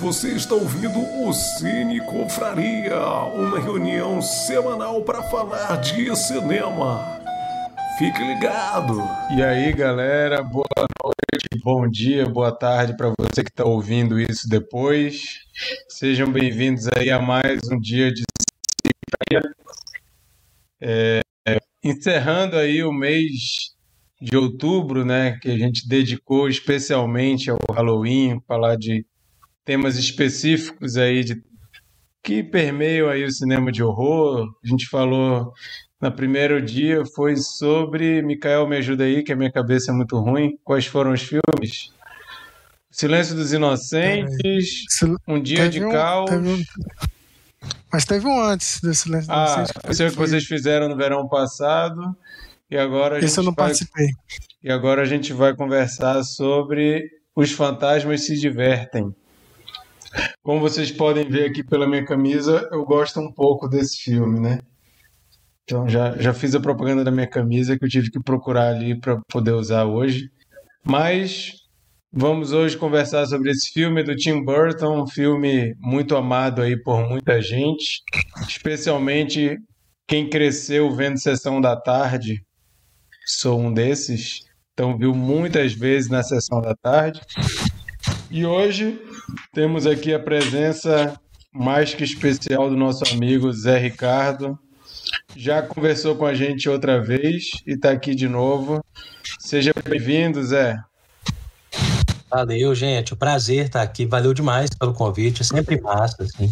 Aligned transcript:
Você 0.00 0.28
está 0.28 0.54
ouvindo 0.54 1.00
o 1.00 1.32
Cine 1.32 2.00
Confraria, 2.00 3.00
uma 3.34 3.58
reunião 3.58 4.22
semanal 4.22 5.02
para 5.02 5.24
falar 5.24 5.74
de 5.80 6.14
cinema. 6.14 7.20
Fique 7.98 8.22
ligado. 8.22 8.96
E 9.36 9.42
aí, 9.42 9.72
galera, 9.72 10.40
boa 10.40 10.68
noite, 10.76 11.62
bom 11.64 11.88
dia, 11.88 12.26
boa 12.26 12.52
tarde 12.52 12.96
para 12.96 13.12
você 13.18 13.42
que 13.42 13.50
está 13.50 13.64
ouvindo 13.64 14.20
isso 14.20 14.48
depois. 14.48 15.40
Sejam 15.88 16.30
bem-vindos 16.30 16.86
aí 16.96 17.10
a 17.10 17.20
mais 17.20 17.60
um 17.68 17.80
dia 17.80 18.12
de 18.12 18.22
é, 20.80 21.20
encerrando 21.82 22.56
aí 22.56 22.84
o 22.84 22.92
mês 22.92 23.32
de 24.20 24.36
outubro, 24.36 25.04
né, 25.04 25.36
que 25.42 25.50
a 25.50 25.58
gente 25.58 25.88
dedicou 25.88 26.48
especialmente 26.48 27.50
ao 27.50 27.58
Halloween, 27.68 28.40
falar 28.46 28.76
de 28.76 29.04
temas 29.68 29.98
específicos 29.98 30.96
aí 30.96 31.22
de 31.22 31.42
que 32.22 32.42
permeiam 32.42 33.06
aí 33.06 33.22
o 33.22 33.30
cinema 33.30 33.70
de 33.70 33.82
horror. 33.82 34.48
A 34.64 34.66
gente 34.66 34.88
falou 34.88 35.52
no 36.00 36.10
primeiro 36.10 36.62
dia 36.62 37.04
foi 37.14 37.36
sobre 37.36 38.22
Mikael 38.22 38.66
me 38.66 38.78
ajuda 38.78 39.04
aí, 39.04 39.22
que 39.22 39.30
a 39.30 39.36
minha 39.36 39.52
cabeça 39.52 39.92
é 39.92 39.94
muito 39.94 40.18
ruim. 40.18 40.56
Quais 40.64 40.86
foram 40.86 41.12
os 41.12 41.20
filmes? 41.20 41.92
Silêncio 42.90 43.34
dos 43.34 43.52
Inocentes, 43.52 44.86
Um 45.28 45.38
Dia 45.38 45.68
de 45.68 45.84
um, 45.84 45.90
Caos. 45.92 46.30
Teve 46.30 46.48
um... 46.48 46.64
Mas 47.92 48.06
teve 48.06 48.26
um 48.26 48.40
antes 48.40 48.80
do 48.80 48.94
Silêncio 48.94 49.28
dos 49.28 49.36
ah, 49.36 49.44
Inocentes. 49.44 49.82
Ah, 49.84 49.90
esse 49.90 50.02
é 50.02 50.06
o 50.06 50.10
que 50.10 50.16
vocês 50.16 50.44
fizeram 50.46 50.88
no 50.88 50.96
verão 50.96 51.28
passado. 51.28 52.16
E 52.70 52.78
agora 52.78 53.22
Esse 53.22 53.38
eu 53.38 53.44
não 53.44 53.52
vai... 53.52 53.66
participei. 53.66 54.08
E 54.62 54.72
agora 54.72 55.02
a 55.02 55.04
gente 55.04 55.34
vai 55.34 55.54
conversar 55.54 56.22
sobre 56.22 57.04
Os 57.36 57.52
Fantasmas 57.52 58.24
Se 58.24 58.34
Divertem. 58.34 59.14
Como 60.42 60.60
vocês 60.60 60.90
podem 60.90 61.28
ver 61.28 61.50
aqui 61.50 61.62
pela 61.62 61.86
minha 61.86 62.04
camisa, 62.04 62.68
eu 62.72 62.84
gosto 62.84 63.20
um 63.20 63.32
pouco 63.32 63.68
desse 63.68 64.02
filme, 64.02 64.40
né? 64.40 64.60
Então 65.64 65.88
já, 65.88 66.16
já 66.16 66.32
fiz 66.32 66.54
a 66.54 66.60
propaganda 66.60 67.04
da 67.04 67.10
minha 67.10 67.26
camisa 67.26 67.78
que 67.78 67.84
eu 67.84 67.88
tive 67.88 68.10
que 68.10 68.20
procurar 68.20 68.68
ali 68.68 68.98
para 68.98 69.20
poder 69.30 69.52
usar 69.52 69.84
hoje. 69.84 70.30
Mas 70.84 71.52
vamos 72.10 72.52
hoje 72.52 72.76
conversar 72.76 73.26
sobre 73.26 73.50
esse 73.50 73.70
filme 73.72 74.02
do 74.02 74.16
Tim 74.16 74.42
Burton, 74.42 75.02
um 75.02 75.06
filme 75.06 75.74
muito 75.78 76.16
amado 76.16 76.62
aí 76.62 76.80
por 76.82 77.06
muita 77.06 77.42
gente, 77.42 78.02
especialmente 78.48 79.56
quem 80.06 80.30
cresceu 80.30 80.90
vendo 80.90 81.20
Sessão 81.20 81.60
da 81.60 81.76
Tarde 81.76 82.42
sou 83.28 83.60
um 83.60 83.72
desses, 83.72 84.40
então 84.72 84.96
viu 84.96 85.14
muitas 85.14 85.74
vezes 85.74 86.08
na 86.08 86.22
sessão 86.22 86.62
da 86.62 86.74
tarde. 86.74 87.20
E 88.30 88.44
hoje 88.44 89.00
temos 89.54 89.86
aqui 89.86 90.12
a 90.12 90.18
presença 90.18 91.18
mais 91.52 91.94
que 91.94 92.04
especial 92.04 92.68
do 92.68 92.76
nosso 92.76 93.02
amigo 93.12 93.50
Zé 93.52 93.78
Ricardo. 93.78 94.58
Já 95.34 95.62
conversou 95.62 96.14
com 96.14 96.26
a 96.26 96.34
gente 96.34 96.68
outra 96.68 97.02
vez 97.02 97.50
e 97.66 97.72
está 97.72 97.90
aqui 97.90 98.14
de 98.14 98.28
novo. 98.28 98.84
Seja 99.38 99.72
bem-vindo, 99.82 100.42
Zé. 100.44 100.78
Valeu, 102.30 102.74
gente. 102.74 103.14
O 103.14 103.16
prazer 103.16 103.66
estar 103.66 103.80
aqui. 103.80 104.04
Valeu 104.04 104.34
demais 104.34 104.68
pelo 104.78 104.92
convite. 104.92 105.40
É 105.40 105.44
sempre 105.44 105.80
massa, 105.80 106.22
assim 106.22 106.50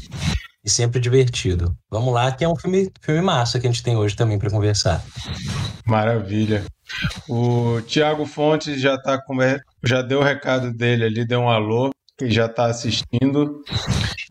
e 0.66 0.70
sempre 0.70 1.00
divertido. 1.00 1.72
Vamos 1.88 2.12
lá, 2.12 2.32
que 2.32 2.44
é 2.44 2.48
um 2.48 2.56
filme, 2.56 2.90
filme 3.00 3.22
massa 3.22 3.60
que 3.60 3.68
a 3.68 3.70
gente 3.70 3.84
tem 3.84 3.96
hoje 3.96 4.16
também 4.16 4.36
para 4.36 4.50
conversar. 4.50 5.00
Maravilha. 5.86 6.64
O 7.28 7.80
Tiago 7.82 8.26
Fontes 8.26 8.80
já 8.80 9.00
tá 9.00 9.22
já 9.84 10.02
deu 10.02 10.18
o 10.18 10.24
recado 10.24 10.72
dele 10.72 11.04
ali, 11.04 11.24
deu 11.24 11.40
um 11.40 11.48
alô, 11.48 11.92
que 12.18 12.28
já 12.28 12.46
está 12.46 12.66
assistindo. 12.66 13.62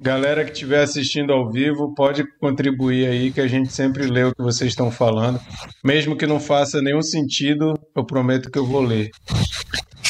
Galera 0.02 0.44
que 0.44 0.52
estiver 0.52 0.84
assistindo 0.84 1.32
ao 1.32 1.50
vivo, 1.50 1.94
pode 1.96 2.26
contribuir 2.40 3.08
aí, 3.08 3.32
que 3.32 3.40
a 3.40 3.48
gente 3.48 3.72
sempre 3.72 4.06
lê 4.06 4.26
o 4.26 4.36
que 4.36 4.44
vocês 4.44 4.72
estão 4.72 4.92
falando. 4.92 5.40
Mesmo 5.84 6.18
que 6.18 6.28
não 6.28 6.40
faça 6.40 6.82
nenhum 6.82 7.02
sentido, 7.02 7.74
eu 7.96 8.06
prometo 8.06 8.52
que 8.52 8.60
eu 8.60 8.66
vou 8.66 8.82
ler. 8.82 9.10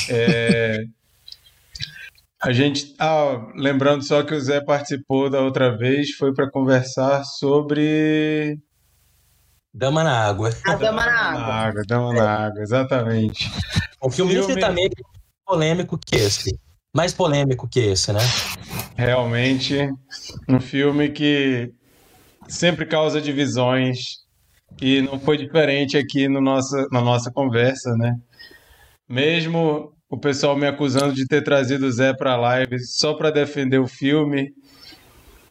É, 0.09 0.85
a 2.45 2.53
gente. 2.53 2.93
Ah, 2.99 3.47
lembrando 3.55 4.03
só 4.03 4.21
que 4.21 4.35
o 4.35 4.39
Zé 4.39 4.61
participou 4.61 5.31
da 5.31 5.41
outra 5.41 5.75
vez, 5.75 6.11
foi 6.11 6.31
para 6.31 6.49
conversar 6.49 7.23
sobre. 7.23 8.59
Dama 9.73 10.03
na 10.03 10.27
Água. 10.27 10.51
A 10.63 10.75
Dama 10.75 11.05
na 11.05 11.11
Água. 11.11 11.41
Na 11.41 11.53
água 11.55 11.83
Dama 11.87 12.13
na 12.13 12.45
Água, 12.45 12.61
exatamente. 12.61 13.51
Um 14.03 14.11
filme, 14.11 14.33
filme 14.33 14.45
infinitamente 14.45 14.95
polêmico 15.43 15.97
que 15.97 16.15
esse. 16.17 16.55
Mais 16.95 17.11
polêmico 17.11 17.67
que 17.67 17.79
esse, 17.79 18.13
né? 18.13 18.19
Realmente, 18.95 19.89
um 20.47 20.59
filme 20.59 21.09
que 21.09 21.73
sempre 22.47 22.85
causa 22.85 23.19
divisões 23.19 24.19
e 24.79 25.01
não 25.01 25.19
foi 25.19 25.35
diferente 25.35 25.97
aqui 25.97 26.27
no 26.27 26.39
nossa, 26.39 26.87
na 26.91 27.01
nossa 27.01 27.31
conversa, 27.31 27.91
né? 27.97 28.15
Mesmo 29.09 29.94
o 30.09 30.17
pessoal 30.17 30.55
me 30.55 30.67
acusando 30.67 31.13
de 31.13 31.25
ter 31.25 31.43
trazido 31.43 31.85
o 31.85 31.91
Zé 31.91 32.13
para 32.13 32.33
a 32.33 32.37
live 32.37 32.79
só 32.79 33.13
para 33.13 33.31
defender 33.31 33.79
o 33.79 33.87
filme. 33.87 34.53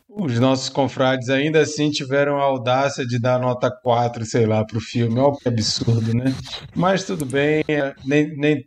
Os 0.09 0.39
nossos 0.39 0.69
confrades 0.69 1.29
ainda 1.29 1.61
assim 1.61 1.91
tiveram 1.91 2.39
a 2.39 2.45
audácia 2.45 3.05
de 3.05 3.19
dar 3.19 3.41
nota 3.41 3.69
4, 3.71 4.25
sei 4.25 4.47
lá, 4.47 4.65
para 4.65 4.79
o 4.79 4.81
filme. 4.81 5.19
Olha 5.19 5.37
que 5.37 5.49
absurdo, 5.49 6.15
né? 6.15 6.33
Mas 6.75 7.05
tudo 7.05 7.27
bem, 7.27 7.65
nem, 8.05 8.37
nem, 8.37 8.65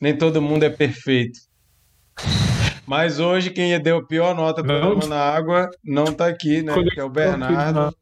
nem 0.00 0.18
todo 0.18 0.42
mundo 0.42 0.64
é 0.64 0.70
perfeito. 0.70 1.38
Mas 2.84 3.20
hoje 3.20 3.50
quem 3.50 3.80
deu 3.80 3.98
a 3.98 4.06
pior 4.06 4.34
nota 4.34 4.64
para 4.64 5.06
na 5.06 5.20
água 5.20 5.70
não 5.84 6.04
está 6.04 6.26
aqui, 6.26 6.60
né? 6.60 6.74
Que 6.92 6.98
é 6.98 7.04
o 7.04 7.08
Bernardo. 7.08 7.94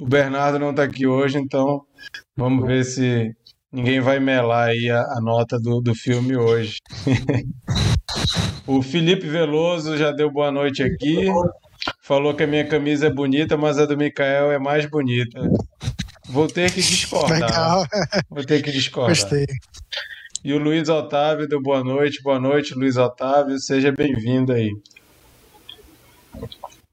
O 0.00 0.04
Bernardo 0.04 0.58
não 0.58 0.70
está 0.70 0.82
aqui 0.82 1.06
hoje, 1.06 1.38
então 1.38 1.82
vamos 2.36 2.66
ver 2.66 2.84
se 2.84 3.32
Ninguém 3.76 4.00
vai 4.00 4.18
melar 4.18 4.68
aí 4.68 4.88
a, 4.88 5.02
a 5.02 5.20
nota 5.20 5.60
do, 5.60 5.82
do 5.82 5.94
filme 5.94 6.34
hoje. 6.34 6.78
o 8.66 8.80
Felipe 8.80 9.28
Veloso 9.28 9.98
já 9.98 10.10
deu 10.12 10.30
boa 10.30 10.50
noite 10.50 10.82
aqui. 10.82 11.26
Falou 12.00 12.34
que 12.34 12.42
a 12.42 12.46
minha 12.46 12.66
camisa 12.66 13.08
é 13.08 13.12
bonita, 13.12 13.54
mas 13.54 13.78
a 13.78 13.84
do 13.84 13.94
Mikael 13.94 14.50
é 14.50 14.58
mais 14.58 14.86
bonita. 14.86 15.42
Vou 16.24 16.48
ter 16.48 16.72
que 16.72 16.80
discordar. 16.80 17.38
Legal. 17.38 17.86
Vou 18.30 18.42
ter 18.42 18.62
que 18.62 18.72
discordar. 18.72 19.10
Gostei. 19.10 19.44
E 20.42 20.54
o 20.54 20.58
Luiz 20.58 20.88
Otávio 20.88 21.46
deu 21.46 21.60
boa 21.60 21.84
noite. 21.84 22.22
Boa 22.22 22.40
noite, 22.40 22.72
Luiz 22.74 22.96
Otávio. 22.96 23.60
Seja 23.60 23.92
bem-vindo 23.92 24.54
aí. 24.54 24.70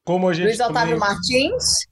Como 0.04 0.28
a 0.28 0.34
gente 0.34 0.48
Luiz 0.48 0.60
Otávio 0.60 1.00
também... 1.00 1.00
Martins? 1.00 1.88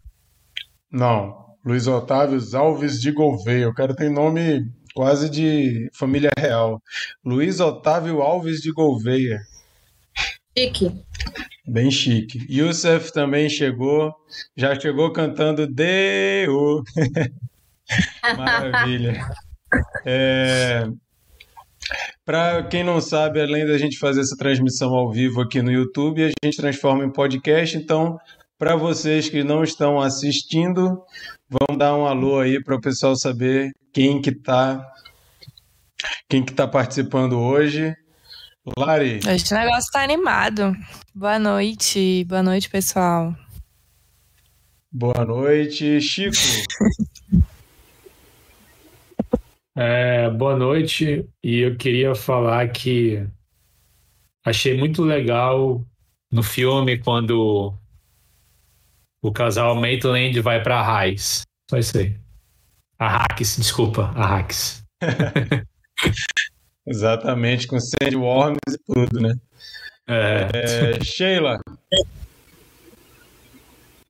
Não. 0.91 1.39
Luiz 1.63 1.87
Otávio 1.87 2.41
Alves 2.57 2.99
de 2.99 3.13
Gouveia. 3.13 3.69
O 3.69 3.73
cara 3.73 3.95
tem 3.95 4.09
nome 4.11 4.69
quase 4.93 5.29
de 5.29 5.89
família 5.93 6.31
real. 6.37 6.81
Luiz 7.23 7.59
Otávio 7.59 8.21
Alves 8.21 8.61
de 8.61 8.71
Gouveia. 8.71 9.39
Chique. 10.57 10.91
Bem 11.67 11.89
chique. 11.89 12.45
Youssef 12.49 13.13
também 13.13 13.49
chegou, 13.49 14.13
já 14.55 14.77
chegou 14.79 15.11
cantando 15.13 15.67
Deu. 15.67 16.83
Maravilha. 18.37 19.25
É... 20.05 20.87
Para 22.25 22.63
quem 22.63 22.83
não 22.83 23.01
sabe, 23.01 23.41
além 23.41 23.65
da 23.65 23.77
gente 23.77 23.97
fazer 23.97 24.21
essa 24.21 24.35
transmissão 24.37 24.93
ao 24.93 25.11
vivo 25.11 25.41
aqui 25.41 25.61
no 25.61 25.71
YouTube, 25.71 26.23
a 26.23 26.45
gente 26.45 26.57
transforma 26.57 27.03
em 27.03 27.11
podcast. 27.11 27.77
Então, 27.77 28.17
para 28.61 28.75
vocês 28.75 29.27
que 29.27 29.43
não 29.43 29.63
estão 29.63 29.99
assistindo, 29.99 31.03
vamos 31.49 31.79
dar 31.79 31.97
um 31.97 32.05
alô 32.05 32.39
aí 32.39 32.63
para 32.63 32.75
o 32.75 32.79
pessoal 32.79 33.15
saber 33.15 33.71
quem 33.91 34.21
que 34.21 34.31
tá 34.31 34.87
quem 36.29 36.45
que 36.45 36.53
tá 36.53 36.67
participando 36.67 37.39
hoje. 37.39 37.91
Lari. 38.77 39.19
Hoje 39.27 39.45
o 39.49 39.55
negócio 39.55 39.91
tá 39.91 40.03
animado. 40.03 40.75
Boa 41.15 41.39
noite, 41.39 42.23
boa 42.25 42.43
noite, 42.43 42.69
pessoal. 42.69 43.35
Boa 44.91 45.25
noite, 45.25 45.99
Chico. 45.99 46.37
é, 49.75 50.29
boa 50.29 50.55
noite, 50.55 51.27
e 51.43 51.61
eu 51.61 51.75
queria 51.77 52.13
falar 52.13 52.67
que 52.67 53.25
achei 54.45 54.77
muito 54.77 55.01
legal 55.01 55.83
no 56.31 56.43
filme 56.43 56.99
quando 56.99 57.75
o 59.21 59.31
casal 59.31 59.75
Maitland 59.75 60.39
vai 60.41 60.61
para 60.61 60.81
Raiz. 60.81 61.43
Só 61.69 61.77
isso 61.77 61.97
aí. 61.97 62.17
A 62.97 63.07
Hacks, 63.07 63.57
desculpa, 63.57 64.11
a 64.15 64.25
Hacks. 64.25 64.83
Exatamente, 66.85 67.67
com 67.67 67.79
Sandy 67.79 68.15
Worms 68.15 68.57
e 68.69 68.77
tudo, 68.85 69.21
né? 69.21 69.35
É. 70.07 70.47
É, 70.53 71.03
Sheila. 71.03 71.59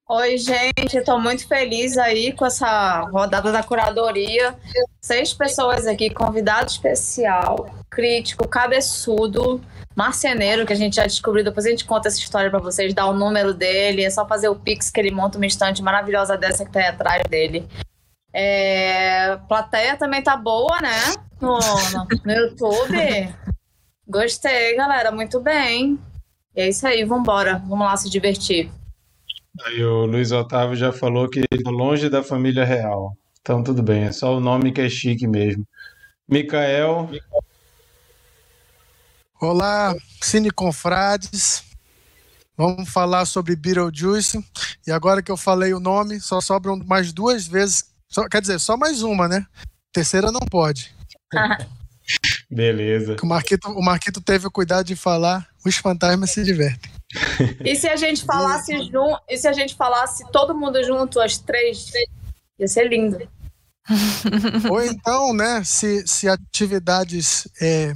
Oi, 0.09 0.37
gente, 0.37 0.97
estou 0.97 1.19
muito 1.19 1.47
feliz 1.47 1.97
aí 1.97 2.33
com 2.33 2.45
essa 2.45 3.01
rodada 3.11 3.51
da 3.51 3.63
curadoria. 3.63 4.55
Seis 5.01 5.33
pessoas 5.33 5.87
aqui, 5.87 6.09
convidado 6.09 6.69
especial, 6.69 7.73
crítico, 7.89 8.47
cabeçudo, 8.47 9.61
marceneiro, 9.95 10.65
que 10.65 10.73
a 10.73 10.75
gente 10.75 10.95
já 10.95 11.05
descobriu. 11.05 11.43
Depois 11.43 11.65
a 11.65 11.69
gente 11.69 11.85
conta 11.85 12.07
essa 12.07 12.19
história 12.19 12.49
para 12.49 12.59
vocês, 12.59 12.93
dá 12.93 13.05
o 13.05 13.13
número 13.13 13.53
dele, 13.53 14.03
é 14.03 14.09
só 14.09 14.27
fazer 14.27 14.49
o 14.49 14.55
pix 14.55 14.89
que 14.89 14.99
ele 14.99 15.11
monta 15.11 15.37
uma 15.37 15.45
estante 15.45 15.81
maravilhosa 15.81 16.37
dessa 16.37 16.65
que 16.65 16.71
tá 16.71 16.79
aí 16.79 16.87
atrás 16.87 17.23
dele. 17.29 17.67
É... 18.33 19.37
Plateia 19.47 19.97
também 19.97 20.21
tá 20.21 20.35
boa, 20.37 20.79
né? 20.81 20.99
No, 21.41 21.59
no 22.25 22.31
YouTube. 22.31 23.35
Gostei, 24.07 24.75
galera, 24.75 25.11
muito 25.11 25.39
bem. 25.39 25.99
E 26.55 26.61
é 26.61 26.69
isso 26.69 26.85
aí, 26.85 27.03
vambora, 27.03 27.61
vamos 27.67 27.85
lá 27.85 27.95
se 27.95 28.09
divertir. 28.09 28.69
Aí 29.65 29.83
o 29.83 30.05
Luiz 30.05 30.31
Otávio 30.31 30.75
já 30.75 30.91
falou 30.91 31.29
que 31.29 31.41
tá 31.41 31.69
longe 31.69 32.09
da 32.09 32.23
família 32.23 32.63
real. 32.63 33.15
Então 33.41 33.63
tudo 33.63 33.81
bem, 33.81 34.03
é 34.03 34.11
só 34.11 34.35
o 34.35 34.39
nome 34.39 34.71
que 34.71 34.81
é 34.81 34.89
chique 34.89 35.27
mesmo. 35.27 35.65
Micael. 36.27 37.09
Olá, 39.41 39.95
Cine 40.21 40.51
Confrades. 40.51 41.63
Vamos 42.55 42.87
falar 42.87 43.25
sobre 43.25 43.55
Beetlejuice. 43.55 44.37
E 44.85 44.91
agora 44.91 45.23
que 45.23 45.31
eu 45.31 45.35
falei 45.35 45.73
o 45.73 45.79
nome, 45.79 46.21
só 46.21 46.39
sobram 46.39 46.77
mais 46.85 47.11
duas 47.11 47.47
vezes. 47.47 47.85
Só, 48.07 48.29
quer 48.29 48.39
dizer, 48.39 48.59
só 48.59 48.77
mais 48.77 49.01
uma, 49.01 49.27
né? 49.27 49.43
Terceira 49.91 50.31
não 50.31 50.41
pode. 50.41 50.95
Beleza. 52.51 53.15
O 53.19 53.25
Marquito, 53.25 53.67
o 53.69 53.81
Marquito 53.81 54.21
teve 54.21 54.45
o 54.45 54.51
cuidado 54.51 54.85
de 54.85 54.95
falar, 54.95 55.47
os 55.65 55.75
fantasmas 55.75 56.29
se 56.29 56.43
divertem. 56.43 56.91
E 57.65 57.75
se 57.75 57.87
a 57.87 57.95
gente 57.95 58.23
falasse 58.23 58.77
junto, 58.83 59.19
e 59.27 59.37
se 59.37 59.47
a 59.47 59.53
gente 59.53 59.75
falasse 59.75 60.23
todo 60.31 60.55
mundo 60.55 60.81
junto, 60.83 61.19
as 61.19 61.39
três, 61.39 61.91
ia 62.59 62.67
ser 62.67 62.87
lindo. 62.87 63.17
Ou 64.69 64.81
então, 64.83 65.33
né, 65.33 65.63
se, 65.63 66.07
se 66.07 66.29
atividades 66.29 67.47
é, 67.59 67.93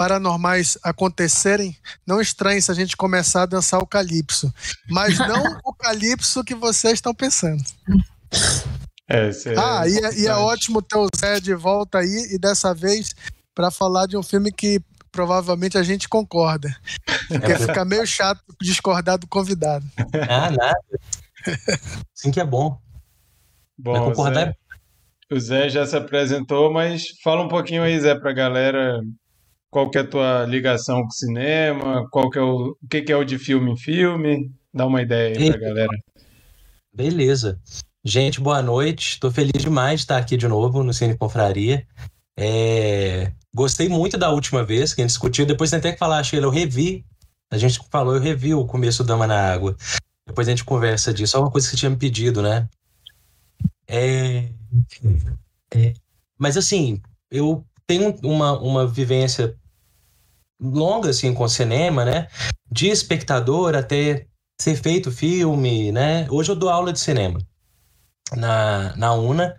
paranormais 0.00 0.78
acontecerem, 0.82 1.76
não 2.06 2.22
estranhe 2.22 2.62
se 2.62 2.70
a 2.70 2.74
gente 2.74 2.96
começar 2.96 3.42
a 3.42 3.46
dançar 3.46 3.78
o 3.82 3.86
calypso. 3.86 4.50
Mas 4.88 5.18
não 5.18 5.42
o 5.62 5.74
calypso 5.74 6.42
que 6.42 6.54
vocês 6.54 6.94
estão 6.94 7.14
pensando. 7.14 7.62
É, 9.06 9.30
ah, 9.58 9.86
e, 9.86 9.98
é, 9.98 10.20
e 10.20 10.26
é 10.26 10.34
ótimo 10.34 10.80
ter 10.80 10.96
o 10.96 11.06
Zé 11.14 11.38
de 11.38 11.54
volta 11.54 11.98
aí, 11.98 12.30
e 12.32 12.38
dessa 12.38 12.72
vez 12.72 13.10
para 13.54 13.70
falar 13.70 14.06
de 14.06 14.16
um 14.16 14.22
filme 14.22 14.50
que 14.50 14.80
provavelmente 15.12 15.76
a 15.76 15.82
gente 15.82 16.08
concorda. 16.08 16.74
Porque 17.28 17.56
fica 17.56 17.84
meio 17.84 18.06
chato 18.06 18.42
discordar 18.58 19.18
do 19.18 19.26
convidado. 19.26 19.84
Ah, 20.14 20.50
nada. 20.50 20.80
Sim 22.14 22.30
que 22.30 22.40
é 22.40 22.44
bom. 22.46 22.80
Bom, 23.76 23.92
Vai 23.92 24.04
concordar 24.04 24.46
Zé, 24.46 24.54
é... 25.30 25.34
o 25.34 25.38
Zé 25.40 25.68
já 25.68 25.86
se 25.86 25.94
apresentou, 25.94 26.72
mas 26.72 27.08
fala 27.22 27.42
um 27.42 27.48
pouquinho 27.48 27.82
aí, 27.82 28.00
Zé, 28.00 28.14
pra 28.14 28.32
galera 28.32 29.02
qual 29.70 29.88
que 29.88 29.98
é 29.98 30.00
a 30.00 30.06
tua 30.06 30.44
ligação 30.46 31.02
com 31.02 31.10
cinema, 31.10 32.06
qual 32.10 32.28
que 32.28 32.38
é 32.38 32.42
o, 32.42 32.76
o 32.82 32.88
que, 32.88 33.02
que 33.02 33.12
é 33.12 33.16
o 33.16 33.24
de 33.24 33.38
filme 33.38 33.70
em 33.70 33.76
filme, 33.76 34.52
dá 34.74 34.86
uma 34.86 35.00
ideia 35.00 35.38
aí 35.38 35.50
pra 35.50 35.60
galera. 35.60 35.98
Beleza. 36.92 37.60
Gente, 38.04 38.40
boa 38.40 38.60
noite. 38.60 39.10
Estou 39.10 39.30
feliz 39.30 39.62
demais 39.62 40.00
de 40.00 40.04
estar 40.04 40.16
aqui 40.16 40.36
de 40.36 40.48
novo 40.48 40.82
no 40.82 40.92
Cine 40.92 41.16
Confraria. 41.16 41.86
É... 42.36 43.32
Gostei 43.54 43.88
muito 43.88 44.18
da 44.18 44.30
última 44.30 44.64
vez 44.64 44.92
que 44.92 45.00
a 45.00 45.04
gente 45.04 45.12
discutiu. 45.12 45.46
Depois 45.46 45.70
tem 45.70 45.78
até 45.78 45.92
que 45.92 45.98
falar, 45.98 46.22
Sheila, 46.24 46.46
eu 46.46 46.50
revi. 46.50 47.04
A 47.50 47.58
gente 47.58 47.80
falou, 47.90 48.14
eu 48.14 48.20
revi 48.20 48.54
o 48.54 48.66
começo 48.66 49.04
do 49.04 49.06
Dama 49.06 49.26
na 49.26 49.52
Água. 49.52 49.76
Depois 50.26 50.48
a 50.48 50.50
gente 50.50 50.64
conversa 50.64 51.12
disso. 51.12 51.36
É 51.36 51.40
uma 51.40 51.50
coisa 51.50 51.66
que 51.66 51.72
você 51.72 51.76
tinha 51.76 51.90
me 51.90 51.96
pedido, 51.96 52.42
né? 52.42 52.68
É... 53.86 54.48
é... 55.74 55.94
Mas 56.38 56.56
assim, 56.56 57.00
eu 57.30 57.64
tenho 57.86 58.16
uma, 58.22 58.58
uma 58.58 58.86
vivência 58.86 59.56
longa 60.60 61.10
assim 61.10 61.32
com 61.32 61.44
o 61.44 61.48
cinema, 61.48 62.04
né? 62.04 62.28
De 62.70 62.88
espectador 62.88 63.74
até 63.74 64.26
ser 64.60 64.76
feito 64.76 65.10
filme, 65.10 65.90
né? 65.90 66.26
Hoje 66.30 66.50
eu 66.50 66.56
dou 66.56 66.68
aula 66.68 66.92
de 66.92 67.00
cinema 67.00 67.38
na, 68.36 68.94
na 68.96 69.14
UNA 69.14 69.56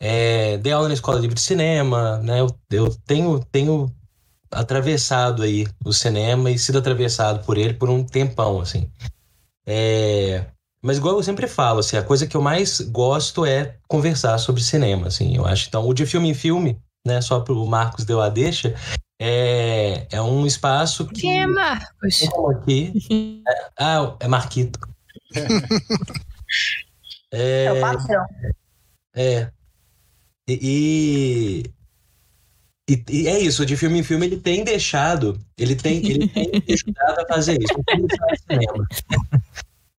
é, 0.00 0.56
dei 0.58 0.72
aula 0.72 0.88
na 0.88 0.94
Escola 0.94 1.18
Livre 1.18 1.34
de 1.34 1.40
Cinema, 1.40 2.18
né? 2.18 2.40
Eu, 2.40 2.54
eu 2.70 2.94
tenho, 3.04 3.40
tenho 3.50 3.92
atravessado 4.50 5.42
aí 5.42 5.66
o 5.84 5.92
cinema 5.92 6.50
e 6.50 6.58
sido 6.58 6.78
atravessado 6.78 7.44
por 7.44 7.58
ele 7.58 7.74
por 7.74 7.90
um 7.90 8.04
tempão, 8.04 8.60
assim. 8.60 8.88
É, 9.66 10.46
mas 10.82 10.98
igual 10.98 11.16
eu 11.16 11.22
sempre 11.22 11.48
falo, 11.48 11.80
assim, 11.80 11.96
a 11.96 12.02
coisa 12.02 12.26
que 12.26 12.36
eu 12.36 12.40
mais 12.40 12.80
gosto 12.80 13.44
é 13.44 13.76
conversar 13.88 14.38
sobre 14.38 14.62
cinema, 14.62 15.08
assim, 15.08 15.36
eu 15.36 15.44
acho. 15.44 15.66
Então, 15.68 15.86
o 15.86 15.92
de 15.92 16.06
filme 16.06 16.30
em 16.30 16.34
filme, 16.34 16.80
né, 17.04 17.20
só 17.20 17.40
para 17.40 17.52
o 17.52 17.66
Marcos 17.66 18.04
deu 18.04 18.20
a 18.20 18.28
deixa, 18.28 18.74
é, 19.20 20.06
é 20.10 20.22
um 20.22 20.46
espaço 20.46 21.06
que... 21.06 21.22
Quem 21.22 21.42
é 21.42 21.46
Marcos? 21.46 22.28
Aqui, 22.56 22.92
é, 23.48 23.70
ah, 23.78 24.16
é 24.20 24.28
Marquito. 24.28 24.78
é, 27.32 27.64
é 27.64 27.72
o 27.72 27.80
patrão. 27.80 28.24
É, 29.14 29.50
e, 30.48 31.64
e, 32.88 33.04
e, 33.10 33.28
é 33.28 33.38
isso, 33.38 33.66
de 33.66 33.76
filme 33.76 33.98
em 33.98 34.02
filme 34.02 34.24
ele 34.24 34.38
tem 34.38 34.64
deixado, 34.64 35.38
ele 35.58 35.74
tem, 35.74 35.98
ele 36.06 36.28
tem 36.28 36.62
ajudado 36.72 37.20
a 37.20 37.26
fazer 37.26 37.58
isso. 37.60 37.74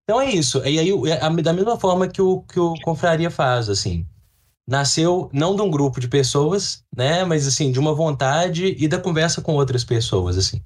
Então 0.04 0.20
é 0.20 0.32
isso. 0.32 0.58
E 0.66 0.80
aí, 0.80 0.90
é 1.08 1.42
da 1.44 1.54
mesma 1.54 1.80
forma 1.80 2.08
que 2.08 2.22
o, 2.22 2.42
que 2.42 2.60
o 2.60 2.74
Confraria 2.82 3.30
faz, 3.30 3.70
assim. 3.70 4.08
Nasceu 4.70 5.30
não 5.34 5.56
de 5.56 5.62
um 5.62 5.70
grupo 5.70 6.00
de 6.00 6.08
pessoas, 6.08 6.84
né? 6.96 7.24
Mas 7.26 7.48
assim, 7.48 7.72
de 7.72 7.80
uma 7.80 7.94
vontade 7.94 8.76
e 8.78 8.88
da 8.88 9.00
conversa 9.00 9.42
com 9.42 9.54
outras 9.56 9.84
pessoas, 9.84 10.38
assim. 10.38 10.62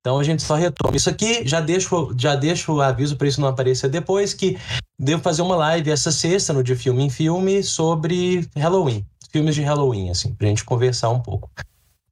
Então 0.00 0.18
a 0.18 0.24
gente 0.24 0.42
só 0.42 0.54
retoma. 0.54 0.96
Isso 0.96 1.10
aqui 1.10 1.46
já 1.46 1.60
deixo, 1.60 2.14
já 2.18 2.34
deixo 2.34 2.72
o 2.72 2.80
aviso 2.80 3.16
para 3.16 3.28
isso 3.28 3.40
não 3.40 3.48
aparecer 3.48 3.88
depois, 3.88 4.34
que 4.34 4.58
devo 4.98 5.22
fazer 5.22 5.42
uma 5.42 5.56
live 5.56 5.90
essa 5.90 6.10
sexta, 6.10 6.52
no 6.52 6.62
de 6.62 6.74
filme 6.74 7.02
em 7.02 7.10
filme, 7.10 7.62
sobre 7.62 8.48
Halloween 8.56 9.04
filmes 9.32 9.54
de 9.54 9.62
Halloween, 9.62 10.10
assim, 10.10 10.34
pra 10.34 10.46
gente 10.46 10.64
conversar 10.64 11.08
um 11.08 11.20
pouco. 11.20 11.50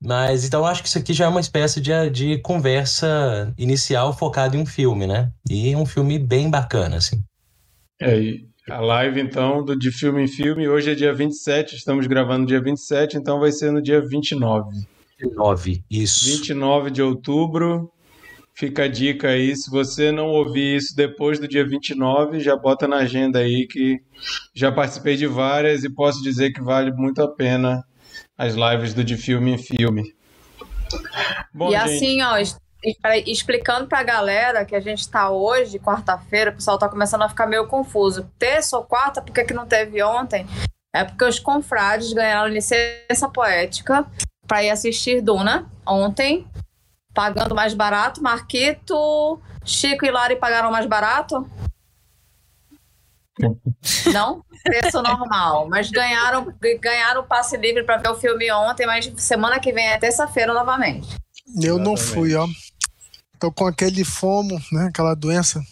Mas 0.03 0.47
então 0.47 0.65
acho 0.65 0.83
que 0.83 0.89
isso 0.89 0.99
aqui 0.99 1.13
já 1.13 1.27
é 1.27 1.29
uma 1.29 1.41
espécie 1.41 1.79
de, 1.81 2.11
de 2.11 2.39
conversa 2.39 3.53
inicial 3.59 4.17
focada 4.17 4.57
em 4.57 4.61
um 4.61 4.67
filme, 4.67 5.07
né? 5.07 5.31
E 5.49 5.77
um 5.77 5.85
filme 5.85 6.19
bem 6.19 6.49
bacana, 6.49 6.97
assim. 6.97 7.23
É, 8.01 8.19
a 8.71 8.81
live 8.81 9.21
então 9.21 9.65
do 9.65 9.77
de 9.77 9.91
filme 9.91 10.23
em 10.23 10.29
filme, 10.29 10.69
hoje 10.69 10.91
é 10.91 10.95
dia 10.95 11.13
27, 11.13 11.77
estamos 11.77 12.07
gravando 12.07 12.47
dia 12.47 12.61
27, 12.61 13.17
então 13.17 13.41
vai 13.41 13.53
ser 13.53 13.71
no 13.71 13.83
dia 13.83 14.01
29. 14.01 14.87
29, 15.19 15.85
isso. 15.91 16.27
29 16.27 16.91
de 16.91 17.03
outubro, 17.03 17.91
Fica 18.53 18.85
a 18.85 18.89
dica 18.89 19.29
aí, 19.29 19.57
se 19.57 19.71
você 19.71 20.13
não 20.13 20.27
ouvir 20.27 20.77
isso 20.77 20.95
depois 20.95 21.39
do 21.39 21.49
dia 21.49 21.67
29, 21.67 22.41
já 22.41 22.55
bota 22.55 22.87
na 22.87 22.97
agenda 22.97 23.39
aí 23.39 23.67
que 23.67 24.03
já 24.55 24.71
participei 24.71 25.17
de 25.17 25.27
várias 25.27 25.83
e 25.83 25.89
posso 25.89 26.23
dizer 26.23 26.53
que 26.53 26.61
vale 26.61 26.93
muito 26.93 27.23
a 27.23 27.29
pena 27.29 27.83
as 28.37 28.55
lives 28.55 28.93
do 28.93 29.03
De 29.03 29.17
Filme 29.17 29.53
em 29.53 29.57
Filme. 29.57 30.13
Bom, 31.55 31.69
e 31.69 31.73
gente... 31.73 31.83
assim, 31.85 32.23
ó, 32.23 32.37
explicando 33.27 33.87
pra 33.87 34.03
galera 34.03 34.65
que 34.65 34.75
a 34.75 34.81
gente 34.81 35.09
tá 35.09 35.31
hoje, 35.31 35.79
quarta-feira, 35.79 36.51
o 36.51 36.55
pessoal 36.55 36.79
tá 36.79 36.89
começando 36.89 37.23
a 37.23 37.29
ficar 37.29 37.47
meio 37.47 37.67
confuso. 37.67 38.31
Terça 38.39 38.77
ou 38.77 38.85
quarta, 38.85 39.21
por 39.21 39.33
que, 39.33 39.45
que 39.45 39.55
não 39.55 39.67
teve 39.67 40.03
ontem? 40.03 40.47
É 40.93 41.05
porque 41.05 41.25
os 41.25 41.39
confrades 41.39 42.13
ganharam 42.13 42.49
licença 42.49 43.29
poética 43.33 44.07
para 44.47 44.65
ir 44.65 44.71
assistir 44.71 45.21
Duna 45.21 45.71
ontem 45.87 46.47
pagando 47.15 47.55
mais 47.55 47.75
barato. 47.75 48.23
Marquito, 48.23 49.41
Chico 49.65 50.05
e 50.05 50.11
Lari 50.11 50.37
pagaram 50.37 50.71
mais 50.71 50.87
barato? 50.87 51.49
Não? 54.13 54.45
Preço 54.63 55.03
normal. 55.03 55.69
Mas 55.69 55.91
ganharam, 55.91 56.53
ganharam 56.81 57.23
o 57.23 57.27
passe 57.27 57.57
livre 57.57 57.85
para 57.85 57.97
ver 57.97 58.11
o 58.11 58.17
filme 58.17 58.51
ontem, 58.53 58.87
mas 58.87 59.11
semana 59.17 59.59
que 59.59 59.73
vem 59.73 59.87
é 59.87 59.99
terça-feira 59.99 60.53
novamente. 60.53 61.09
Eu 61.57 61.77
Exatamente. 61.77 61.85
não 61.85 61.97
fui, 61.97 62.35
ó. 62.35 62.47
Tô 63.41 63.51
com 63.51 63.67
aquele 63.67 64.05
fomo, 64.05 64.61
né? 64.71 64.89
Aquela 64.89 65.15
doença. 65.15 65.65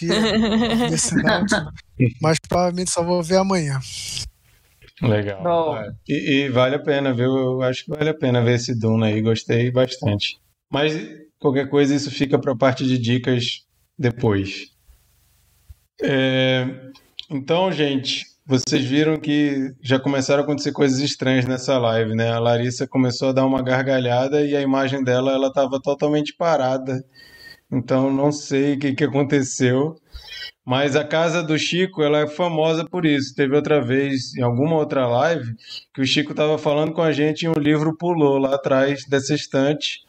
mas 2.20 2.38
provavelmente 2.48 2.90
só 2.90 3.02
vou 3.02 3.22
ver 3.22 3.36
amanhã. 3.36 3.80
Legal. 5.00 5.78
É. 5.78 5.92
E, 6.08 6.32
e, 6.32 6.48
vale 6.48 6.76
a 6.76 6.78
pena, 6.78 7.14
viu? 7.14 7.36
Eu 7.36 7.62
acho 7.62 7.84
que 7.84 7.90
vale 7.90 8.10
a 8.10 8.14
pena 8.14 8.42
ver 8.42 8.56
esse 8.56 8.78
Duna 8.78 9.06
aí. 9.06 9.22
Gostei 9.22 9.70
bastante. 9.70 10.38
Mas 10.70 10.92
qualquer 11.38 11.68
coisa, 11.68 11.94
isso 11.94 12.10
fica 12.10 12.38
para 12.38 12.52
a 12.52 12.56
parte 12.56 12.84
de 12.84 12.98
dicas 12.98 13.64
depois. 13.98 14.72
É, 16.02 16.66
então, 17.30 17.72
gente, 17.72 18.26
vocês 18.50 18.84
viram 18.84 19.16
que 19.16 19.72
já 19.80 20.00
começaram 20.00 20.40
a 20.40 20.44
acontecer 20.44 20.72
coisas 20.72 20.98
estranhas 20.98 21.44
nessa 21.46 21.78
live, 21.78 22.16
né? 22.16 22.32
A 22.32 22.40
Larissa 22.40 22.84
começou 22.84 23.28
a 23.28 23.32
dar 23.32 23.46
uma 23.46 23.62
gargalhada 23.62 24.44
e 24.44 24.56
a 24.56 24.60
imagem 24.60 25.04
dela 25.04 25.30
ela 25.30 25.46
estava 25.46 25.80
totalmente 25.80 26.34
parada. 26.36 27.00
Então, 27.70 28.12
não 28.12 28.32
sei 28.32 28.74
o 28.74 28.78
que, 28.80 28.92
que 28.92 29.04
aconteceu. 29.04 29.94
Mas 30.66 30.96
a 30.96 31.04
casa 31.04 31.44
do 31.44 31.56
Chico, 31.56 32.02
ela 32.02 32.18
é 32.18 32.26
famosa 32.26 32.84
por 32.84 33.06
isso. 33.06 33.34
Teve 33.36 33.54
outra 33.54 33.80
vez, 33.80 34.34
em 34.36 34.42
alguma 34.42 34.74
outra 34.74 35.06
live, 35.06 35.54
que 35.94 36.02
o 36.02 36.06
Chico 36.06 36.32
estava 36.32 36.58
falando 36.58 36.92
com 36.92 37.02
a 37.02 37.12
gente 37.12 37.42
e 37.42 37.48
um 37.48 37.54
livro 37.54 37.96
pulou 37.96 38.36
lá 38.36 38.56
atrás 38.56 39.04
dessa 39.08 39.32
estante. 39.32 40.00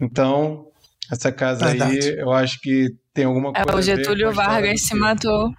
Então, 0.00 0.66
essa 1.10 1.32
casa 1.32 1.66
Verdade. 1.66 2.08
aí, 2.08 2.18
eu 2.18 2.30
acho 2.30 2.60
que 2.60 2.90
tem 3.12 3.24
alguma 3.24 3.50
É, 3.50 3.64
coisa 3.64 3.90
o 3.90 3.94
a 3.94 3.96
ver 3.96 4.04
com 4.04 4.10
Getúlio 4.10 4.32
Vargas 4.32 4.80
se 4.82 4.94
matou 4.94 5.50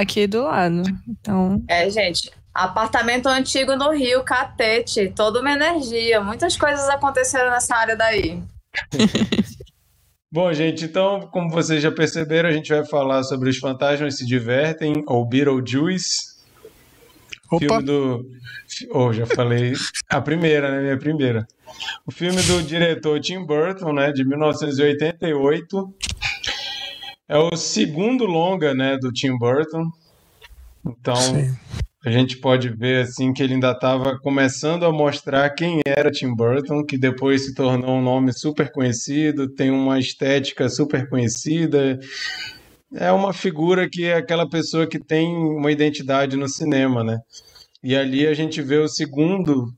aqui 0.00 0.26
do 0.26 0.44
lado. 0.44 0.82
Então, 1.08 1.62
É, 1.68 1.88
gente, 1.90 2.30
apartamento 2.54 3.26
antigo 3.28 3.76
no 3.76 3.90
Rio, 3.92 4.22
Catete, 4.22 5.12
toda 5.14 5.40
uma 5.40 5.52
energia. 5.52 6.20
Muitas 6.20 6.56
coisas 6.56 6.88
aconteceram 6.88 7.50
nessa 7.50 7.74
área 7.76 7.96
daí. 7.96 8.42
Bom, 10.30 10.52
gente, 10.52 10.84
então, 10.84 11.20
como 11.32 11.48
vocês 11.50 11.82
já 11.82 11.90
perceberam, 11.90 12.50
a 12.50 12.52
gente 12.52 12.68
vai 12.68 12.84
falar 12.84 13.22
sobre 13.22 13.48
Os 13.48 13.56
Fantasmas 13.56 14.18
Se 14.18 14.26
Divertem, 14.26 15.02
ou 15.06 15.24
Beetlejuice, 15.26 16.38
Opa, 17.50 17.58
filme 17.58 17.82
do. 17.82 18.26
Oh, 18.92 19.10
já 19.10 19.24
falei. 19.24 19.72
A 20.08 20.20
primeira, 20.20 20.70
né? 20.70 20.82
Minha 20.82 20.98
primeira. 20.98 21.46
O 22.06 22.12
filme 22.12 22.42
do 22.42 22.62
diretor 22.62 23.18
Tim 23.20 23.44
Burton, 23.44 23.92
né? 23.94 24.12
De 24.12 24.22
1988. 24.22 25.94
É 27.28 27.36
o 27.36 27.54
segundo 27.56 28.24
longa, 28.24 28.72
né? 28.72 28.96
Do 28.96 29.12
Tim 29.12 29.36
Burton. 29.36 29.90
Então, 30.86 31.16
sim. 31.16 31.54
a 32.04 32.10
gente 32.10 32.38
pode 32.38 32.70
ver 32.70 33.02
assim 33.02 33.34
que 33.34 33.42
ele 33.42 33.54
ainda 33.54 33.72
estava 33.72 34.18
começando 34.18 34.86
a 34.86 34.92
mostrar 34.92 35.50
quem 35.50 35.80
era 35.86 36.10
Tim 36.10 36.34
Burton, 36.34 36.82
que 36.84 36.96
depois 36.96 37.44
se 37.44 37.54
tornou 37.54 37.96
um 37.96 38.02
nome 38.02 38.32
super 38.32 38.72
conhecido, 38.72 39.52
tem 39.52 39.70
uma 39.70 39.98
estética 39.98 40.70
super 40.70 41.06
conhecida. 41.10 42.00
É 42.94 43.12
uma 43.12 43.34
figura 43.34 43.86
que 43.90 44.06
é 44.06 44.14
aquela 44.14 44.48
pessoa 44.48 44.86
que 44.86 44.98
tem 44.98 45.36
uma 45.36 45.70
identidade 45.70 46.34
no 46.34 46.48
cinema, 46.48 47.04
né? 47.04 47.18
E 47.82 47.94
ali 47.94 48.26
a 48.26 48.32
gente 48.32 48.62
vê 48.62 48.78
o 48.78 48.88
segundo 48.88 49.70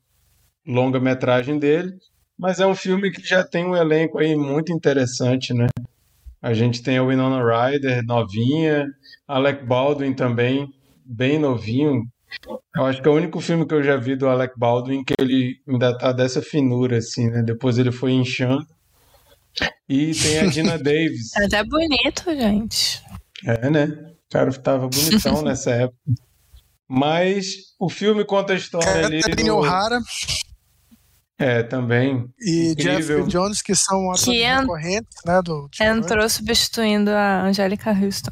longa-metragem 0.64 1.58
dele, 1.58 1.92
mas 2.38 2.60
é 2.60 2.66
um 2.66 2.76
filme 2.76 3.10
que 3.10 3.26
já 3.26 3.42
tem 3.42 3.66
um 3.66 3.74
elenco 3.74 4.18
aí 4.18 4.36
muito 4.36 4.72
interessante, 4.72 5.52
né? 5.52 5.66
A 6.42 6.54
gente 6.54 6.82
tem 6.82 6.96
a 6.96 7.04
Winona 7.04 7.42
Ryder, 7.42 8.02
novinha, 8.04 8.86
Alec 9.28 9.64
Baldwin 9.64 10.14
também, 10.14 10.72
bem 11.04 11.38
novinho. 11.38 12.02
Eu 12.74 12.86
acho 12.86 13.02
que 13.02 13.08
é 13.08 13.10
o 13.10 13.16
único 13.16 13.40
filme 13.40 13.66
que 13.66 13.74
eu 13.74 13.82
já 13.82 13.96
vi 13.96 14.16
do 14.16 14.28
Alec 14.28 14.54
Baldwin 14.56 15.04
que 15.04 15.14
ele 15.18 15.56
ainda 15.68 15.96
tá 15.96 16.12
dessa 16.12 16.40
finura, 16.40 16.98
assim, 16.98 17.28
né? 17.28 17.42
Depois 17.42 17.76
ele 17.76 17.92
foi 17.92 18.12
inchando. 18.12 18.66
E 19.88 20.12
tem 20.14 20.38
a 20.38 20.46
Dina 20.46 20.78
Davis. 20.82 21.34
é 21.36 21.44
até 21.44 21.62
bonito, 21.64 22.24
gente. 22.26 23.02
É, 23.44 23.68
né? 23.68 23.84
O 23.84 24.32
cara 24.32 24.52
tava 24.52 24.88
bonitão 24.88 25.42
nessa 25.42 25.72
época. 25.72 25.98
Mas 26.88 27.74
o 27.78 27.88
filme 27.88 28.24
conta 28.24 28.52
a 28.52 28.56
história 28.56 29.06
ali 29.06 29.20
Catherine 29.20 29.48
do... 29.48 29.56
O'Hara 29.56 30.00
É, 31.40 31.62
também. 31.62 32.26
e 32.38 32.72
Incrível. 32.72 33.00
Jeffrey 33.00 33.26
Jones, 33.26 33.62
que 33.62 33.74
são 33.74 34.10
atores 34.10 34.24
Que 34.24 34.44
en- 34.44 34.60
recorrentes, 34.60 35.16
né, 35.24 35.40
do. 35.42 35.68
Entrou 35.80 36.28
substituindo 36.28 37.10
a 37.10 37.44
Angélica 37.44 37.90
Houston. 37.90 38.30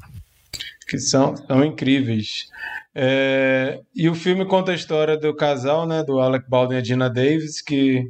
que 0.86 0.98
são, 0.98 1.34
são 1.36 1.64
incríveis. 1.64 2.46
É, 2.94 3.80
e 3.94 4.08
o 4.08 4.14
filme 4.14 4.44
conta 4.46 4.72
a 4.72 4.74
história 4.74 5.16
do 5.16 5.34
casal, 5.34 5.86
né, 5.86 6.02
do 6.02 6.18
Alec 6.20 6.48
Baldwin 6.48 6.76
e 6.76 6.78
a 6.80 6.84
Gina 6.84 7.08
Davis, 7.08 7.60
que 7.62 8.04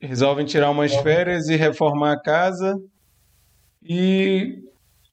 resolvem 0.00 0.44
tirar 0.46 0.70
umas 0.70 0.94
férias 0.96 1.48
e 1.48 1.56
reformar 1.56 2.12
a 2.12 2.20
casa 2.20 2.78
e 3.82 4.58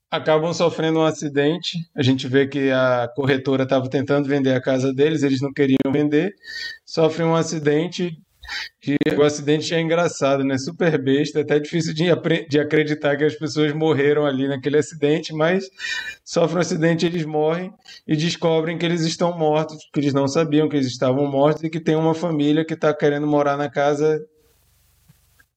acabam 0.10 0.54
sofrendo 0.54 1.00
um 1.00 1.06
acidente. 1.06 1.78
A 1.96 2.02
gente 2.04 2.28
vê 2.28 2.48
que 2.48 2.70
a 2.72 3.10
corretora 3.16 3.63
estava 3.63 3.90
tentando 3.90 4.28
vender 4.28 4.54
a 4.54 4.62
casa 4.62 4.94
deles, 4.94 5.24
eles 5.24 5.42
não 5.42 5.52
queriam 5.52 5.92
vender, 5.92 6.34
sofrem 6.86 7.28
um 7.28 7.36
acidente. 7.36 8.18
E 8.85 8.97
o 9.15 9.23
acidente 9.23 9.73
é 9.73 9.79
engraçado, 9.79 10.43
né? 10.43 10.57
Super 10.57 11.01
besta, 11.01 11.41
até 11.41 11.59
difícil 11.59 11.93
de, 11.93 12.05
de 12.50 12.59
acreditar 12.59 13.15
que 13.15 13.23
as 13.23 13.35
pessoas 13.35 13.73
morreram 13.73 14.25
ali 14.25 14.47
naquele 14.47 14.77
acidente, 14.77 15.33
mas 15.33 15.69
sofrem 16.23 16.57
um 16.57 16.62
acidente, 16.62 17.05
eles 17.05 17.25
morrem 17.25 17.71
e 18.07 18.15
descobrem 18.15 18.77
que 18.77 18.85
eles 18.85 19.01
estão 19.01 19.38
mortos, 19.38 19.77
que 19.93 20.00
eles 20.00 20.13
não 20.13 20.27
sabiam 20.27 20.67
que 20.67 20.75
eles 20.75 20.88
estavam 20.88 21.29
mortos 21.29 21.63
e 21.63 21.69
que 21.69 21.79
tem 21.79 21.95
uma 21.95 22.13
família 22.13 22.65
que 22.65 22.73
está 22.73 22.93
querendo 22.93 23.25
morar 23.25 23.57
na 23.57 23.69
casa 23.69 24.19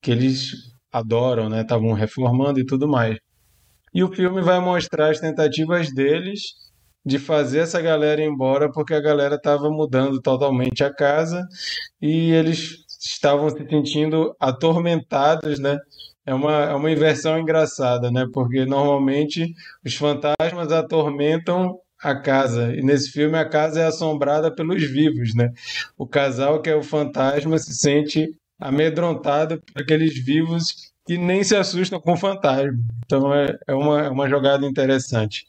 que 0.01 0.11
eles 0.11 0.51
adoram, 0.91 1.49
né? 1.49 1.61
Estavam 1.61 1.91
reformando 1.93 2.59
e 2.59 2.65
tudo 2.65 2.87
mais. 2.87 3.17
E 3.93 4.03
o 4.03 4.11
filme 4.13 4.41
vai 4.41 4.59
mostrar 4.59 5.09
as 5.11 5.19
tentativas 5.19 5.93
deles 5.93 6.66
de 7.07 7.17
fazer 7.17 7.59
essa 7.59 7.81
galera 7.81 8.21
ir 8.21 8.27
embora 8.27 8.69
porque 8.69 8.93
a 8.93 8.99
galera 8.99 9.35
estava 9.35 9.69
mudando 9.69 10.21
totalmente 10.21 10.83
a 10.83 10.93
casa 10.93 11.47
e 12.01 12.31
eles 12.31 12.79
estavam 12.99 13.49
se 13.49 13.65
sentindo 13.65 14.35
atormentados, 14.37 15.57
né? 15.57 15.77
É 16.25 16.33
uma, 16.33 16.63
é 16.65 16.73
uma 16.73 16.91
inversão 16.91 17.39
engraçada, 17.39 18.11
né? 18.11 18.25
Porque 18.33 18.65
normalmente 18.65 19.53
os 19.85 19.95
fantasmas 19.95 20.69
atormentam 20.73 21.79
a 22.03 22.13
casa 22.13 22.75
e 22.75 22.81
nesse 22.83 23.09
filme 23.09 23.37
a 23.37 23.47
casa 23.47 23.79
é 23.79 23.85
assombrada 23.85 24.53
pelos 24.53 24.83
vivos, 24.83 25.33
né? 25.33 25.49
O 25.97 26.05
casal 26.05 26.61
que 26.61 26.69
é 26.69 26.75
o 26.75 26.83
fantasma 26.83 27.57
se 27.57 27.73
sente 27.73 28.27
amedrontado 28.59 29.61
por 29.61 29.81
aqueles 29.81 30.13
vivos 30.25 30.91
que 31.05 31.17
nem 31.17 31.41
se 31.41 31.55
assustam 31.55 32.01
com 32.01 32.13
o 32.13 32.17
fantasma. 32.17 32.77
Então 33.05 33.33
é, 33.33 33.57
é 33.65 33.73
uma, 33.73 34.01
é 34.01 34.09
uma 34.09 34.27
jogada 34.27 34.65
interessante. 34.65 35.45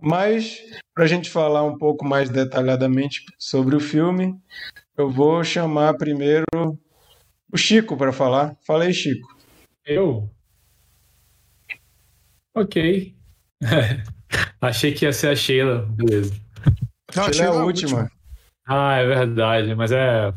Mas, 0.00 0.62
para 0.94 1.04
a 1.04 1.06
gente 1.08 1.28
falar 1.28 1.64
um 1.64 1.76
pouco 1.76 2.04
mais 2.04 2.30
detalhadamente 2.30 3.24
sobre 3.38 3.74
o 3.74 3.80
filme, 3.80 4.34
eu 4.96 5.10
vou 5.10 5.42
chamar 5.42 5.94
primeiro 5.94 6.44
o 7.52 7.56
Chico 7.56 7.96
para 7.96 8.12
falar. 8.12 8.56
Fala 8.66 8.84
aí, 8.84 8.94
Chico. 8.94 9.36
Eu? 9.84 10.30
Ok. 12.54 13.16
Achei 14.60 14.92
que 14.92 15.04
ia 15.04 15.12
ser 15.12 15.28
a 15.28 15.36
Sheila. 15.36 15.86
Beleza. 15.90 16.34
Não, 17.14 17.24
é 17.24 17.28
achei 17.28 17.46
a 17.46 17.50
a 17.50 17.64
última. 17.64 18.10
Ah, 18.66 18.96
é 18.96 19.06
verdade. 19.06 19.74
Mas 19.74 19.90
é. 19.92 20.32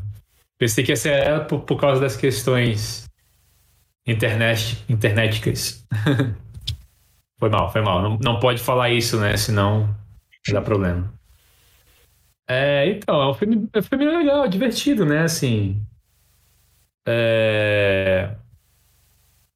Pensei 0.58 0.84
que 0.84 0.92
ia 0.92 0.96
ser 0.96 1.14
ela 1.14 1.44
por, 1.44 1.62
por 1.62 1.80
causa 1.80 2.00
das 2.00 2.16
questões 2.16 3.06
internet, 4.06 4.84
internéticas. 4.88 5.86
foi 7.42 7.50
mal, 7.50 7.72
foi 7.72 7.82
mal. 7.82 8.04
Não, 8.04 8.20
não 8.22 8.40
pode 8.40 8.62
falar 8.62 8.92
isso, 8.92 9.20
né? 9.20 9.36
Senão 9.36 9.90
dá 10.54 10.62
problema. 10.62 11.12
É, 12.48 12.88
então, 12.90 13.20
é 13.20 13.32
um 13.32 13.34
filme, 13.34 13.68
é 13.74 13.80
um 13.80 13.82
filme 13.82 14.06
legal, 14.06 14.48
divertido, 14.48 15.04
né? 15.04 15.24
Assim. 15.24 15.84
É, 17.08 18.36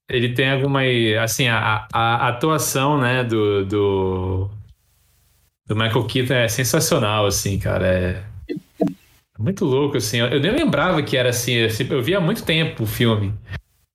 ele 0.10 0.34
tem 0.34 0.50
alguma. 0.52 0.82
Assim, 1.22 1.48
a, 1.48 1.88
a 1.94 2.28
atuação, 2.30 3.00
né, 3.00 3.24
do, 3.24 3.64
do, 3.66 4.50
do 5.68 5.76
Michael 5.76 6.08
Keaton 6.08 6.34
é 6.34 6.48
sensacional, 6.48 7.28
assim, 7.28 7.60
cara. 7.60 8.26
É 9.38 9.42
muito 9.42 9.64
louco, 9.64 9.98
assim. 9.98 10.18
Eu, 10.18 10.40
nem 10.40 10.52
lembrava 10.52 11.04
que 11.04 11.16
era 11.16 11.30
assim. 11.30 11.54
Eu, 11.54 11.70
eu 11.90 12.02
vi 12.02 12.16
há 12.16 12.20
muito 12.22 12.44
tempo 12.44 12.84
o 12.84 12.88
filme. 12.88 13.34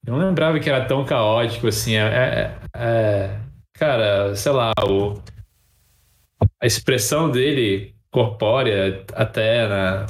Eu 0.07 0.17
não 0.17 0.29
lembrava 0.29 0.61
que 0.61 0.69
era 0.71 0.85
tão 0.87 1.05
caótico, 1.05 1.67
assim. 1.69 1.97
É, 1.97 2.03
é- 2.05 2.59
é- 2.75 3.50
cara, 3.81 4.37
sei 4.37 4.53
lá, 4.53 4.73
o, 4.87 5.15
a 6.61 6.67
expressão 6.67 7.31
dele 7.31 7.95
corpórea 8.11 9.05
até 9.15 9.69
na, 9.69 10.07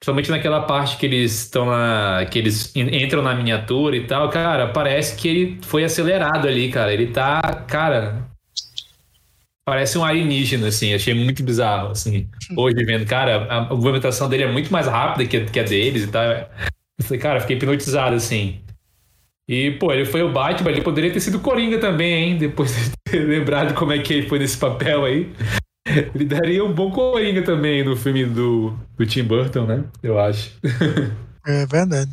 Principalmente 0.00 0.30
naquela 0.30 0.62
parte 0.62 0.96
que 0.96 1.06
eles 1.06 1.32
estão 1.44 1.66
lá, 1.66 2.24
que 2.26 2.38
eles 2.38 2.74
en- 2.76 3.04
entram 3.04 3.22
na 3.22 3.34
miniatura 3.34 3.96
e 3.96 4.06
tal, 4.06 4.30
cara, 4.30 4.68
parece 4.72 5.16
que 5.16 5.28
ele 5.28 5.60
foi 5.62 5.84
acelerado 5.84 6.48
ali, 6.48 6.70
cara. 6.70 6.92
Ele 6.92 7.08
tá, 7.08 7.42
cara, 7.68 8.24
parece 9.64 9.98
um 9.98 10.04
alienígena, 10.04 10.68
assim. 10.68 10.94
Achei 10.94 11.14
muito 11.14 11.42
bizarro, 11.42 11.90
assim. 11.90 12.28
Hoje 12.56 12.84
vendo, 12.84 13.06
cara, 13.06 13.46
a, 13.52 13.60
movimentação 13.74 14.28
dele 14.28 14.44
é 14.44 14.52
muito 14.52 14.72
mais 14.72 14.86
rápida 14.86 15.28
que, 15.28 15.36
a- 15.36 15.44
que 15.46 15.60
a 15.60 15.64
deles 15.64 16.04
e 16.04 16.08
tal. 16.08 16.24
Eu 16.24 17.04
falei, 17.04 17.20
cara, 17.20 17.40
fiquei 17.40 17.56
hipnotizado, 17.56 18.14
assim. 18.16 18.60
E, 19.48 19.70
pô, 19.72 19.90
ele 19.90 20.04
foi 20.04 20.22
o 20.22 20.30
Batman, 20.30 20.70
ele 20.70 20.82
poderia 20.82 21.10
ter 21.10 21.20
sido 21.20 21.40
Coringa 21.40 21.78
também, 21.78 22.12
hein? 22.12 22.36
Depois 22.36 22.70
de 22.70 22.92
ter 23.10 23.20
lembrado 23.26 23.74
como 23.74 23.92
é 23.92 23.98
que 23.98 24.12
ele 24.12 24.28
foi 24.28 24.38
nesse 24.38 24.58
papel 24.58 25.06
aí. 25.06 25.32
Ele 26.14 26.26
daria 26.26 26.62
um 26.62 26.72
bom 26.72 26.90
Coringa 26.90 27.40
também 27.40 27.82
no 27.82 27.96
filme 27.96 28.26
do, 28.26 28.76
do 28.96 29.06
Tim 29.06 29.24
Burton, 29.24 29.64
né? 29.64 29.84
Eu 30.02 30.18
acho. 30.18 30.52
É 31.46 31.64
verdade. 31.64 32.10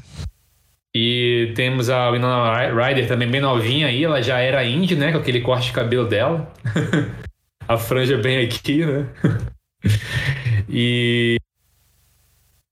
E 0.95 1.51
temos 1.57 1.89
a 1.89 2.09
Winona 2.09 2.71
Ryder 2.71 3.05
também 3.05 3.29
bem 3.29 3.41
novinha 3.41 3.87
aí, 3.87 4.01
ela 4.01 4.21
já 4.21 4.39
era 4.39 4.63
indie, 4.63 4.95
né? 4.95 5.11
Com 5.11 5.17
aquele 5.17 5.41
corte 5.41 5.67
de 5.67 5.73
cabelo 5.73 6.07
dela. 6.07 6.49
a 7.67 7.77
franja 7.77 8.17
bem 8.17 8.45
aqui, 8.45 8.85
né? 8.85 9.09
e. 10.69 11.35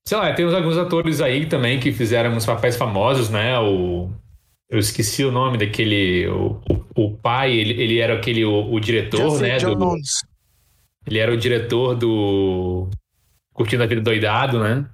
Sei 0.08 0.16
lá, 0.16 0.32
temos 0.32 0.54
alguns 0.54 0.78
atores 0.78 1.20
aí 1.20 1.44
também 1.44 1.78
que 1.78 1.92
fizeram 1.92 2.32
uns 2.32 2.46
papéis 2.46 2.76
famosos, 2.76 3.28
né? 3.28 3.58
O. 3.58 4.10
Eu 4.70 4.78
esqueci 4.78 5.24
o 5.24 5.30
nome 5.30 5.58
daquele. 5.58 6.26
O, 6.28 6.60
o, 6.96 7.04
o 7.04 7.16
pai, 7.18 7.52
ele, 7.52 7.80
ele 7.80 7.98
era 7.98 8.14
aquele. 8.16 8.44
O, 8.44 8.72
o 8.72 8.80
diretor, 8.80 9.30
Jeffrey 9.38 9.50
né? 9.52 9.58
do- 9.58 9.76
Jones. 9.76 10.10
Ele 11.06 11.18
era 11.18 11.32
o 11.32 11.36
diretor 11.36 11.94
do 11.94 12.88
Curtindo 13.52 13.82
a 13.82 13.86
Vida 13.86 14.00
Doidado, 14.00 14.58
né? 14.58 14.86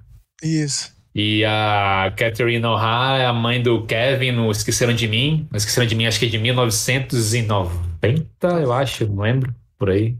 Isso. 0.43 0.91
E 1.15 1.43
a 1.45 2.13
Catherine 2.17 2.65
O'Hara 2.65 3.23
é 3.23 3.25
a 3.25 3.33
mãe 3.33 3.61
do 3.61 3.85
Kevin 3.85 4.31
no 4.31 4.51
Esqueceram 4.51 4.93
de 4.93 5.07
Mim. 5.07 5.47
No 5.51 5.57
Esqueceram 5.57 5.87
de 5.87 5.95
Mim, 5.95 6.05
acho 6.05 6.19
que 6.19 6.25
é 6.25 6.29
de 6.29 6.37
1990, 6.37 8.47
eu 8.61 8.73
acho, 8.73 9.07
não 9.07 9.23
lembro, 9.23 9.53
por 9.77 9.89
aí. 9.89 10.17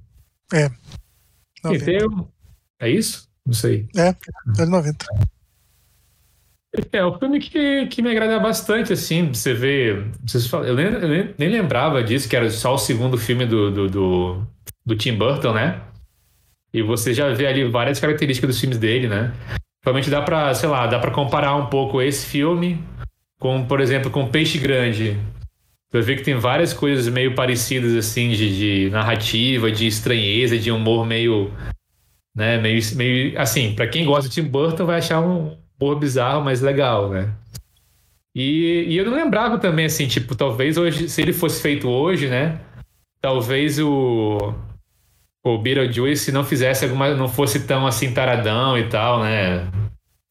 É. 0.53 0.65
E 0.65 0.71
90. 1.63 1.85
tem 1.85 2.07
um- 2.07 2.27
É 2.79 2.89
isso? 2.89 3.27
Não 3.45 3.53
sei. 3.53 3.87
É, 3.95 4.15
é 4.61 4.65
90. 4.65 5.05
É 6.93 7.05
um 7.05 7.17
filme 7.19 7.39
que, 7.39 7.85
que 7.87 8.01
me 8.01 8.09
agrada 8.09 8.39
bastante, 8.39 8.93
assim, 8.93 9.27
você 9.27 9.53
vê. 9.53 10.05
Eu, 10.65 10.75
nem, 10.75 10.85
eu 10.85 11.35
nem, 11.37 11.49
lembrava 11.49 12.01
disso, 12.01 12.29
que 12.29 12.35
era 12.35 12.49
só 12.49 12.75
o 12.75 12.77
segundo 12.77 13.17
filme 13.17 13.45
do, 13.45 13.69
do, 13.69 13.89
do, 13.89 14.47
do 14.85 14.95
Tim 14.95 15.17
Burton, 15.17 15.51
né? 15.51 15.81
E 16.73 16.81
você 16.81 17.13
já 17.13 17.33
vê 17.33 17.47
ali 17.47 17.65
várias 17.65 17.99
características 17.99 18.49
dos 18.49 18.59
filmes 18.59 18.77
dele, 18.77 19.09
né? 19.09 19.33
Realmente 19.83 20.09
dá 20.09 20.21
pra, 20.21 20.53
sei 20.53 20.69
lá, 20.69 20.87
dá 20.87 20.97
pra 20.97 21.11
comparar 21.11 21.55
um 21.55 21.65
pouco 21.65 22.01
esse 22.01 22.25
filme 22.25 22.81
com, 23.37 23.65
por 23.65 23.81
exemplo, 23.81 24.09
com 24.09 24.29
Peixe 24.29 24.57
Grande. 24.57 25.17
Você 25.91 26.01
vê 26.01 26.15
que 26.15 26.23
tem 26.23 26.35
várias 26.35 26.71
coisas 26.71 27.09
meio 27.09 27.35
parecidas, 27.35 27.93
assim, 27.97 28.29
de, 28.29 28.85
de 28.85 28.89
narrativa, 28.91 29.69
de 29.69 29.87
estranheza, 29.87 30.57
de 30.57 30.71
humor 30.71 31.05
meio. 31.05 31.51
Né, 32.33 32.57
meio, 32.59 32.79
meio. 32.95 33.37
Assim, 33.41 33.73
pra 33.75 33.87
quem 33.87 34.05
gosta 34.05 34.29
de 34.29 34.35
Tim 34.35 34.47
Burton, 34.47 34.85
vai 34.85 34.99
achar 34.99 35.19
um 35.19 35.60
humor 35.81 35.97
bizarro, 35.99 36.43
mas 36.43 36.61
legal, 36.61 37.09
né? 37.09 37.33
E, 38.35 38.85
e 38.87 38.97
eu 38.97 39.05
não 39.05 39.13
lembrava 39.13 39.57
também, 39.57 39.85
assim, 39.85 40.07
tipo, 40.07 40.35
talvez 40.35 40.77
hoje, 40.77 41.09
se 41.09 41.21
ele 41.21 41.33
fosse 41.33 41.61
feito 41.61 41.89
hoje, 41.89 42.27
né? 42.29 42.59
Talvez 43.21 43.79
o. 43.79 44.53
O 45.43 45.57
Beetlejuice 45.57 46.31
não 46.31 46.43
fizesse 46.43 46.85
alguma. 46.85 47.13
não 47.15 47.27
fosse 47.27 47.65
tão 47.65 47.85
assim 47.87 48.13
taradão 48.13 48.77
e 48.77 48.87
tal, 48.87 49.21
né? 49.21 49.67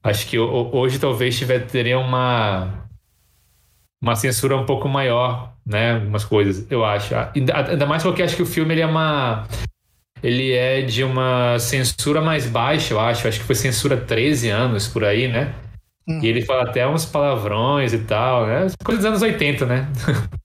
Acho 0.02 0.26
que 0.28 0.38
ho- 0.38 0.70
hoje 0.72 0.98
talvez 0.98 1.36
tiver, 1.36 1.66
teria 1.66 1.98
uma. 1.98 2.86
Uma 4.02 4.16
censura 4.16 4.56
um 4.56 4.64
pouco 4.64 4.88
maior, 4.88 5.52
né? 5.66 5.94
Algumas 5.96 6.24
coisas, 6.24 6.66
eu 6.70 6.84
acho. 6.84 7.14
Ainda 7.34 7.70
ainda 7.70 7.86
mais 7.86 8.02
porque 8.02 8.22
acho 8.22 8.34
que 8.36 8.42
o 8.42 8.46
filme 8.46 8.72
ele 8.72 8.80
é 8.80 8.86
uma. 8.86 9.46
Ele 10.22 10.52
é 10.52 10.82
de 10.82 11.02
uma 11.04 11.58
censura 11.58 12.20
mais 12.20 12.46
baixa, 12.46 12.94
eu 12.94 13.00
acho. 13.00 13.26
Acho 13.28 13.40
que 13.40 13.46
foi 13.46 13.54
censura 13.54 13.96
13 13.96 14.48
anos 14.50 14.86
por 14.88 15.04
aí, 15.04 15.28
né? 15.28 15.54
Hum. 16.08 16.20
E 16.22 16.26
ele 16.28 16.42
fala 16.42 16.64
até 16.64 16.86
uns 16.86 17.04
palavrões 17.06 17.92
e 17.92 17.98
tal, 18.00 18.46
né? 18.46 18.66
Coisa 18.84 18.98
dos 19.00 19.06
anos 19.06 19.22
80, 19.22 19.66
né? 19.66 19.88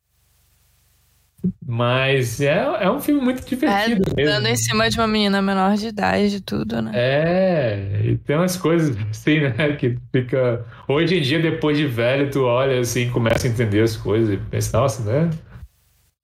Mas 1.68 2.42
é, 2.42 2.58
é 2.82 2.90
um 2.90 3.00
filme 3.00 3.22
muito 3.22 3.42
É, 3.66 3.90
divertido 3.90 4.16
mesmo. 4.16 4.32
dando 4.32 4.48
em 4.48 4.56
cima 4.56 4.90
de 4.90 4.98
uma 5.00 5.08
menina 5.08 5.42
menor 5.42 5.76
de 5.76 5.88
idade 5.88 6.38
e 6.38 6.42
tudo, 6.42 6.82
né? 6.82 6.92
É, 6.94 8.02
e 8.04 8.18
tem 8.18 8.36
umas 8.36 8.58
coisas 8.58 8.96
assim, 9.12 9.42
né? 9.42 9.54
Que 9.78 9.98
fica. 10.12 10.66
Hoje 10.88 11.18
em 11.18 11.22
dia, 11.22 11.40
depois 11.40 11.78
de 11.78 11.86
velho, 11.86 12.30
tu 12.32 12.44
olha 12.46 12.80
assim, 12.80 13.10
começa 13.12 13.48
a 13.48 13.50
entender 13.50 13.82
as 13.82 13.96
coisas 13.96 14.34
e 14.34 14.38
pensa, 14.38 14.80
nossa, 14.80 15.04
né? 15.04 15.30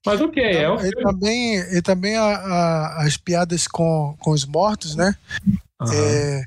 Mas 0.06 0.20
ok, 0.20 0.44
é 0.44 0.70
um 0.72 0.84
e 0.84 0.92
também, 0.92 1.58
e 1.78 1.82
também 1.82 2.16
a- 2.18 2.24
a- 2.38 3.04
as 3.04 3.18
piadas 3.18 3.68
com, 3.68 4.16
com 4.20 4.32
os 4.32 4.46
mortos, 4.46 4.96
né? 4.96 5.16
Aham. 5.80 5.94
É, 5.94 6.44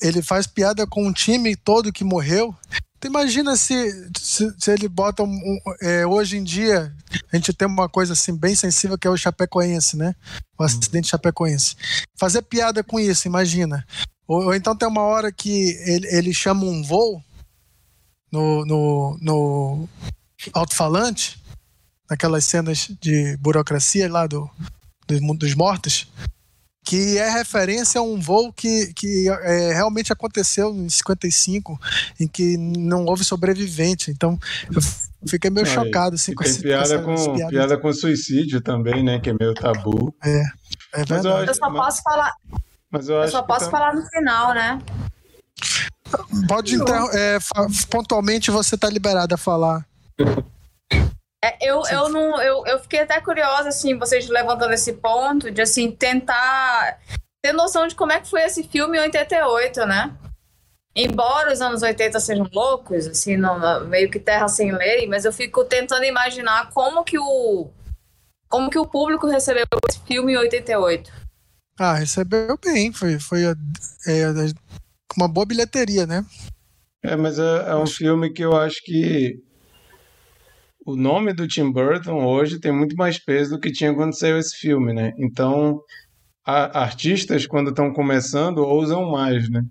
ele 0.00 0.22
faz 0.22 0.46
piada 0.46 0.86
com 0.86 1.06
um 1.06 1.12
time 1.12 1.56
todo 1.56 1.92
que 1.92 2.04
morreu. 2.04 2.54
Tu 3.00 3.08
imagina 3.08 3.56
se, 3.56 4.10
se, 4.18 4.54
se 4.58 4.70
ele 4.70 4.88
bota 4.88 5.22
um, 5.22 5.26
um- 5.26 5.60
é, 5.82 6.06
hoje 6.06 6.36
em 6.36 6.44
dia 6.44 6.94
a 7.32 7.36
gente 7.36 7.52
tem 7.52 7.66
uma 7.66 7.88
coisa 7.88 8.12
assim 8.12 8.34
bem 8.36 8.54
sensível 8.54 8.96
que 8.96 9.06
é 9.06 9.10
o 9.10 9.16
chapecoense, 9.16 9.96
né? 9.96 10.14
O 10.58 10.62
acidente 10.62 11.08
chapecoense. 11.08 11.76
Fazer 12.18 12.42
piada 12.42 12.82
com 12.84 12.98
isso, 13.00 13.26
imagina. 13.26 13.84
Ou, 14.28 14.44
ou 14.46 14.54
então 14.54 14.76
tem 14.76 14.88
uma 14.88 15.02
hora 15.02 15.30
que 15.32 15.76
ele, 15.86 16.06
ele 16.08 16.32
chama 16.34 16.64
um 16.64 16.82
voo 16.82 17.22
no, 18.32 18.64
no, 18.64 19.18
no 19.20 19.88
alto-falante, 20.52 21.38
naquelas 22.08 22.44
cenas 22.44 22.88
de 23.00 23.36
burocracia 23.38 24.10
lá 24.10 24.26
do, 24.26 24.48
do 25.06 25.34
dos 25.34 25.54
mortos, 25.54 26.08
que 26.84 27.18
é 27.18 27.28
referência 27.30 28.00
a 28.00 28.04
um 28.04 28.20
voo 28.20 28.52
que, 28.52 28.92
que 28.94 29.28
é, 29.28 29.72
realmente 29.74 30.12
aconteceu 30.12 30.72
em 30.72 30.88
55, 30.88 31.78
em 32.20 32.28
que 32.28 32.56
não 32.56 33.04
houve 33.06 33.24
sobrevivente. 33.24 34.10
Então, 34.10 34.38
eu 34.70 34.80
fiquei 35.28 35.50
meio 35.50 35.66
Olha, 35.66 35.74
chocado 35.84 36.14
assim, 36.14 36.32
com, 36.34 36.44
tem 36.44 36.52
esse, 36.52 36.62
piada 36.62 36.84
essa- 36.94 37.02
com, 37.02 37.12
essa 37.14 37.32
piada. 37.34 37.50
piada 37.50 37.78
com 37.78 37.92
suicídio 37.92 38.60
também, 38.60 39.02
né? 39.02 39.18
Que 39.18 39.30
é 39.30 39.34
meio 39.38 39.52
tabu. 39.54 40.14
É 40.22 40.42
Mas 40.92 41.10
eu 41.10 41.22
verdade. 41.22 41.28
acho, 41.42 41.50
Eu 41.50 41.54
só 41.54 41.70
posso 41.72 42.02
falar, 42.02 42.32
mas 42.90 43.08
eu 43.08 43.16
eu 43.16 43.28
só 43.28 43.40
que 43.42 43.48
posso 43.48 43.64
tam- 43.64 43.70
falar 43.72 43.92
no 43.94 44.06
final, 44.06 44.54
né? 44.54 44.78
Pode 46.46 46.76
inter... 46.76 46.94
é, 47.14 47.38
pontualmente 47.90 48.48
você 48.52 48.76
tá 48.78 48.88
liberado 48.88 49.34
a 49.34 49.38
falar. 49.38 49.84
É, 51.44 51.56
eu, 51.60 51.82
eu 51.90 52.08
não 52.08 52.40
eu, 52.40 52.64
eu 52.66 52.78
fiquei 52.78 53.00
até 53.00 53.20
curiosa 53.20 53.68
assim 53.68 53.98
vocês 53.98 54.28
levantando 54.28 54.72
esse 54.72 54.94
ponto 54.94 55.50
de 55.50 55.60
assim 55.60 55.90
tentar 55.90 56.98
ter 57.42 57.52
noção 57.52 57.86
de 57.86 57.94
como 57.94 58.12
é 58.12 58.20
que 58.20 58.28
foi 58.28 58.42
esse 58.42 58.64
filme 58.64 58.96
em 58.96 59.02
88 59.02 59.86
né? 59.86 60.16
Embora 60.94 61.52
os 61.52 61.60
anos 61.60 61.82
80 61.82 62.18
sejam 62.20 62.48
loucos 62.52 63.06
assim 63.06 63.36
não, 63.36 63.84
meio 63.86 64.10
que 64.10 64.18
terra 64.18 64.48
sem 64.48 64.72
lei 64.72 65.06
mas 65.06 65.24
eu 65.24 65.32
fico 65.32 65.64
tentando 65.64 66.04
imaginar 66.04 66.70
como 66.70 67.04
que 67.04 67.18
o 67.18 67.70
como 68.48 68.70
que 68.70 68.78
o 68.78 68.86
público 68.86 69.26
recebeu 69.26 69.64
esse 69.90 70.00
filme 70.00 70.32
em 70.32 70.38
88 70.38 71.12
Ah, 71.78 71.94
recebeu 71.94 72.58
bem, 72.64 72.92
foi, 72.92 73.18
foi 73.18 73.42
é, 73.44 73.54
uma 75.16 75.28
boa 75.28 75.44
bilheteria, 75.44 76.06
né? 76.06 76.24
É, 77.02 77.14
mas 77.14 77.38
é, 77.38 77.68
é 77.68 77.76
um 77.76 77.86
filme 77.86 78.32
que 78.32 78.42
eu 78.42 78.56
acho 78.56 78.82
que 78.82 79.45
o 80.86 80.96
nome 80.96 81.32
do 81.34 81.48
Tim 81.48 81.70
Burton 81.72 82.24
hoje 82.24 82.60
tem 82.60 82.72
muito 82.72 82.96
mais 82.96 83.18
peso 83.18 83.50
do 83.52 83.60
que 83.60 83.72
tinha 83.72 83.94
quando 83.94 84.16
saiu 84.18 84.38
esse 84.38 84.56
filme, 84.56 84.92
né? 84.94 85.12
Então, 85.18 85.80
a- 86.46 86.82
artistas, 86.82 87.46
quando 87.46 87.70
estão 87.70 87.92
começando, 87.92 88.58
ousam 88.58 89.10
mais, 89.10 89.48
né? 89.50 89.62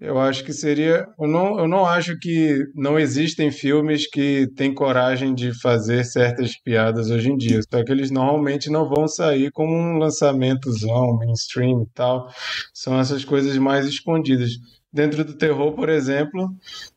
Eu 0.00 0.18
acho 0.18 0.44
que 0.44 0.52
seria. 0.52 1.06
Eu 1.18 1.28
não, 1.28 1.58
eu 1.60 1.68
não 1.68 1.86
acho 1.86 2.18
que 2.18 2.64
não 2.74 2.98
existem 2.98 3.52
filmes 3.52 4.08
que 4.10 4.48
têm 4.56 4.74
coragem 4.74 5.32
de 5.34 5.52
fazer 5.60 6.04
certas 6.04 6.58
piadas 6.60 7.08
hoje 7.10 7.30
em 7.30 7.36
dia. 7.36 7.60
Só 7.72 7.84
que 7.84 7.92
eles 7.92 8.10
normalmente 8.10 8.68
não 8.68 8.88
vão 8.88 9.06
sair 9.06 9.52
como 9.52 9.72
um 9.74 9.98
lançamentozão, 9.98 11.16
mainstream 11.18 11.82
e 11.82 11.86
tal. 11.94 12.28
São 12.74 12.98
essas 12.98 13.24
coisas 13.24 13.56
mais 13.58 13.86
escondidas. 13.86 14.50
Dentro 14.92 15.24
do 15.24 15.34
terror, 15.34 15.72
por 15.72 15.88
exemplo, 15.88 16.48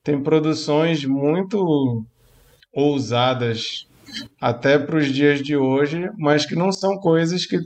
tem 0.04 0.22
produções 0.22 1.06
muito 1.06 2.06
ousadas 2.76 3.88
até 4.40 4.78
para 4.78 4.98
os 4.98 5.08
dias 5.08 5.42
de 5.42 5.56
hoje, 5.56 6.10
mas 6.18 6.46
que 6.46 6.56
não 6.56 6.72
são 6.72 6.98
coisas 6.98 7.46
que 7.46 7.58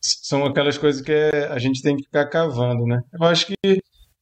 são 0.00 0.44
aquelas 0.44 0.78
coisas 0.78 1.02
que 1.02 1.12
é- 1.12 1.48
a 1.50 1.58
gente 1.58 1.82
tem 1.82 1.96
que 1.96 2.04
ficar 2.04 2.26
cavando, 2.26 2.84
né? 2.86 3.00
Eu 3.12 3.26
acho 3.26 3.46
que 3.46 3.54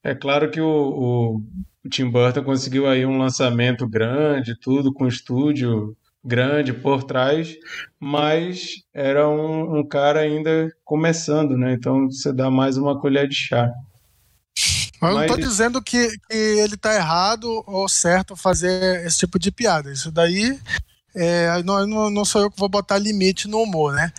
é 0.03 0.13
claro 0.15 0.49
que 0.49 0.61
o, 0.61 0.67
o, 0.67 1.89
Tim 1.89 2.09
Burton 2.09 2.43
conseguiu 2.43 2.87
aí 2.87 3.05
um 3.05 3.17
lançamento 3.17 3.87
grande, 3.87 4.59
tudo 4.59 4.93
com 4.93 5.07
estúdio 5.07 5.95
grande 6.23 6.73
por 6.73 7.03
trás, 7.03 7.55
mas 7.99 8.83
era 8.93 9.29
um, 9.29 9.79
um 9.79 9.87
cara 9.87 10.21
ainda 10.21 10.71
começando, 10.83 11.55
né? 11.55 11.73
Então 11.73 12.07
você 12.09 12.33
dá 12.33 12.49
mais 12.49 12.77
uma 12.77 12.99
colher 12.99 13.27
de 13.27 13.35
chá. 13.35 13.71
Mas 15.13 15.15
eu 15.15 15.27
não 15.27 15.37
Mas- 15.37 15.47
dizendo 15.49 15.81
que, 15.81 16.07
que 16.29 16.35
ele 16.35 16.77
tá 16.77 16.93
errado 16.95 17.63
ou 17.67 17.87
certo 17.89 18.35
fazer 18.35 19.05
esse 19.05 19.17
tipo 19.19 19.37
de 19.39 19.51
piada. 19.51 19.91
Isso 19.91 20.11
daí 20.11 20.59
é, 21.15 21.61
não, 21.63 22.09
não, 22.09 22.25
sou 22.25 22.41
eu 22.41 22.51
que 22.51 22.59
vou 22.59 22.67
botar 22.69 22.97
limite 22.97 23.47
no 23.47 23.61
humor, 23.61 23.93
né? 23.93 24.11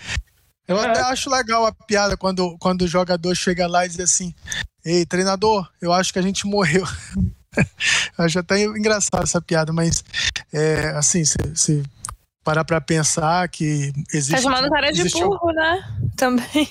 Eu 0.66 0.78
É. 0.80 0.86
até 0.88 1.00
acho 1.02 1.30
legal 1.30 1.66
a 1.66 1.72
piada 1.72 2.16
quando, 2.16 2.56
quando 2.58 2.82
o 2.82 2.88
jogador 2.88 3.34
chega 3.34 3.66
lá 3.66 3.84
e 3.84 3.88
diz 3.88 4.00
assim: 4.00 4.34
Ei, 4.84 5.04
treinador, 5.06 5.68
eu 5.80 5.92
acho 5.92 6.12
que 6.12 6.18
a 6.18 6.22
gente 6.22 6.46
morreu. 6.46 6.84
eu 8.18 8.24
acho 8.24 8.38
até 8.38 8.62
engraçado 8.64 9.22
essa 9.22 9.40
piada, 9.40 9.72
mas 9.72 10.04
é, 10.52 10.88
assim, 10.96 11.24
se, 11.24 11.36
se 11.54 11.82
parar 12.42 12.64
pra 12.64 12.80
pensar 12.80 13.48
que 13.48 13.92
existe. 14.12 14.36
Tá 14.36 14.42
chamando 14.42 14.66
o 14.66 14.70
cara 14.70 14.90
de 14.92 15.08
burro, 15.10 15.52
né? 15.52 15.98
Também. 16.16 16.68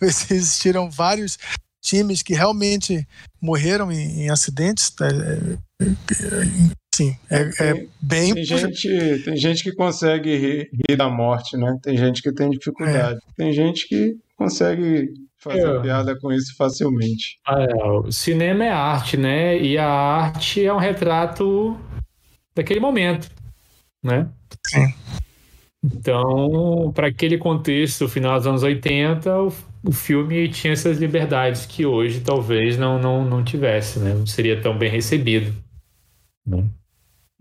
existiram 0.00 0.90
vários 0.90 1.38
times 1.80 2.22
que 2.22 2.34
realmente 2.34 3.06
morreram 3.40 3.90
em, 3.92 4.22
em 4.24 4.30
acidentes. 4.30 4.92
É, 5.00 5.06
é, 5.06 5.86
é, 5.86 6.70
sim, 6.94 7.16
é, 7.30 7.50
é 7.60 7.86
bem. 8.00 8.34
Tem 8.34 8.44
gente, 8.44 9.22
tem 9.24 9.36
gente 9.36 9.62
que 9.62 9.72
consegue 9.72 10.36
rir, 10.36 10.70
rir 10.88 10.96
da 10.96 11.08
morte, 11.08 11.56
né? 11.56 11.76
Tem 11.82 11.96
gente 11.96 12.22
que 12.22 12.32
tem 12.32 12.50
dificuldade. 12.50 13.18
Tem 13.36 13.52
gente 13.52 13.86
que 13.88 14.16
consegue 14.36 15.08
fazer 15.38 15.66
É. 15.66 15.80
piada 15.80 16.18
com 16.18 16.32
isso 16.32 16.54
facilmente. 16.56 17.38
Ah, 17.46 17.62
é, 17.62 17.74
o 17.74 18.10
cinema 18.10 18.64
é 18.64 18.70
arte, 18.70 19.16
né? 19.16 19.56
E 19.60 19.78
a 19.78 19.86
arte 19.86 20.64
é 20.64 20.72
um 20.72 20.78
retrato 20.78 21.78
daquele 22.54 22.80
momento, 22.80 23.30
né? 24.02 24.28
Sim. 24.66 24.92
Então, 25.84 26.90
para 26.92 27.06
aquele 27.06 27.38
contexto, 27.38 28.08
final 28.08 28.36
dos 28.36 28.46
anos 28.48 28.62
80, 28.64 29.42
o, 29.42 29.52
o 29.84 29.92
filme 29.92 30.48
tinha 30.48 30.72
essas 30.72 30.98
liberdades 30.98 31.66
que 31.66 31.86
hoje 31.86 32.20
talvez 32.20 32.76
não, 32.76 32.98
não, 32.98 33.24
não 33.24 33.44
tivesse, 33.44 33.98
né? 33.98 34.14
Não 34.14 34.26
seria 34.26 34.60
tão 34.60 34.76
bem 34.76 34.90
recebido. 34.90 35.54
Né? 36.46 36.64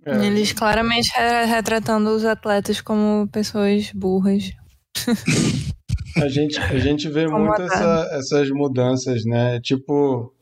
É. 0.06 0.26
Eles 0.26 0.54
claramente 0.54 1.10
retratando 1.48 2.10
os 2.12 2.24
atletas 2.24 2.80
como 2.82 3.28
pessoas 3.32 3.92
burras. 3.92 4.52
A 6.16 6.28
gente, 6.30 6.58
a 6.58 6.80
gente 6.80 7.08
vê 7.10 7.26
como 7.26 7.46
muito 7.46 7.62
essa, 7.62 8.10
essas 8.14 8.50
mudanças, 8.50 9.24
né? 9.24 9.60
Tipo, 9.62 10.34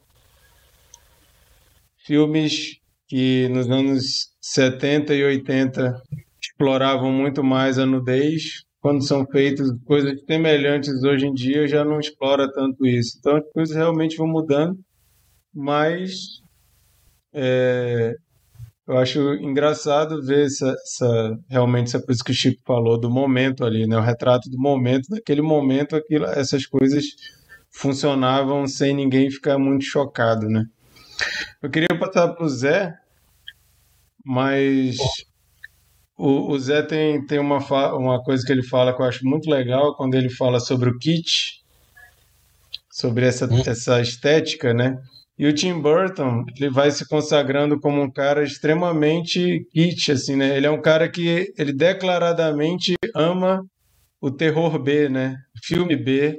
filmes 2.05 2.77
que 3.07 3.49
nos 3.49 3.69
anos 3.69 4.29
70 4.39 5.13
e 5.13 5.23
80 5.23 6.01
exploravam 6.41 7.11
muito 7.11 7.43
mais 7.43 7.77
a 7.77 7.85
nudez, 7.85 8.63
quando 8.85 9.03
são 9.03 9.25
feitas 9.25 9.67
coisas 9.83 10.13
semelhantes 10.27 11.01
hoje 11.01 11.25
em 11.25 11.33
dia, 11.33 11.67
já 11.67 11.83
não 11.83 11.99
explora 11.99 12.47
tanto 12.53 12.85
isso. 12.85 13.17
Então 13.17 13.37
as 13.37 13.51
coisas 13.51 13.75
realmente 13.75 14.15
vão 14.15 14.27
mudando, 14.27 14.77
mas 15.51 16.39
é, 17.33 18.13
eu 18.87 18.95
acho 18.99 19.33
engraçado 19.41 20.23
ver 20.23 20.45
essa, 20.45 20.69
essa, 20.69 21.39
realmente 21.49 21.87
essa 21.87 21.99
coisa 21.99 22.23
que 22.23 22.29
o 22.29 22.35
Chico 22.35 22.61
falou 22.63 22.95
do 22.95 23.09
momento 23.09 23.65
ali, 23.65 23.87
né? 23.87 23.97
O 23.97 24.01
retrato 24.01 24.51
do 24.51 24.59
momento, 24.59 25.09
daquele 25.09 25.41
momento, 25.41 25.95
aquilo, 25.95 26.25
essas 26.25 26.67
coisas 26.67 27.05
funcionavam 27.71 28.67
sem 28.67 28.93
ninguém 28.93 29.31
ficar 29.31 29.57
muito 29.57 29.83
chocado, 29.83 30.47
né? 30.47 30.63
Eu 31.59 31.71
queria 31.71 31.97
passar 31.97 32.27
para 32.35 32.45
o 32.45 32.49
Zé, 32.49 32.93
mas 34.23 34.97
o, 36.17 36.51
o 36.51 36.59
Zé 36.59 36.81
tem, 36.81 37.25
tem 37.25 37.39
uma, 37.39 37.59
uma 37.93 38.23
coisa 38.23 38.45
que 38.45 38.51
ele 38.51 38.63
fala 38.63 38.95
que 38.95 39.01
eu 39.01 39.05
acho 39.05 39.25
muito 39.25 39.49
legal 39.49 39.95
quando 39.95 40.15
ele 40.15 40.29
fala 40.29 40.59
sobre 40.59 40.89
o 40.89 40.97
kit, 40.97 41.61
sobre 42.89 43.25
essa, 43.25 43.45
hum. 43.45 43.61
essa 43.65 44.01
estética, 44.01 44.73
né? 44.73 44.97
E 45.37 45.45
o 45.45 45.53
Tim 45.53 45.81
Burton, 45.81 46.45
ele 46.55 46.69
vai 46.69 46.89
se 46.91 47.05
consagrando 47.09 47.77
como 47.77 48.01
um 48.01 48.09
cara 48.09 48.41
extremamente 48.41 49.67
kit, 49.73 50.13
assim, 50.13 50.37
né? 50.37 50.55
Ele 50.55 50.65
é 50.65 50.71
um 50.71 50.81
cara 50.81 51.09
que 51.09 51.53
ele 51.57 51.73
declaradamente 51.73 52.95
ama 53.13 53.61
o 54.21 54.31
terror 54.31 54.79
B, 54.79 55.09
né? 55.09 55.35
Filme 55.61 55.97
B. 55.97 56.37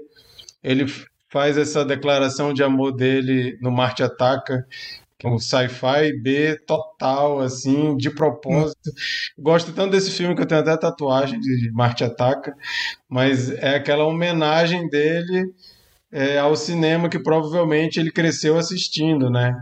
Ele 0.62 0.87
faz 1.31 1.59
essa 1.59 1.85
declaração 1.85 2.55
de 2.55 2.62
amor 2.62 2.93
dele 2.93 3.59
no 3.61 3.71
Marte 3.71 4.03
Ataca, 4.03 4.65
um 5.25 5.39
sci-fi 5.39 6.13
B 6.21 6.59
total, 6.67 7.41
assim, 7.41 7.97
de 7.97 8.11
propósito. 8.11 8.91
Gosto 9.39 9.73
tanto 9.73 9.93
desse 9.93 10.11
filme 10.11 10.35
que 10.35 10.43
eu 10.43 10.47
tenho 10.47 10.61
até 10.61 10.77
tatuagem 10.77 11.41
de 11.41 11.71
Marte 11.73 12.05
Ataca, 12.05 12.55
mas 13.09 13.51
é 13.51 13.77
aquela 13.77 14.05
homenagem 14.05 14.89
dele 14.89 15.47
é, 16.13 16.39
ao 16.39 16.55
cinema 16.55 17.09
que 17.09 17.19
provavelmente 17.19 17.99
ele 17.99 18.11
cresceu 18.13 18.59
assistindo, 18.59 19.31
né? 19.31 19.57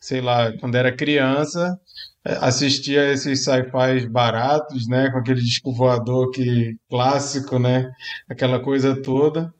Sei 0.00 0.20
lá, 0.20 0.52
quando 0.58 0.76
era 0.76 0.94
criança, 0.94 1.78
é, 2.24 2.34
assistia 2.40 3.12
esses 3.12 3.44
sci-fi 3.44 4.08
baratos, 4.08 4.86
né? 4.86 5.10
Com 5.10 5.18
aquele 5.18 5.40
disco 5.40 5.72
voador 5.72 6.30
que, 6.30 6.76
clássico, 6.88 7.58
né? 7.58 7.90
Aquela 8.28 8.60
coisa 8.60 9.00
toda. 9.02 9.52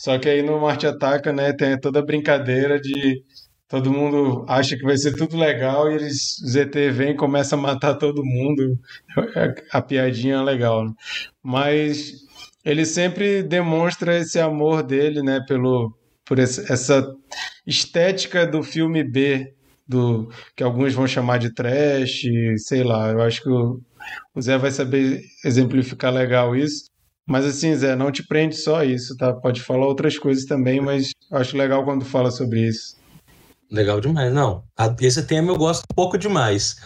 Só 0.00 0.18
que 0.18 0.30
aí 0.30 0.42
no 0.42 0.58
Marte 0.58 0.86
Ataca, 0.86 1.30
né, 1.30 1.52
tem 1.52 1.78
toda 1.78 1.98
a 1.98 2.02
brincadeira 2.02 2.80
de 2.80 3.22
todo 3.70 3.92
mundo 3.92 4.44
acha 4.48 4.76
que 4.76 4.82
vai 4.82 4.96
ser 4.96 5.14
tudo 5.16 5.36
legal 5.38 5.88
e 5.90 5.94
eles, 5.94 6.36
ZT 6.44 6.90
vem 6.90 7.12
e 7.12 7.16
começa 7.16 7.54
a 7.54 7.58
matar 7.58 7.94
todo 7.94 8.24
mundo. 8.24 8.76
A 9.72 9.80
piadinha 9.80 10.34
é 10.34 10.42
legal, 10.42 10.84
né? 10.84 10.92
Mas 11.40 12.12
ele 12.64 12.84
sempre 12.84 13.44
demonstra 13.44 14.18
esse 14.18 14.40
amor 14.40 14.82
dele, 14.82 15.22
né, 15.22 15.40
pelo 15.46 15.96
por 16.26 16.38
essa 16.38 17.12
estética 17.66 18.46
do 18.46 18.62
filme 18.62 19.02
B, 19.02 19.52
do 19.86 20.30
que 20.54 20.62
alguns 20.62 20.94
vão 20.94 21.06
chamar 21.06 21.38
de 21.38 21.52
trash, 21.52 22.22
sei 22.58 22.84
lá. 22.84 23.10
Eu 23.10 23.20
acho 23.22 23.42
que 23.42 23.48
o, 23.48 23.80
o 24.34 24.40
Zé 24.40 24.56
vai 24.56 24.70
saber 24.70 25.22
exemplificar 25.44 26.12
legal 26.12 26.54
isso. 26.54 26.84
Mas 27.26 27.44
assim, 27.44 27.74
Zé, 27.74 27.96
não 27.96 28.12
te 28.12 28.24
prende 28.26 28.56
só 28.56 28.84
isso, 28.84 29.16
tá? 29.16 29.32
Pode 29.32 29.60
falar 29.60 29.86
outras 29.86 30.18
coisas 30.18 30.44
também, 30.44 30.80
mas 30.80 31.10
acho 31.32 31.56
legal 31.56 31.84
quando 31.84 32.04
fala 32.04 32.30
sobre 32.30 32.60
isso. 32.68 32.99
Legal 33.70 34.00
demais, 34.00 34.32
não. 34.32 34.64
Esse 35.00 35.22
tema 35.22 35.50
eu 35.50 35.56
gosto 35.56 35.84
um 35.90 35.94
pouco 35.94 36.18
demais. 36.18 36.80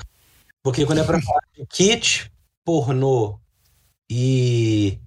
Porque 0.63 0.85
quando 0.85 0.99
é 0.99 1.05
pra 1.05 1.21
falar 1.21 1.41
de 1.57 1.67
kit, 1.67 2.31
pornô 2.65 3.39
e 4.11 4.99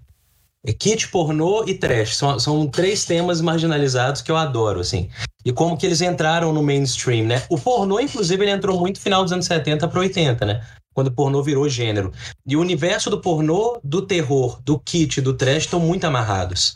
é 0.66 0.74
kit, 0.74 1.08
pornô 1.10 1.64
e 1.66 1.76
trash. 1.76 2.18
São, 2.18 2.40
são 2.40 2.68
três 2.68 3.06
temas 3.06 3.42
marginalizados 3.42 4.22
que 4.22 4.32
eu 4.32 4.38
adoro, 4.38 4.80
assim. 4.80 5.10
E 5.46 5.52
como 5.54 5.78
que 5.78 5.86
eles 5.86 6.02
entraram 6.02 6.52
no 6.52 6.62
mainstream, 6.62 7.26
né? 7.26 7.44
O 7.50 7.58
pornô, 7.58 8.00
inclusive, 8.00 8.44
ele 8.44 8.52
entrou 8.52 8.80
muito 8.80 8.98
no 8.98 9.02
final 9.02 9.24
dos 9.24 9.32
anos 9.32 9.46
70 9.46 9.88
para 9.88 10.00
80, 10.00 10.46
né? 10.46 10.68
Quando 10.94 11.08
o 11.08 11.12
pornô 11.12 11.42
virou 11.42 11.70
gênero. 11.70 12.12
E 12.46 12.58
o 12.58 12.60
universo 12.60 13.10
do 13.10 13.22
pornô, 13.22 13.80
do 13.84 14.02
terror, 14.02 14.60
do 14.62 14.80
kit, 14.80 15.22
do 15.22 15.34
trash 15.34 15.64
estão 15.64 15.80
muito 15.80 16.06
amarrados. 16.06 16.76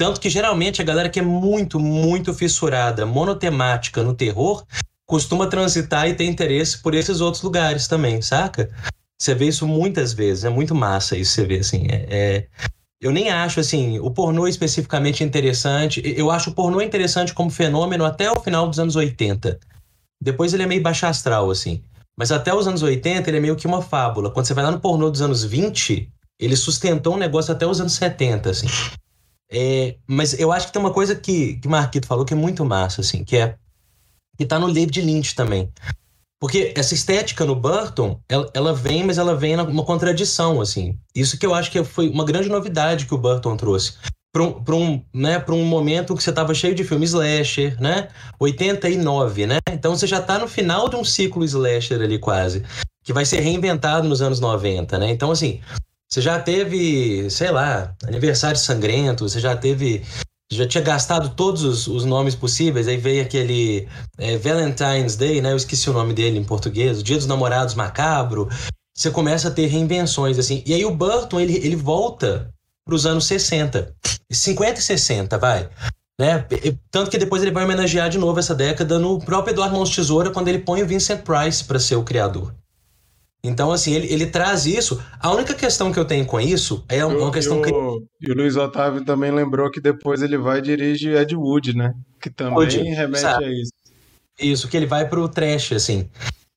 Tanto 0.00 0.18
que 0.18 0.30
geralmente 0.30 0.80
a 0.80 0.84
galera 0.84 1.10
que 1.10 1.18
é 1.18 1.22
muito, 1.22 1.78
muito 1.78 2.32
fissurada, 2.32 3.04
monotemática 3.04 4.02
no 4.02 4.14
terror, 4.14 4.64
costuma 5.06 5.46
transitar 5.46 6.08
e 6.08 6.14
ter 6.14 6.24
interesse 6.24 6.78
por 6.78 6.94
esses 6.94 7.20
outros 7.20 7.42
lugares 7.42 7.86
também, 7.86 8.22
saca? 8.22 8.70
Você 9.20 9.34
vê 9.34 9.48
isso 9.48 9.68
muitas 9.68 10.14
vezes, 10.14 10.44
é 10.44 10.48
muito 10.48 10.74
massa 10.74 11.18
isso 11.18 11.32
você 11.32 11.44
vê, 11.44 11.58
assim. 11.58 11.86
É, 11.90 12.06
é, 12.08 12.46
eu 12.98 13.10
nem 13.10 13.28
acho, 13.28 13.60
assim, 13.60 13.98
o 13.98 14.10
pornô 14.10 14.48
especificamente 14.48 15.22
interessante. 15.22 16.00
Eu 16.16 16.30
acho 16.30 16.48
o 16.48 16.54
pornô 16.54 16.80
interessante 16.80 17.34
como 17.34 17.50
fenômeno 17.50 18.06
até 18.06 18.30
o 18.30 18.40
final 18.40 18.66
dos 18.70 18.80
anos 18.80 18.96
80. 18.96 19.60
Depois 20.18 20.54
ele 20.54 20.62
é 20.62 20.66
meio 20.66 20.82
baixo 20.82 21.04
astral, 21.04 21.50
assim. 21.50 21.82
Mas 22.18 22.32
até 22.32 22.54
os 22.54 22.66
anos 22.66 22.82
80 22.82 23.28
ele 23.28 23.36
é 23.36 23.40
meio 23.40 23.56
que 23.56 23.66
uma 23.66 23.82
fábula. 23.82 24.30
Quando 24.30 24.46
você 24.46 24.54
vai 24.54 24.64
lá 24.64 24.70
no 24.70 24.80
pornô 24.80 25.10
dos 25.10 25.20
anos 25.20 25.44
20, 25.44 26.10
ele 26.38 26.56
sustentou 26.56 27.16
um 27.16 27.18
negócio 27.18 27.52
até 27.52 27.66
os 27.66 27.82
anos 27.82 27.92
70, 27.92 28.48
assim. 28.48 28.66
É, 29.52 29.96
mas 30.06 30.38
eu 30.38 30.52
acho 30.52 30.66
que 30.68 30.72
tem 30.72 30.80
uma 30.80 30.92
coisa 30.92 31.14
que, 31.16 31.54
que 31.56 31.68
Marquito 31.68 32.06
falou 32.06 32.24
que 32.24 32.32
é 32.32 32.36
muito 32.36 32.64
massa, 32.64 33.00
assim, 33.00 33.24
que 33.24 33.36
é. 33.36 33.56
que 34.38 34.46
tá 34.46 34.58
no 34.58 34.72
David 34.72 35.00
Lynch 35.00 35.34
também. 35.34 35.68
Porque 36.40 36.72
essa 36.74 36.94
estética 36.94 37.44
no 37.44 37.54
Burton, 37.54 38.18
ela, 38.26 38.50
ela, 38.54 38.72
vem, 38.72 39.04
mas 39.04 39.18
ela 39.18 39.36
vem 39.36 39.56
numa 39.56 39.84
contradição, 39.84 40.60
assim. 40.60 40.98
Isso 41.14 41.38
que 41.38 41.44
eu 41.44 41.52
acho 41.52 41.70
que 41.70 41.84
foi 41.84 42.08
uma 42.08 42.24
grande 42.24 42.48
novidade 42.48 43.04
que 43.04 43.14
o 43.14 43.18
Burton 43.18 43.56
trouxe. 43.56 43.94
Para 44.32 44.44
um, 44.44 44.62
um, 44.70 45.04
né, 45.12 45.44
um 45.50 45.64
momento 45.64 46.16
que 46.16 46.22
você 46.22 46.30
estava 46.30 46.54
cheio 46.54 46.74
de 46.74 46.84
filmes 46.84 47.10
slasher, 47.10 47.78
né? 47.78 48.08
89, 48.38 49.46
né? 49.46 49.58
Então 49.70 49.94
você 49.94 50.06
já 50.06 50.20
está 50.20 50.38
no 50.38 50.48
final 50.48 50.88
de 50.88 50.96
um 50.96 51.04
ciclo 51.04 51.44
slasher 51.44 52.00
ali 52.00 52.18
quase, 52.18 52.64
que 53.04 53.12
vai 53.12 53.26
ser 53.26 53.40
reinventado 53.40 54.08
nos 54.08 54.22
anos 54.22 54.40
90, 54.40 54.98
né? 54.98 55.10
Então, 55.10 55.32
assim, 55.32 55.60
você 56.12 56.20
já 56.20 56.40
teve, 56.40 57.30
sei 57.30 57.50
lá, 57.50 57.94
aniversário 58.04 58.58
sangrento, 58.58 59.28
você 59.28 59.38
já 59.38 59.56
teve 59.56 60.02
já 60.52 60.66
tinha 60.66 60.82
gastado 60.82 61.28
todos 61.36 61.62
os, 61.62 61.86
os, 61.86 62.04
nomes 62.04 62.34
possíveis, 62.34 62.88
aí 62.88 62.96
veio 62.96 63.22
aquele 63.22 63.86
é, 64.18 64.36
Valentine's 64.36 65.14
Day, 65.14 65.40
né? 65.40 65.52
Eu 65.52 65.56
esqueci 65.56 65.88
o 65.88 65.92
nome 65.92 66.12
dele 66.12 66.38
em 66.38 66.44
português, 66.44 66.98
o 66.98 67.02
Dia 67.04 67.16
dos 67.16 67.26
Namorados 67.26 67.76
Macabro. 67.76 68.48
Você 68.92 69.12
começa 69.12 69.46
a 69.46 69.50
ter 69.52 69.66
reinvenções, 69.66 70.38
assim. 70.38 70.64
E 70.66 70.74
aí 70.74 70.84
o 70.84 70.92
Burton, 70.92 71.38
ele, 71.38 71.54
ele 71.54 71.76
volta 71.76 72.52
para 72.84 72.94
os 72.96 73.06
anos 73.06 73.26
60. 73.26 73.94
50 74.28 74.80
e 74.80 74.82
60, 74.82 75.38
vai. 75.38 75.70
Né? 76.20 76.44
Tanto 76.90 77.10
que 77.10 77.16
depois 77.16 77.42
ele 77.42 77.52
vai 77.52 77.64
homenagear 77.64 78.10
de 78.10 78.18
novo 78.18 78.40
essa 78.40 78.54
década 78.54 78.98
no 78.98 79.20
próprio 79.20 79.52
Eduardo 79.52 79.76
Mãos 79.76 79.94
Tesoura, 79.94 80.30
quando 80.30 80.48
ele 80.48 80.58
põe 80.58 80.82
o 80.82 80.86
Vincent 80.86 81.22
Price 81.22 81.62
para 81.62 81.78
ser 81.78 81.94
o 81.94 82.02
criador. 82.02 82.52
Então, 83.42 83.72
assim, 83.72 83.94
ele, 83.94 84.12
ele 84.12 84.26
traz 84.26 84.66
isso. 84.66 85.02
A 85.18 85.30
única 85.30 85.54
questão 85.54 85.90
que 85.90 85.98
eu 85.98 86.04
tenho 86.04 86.26
com 86.26 86.38
isso 86.38 86.84
é 86.88 87.04
uma 87.04 87.26
eu, 87.26 87.30
questão 87.30 87.56
eu, 87.56 87.62
que. 87.62 88.26
E 88.28 88.30
o 88.30 88.34
Luiz 88.34 88.56
Otávio 88.56 89.02
também 89.04 89.30
lembrou 89.30 89.70
que 89.70 89.80
depois 89.80 90.20
ele 90.20 90.36
vai 90.36 90.58
e 90.58 90.62
dirige 90.62 91.10
Ed 91.10 91.34
Wood, 91.34 91.74
né? 91.74 91.94
Que 92.20 92.28
também 92.28 92.54
Wood, 92.54 92.76
remete 92.82 93.20
sabe? 93.20 93.44
a 93.46 93.50
isso. 93.50 93.72
Isso, 94.38 94.68
que 94.68 94.76
ele 94.76 94.86
vai 94.86 95.08
pro 95.08 95.28
trash, 95.28 95.72
assim. 95.72 96.08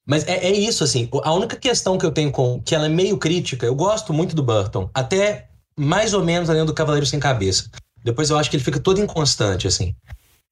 Mas 0.05 0.27
é, 0.27 0.45
é, 0.45 0.51
isso, 0.51 0.83
assim. 0.83 1.09
A 1.23 1.33
única 1.33 1.55
questão 1.55 1.97
que 1.97 2.05
eu 2.05 2.11
tenho 2.11 2.31
com. 2.31 2.61
que 2.61 2.75
ela 2.75 2.87
é 2.87 2.89
meio 2.89 3.17
crítica, 3.17 3.65
eu 3.65 3.75
gosto 3.75 4.13
muito 4.13 4.35
do 4.35 4.43
Burton. 4.43 4.89
Até 4.93 5.49
mais 5.77 6.13
ou 6.13 6.23
menos 6.23 6.49
além 6.49 6.65
do 6.65 6.73
Cavaleiro 6.73 7.05
Sem 7.05 7.19
Cabeça. 7.19 7.69
Depois 8.03 8.29
eu 8.29 8.37
acho 8.37 8.49
que 8.49 8.57
ele 8.57 8.63
fica 8.63 8.79
todo 8.79 9.01
inconstante, 9.01 9.67
assim. 9.67 9.95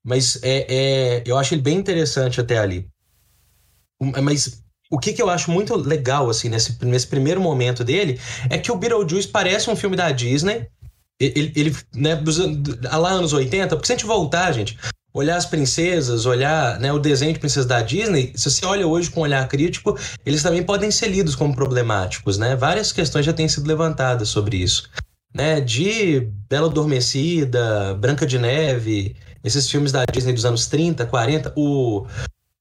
Mas 0.04 0.42
é, 0.42 0.66
é 0.70 1.24
eu 1.26 1.38
acho 1.38 1.54
ele 1.54 1.62
bem 1.62 1.78
interessante 1.78 2.40
até 2.40 2.58
ali. 2.58 2.88
Mas 4.24 4.61
o 4.92 5.00
que, 5.00 5.14
que 5.14 5.22
eu 5.22 5.30
acho 5.30 5.50
muito 5.50 5.76
legal, 5.76 6.30
assim, 6.30 6.50
nesse, 6.50 6.78
nesse 6.86 7.08
primeiro 7.08 7.40
momento 7.40 7.82
dele, 7.82 8.20
é 8.50 8.58
que 8.58 8.72
o 8.72 8.76
Beetlejuice 8.76 9.30
parece 9.30 9.70
um 9.70 9.76
filme 9.76 9.96
da 9.96 10.12
Disney. 10.12 10.68
Ele, 11.20 11.54
ele 11.56 11.76
né, 11.96 12.16
dos, 12.16 12.40
lá 12.84 13.12
anos 13.12 13.32
80, 13.32 13.76
porque 13.76 13.88
se 13.88 13.94
a 13.94 13.96
gente 13.96 14.06
voltar, 14.06 14.52
gente, 14.52 14.78
olhar 15.14 15.38
as 15.38 15.46
princesas, 15.46 16.26
olhar 16.26 16.78
né, 16.80 16.92
o 16.92 17.00
desenho 17.00 17.32
de 17.32 17.40
princesas 17.40 17.66
da 17.66 17.82
Disney, 17.82 18.34
se 18.36 18.52
você 18.52 18.66
olha 18.66 18.86
hoje 18.86 19.10
com 19.10 19.22
um 19.22 19.24
olhar 19.24 19.48
crítico, 19.48 19.98
eles 20.26 20.44
também 20.44 20.64
podem 20.64 20.92
ser 20.92 21.08
lidos 21.08 21.36
como 21.36 21.56
problemáticos, 21.56 22.38
né? 22.38 22.56
Várias 22.56 22.92
questões 22.92 23.26
já 23.26 23.32
têm 23.32 23.48
sido 23.48 23.68
levantadas 23.68 24.28
sobre 24.28 24.58
isso. 24.58 24.90
Né, 25.34 25.62
de 25.62 26.28
Bela 26.50 26.68
Adormecida, 26.68 27.94
Branca 27.98 28.26
de 28.26 28.38
Neve, 28.38 29.16
esses 29.42 29.70
filmes 29.70 29.94
da 29.94 30.04
Disney 30.04 30.34
dos 30.34 30.44
anos 30.44 30.68
30, 30.68 31.06
40, 31.06 31.54
o, 31.56 32.06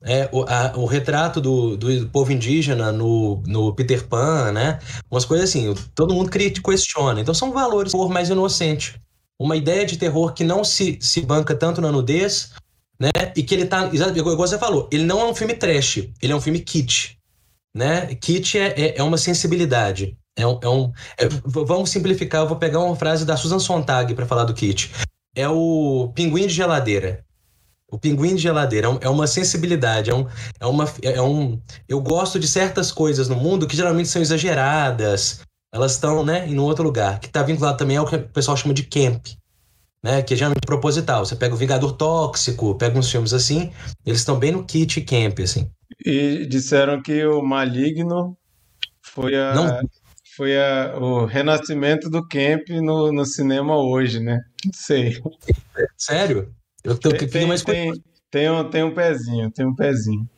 é, 0.02 0.28
o, 0.32 0.42
a, 0.42 0.72
o 0.76 0.86
retrato 0.86 1.40
do, 1.40 1.76
do 1.76 2.08
povo 2.08 2.32
indígena 2.32 2.90
no, 2.90 3.42
no 3.46 3.74
Peter 3.74 4.06
Pan, 4.06 4.52
né? 4.52 4.78
Umas 5.10 5.24
coisas 5.24 5.50
assim, 5.50 5.74
todo 5.94 6.14
mundo 6.14 6.30
questiona. 6.30 7.20
Então 7.20 7.34
são 7.34 7.52
valores 7.52 7.92
por 7.92 8.08
mais 8.08 8.30
inocente. 8.30 9.00
Uma 9.38 9.56
ideia 9.56 9.84
de 9.84 9.98
terror 9.98 10.32
que 10.32 10.44
não 10.44 10.64
se, 10.64 10.98
se 11.00 11.20
banca 11.20 11.54
tanto 11.54 11.80
na 11.80 11.92
nudez, 11.92 12.52
né? 12.98 13.10
E 13.36 13.42
que 13.42 13.54
ele 13.54 13.66
tá. 13.66 13.90
Igual 13.92 14.36
você 14.36 14.58
falou, 14.58 14.88
ele 14.92 15.04
não 15.04 15.20
é 15.20 15.24
um 15.24 15.34
filme 15.34 15.54
trash, 15.54 16.08
ele 16.20 16.32
é 16.32 16.36
um 16.36 16.40
filme 16.40 16.60
kit. 16.60 17.18
Né? 17.74 18.14
Kit 18.16 18.58
é, 18.58 18.68
é, 18.68 18.98
é 18.98 19.02
uma 19.02 19.16
sensibilidade. 19.16 20.16
É 20.36 20.46
um, 20.46 20.58
é 20.62 20.68
um 20.68 20.92
é, 21.18 21.28
vamos 21.44 21.90
simplificar, 21.90 22.42
eu 22.42 22.48
vou 22.48 22.56
pegar 22.56 22.80
uma 22.80 22.96
frase 22.96 23.24
da 23.24 23.36
Susan 23.36 23.58
Sontag 23.58 24.14
para 24.14 24.26
falar 24.26 24.44
do 24.44 24.54
kit. 24.54 24.90
É 25.34 25.48
o 25.48 26.10
pinguim 26.14 26.46
de 26.46 26.54
geladeira. 26.54 27.24
O 27.90 27.98
pinguim 27.98 28.37
de 28.37 28.42
geladeira 28.42 28.88
é, 29.00 29.09
uma 29.09 29.26
sensibilidade, 29.26 30.11
é, 30.11 30.14
um, 30.14 30.26
é, 30.61 30.66
uma, 30.66 30.85
é 31.03 31.20
um. 31.20 31.61
Eu 31.88 32.00
gosto 32.00 32.38
de 32.38 32.46
certas 32.46 32.92
coisas 32.92 33.29
no 33.29 33.37
mundo 33.37 33.66
que 33.66 33.76
geralmente 33.76 34.09
são 34.09 34.22
exageradas, 34.22 35.40
elas 35.72 35.92
estão, 35.92 36.24
né, 36.24 36.48
em 36.48 36.59
um 36.59 36.62
outro 36.62 36.85
lugar, 36.85 37.20
que 37.20 37.26
está 37.26 37.42
vinculado 37.42 37.79
também 37.79 37.96
ao 37.96 38.07
que 38.07 38.16
o 38.16 38.29
pessoal 38.29 38.57
chama 38.57 38.74
de 38.74 38.85
camp, 38.85 39.26
né, 40.03 40.22
que 40.22 40.35
é 40.35 40.37
geralmente 40.37 40.66
proposital. 40.66 41.24
Você 41.24 41.37
pega 41.37 41.55
o 41.55 41.59
Vingador 41.59 41.92
Tóxico, 41.92 42.76
pega 42.76 42.98
uns 42.98 43.11
filmes 43.11 43.33
assim, 43.33 43.72
eles 44.05 44.20
estão 44.20 44.38
bem 44.38 44.53
no 44.53 44.64
kit 44.64 45.00
camp, 45.03 45.40
assim. 45.40 45.70
E 46.05 46.46
disseram 46.46 47.03
que 47.03 47.24
o 47.26 47.42
Maligno 47.42 48.37
foi 49.03 49.37
a. 49.37 49.55
Não. 49.55 49.81
Foi 50.37 50.57
a, 50.57 50.96
o 50.96 51.26
renascimento 51.26 52.09
do 52.09 52.26
camp 52.26 52.68
no, 52.70 53.12
no 53.12 53.26
cinema 53.26 53.76
hoje, 53.76 54.20
né? 54.20 54.40
Não 54.64 54.72
sei. 54.72 55.20
Sério? 55.98 56.55
Eu 56.82 56.98
tô 56.98 57.10
tem, 57.10 57.28
tem, 57.28 57.46
mais 57.46 57.62
tem, 57.62 57.92
tem, 58.30 58.50
um, 58.50 58.68
tem 58.70 58.82
um 58.82 58.94
pezinho, 58.94 59.50
tem 59.50 59.66
um 59.66 59.74
pezinho. 59.74 60.28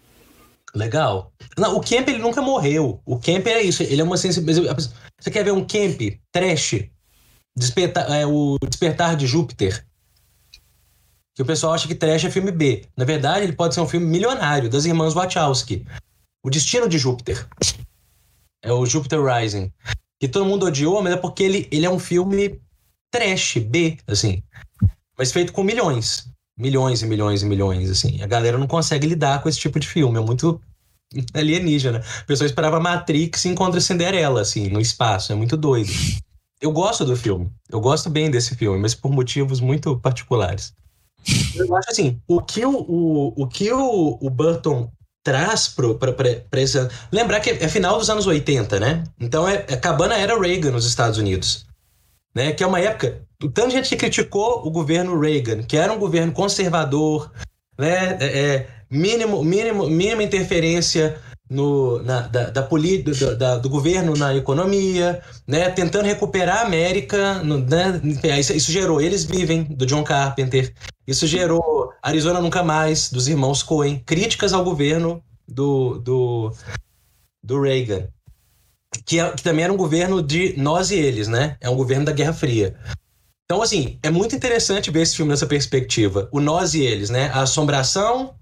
Legal. 0.75 1.33
Não, 1.57 1.77
o 1.77 1.81
Kemp 1.81 2.09
ele 2.09 2.19
nunca 2.19 2.41
morreu. 2.41 3.01
O 3.05 3.19
Kemp 3.19 3.47
é 3.47 3.63
isso. 3.63 3.83
Ele 3.83 4.01
é 4.01 4.05
uma 4.05 4.17
sensibilidade. 4.17 4.91
Você 5.21 5.31
quer 5.31 5.45
ver 5.45 5.53
um 5.53 5.65
Kemp 5.65 6.19
trash? 6.33 6.89
Despertar, 7.55 8.11
é, 8.11 8.27
o 8.27 8.57
Despertar 8.67 9.15
de 9.15 9.27
Júpiter. 9.27 9.87
Que 11.35 11.43
o 11.43 11.47
pessoal 11.47 11.75
acha 11.75 11.87
que 11.87 11.95
trash 11.95 12.25
é 12.25 12.31
filme 12.31 12.51
B. 12.51 12.85
Na 12.97 13.05
verdade, 13.05 13.45
ele 13.45 13.53
pode 13.53 13.75
ser 13.75 13.81
um 13.81 13.89
filme 13.89 14.07
milionário 14.07 14.71
das 14.71 14.85
irmãs 14.85 15.15
Wachowski. 15.15 15.87
O 16.43 16.51
Destino 16.51 16.89
de 16.89 16.99
Júpiter. 16.99 17.47
É 18.63 18.73
o 18.73 18.87
Júpiter 18.87 19.23
Rising. 19.23 19.71
Que 20.19 20.29
todo 20.29 20.47
mundo 20.47 20.67
odiou, 20.67 21.03
mas 21.03 21.15
é 21.15 21.17
porque 21.17 21.43
ele, 21.43 21.69
ele 21.71 21.85
é 21.85 21.91
um 21.91 21.99
filme 21.99 22.61
trash, 23.11 23.59
B, 23.59 23.99
assim. 24.07 24.43
Mas 25.19 25.31
feito 25.31 25.53
com 25.53 25.63
milhões 25.63 26.32
milhões 26.63 27.03
e 27.03 27.07
milhões 27.07 27.43
e 27.43 27.47
milhões, 27.47 27.91
assim. 27.91 28.23
A 28.23 28.27
galera 28.27 28.57
não 28.57 28.69
consegue 28.69 29.07
lidar 29.07 29.43
com 29.43 29.49
esse 29.49 29.59
tipo 29.59 29.81
de 29.81 29.89
filme, 29.89 30.17
é 30.17 30.21
muito 30.23 30.61
alienígena. 31.35 32.03
A 32.21 32.25
pessoa 32.25 32.47
esperava 32.47 32.79
Matrix 32.79 33.45
e 33.45 33.49
encontra 33.49 33.81
Cinderela, 33.81 34.41
assim, 34.41 34.69
no 34.69 34.81
espaço, 34.81 35.33
é 35.33 35.35
muito 35.35 35.57
doido. 35.57 35.91
Eu 36.61 36.71
gosto 36.71 37.05
do 37.05 37.17
filme, 37.17 37.51
eu 37.69 37.81
gosto 37.81 38.09
bem 38.09 38.31
desse 38.31 38.55
filme, 38.55 38.79
mas 38.79 38.95
por 38.95 39.11
motivos 39.11 39.61
muito 39.61 39.99
particulares. 39.99 40.73
Eu 41.57 41.77
acho 41.77 41.91
assim, 41.91 42.21
o 42.29 42.41
que 42.41 42.65
o, 42.65 42.71
o, 42.71 43.43
o, 43.43 43.47
que 43.49 43.73
o, 43.73 44.19
o 44.21 44.31
Burton 44.31 44.89
traz 45.25 45.69
para 45.69 46.61
esse... 46.61 46.79
Lembrar 47.11 47.41
que 47.41 47.51
é 47.51 47.69
final 47.69 47.99
dos 47.99 48.09
anos 48.09 48.27
80, 48.27 48.79
né? 48.79 49.05
Então 49.21 49.49
é, 49.49 49.65
é 49.69 49.75
acabando 49.75 50.13
a 50.13 50.19
era 50.19 50.39
Reagan 50.39 50.71
nos 50.71 50.87
Estados 50.87 51.19
Unidos. 51.19 51.67
Né, 52.35 52.51
que 52.53 52.65
é 52.65 52.67
uma 52.67 52.81
época 52.81 53.21
o 53.43 53.51
tanto 53.51 53.69
de 53.69 53.77
gente 53.77 53.89
que 53.89 53.97
criticou 53.97 54.67
o 54.67 54.71
governo 54.71 55.19
Reagan, 55.19 55.63
que 55.63 55.77
era 55.77 55.93
um 55.93 55.99
governo 55.99 56.33
conservador, 56.33 57.31
né, 57.79 58.17
é, 58.21 58.27
é 58.27 58.69
mínimo, 58.91 59.43
mínimo, 59.43 59.89
mínima 59.89 60.23
interferência 60.23 61.19
no, 61.53 62.03
na, 62.03 62.23
da, 62.23 62.51
da, 62.51 62.63
do, 62.63 63.37
da, 63.37 63.59
do 63.59 63.69
governo 63.69 64.15
na 64.17 64.35
economia, 64.35 65.23
né, 65.47 65.69
tentando 65.71 66.07
recuperar 66.07 66.59
a 66.59 66.67
América, 66.67 67.43
no, 67.43 67.59
né, 67.59 68.01
isso, 68.39 68.53
isso, 68.53 68.73
gerou 68.73 69.01
Eles 69.01 69.25
Vivem, 69.25 69.65
do 69.65 69.85
John 69.85 70.03
Carpenter, 70.03 70.73
isso 71.07 71.27
gerou 71.27 71.93
Arizona 72.03 72.41
Nunca 72.41 72.63
Mais, 72.63 73.11
dos 73.11 73.29
irmãos 73.29 73.63
Coen, 73.63 73.99
críticas 73.99 74.53
ao 74.53 74.65
governo 74.65 75.23
do, 75.47 75.99
do, 75.99 76.53
do 77.43 77.61
Reagan, 77.61 78.09
que, 79.05 79.21
é, 79.21 79.31
que 79.31 79.43
também 79.43 79.65
era 79.65 79.73
um 79.73 79.77
governo 79.77 80.23
de 80.23 80.55
nós 80.57 80.91
e 80.91 80.97
eles, 80.97 81.29
né, 81.29 81.57
é 81.61 81.69
um 81.69 81.77
governo 81.77 82.07
da 82.07 82.13
Guerra 82.13 82.33
Fria. 82.33 82.77
Então, 83.53 83.61
assim, 83.61 83.99
é 84.03 84.09
muito 84.09 84.35
interessante 84.35 84.91
ver 84.91 85.03
esse 85.03 85.15
filme 85.15 85.29
nessa 85.29 85.47
perspectiva. 85.47 86.27
O 86.33 86.41
nós 86.41 86.73
e 86.73 86.81
eles, 86.81 87.11
né? 87.11 87.31
A 87.35 87.43
assombração 87.43 88.33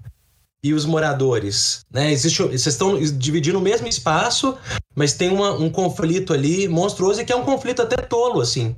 e 0.63 0.73
os 0.73 0.85
moradores, 0.85 1.81
né? 1.93 2.13
Existe, 2.13 2.41
vocês 2.45 2.65
estão 2.65 2.97
dividindo 2.97 3.59
o 3.59 3.61
mesmo 3.61 3.89
espaço, 3.89 4.57
mas 4.95 5.13
tem 5.13 5.29
uma, 5.29 5.51
um 5.51 5.69
conflito 5.69 6.33
ali 6.33 6.69
monstruoso 6.69 7.21
e 7.21 7.25
que 7.25 7.33
é 7.33 7.37
um 7.37 7.45
conflito 7.45 7.83
até 7.83 7.97
tolo, 7.97 8.41
assim. 8.41 8.77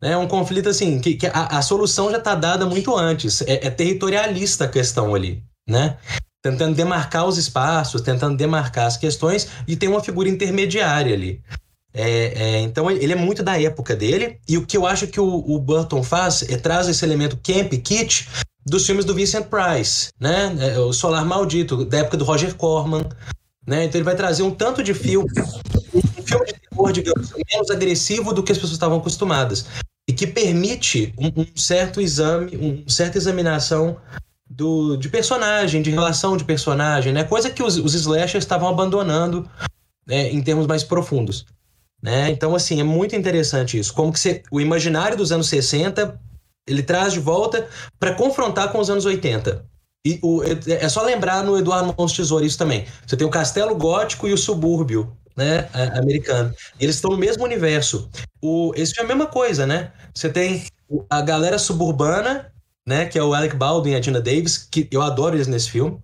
É 0.00 0.16
um 0.16 0.26
conflito, 0.26 0.68
assim, 0.68 1.00
que, 1.00 1.14
que 1.14 1.28
a, 1.28 1.58
a, 1.58 1.62
solução 1.62 2.10
já 2.10 2.18
está 2.18 2.34
dada 2.34 2.66
muito 2.66 2.96
antes. 2.96 3.40
É, 3.42 3.68
é 3.68 3.70
territorialista 3.70 4.64
a 4.64 4.68
questão 4.68 5.14
ali, 5.14 5.44
né? 5.68 5.96
Tentando 6.42 6.74
demarcar 6.74 7.24
os 7.24 7.38
espaços, 7.38 8.00
tentando 8.00 8.36
demarcar 8.36 8.86
as 8.86 8.96
questões 8.96 9.46
e 9.68 9.76
tem 9.76 9.88
uma 9.88 10.02
figura 10.02 10.28
intermediária 10.28 11.14
ali. 11.14 11.40
É, 11.94 12.56
é, 12.56 12.60
então 12.60 12.90
ele 12.90 13.12
é 13.12 13.16
muito 13.16 13.42
da 13.42 13.60
época 13.60 13.94
dele, 13.94 14.38
e 14.48 14.56
o 14.56 14.66
que 14.66 14.76
eu 14.76 14.86
acho 14.86 15.06
que 15.06 15.20
o, 15.20 15.26
o 15.26 15.58
Burton 15.58 16.02
faz 16.02 16.42
é 16.48 16.56
traz 16.56 16.88
esse 16.88 17.04
elemento 17.04 17.38
camp 17.42 17.72
kit 17.82 18.28
dos 18.64 18.86
filmes 18.86 19.04
do 19.04 19.14
Vincent 19.14 19.46
Price, 19.46 20.10
né? 20.18 20.56
É, 20.58 20.78
o 20.78 20.92
Solar 20.92 21.26
Maldito, 21.26 21.84
da 21.84 21.98
época 21.98 22.16
do 22.16 22.24
Roger 22.24 22.54
Corman. 22.54 23.04
Né? 23.66 23.84
Então 23.84 23.98
ele 23.98 24.04
vai 24.04 24.16
trazer 24.16 24.42
um 24.42 24.50
tanto 24.50 24.82
de 24.82 24.92
filme, 24.92 25.28
um 25.94 26.22
filme 26.22 26.46
de 26.46 26.54
terror, 26.54 26.92
digamos, 26.92 27.32
menos 27.52 27.70
agressivo 27.70 28.32
do 28.32 28.42
que 28.42 28.50
as 28.50 28.58
pessoas 28.58 28.72
estavam 28.72 28.98
acostumadas. 28.98 29.66
E 30.08 30.12
que 30.12 30.26
permite 30.26 31.14
um, 31.16 31.42
um 31.42 31.46
certo 31.54 32.00
exame, 32.00 32.56
uma 32.56 32.88
certa 32.88 33.18
examinação 33.18 33.98
do, 34.50 34.96
de 34.96 35.08
personagem, 35.08 35.80
de 35.80 35.90
relação 35.90 36.36
de 36.36 36.44
personagem, 36.44 37.12
né? 37.12 37.22
Coisa 37.22 37.50
que 37.50 37.62
os, 37.62 37.76
os 37.76 37.94
slashers 37.94 38.44
estavam 38.44 38.68
abandonando 38.68 39.48
né, 40.04 40.28
em 40.30 40.42
termos 40.42 40.66
mais 40.66 40.82
profundos. 40.82 41.46
Né? 42.02 42.30
Então, 42.30 42.54
assim, 42.54 42.80
é 42.80 42.84
muito 42.84 43.14
interessante 43.14 43.78
isso. 43.78 43.94
Como 43.94 44.12
que 44.12 44.18
você, 44.18 44.42
o 44.50 44.60
imaginário 44.60 45.16
dos 45.16 45.30
anos 45.30 45.48
60 45.48 46.20
ele 46.66 46.82
traz 46.82 47.12
de 47.12 47.20
volta 47.20 47.68
para 47.98 48.14
confrontar 48.14 48.70
com 48.70 48.78
os 48.78 48.88
anos 48.88 49.04
80. 49.04 49.64
E 50.04 50.18
o, 50.22 50.42
é, 50.42 50.88
só 50.88 51.02
lembrar 51.02 51.44
no 51.44 51.56
Eduardo 51.56 51.94
Mons 51.96 52.12
Tesouro 52.12 52.44
isso 52.44 52.58
também. 52.58 52.86
Você 53.06 53.16
tem 53.16 53.26
o 53.26 53.30
castelo 53.30 53.74
gótico 53.74 54.26
e 54.26 54.32
o 54.32 54.38
subúrbio 54.38 55.16
né, 55.36 55.68
americano. 55.96 56.52
Eles 56.78 56.96
estão 56.96 57.12
no 57.12 57.16
mesmo 57.16 57.44
universo. 57.44 58.08
O, 58.40 58.72
esse 58.76 58.98
é 59.00 59.04
a 59.04 59.06
mesma 59.06 59.26
coisa, 59.26 59.66
né? 59.66 59.92
Você 60.12 60.28
tem 60.28 60.64
a 61.08 61.20
galera 61.22 61.58
suburbana, 61.58 62.52
né, 62.86 63.06
que 63.06 63.18
é 63.18 63.22
o 63.22 63.32
Alec 63.32 63.56
Baldwin 63.56 63.92
e 63.92 63.94
a 63.94 64.02
Gina 64.02 64.20
Davis, 64.20 64.58
que 64.58 64.88
eu 64.90 65.00
adoro 65.00 65.36
eles 65.36 65.46
nesse 65.46 65.70
filme, 65.70 66.00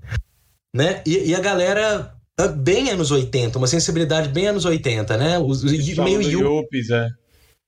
né? 0.74 1.02
E, 1.04 1.30
e 1.30 1.34
a 1.34 1.40
galera 1.40 2.14
bem 2.46 2.90
anos 2.90 3.11
80, 3.11 3.59
uma 3.59 3.66
sensibilidade 3.66 4.29
bem 4.29 4.46
anos 4.46 4.64
80, 4.64 5.16
né? 5.16 5.38
Os, 5.38 5.64
meio 5.64 6.22
Yuppies, 6.22 6.90
é. 6.90 7.09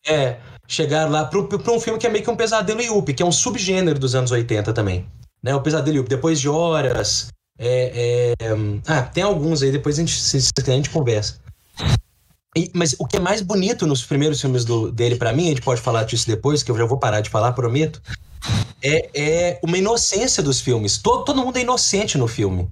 É, 0.06 0.36
chegar 0.66 1.10
lá 1.10 1.24
para 1.24 1.40
um 1.40 1.80
filme 1.80 1.98
que 1.98 2.06
é 2.06 2.10
meio 2.10 2.22
que 2.22 2.30
um 2.30 2.36
pesadelo 2.36 2.80
Yuppie, 2.80 3.14
que 3.14 3.22
é 3.22 3.26
um 3.26 3.32
subgênero 3.32 3.98
dos 3.98 4.14
anos 4.14 4.30
80 4.30 4.72
também. 4.72 5.04
Né? 5.42 5.54
O 5.54 5.60
pesadelo 5.60 5.96
Yuppie, 5.98 6.10
depois 6.10 6.40
de 6.40 6.48
horas. 6.48 7.28
É, 7.58 8.32
é, 8.40 8.46
ah, 8.86 9.02
tem 9.02 9.22
alguns 9.22 9.62
aí, 9.62 9.72
depois 9.72 9.98
a 9.98 10.00
gente, 10.00 10.14
se, 10.14 10.38
a 10.56 10.70
gente 10.70 10.88
conversa. 10.88 11.38
E, 12.56 12.70
mas 12.74 12.94
o 12.98 13.06
que 13.06 13.16
é 13.16 13.20
mais 13.20 13.42
bonito 13.42 13.86
nos 13.86 14.04
primeiros 14.04 14.40
filmes 14.40 14.64
do, 14.64 14.90
dele, 14.90 15.16
para 15.16 15.32
mim, 15.32 15.46
a 15.46 15.48
gente 15.48 15.62
pode 15.62 15.80
falar 15.80 16.04
disso 16.04 16.26
depois, 16.26 16.62
que 16.62 16.70
eu 16.70 16.78
já 16.78 16.84
vou 16.84 16.98
parar 16.98 17.20
de 17.20 17.28
falar, 17.30 17.52
prometo. 17.52 18.00
É, 18.82 19.10
é 19.14 19.60
uma 19.62 19.76
inocência 19.76 20.42
dos 20.42 20.60
filmes. 20.60 20.98
Todo, 20.98 21.24
todo 21.24 21.44
mundo 21.44 21.56
é 21.58 21.60
inocente 21.60 22.16
no 22.16 22.26
filme. 22.26 22.68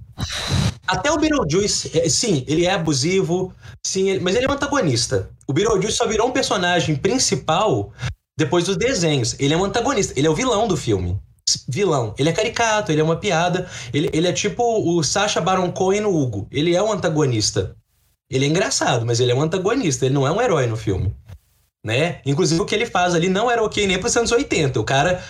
Até 0.87 1.11
o 1.11 1.17
Beetlejuice, 1.17 1.97
é, 1.97 2.09
sim, 2.09 2.43
ele 2.47 2.65
é 2.65 2.73
abusivo, 2.73 3.53
sim, 3.85 4.09
ele, 4.09 4.19
mas 4.19 4.35
ele 4.35 4.45
é 4.45 4.49
um 4.49 4.53
antagonista. 4.53 5.29
O 5.47 5.53
Beetlejuice 5.53 5.97
só 5.97 6.07
virou 6.07 6.27
um 6.27 6.31
personagem 6.31 6.95
principal 6.95 7.93
depois 8.37 8.65
dos 8.65 8.77
desenhos. 8.77 9.35
Ele 9.39 9.53
é 9.53 9.57
um 9.57 9.65
antagonista, 9.65 10.13
ele 10.17 10.25
é 10.25 10.29
o 10.29 10.35
vilão 10.35 10.67
do 10.67 10.75
filme. 10.75 11.19
Vilão. 11.67 12.13
Ele 12.17 12.29
é 12.29 12.33
caricato, 12.33 12.91
ele 12.91 13.01
é 13.01 13.03
uma 13.03 13.15
piada. 13.15 13.69
Ele, 13.93 14.09
ele 14.13 14.27
é 14.27 14.33
tipo 14.33 14.63
o 14.63 15.03
Sacha 15.03 15.41
Baron 15.41 15.71
Cohen 15.71 16.01
no 16.01 16.15
Hugo. 16.15 16.47
Ele 16.51 16.75
é 16.75 16.81
um 16.81 16.91
antagonista. 16.91 17.75
Ele 18.29 18.45
é 18.45 18.47
engraçado, 18.47 19.05
mas 19.05 19.19
ele 19.19 19.31
é 19.31 19.35
um 19.35 19.41
antagonista. 19.41 20.05
Ele 20.05 20.13
não 20.13 20.27
é 20.27 20.31
um 20.31 20.41
herói 20.41 20.67
no 20.67 20.77
filme. 20.77 21.15
Né? 21.83 22.21
Inclusive, 22.25 22.61
o 22.61 22.65
que 22.65 22.75
ele 22.75 22.85
faz 22.85 23.15
ali 23.15 23.29
não 23.29 23.49
era 23.49 23.63
ok 23.63 23.87
nem 23.87 23.97
para 23.97 24.07
os 24.07 24.17
anos 24.17 24.31
80. 24.31 24.79
O 24.79 24.83
cara 24.83 25.23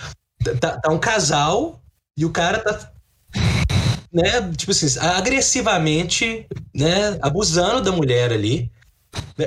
tá, 0.60 0.78
tá 0.78 0.90
um 0.90 0.98
casal 0.98 1.80
E 2.16 2.24
o 2.24 2.30
cara 2.30 2.58
tá 2.58 2.92
né, 4.12 4.52
tipo 4.56 4.72
assim, 4.72 4.86
agressivamente, 4.98 6.46
né, 6.74 7.16
abusando 7.22 7.80
da 7.80 7.92
mulher 7.92 8.32
ali. 8.32 8.70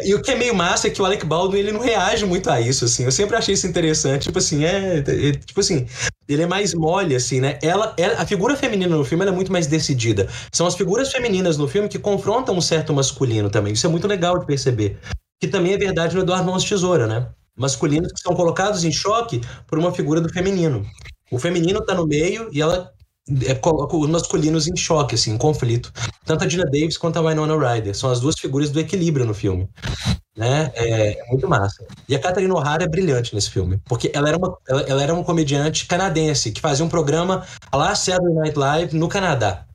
E 0.04 0.14
o 0.14 0.22
que 0.22 0.32
é 0.32 0.36
meio 0.36 0.54
massa 0.54 0.88
é 0.88 0.90
que 0.90 1.02
o 1.02 1.06
Alec 1.06 1.26
Baldwin 1.26 1.60
ele 1.60 1.72
não 1.72 1.80
reage 1.80 2.26
muito 2.26 2.50
a 2.50 2.60
isso, 2.60 2.84
assim. 2.84 3.06
Eu 3.06 3.12
sempre 3.12 3.38
achei 3.38 3.54
isso 3.54 3.66
interessante. 3.66 4.24
Tipo 4.24 4.40
assim, 4.40 4.66
é. 4.66 4.98
é 4.98 5.32
tipo 5.32 5.60
assim, 5.60 5.88
ele 6.28 6.42
é 6.42 6.46
mais 6.46 6.74
mole, 6.74 7.16
assim, 7.16 7.40
né? 7.40 7.58
Ela, 7.62 7.94
ela, 7.98 8.22
a 8.22 8.26
figura 8.26 8.58
feminina 8.58 8.96
no 8.96 9.06
filme 9.06 9.26
é 9.26 9.32
muito 9.32 9.52
mais 9.52 9.68
decidida. 9.68 10.28
São 10.52 10.68
as 10.68 10.76
figuras 10.76 11.12
femininas 11.12 11.58
no 11.58 11.68
filme 11.68 11.88
que 11.88 11.98
confrontam 11.98 12.58
um 12.58 12.62
certo 12.62 12.94
masculino 12.94 13.50
também. 13.50 13.72
Isso 13.74 13.88
é 13.88 13.90
muito 13.90 14.08
legal 14.08 14.38
de 14.38 14.46
perceber. 14.46 14.98
Que 15.40 15.48
também 15.48 15.74
é 15.74 15.78
verdade 15.78 16.14
no 16.16 16.24
Eduardo 16.24 16.58
de 16.58 16.68
Tesoura, 16.68 17.08
né? 17.08 17.28
Masculinos 17.56 18.12
que 18.12 18.20
são 18.20 18.36
colocados 18.36 18.84
em 18.84 18.92
choque 18.92 19.42
por 19.68 19.78
uma 19.78 19.92
figura 19.92 20.20
do 20.20 20.30
feminino. 20.30 20.86
O 21.32 21.40
feminino 21.40 21.82
tá 21.82 21.94
no 21.94 22.06
meio 22.06 22.50
e 22.52 22.62
ela 22.62 22.92
é, 23.46 23.56
coloca 23.56 23.96
os 23.96 24.10
masculinos 24.10 24.68
em 24.68 24.76
choque, 24.76 25.16
assim, 25.16 25.32
em 25.32 25.38
conflito. 25.38 25.92
Tanto 26.26 26.44
a 26.44 26.48
Dina 26.48 26.66
Davis 26.66 26.98
quanto 26.98 27.18
a 27.18 27.22
Winona 27.22 27.58
Ryder. 27.58 27.96
São 27.96 28.12
as 28.12 28.20
duas 28.20 28.36
figuras 28.38 28.70
do 28.70 28.80
equilíbrio 28.80 29.26
no 29.26 29.34
filme. 29.34 29.68
Né? 30.36 30.72
É, 30.76 31.12
é 31.12 31.26
muito 31.30 31.48
massa. 31.48 31.86
E 32.10 32.16
a 32.16 32.20
Catherine 32.20 32.52
O'Hara 32.52 32.84
é 32.84 32.88
brilhante 32.88 33.34
nesse 33.36 33.52
filme, 33.52 33.80
porque 33.86 34.12
ela 34.14 34.28
era 34.28 34.38
uma, 34.38 34.58
ela, 34.68 34.82
ela 34.82 35.04
era 35.04 35.14
uma 35.14 35.24
comediante 35.24 35.86
canadense 35.86 36.52
que 36.52 36.60
fazia 36.60 36.84
um 36.84 36.90
programa 36.90 37.46
lá 37.74 37.94
Saturday 37.94 38.34
Night 38.34 38.58
Live 38.58 38.98
no 38.98 39.08
Canadá. 39.08 39.66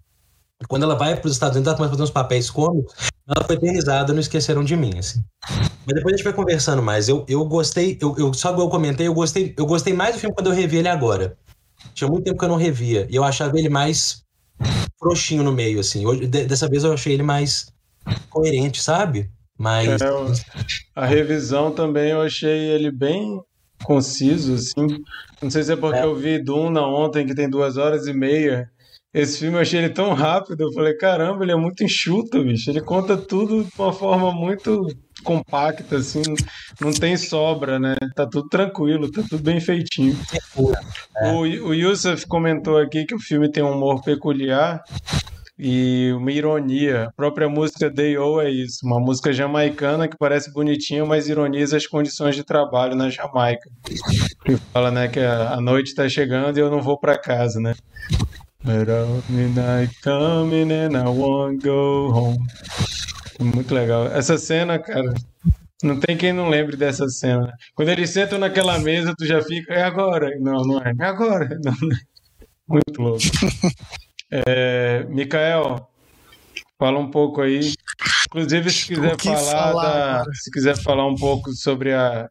Quando 0.67 0.83
ela 0.83 0.97
vai 0.97 1.17
para 1.17 1.27
os 1.27 1.33
Estados 1.33 1.55
Unidos, 1.55 1.69
ela 1.69 1.77
começa 1.77 1.93
a 1.93 1.97
fazer 1.97 2.03
uns 2.03 2.11
papéis 2.11 2.51
cômicos, 2.51 2.93
ela 3.29 3.45
foi 3.47 3.57
eternizada, 3.57 4.13
não 4.13 4.21
esqueceram 4.21 4.65
de 4.65 4.75
mim, 4.75 4.99
assim. 4.99 5.23
Mas 5.85 5.95
depois 5.95 6.15
a 6.15 6.17
gente 6.17 6.25
vai 6.25 6.33
conversando 6.33 6.83
mais. 6.83 7.09
Eu, 7.09 7.27
eu 7.29 7.45
gostei, 7.45 7.99
eu, 8.01 8.15
eu, 8.17 8.33
só 8.33 8.55
que 8.55 8.61
eu 8.61 8.69
comentei, 8.71 9.07
eu 9.07 9.15
gostei, 9.15 9.55
eu 9.57 9.67
gostei 9.67 9.93
mais 9.93 10.15
do 10.15 10.21
filme 10.21 10.35
quando 10.35 10.47
eu 10.47 10.55
revi 10.55 10.79
ele 10.79 10.89
agora. 10.89 11.37
Tinha 11.95 12.09
muito 12.09 12.25
tempo 12.25 12.39
que 12.39 12.45
eu 12.45 12.49
não 12.49 12.57
revia. 12.57 13.07
E 13.11 13.17
eu 13.17 13.23
achava 13.23 13.59
ele 13.59 13.69
mais 13.69 14.25
frouxinho 14.99 15.43
no 15.43 15.53
meio, 15.53 15.79
assim. 15.79 16.07
Hoje, 16.07 16.27
dessa 16.27 16.69
vez 16.69 16.85
eu 16.85 16.93
achei 16.93 17.13
ele 17.13 17.23
mais 17.23 17.71
coerente, 18.31 18.83
sabe? 18.83 19.31
Mas. 19.59 20.01
É, 20.01 20.09
a 20.97 21.05
revisão 21.05 21.71
também 21.71 22.13
eu 22.13 22.23
achei 22.23 22.71
ele 22.71 22.91
bem 22.91 23.43
conciso, 23.85 24.55
assim. 24.55 25.03
Não 25.43 25.51
sei 25.51 25.63
se 25.63 25.73
é 25.73 25.77
porque 25.77 25.99
é. 25.99 26.05
eu 26.05 26.17
vi 26.17 26.43
Duna 26.43 26.83
ontem, 26.87 27.27
que 27.27 27.35
tem 27.35 27.49
duas 27.49 27.77
horas 27.77 28.07
e 28.07 28.13
meia. 28.13 28.71
Esse 29.19 29.41
filme 29.41 29.57
eu 29.57 29.61
achei 29.61 29.81
ele 29.81 29.89
tão 29.89 30.15
rápido, 30.15 30.61
eu 30.61 30.73
falei, 30.73 30.95
caramba, 30.95 31.43
ele 31.43 31.51
é 31.51 31.57
muito 31.57 31.83
enxuto, 31.83 32.45
bicho. 32.45 32.71
Ele 32.71 32.81
conta 32.81 33.17
tudo 33.17 33.65
de 33.65 33.71
uma 33.77 33.93
forma 33.93 34.31
muito 34.33 34.87
compacta, 35.25 35.97
assim, 35.97 36.23
não 36.81 36.93
tem 36.93 37.17
sobra, 37.17 37.81
né? 37.81 37.97
Tá 38.15 38.25
tudo 38.25 38.49
tranquilo, 38.49 39.11
tá 39.11 39.21
tudo 39.29 39.43
bem 39.43 39.59
feitinho. 39.59 40.17
É. 41.17 41.33
O, 41.33 41.41
o 41.41 41.75
Yusuf 41.75 42.29
comentou 42.29 42.79
aqui 42.79 43.05
que 43.05 43.15
o 43.17 43.19
filme 43.19 43.51
tem 43.51 43.61
um 43.61 43.73
humor 43.73 44.01
peculiar 44.05 44.81
e 45.59 46.13
uma 46.13 46.31
ironia. 46.31 47.07
A 47.07 47.13
própria 47.13 47.49
música 47.49 47.91
Day 47.91 48.17
O 48.17 48.41
é 48.41 48.49
isso, 48.49 48.87
uma 48.87 49.01
música 49.01 49.33
jamaicana 49.33 50.07
que 50.07 50.17
parece 50.17 50.53
bonitinha, 50.53 51.05
mas 51.05 51.29
ironiza 51.29 51.77
as 51.77 51.89
condições 51.89 52.37
de 52.37 52.45
trabalho 52.45 52.95
na 52.95 53.11
Jamaica. 53.11 53.69
Que 54.45 54.57
fala, 54.73 54.93
né, 54.93 55.09
que 55.09 55.19
a 55.19 55.61
noite 55.61 55.93
tá 55.93 56.09
chegando 56.09 56.57
e 56.57 56.61
eu 56.61 56.71
não 56.71 56.81
vou 56.81 56.97
para 56.97 57.19
casa, 57.19 57.59
né? 57.59 57.75
Midnight 58.69 59.99
coming 60.03 60.71
and 60.71 60.95
I 60.95 61.09
won't 61.09 61.63
go 61.65 62.11
home. 62.13 62.39
Muito 63.41 63.75
legal. 63.75 64.09
Essa 64.09 64.37
cena, 64.37 64.79
cara, 64.79 65.15
não 65.83 65.99
tem 65.99 66.17
quem 66.19 66.35
não 66.35 66.51
lembre 66.51 66.77
dessa 66.77 67.09
cena. 67.09 67.53
Quando 67.75 67.89
eles 67.89 68.11
sentam 68.11 68.39
naquela 68.39 68.79
mesa, 68.79 69.15
tu 69.17 69.25
já 69.25 69.41
fica, 69.41 69.73
é 69.73 69.83
agora. 69.83 70.39
Não, 70.39 70.63
não 70.65 70.81
é. 70.83 70.93
É 71.01 71.05
agora. 71.05 71.49
Não, 71.65 71.73
não. 71.81 71.97
É. 71.97 72.01
Muito 72.69 73.01
louco. 73.01 73.25
É, 74.31 75.05
Mikael, 75.05 75.89
fala 76.79 76.99
um 76.99 77.11
pouco 77.11 77.41
aí. 77.41 77.73
Inclusive, 78.27 78.71
se 78.71 78.89
quiser 78.89 79.17
falar, 79.19 79.73
falar 79.73 80.25
da, 80.25 80.33
se 80.35 80.51
quiser 80.51 80.77
falar 80.77 81.07
um 81.07 81.15
pouco 81.15 81.51
sobre 81.53 81.95
a 81.95 82.29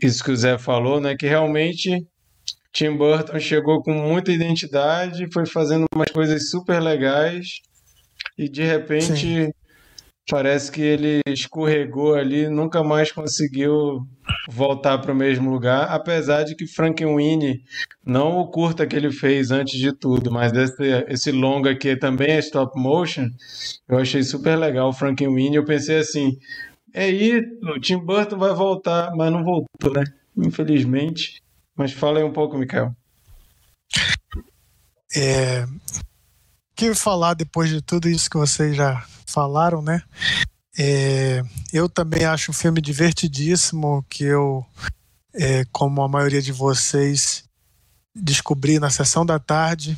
isso 0.00 0.22
que 0.22 0.30
o 0.30 0.36
Zé 0.36 0.56
falou, 0.58 1.00
né? 1.00 1.16
Que 1.16 1.26
realmente 1.26 2.06
Tim 2.76 2.94
Burton 2.94 3.40
chegou 3.40 3.82
com 3.82 3.94
muita 3.94 4.30
identidade, 4.30 5.32
foi 5.32 5.46
fazendo 5.46 5.86
umas 5.94 6.10
coisas 6.10 6.50
super 6.50 6.78
legais 6.78 7.62
e 8.36 8.50
de 8.50 8.62
repente 8.62 9.46
Sim. 9.46 9.50
parece 10.28 10.70
que 10.70 10.82
ele 10.82 11.22
escorregou 11.26 12.14
ali, 12.14 12.50
nunca 12.50 12.84
mais 12.84 13.10
conseguiu 13.10 14.06
voltar 14.46 14.98
para 14.98 15.10
o 15.10 15.16
mesmo 15.16 15.50
lugar, 15.50 15.84
apesar 15.84 16.42
de 16.42 16.54
que 16.54 16.66
Frankenweenie, 16.66 17.62
não 18.04 18.36
o 18.36 18.50
curta 18.50 18.86
que 18.86 18.94
ele 18.94 19.10
fez 19.10 19.50
antes 19.50 19.78
de 19.80 19.90
tudo, 19.90 20.30
mas 20.30 20.52
esse, 20.52 21.06
esse 21.08 21.32
longa 21.32 21.74
que 21.74 21.96
também 21.96 22.32
é 22.32 22.40
stop 22.40 22.78
motion, 22.78 23.30
eu 23.88 23.96
achei 23.96 24.22
super 24.22 24.54
legal 24.54 24.90
o 24.90 24.92
Frankenweenie, 24.92 25.56
eu 25.56 25.64
pensei 25.64 25.96
assim, 25.96 26.36
é 26.92 27.08
isso, 27.08 27.48
o 27.74 27.80
Tim 27.80 27.96
Burton 27.96 28.36
vai 28.36 28.52
voltar, 28.52 29.12
mas 29.16 29.32
não 29.32 29.42
voltou, 29.42 29.94
né? 29.94 30.04
Infelizmente. 30.36 31.45
Mas 31.76 31.92
fala 31.92 32.18
aí 32.18 32.24
um 32.24 32.32
pouco, 32.32 32.56
Mikael. 32.56 32.94
É, 35.14 35.66
que 36.74 36.94
falar 36.94 37.34
depois 37.34 37.70
de 37.70 37.80
tudo 37.80 38.08
isso 38.08 38.28
que 38.28 38.36
vocês 38.36 38.76
já 38.76 39.04
falaram, 39.26 39.80
né? 39.82 40.02
É, 40.78 41.42
eu 41.72 41.88
também 41.88 42.24
acho 42.24 42.50
um 42.50 42.54
filme 42.54 42.80
divertidíssimo 42.80 44.04
que 44.10 44.24
eu, 44.24 44.64
é, 45.34 45.64
como 45.72 46.02
a 46.02 46.08
maioria 46.08 46.42
de 46.42 46.52
vocês, 46.52 47.44
descobri 48.14 48.78
na 48.78 48.90
sessão 48.90 49.24
da 49.24 49.38
tarde. 49.38 49.96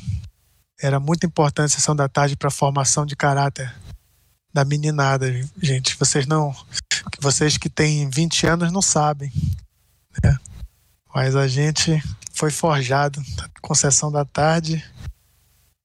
Era 0.81 0.99
muito 0.99 1.25
importante 1.25 1.71
a 1.71 1.75
sessão 1.75 1.95
da 1.95 2.07
tarde 2.07 2.37
para 2.37 2.47
a 2.47 2.51
formação 2.51 3.05
de 3.05 3.15
caráter 3.15 3.73
da 4.53 4.65
meninada, 4.65 5.29
gente. 5.61 5.97
Vocês 5.97 6.25
não, 6.25 6.55
vocês 7.19 7.57
que 7.57 7.69
têm 7.69 8.09
20 8.09 8.47
anos 8.47 8.71
não 8.71 8.81
sabem. 8.81 9.31
Né? 10.23 10.37
Mas 11.13 11.35
a 11.35 11.47
gente 11.47 12.01
foi 12.33 12.51
forjado 12.51 13.21
com 13.61 13.73
sessão 13.73 14.11
da 14.11 14.23
tarde 14.23 14.83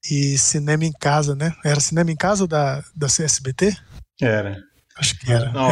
e 0.09 0.37
cinema 0.37 0.85
em 0.85 0.91
casa, 0.91 1.35
né? 1.35 1.53
Era 1.63 1.79
cinema 1.79 2.11
em 2.11 2.15
casa 2.15 2.47
da, 2.47 2.83
da 2.95 3.07
CSBT? 3.07 3.75
Era. 4.21 4.57
Acho 4.97 5.19
que 5.19 5.31
era. 5.31 5.51
Não, 5.51 5.69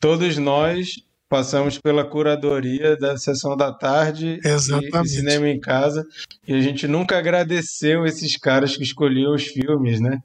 todos 0.00 0.36
nós 0.38 0.94
passamos 1.28 1.78
pela 1.78 2.04
curadoria 2.04 2.96
da 2.96 3.16
sessão 3.16 3.56
da 3.56 3.72
tarde 3.72 4.40
Exatamente. 4.44 5.06
e 5.06 5.08
cinema 5.08 5.48
em 5.48 5.60
casa 5.60 6.04
e 6.46 6.54
a 6.54 6.60
gente 6.60 6.86
nunca 6.86 7.18
agradeceu 7.18 8.06
esses 8.06 8.36
caras 8.36 8.76
que 8.76 8.82
escolhiam 8.82 9.34
os 9.34 9.44
filmes, 9.44 10.00
né? 10.00 10.18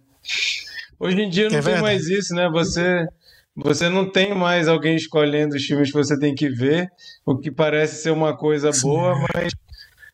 Hoje 1.00 1.22
em 1.22 1.30
dia 1.30 1.50
não 1.50 1.58
é 1.58 1.62
tem 1.62 1.74
verdade. 1.74 1.84
mais 1.84 2.08
isso, 2.08 2.34
né? 2.36 2.48
Você 2.50 3.08
você 3.56 3.90
não 3.90 4.10
tem 4.10 4.34
mais 4.34 4.68
alguém 4.68 4.96
escolhendo 4.96 5.56
os 5.56 5.64
filmes 5.64 5.92
que 5.92 5.98
você 5.98 6.18
tem 6.18 6.34
que 6.34 6.50
ver, 6.50 6.90
o 7.26 7.38
que 7.38 7.52
parece 7.52 8.02
ser 8.02 8.12
uma 8.12 8.36
coisa 8.36 8.72
Sim. 8.72 8.88
boa, 8.88 9.16
mas 9.34 9.54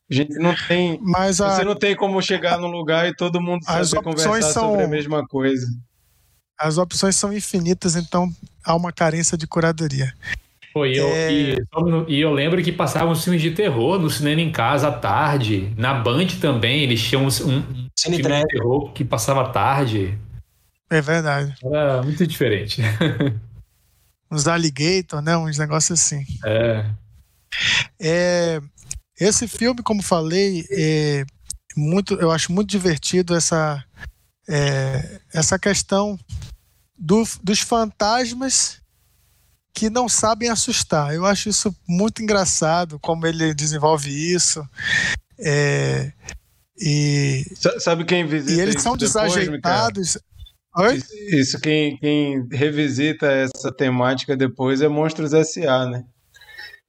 a 0.10 0.14
gente 0.14 0.36
não 0.40 0.56
tem. 0.68 1.00
Mas 1.02 1.40
a... 1.42 1.56
Você 1.56 1.64
não 1.64 1.76
tem 1.76 1.96
como 1.96 2.22
chegar 2.22 2.58
num 2.58 2.72
lugar 2.72 3.08
e 3.08 3.16
todo 3.16 3.42
mundo 3.42 3.64
sabe 3.64 4.04
conversar 4.04 4.42
são... 4.42 4.70
sobre 4.70 4.84
a 4.84 4.88
mesma 4.88 5.26
coisa. 5.28 5.68
As 6.58 6.78
opções 6.78 7.16
são 7.16 7.32
infinitas, 7.32 7.96
então 7.96 8.30
há 8.66 8.76
uma 8.76 8.92
carência 8.92 9.38
de 9.38 9.46
curadoria. 9.46 10.12
Pô, 10.74 10.86
e, 10.86 10.98
eu, 10.98 11.08
é... 11.08 11.32
e, 11.32 11.58
e, 12.08 12.20
eu 12.20 12.32
lembro 12.32 12.62
que 12.64 12.72
passavam 12.72 13.16
filmes 13.16 13.42
de 13.42 13.52
terror 13.52 14.00
no 14.00 14.10
cinema 14.10 14.42
em 14.42 14.52
casa 14.52 14.88
à 14.88 14.92
tarde. 14.92 15.72
Na 15.78 15.94
Band 15.94 16.28
também, 16.42 16.82
eles 16.82 17.02
tinham 17.02 17.24
um, 17.24 17.28
um 17.28 17.88
filme 18.00 18.18
de 18.18 18.24
terror 18.24 18.92
que 18.94 19.04
passava 19.04 19.42
à 19.42 19.50
tarde. 19.50 20.18
É 20.90 21.02
verdade. 21.02 21.56
Era 21.64 22.02
muito 22.02 22.26
diferente. 22.26 22.82
Uns 24.32 24.48
alligator, 24.48 25.22
né? 25.22 25.38
Uns 25.38 25.58
negócios 25.58 26.00
assim. 26.00 26.26
É. 26.46 26.86
é. 28.00 28.62
Esse 29.20 29.48
filme, 29.48 29.82
como 29.82 30.04
falei, 30.04 30.66
é 30.70 31.26
muito, 31.76 32.16
eu 32.16 32.32
acho 32.32 32.52
muito 32.52 32.70
divertido 32.70 33.36
essa, 33.36 33.84
é, 34.48 35.22
essa 35.34 35.58
questão 35.58 36.20
do, 36.98 37.24
dos 37.44 37.60
fantasmas 37.60 38.82
que 39.74 39.90
não 39.90 40.10
sabem 40.10 40.50
assustar. 40.50 41.14
Eu 41.14 41.26
acho 41.26 41.50
isso 41.50 41.76
muito 41.88 42.22
engraçado, 42.22 43.00
como 43.00 43.26
ele 43.28 43.54
desenvolve 43.54 44.10
isso. 44.10 44.68
É, 45.40 46.12
e, 46.80 47.44
Sabe 47.80 48.04
quem 48.06 48.26
visita 48.26 48.54
E 48.54 48.60
eles 48.60 48.82
são 48.82 48.98
depois, 48.98 49.14
desajeitados. 49.14 50.18
Oi? 50.78 51.02
Isso, 51.32 51.60
quem, 51.60 51.98
quem 51.98 52.48
revisita 52.52 53.26
essa 53.26 53.72
temática 53.72 54.38
depois 54.38 54.80
é 54.82 54.88
Monstros 54.88 55.34
S.A., 55.34 55.88
né? 55.88 56.06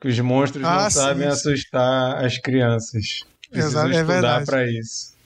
Que 0.01 0.09
os 0.09 0.21
monstros 0.21 0.65
ah, 0.65 0.83
não 0.83 0.91
sim, 0.91 0.97
sabem 0.97 1.23
sim. 1.23 1.29
assustar 1.29 2.25
as 2.25 2.39
crianças. 2.39 3.25
Precisam 3.51 3.89
Exato, 3.89 3.97
é 3.97 4.15
estudar 4.15 4.45
para 4.45 4.71
isso. 4.71 5.19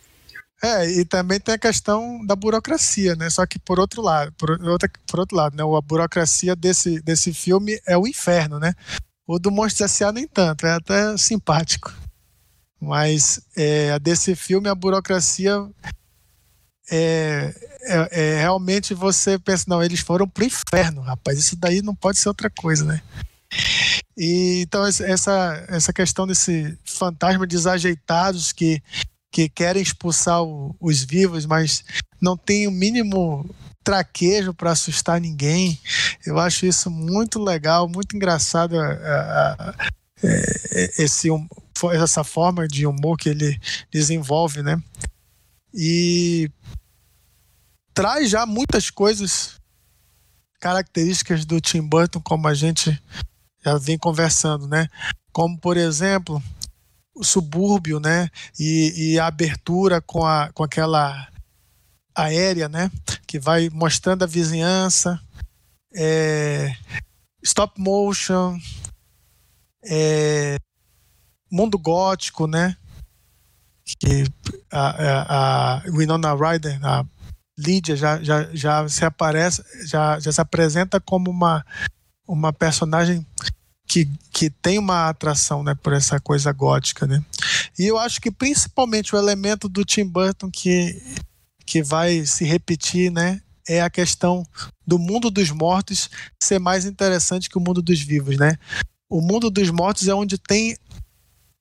É, 0.62 0.88
e 0.88 1.04
também 1.04 1.40
tem 1.40 1.56
a 1.56 1.58
questão 1.58 2.24
da 2.24 2.36
burocracia, 2.36 3.16
né? 3.16 3.28
Só 3.28 3.44
que 3.44 3.58
por 3.58 3.80
outro 3.80 4.00
lado, 4.00 4.32
por, 4.38 4.50
outra, 4.62 4.88
por 5.08 5.18
outro 5.18 5.36
lado, 5.36 5.56
né? 5.56 5.62
A 5.62 5.80
burocracia 5.80 6.54
desse, 6.54 7.02
desse 7.02 7.34
filme 7.34 7.80
é 7.86 7.98
o 7.98 8.06
inferno, 8.06 8.60
né? 8.60 8.72
O 9.26 9.40
do 9.40 9.50
Monstros 9.50 9.90
S.A. 9.90 10.12
nem 10.12 10.26
tanto, 10.26 10.64
é 10.64 10.74
até 10.74 11.16
simpático. 11.16 11.92
Mas 12.80 13.40
é, 13.56 13.98
desse 13.98 14.36
filme, 14.36 14.68
a 14.68 14.74
burocracia 14.74 15.68
é, 16.90 17.71
é, 17.84 18.08
é, 18.10 18.40
realmente 18.40 18.94
você 18.94 19.38
pensa, 19.38 19.64
não, 19.66 19.82
eles 19.82 20.00
foram 20.00 20.28
pro 20.28 20.44
inferno, 20.44 21.00
rapaz, 21.00 21.38
isso 21.38 21.56
daí 21.56 21.82
não 21.82 21.94
pode 21.94 22.18
ser 22.18 22.28
outra 22.28 22.48
coisa, 22.50 22.84
né? 22.84 23.02
E, 24.16 24.62
então, 24.62 24.84
essa, 24.86 25.64
essa 25.68 25.92
questão 25.92 26.26
desse 26.26 26.78
fantasma 26.84 27.46
desajeitados 27.46 28.52
que, 28.52 28.82
que 29.30 29.48
querem 29.48 29.82
expulsar 29.82 30.42
o, 30.42 30.74
os 30.80 31.02
vivos, 31.02 31.46
mas 31.46 31.84
não 32.20 32.36
tem 32.36 32.66
o 32.66 32.70
mínimo 32.70 33.48
traquejo 33.82 34.54
para 34.54 34.70
assustar 34.72 35.20
ninguém. 35.20 35.78
Eu 36.24 36.38
acho 36.38 36.66
isso 36.66 36.90
muito 36.90 37.42
legal, 37.42 37.88
muito 37.88 38.16
engraçado 38.16 38.78
a, 38.78 38.86
a, 38.86 39.74
é, 40.22 41.02
esse, 41.02 41.28
essa 41.94 42.22
forma 42.22 42.68
de 42.68 42.86
humor 42.86 43.16
que 43.16 43.28
ele 43.28 43.58
desenvolve, 43.90 44.62
né? 44.62 44.80
E 45.74 46.50
traz 47.94 48.30
já 48.30 48.46
muitas 48.46 48.90
coisas 48.90 49.60
características 50.60 51.44
do 51.44 51.60
Tim 51.60 51.82
Burton, 51.82 52.20
como 52.20 52.46
a 52.46 52.54
gente 52.54 53.00
já 53.64 53.76
vem 53.78 53.98
conversando, 53.98 54.66
né? 54.66 54.88
Como, 55.32 55.58
por 55.58 55.76
exemplo, 55.76 56.42
o 57.14 57.24
subúrbio, 57.24 57.98
né? 58.00 58.28
E, 58.58 59.12
e 59.14 59.18
a 59.18 59.26
abertura 59.26 60.00
com, 60.00 60.24
a, 60.24 60.50
com 60.52 60.62
aquela 60.62 61.28
aérea, 62.14 62.68
né? 62.68 62.90
Que 63.26 63.38
vai 63.38 63.68
mostrando 63.70 64.22
a 64.22 64.26
vizinhança, 64.26 65.20
é, 65.94 66.74
stop 67.42 67.80
motion, 67.80 68.58
é, 69.84 70.58
mundo 71.50 71.78
gótico, 71.78 72.46
né? 72.46 72.76
Que 73.98 74.24
a, 74.70 74.90
a, 74.90 75.76
a 75.76 75.82
Winona 75.90 76.34
Ryder, 76.34 76.78
a 76.84 77.04
Lídia, 77.58 77.96
já, 77.96 78.22
já, 78.22 78.48
já 78.52 78.88
se 78.88 79.04
aparece, 79.04 79.62
já, 79.86 80.18
já 80.18 80.32
se 80.32 80.40
apresenta 80.40 81.00
como 81.00 81.30
uma, 81.30 81.64
uma 82.26 82.52
personagem 82.52 83.26
que, 83.86 84.08
que 84.32 84.48
tem 84.48 84.78
uma 84.78 85.08
atração 85.08 85.62
né, 85.62 85.74
por 85.74 85.92
essa 85.92 86.18
coisa 86.18 86.50
gótica. 86.52 87.06
Né? 87.06 87.22
E 87.78 87.84
eu 87.84 87.98
acho 87.98 88.20
que 88.20 88.30
principalmente 88.30 89.14
o 89.14 89.18
elemento 89.18 89.68
do 89.68 89.84
Tim 89.84 90.06
Burton 90.06 90.50
que, 90.50 91.00
que 91.66 91.82
vai 91.82 92.24
se 92.24 92.44
repetir 92.44 93.12
né, 93.12 93.40
é 93.68 93.82
a 93.82 93.90
questão 93.90 94.46
do 94.86 94.98
mundo 94.98 95.30
dos 95.30 95.50
mortos 95.50 96.08
ser 96.42 96.58
mais 96.58 96.86
interessante 96.86 97.50
que 97.50 97.58
o 97.58 97.60
mundo 97.60 97.82
dos 97.82 98.00
vivos. 98.00 98.38
Né? 98.38 98.56
O 99.10 99.20
mundo 99.20 99.50
dos 99.50 99.70
mortos 99.70 100.08
é 100.08 100.14
onde 100.14 100.38
tem 100.38 100.76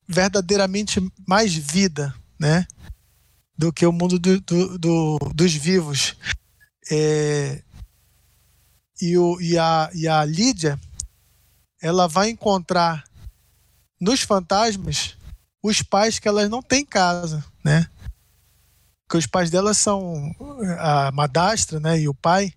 verdadeiramente 0.07 1.01
mais 1.27 1.53
vida, 1.53 2.13
né? 2.39 2.65
Do 3.61 3.71
que 3.71 3.85
o 3.85 3.91
mundo 3.91 4.17
do, 4.17 4.41
do, 4.41 4.79
do, 4.79 5.19
dos 5.35 5.53
vivos. 5.53 6.15
É, 6.91 7.61
e, 8.99 9.15
o, 9.15 9.39
e, 9.39 9.55
a, 9.55 9.87
e 9.93 10.07
a 10.07 10.25
Lídia, 10.25 10.79
ela 11.79 12.07
vai 12.07 12.31
encontrar 12.31 13.03
nos 13.99 14.21
fantasmas 14.21 15.15
os 15.61 15.83
pais 15.83 16.17
que 16.17 16.27
elas 16.27 16.49
não 16.49 16.63
têm 16.63 16.81
em 16.81 16.85
casa, 16.85 17.45
né? 17.63 17.85
Que 19.07 19.17
os 19.17 19.27
pais 19.27 19.51
delas 19.51 19.77
são 19.77 20.33
a 20.79 21.11
madastra, 21.11 21.79
né? 21.79 21.99
E 21.99 22.09
o 22.09 22.15
pai 22.15 22.51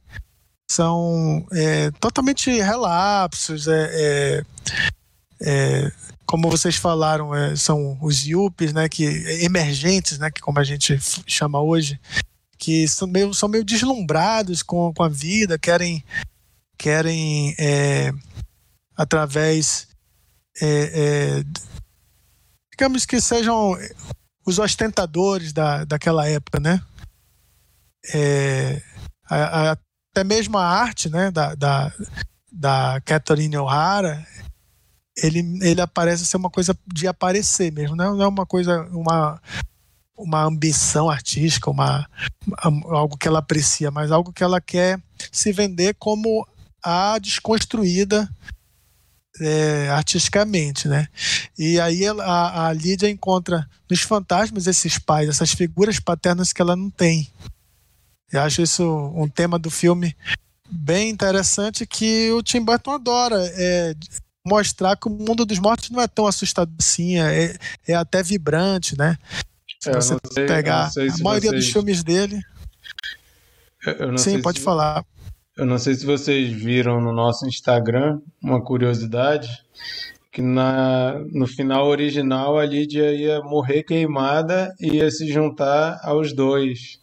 são 0.70 1.46
é, 1.52 1.90
totalmente 2.00 2.50
relapsos, 2.50 3.68
é, 3.68 3.90
é, 3.92 4.44
é 5.40 5.92
como 6.26 6.50
vocês 6.50 6.76
falaram, 6.76 7.34
é, 7.34 7.54
são 7.54 7.98
os 8.00 8.26
IUPs, 8.26 8.72
né, 8.72 8.88
que 8.88 9.04
emergentes, 9.44 10.18
né, 10.18 10.30
que 10.30 10.40
como 10.40 10.58
a 10.58 10.64
gente 10.64 10.98
chama 11.26 11.60
hoje, 11.60 12.00
que 12.58 12.88
são 12.88 13.06
meio, 13.06 13.34
são 13.34 13.48
meio 13.48 13.64
deslumbrados 13.64 14.62
com, 14.62 14.92
com 14.92 15.02
a 15.02 15.08
vida, 15.08 15.58
querem 15.58 16.04
querem 16.78 17.54
é, 17.58 18.12
através 18.96 19.86
é, 20.60 20.66
é 20.66 21.44
digamos 22.70 23.06
que 23.06 23.20
sejam 23.20 23.76
os 24.46 24.58
ostentadores 24.58 25.52
da, 25.52 25.84
daquela 25.84 26.28
época, 26.28 26.58
né? 26.58 26.82
É, 28.12 28.82
a, 29.30 29.70
a, 29.70 29.76
até 30.10 30.24
mesmo 30.24 30.58
a 30.58 30.66
arte, 30.66 31.08
né, 31.08 31.30
da, 31.30 31.54
da, 31.54 31.92
da 32.52 33.00
Catherine 33.04 33.56
O'Hara 33.56 34.26
ele, 35.16 35.58
ele 35.62 35.80
aparece 35.80 36.26
ser 36.26 36.36
uma 36.36 36.50
coisa 36.50 36.76
de 36.86 37.06
aparecer 37.06 37.72
mesmo, 37.72 37.96
não 37.96 38.22
é 38.22 38.26
uma 38.26 38.44
coisa, 38.44 38.82
uma, 38.90 39.40
uma 40.16 40.44
ambição 40.44 41.08
artística, 41.08 41.70
uma, 41.70 42.08
algo 42.90 43.16
que 43.16 43.28
ela 43.28 43.38
aprecia, 43.38 43.90
mas 43.90 44.10
algo 44.10 44.32
que 44.32 44.42
ela 44.42 44.60
quer 44.60 45.00
se 45.30 45.52
vender 45.52 45.94
como 45.94 46.46
a 46.82 47.18
desconstruída 47.18 48.28
é, 49.40 49.88
artisticamente, 49.90 50.86
né? 50.86 51.08
E 51.58 51.80
aí 51.80 52.04
ela, 52.04 52.24
a, 52.24 52.68
a 52.68 52.72
Lídia 52.72 53.10
encontra 53.10 53.68
nos 53.90 54.00
fantasmas 54.00 54.66
esses 54.66 54.98
pais, 54.98 55.28
essas 55.28 55.52
figuras 55.52 55.98
paternas 55.98 56.52
que 56.52 56.62
ela 56.62 56.76
não 56.76 56.90
tem. 56.90 57.30
Eu 58.32 58.42
acho 58.42 58.62
isso 58.62 58.84
um 59.14 59.28
tema 59.28 59.58
do 59.58 59.70
filme 59.70 60.16
bem 60.70 61.08
interessante 61.10 61.86
que 61.86 62.30
o 62.32 62.42
Tim 62.42 62.60
Burton 62.60 62.92
adora. 62.92 63.36
É, 63.54 63.94
mostrar 64.46 64.96
que 64.96 65.08
o 65.08 65.10
mundo 65.10 65.46
dos 65.46 65.58
mortos 65.58 65.90
não 65.90 66.00
é 66.00 66.06
tão 66.06 66.26
assustador 66.26 66.74
assim, 66.78 67.18
é, 67.18 67.56
é 67.88 67.94
até 67.94 68.22
vibrante, 68.22 68.96
né? 68.96 69.16
Se 69.80 69.90
é, 69.90 69.94
você 69.94 70.16
sei, 70.32 70.46
pegar 70.46 70.90
se 70.90 71.00
a 71.00 71.22
maioria 71.22 71.50
vocês... 71.50 71.64
dos 71.64 71.72
filmes 71.72 72.04
dele. 72.04 72.40
Sim, 74.16 74.40
pode 74.42 74.58
se... 74.58 74.64
falar. 74.64 75.04
Eu 75.56 75.66
não 75.66 75.78
sei 75.78 75.94
se 75.94 76.04
vocês 76.04 76.52
viram 76.52 77.00
no 77.00 77.12
nosso 77.12 77.46
Instagram 77.46 78.20
uma 78.42 78.62
curiosidade 78.62 79.48
que 80.32 80.42
na, 80.42 81.20
no 81.32 81.46
final 81.46 81.86
original 81.86 82.58
a 82.58 82.66
Lídia 82.66 83.12
ia 83.12 83.40
morrer 83.40 83.84
queimada 83.84 84.74
e 84.80 84.96
ia 84.96 85.08
se 85.08 85.32
juntar 85.32 86.00
aos 86.02 86.34
dois. 86.34 86.98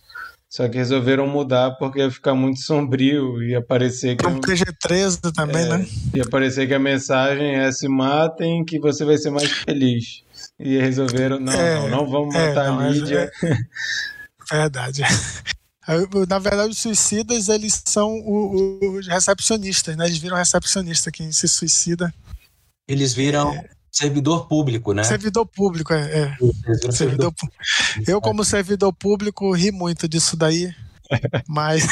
Só 0.51 0.67
que 0.67 0.77
resolveram 0.77 1.25
mudar 1.27 1.71
porque 1.77 1.99
ia 1.99 2.11
ficar 2.11 2.35
muito 2.35 2.59
sombrio 2.59 3.41
e 3.41 3.59
parecer 3.61 4.17
que. 4.17 4.27
Um 4.27 4.41
PG-13 4.41 5.31
também, 5.31 5.63
é, 5.63 5.77
né? 5.77 5.87
Ia 6.13 6.27
parecer 6.27 6.67
que 6.67 6.73
a 6.73 6.79
mensagem 6.79 7.55
é 7.55 7.71
se 7.71 7.87
matem 7.87 8.65
que 8.65 8.77
você 8.77 9.05
vai 9.05 9.17
ser 9.17 9.29
mais 9.29 9.49
feliz. 9.49 10.23
E 10.59 10.77
resolveram, 10.77 11.39
não, 11.39 11.53
é, 11.53 11.75
não, 11.75 11.89
não 11.89 12.09
vamos 12.09 12.35
é, 12.35 12.49
matar 12.49 12.67
não, 12.67 12.79
a 12.79 12.89
Lídia. 12.89 13.31
É, 13.41 13.55
verdade. 14.51 15.03
Na 16.27 16.37
verdade, 16.37 16.69
os 16.69 16.77
suicidas, 16.77 17.47
eles 17.47 17.81
são 17.85 18.13
os 18.25 19.07
recepcionistas, 19.07 19.95
né? 19.95 20.05
Eles 20.05 20.17
viram 20.17 20.35
recepcionista, 20.35 21.11
quem 21.11 21.31
se 21.31 21.47
suicida. 21.47 22.13
Eles 22.87 23.13
viram 23.13 23.53
é 23.53 23.69
servidor 23.91 24.47
público, 24.47 24.93
né? 24.93 25.03
Servidor 25.03 25.45
público, 25.45 25.93
é. 25.93 26.01
é. 26.01 26.37
Servidor, 26.37 26.93
servidor 26.93 27.33
público. 27.33 27.63
Eu, 28.07 28.21
como 28.21 28.45
servidor 28.45 28.93
público, 28.93 29.53
ri 29.53 29.71
muito 29.71 30.07
disso 30.07 30.37
daí, 30.37 30.73
mas 31.47 31.85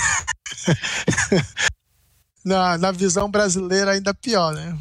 na, 2.45 2.77
na 2.77 2.91
visão 2.91 3.29
brasileira 3.29 3.91
ainda 3.91 4.13
pior, 4.13 4.53
né? 4.53 4.77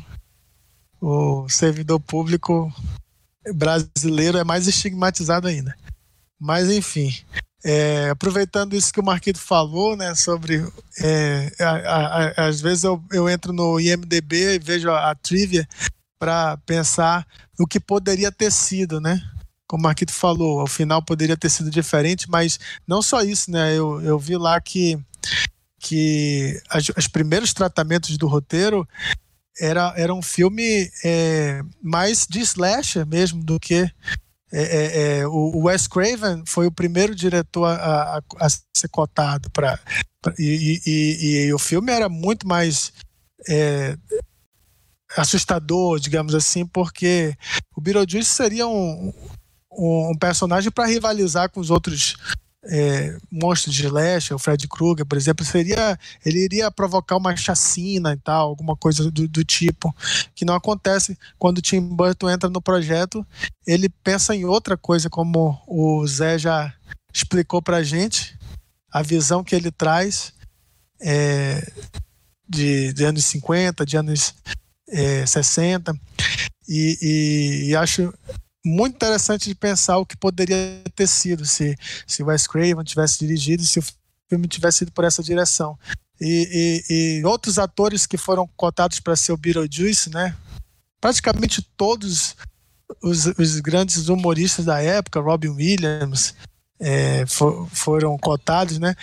O 1.01 1.49
servidor 1.49 2.01
público 2.01 2.73
brasileiro 3.55 4.39
é 4.39 4.45
mais 4.45 4.66
estigmatizado 4.66 5.49
ainda. 5.49 5.77
Mas, 6.41 6.71
enfim, 6.71 7.12
é, 7.64 8.11
aproveitando 8.11 8.75
isso 8.75 8.93
que 8.93 9.01
o 9.01 9.05
Marquito 9.05 9.39
falou, 9.39 9.97
né, 9.97 10.14
sobre. 10.14 10.64
É, 11.01 11.53
a, 11.61 11.71
a, 11.71 12.27
a, 12.27 12.47
às 12.47 12.61
vezes 12.61 12.85
eu, 12.85 13.03
eu 13.12 13.29
entro 13.29 13.53
no 13.53 13.81
IMDB 13.81 14.55
e 14.55 14.59
vejo 14.59 14.91
a, 14.91 15.11
a 15.11 15.14
trivia 15.14 15.66
para 16.19 16.57
pensar 16.59 17.27
no 17.59 17.66
que 17.66 17.79
poderia 17.79 18.33
ter 18.33 18.51
sido, 18.51 19.01
né? 19.01 19.21
Como 19.66 19.83
o 19.83 19.85
Marquito 19.85 20.12
falou, 20.12 20.61
ao 20.61 20.66
final 20.66 21.03
poderia 21.03 21.37
ter 21.37 21.51
sido 21.51 21.71
diferente, 21.71 22.29
mas 22.29 22.59
não 22.87 23.03
só 23.03 23.23
isso, 23.23 23.51
né? 23.51 23.77
Eu, 23.77 24.01
eu 24.01 24.19
vi 24.19 24.37
lá 24.37 24.61
que, 24.61 24.99
que 25.79 26.61
as, 26.69 26.89
os 26.97 27.07
primeiros 27.07 27.53
tratamentos 27.53 28.16
do 28.16 28.27
roteiro 28.27 28.89
era, 29.61 29.93
era 29.97 30.14
um 30.14 30.23
filme 30.23 30.91
é, 31.05 31.62
mais 31.83 32.27
de 32.29 32.41
slasher 32.41 33.07
mesmo 33.07 33.43
do 33.43 33.59
que 33.59 33.91
é, 34.51 34.62
é, 34.62 35.19
é, 35.19 35.27
o 35.27 35.64
Wes 35.64 35.87
Craven 35.87 36.43
foi 36.47 36.66
o 36.66 36.73
primeiro 36.73 37.14
diretor 37.14 37.66
a, 37.66 38.16
a, 38.16 38.23
a 38.41 38.49
ser 38.49 38.89
cotado 38.91 39.51
para 39.51 39.79
e, 40.39 40.81
e, 40.87 40.91
e, 40.91 41.47
e, 41.47 41.53
o 41.53 41.59
filme 41.59 41.93
era 41.93 42.09
muito 42.09 42.49
mais 42.49 42.93
é, 43.47 43.97
assustador, 45.17 45.99
digamos 45.99 46.35
assim, 46.35 46.67
porque 46.67 47.35
o 47.77 47.81
Beetlejuice 47.81 48.31
seria 48.31 48.67
um, 48.67 49.13
um, 49.73 50.11
um 50.11 50.19
personagem 50.19 50.71
para 50.71 50.87
rivalizar 50.87 51.51
com 51.51 51.61
os 51.61 51.71
outros 51.71 52.17
é, 52.65 53.17
monstros 53.31 53.75
de 53.75 53.87
Slash, 53.87 54.35
o 54.35 54.39
Fred 54.39 54.67
Krueger, 54.69 55.07
por 55.07 55.17
exemplo, 55.17 55.45
seria 55.45 55.99
ele 56.25 56.45
iria 56.45 56.71
provocar 56.71 57.17
uma 57.17 57.35
chacina 57.37 58.13
e 58.13 58.17
tal, 58.17 58.49
alguma 58.49 58.77
coisa 58.77 59.11
do, 59.11 59.29
do, 59.29 59.45
tipo, 59.45 59.95
que 60.35 60.45
não 60.45 60.55
acontece 60.55 61.17
quando 61.39 61.59
o 61.59 61.63
Tim 61.63 61.81
Burton 61.81 62.31
entra 62.31 62.51
no 62.51 62.61
projeto. 62.61 63.27
Ele 63.67 63.89
pensa 63.89 64.35
em 64.35 64.45
outra 64.45 64.77
coisa, 64.77 65.09
como 65.09 65.61
o 65.67 66.07
Zé 66.07 66.39
já 66.39 66.75
explicou 67.13 67.63
pra 67.63 67.83
gente, 67.83 68.39
a 68.91 69.03
visão 69.03 69.45
que 69.45 69.55
ele 69.55 69.71
traz 69.71 70.33
é, 71.01 71.67
de, 72.49 72.93
de, 72.93 73.05
anos 73.05 73.25
50, 73.25 73.87
de 73.87 73.97
anos 73.97 74.35
é, 74.89 75.26
60, 75.26 75.95
e, 76.68 76.99
e, 77.01 77.68
e 77.70 77.76
acho 77.76 78.12
muito 78.64 78.97
interessante 78.97 79.49
de 79.49 79.55
pensar 79.55 79.99
o 79.99 80.07
que 80.07 80.16
poderia 80.16 80.82
ter 80.95 81.07
sido 81.07 81.47
se, 81.47 81.76
se 82.07 82.22
Wes 82.22 82.47
Craven 82.47 82.84
tivesse 82.84 83.18
dirigido, 83.18 83.64
se 83.64 83.78
o 83.78 83.84
filme 84.28 84.47
tivesse 84.47 84.84
ido 84.84 84.93
por 84.93 85.05
essa 85.05 85.22
direção. 85.22 85.78
E, 86.20 86.82
e, 86.91 87.20
e 87.20 87.24
outros 87.24 87.59
atores 87.59 88.05
que 88.05 88.18
foram 88.18 88.49
cotados 88.57 89.01
para 89.01 89.16
ser 89.16 89.32
o 89.32 89.36
Beetlejuice, 89.36 90.11
né? 90.11 90.36
Praticamente 91.01 91.62
todos 91.76 92.36
os, 93.03 93.26
os 93.26 93.61
grandes 93.61 94.09
humoristas 94.09 94.64
da 94.64 94.82
época, 94.82 95.20
Robin 95.20 95.51
Williams, 95.51 96.34
é, 96.80 97.24
for, 97.26 97.68
foram 97.70 98.18
cotados, 98.18 98.78
né? 98.78 98.95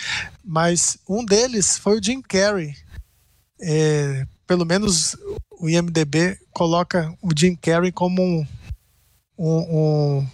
Mas 0.44 0.98
um 1.08 1.24
deles 1.24 1.78
foi 1.78 1.98
o 1.98 2.04
Jim 2.04 2.22
Carrey. 2.22 2.76
É, 3.62 4.28
pelo 4.48 4.66
menos 4.66 5.16
o 5.60 5.70
IMDb 5.70 6.38
coloca 6.52 7.14
o 7.22 7.30
Jim 7.36 7.56
Carrey 7.56 7.92
como 7.92 8.22
um, 8.22 8.48
um, 9.38 9.58
um, 9.58 10.28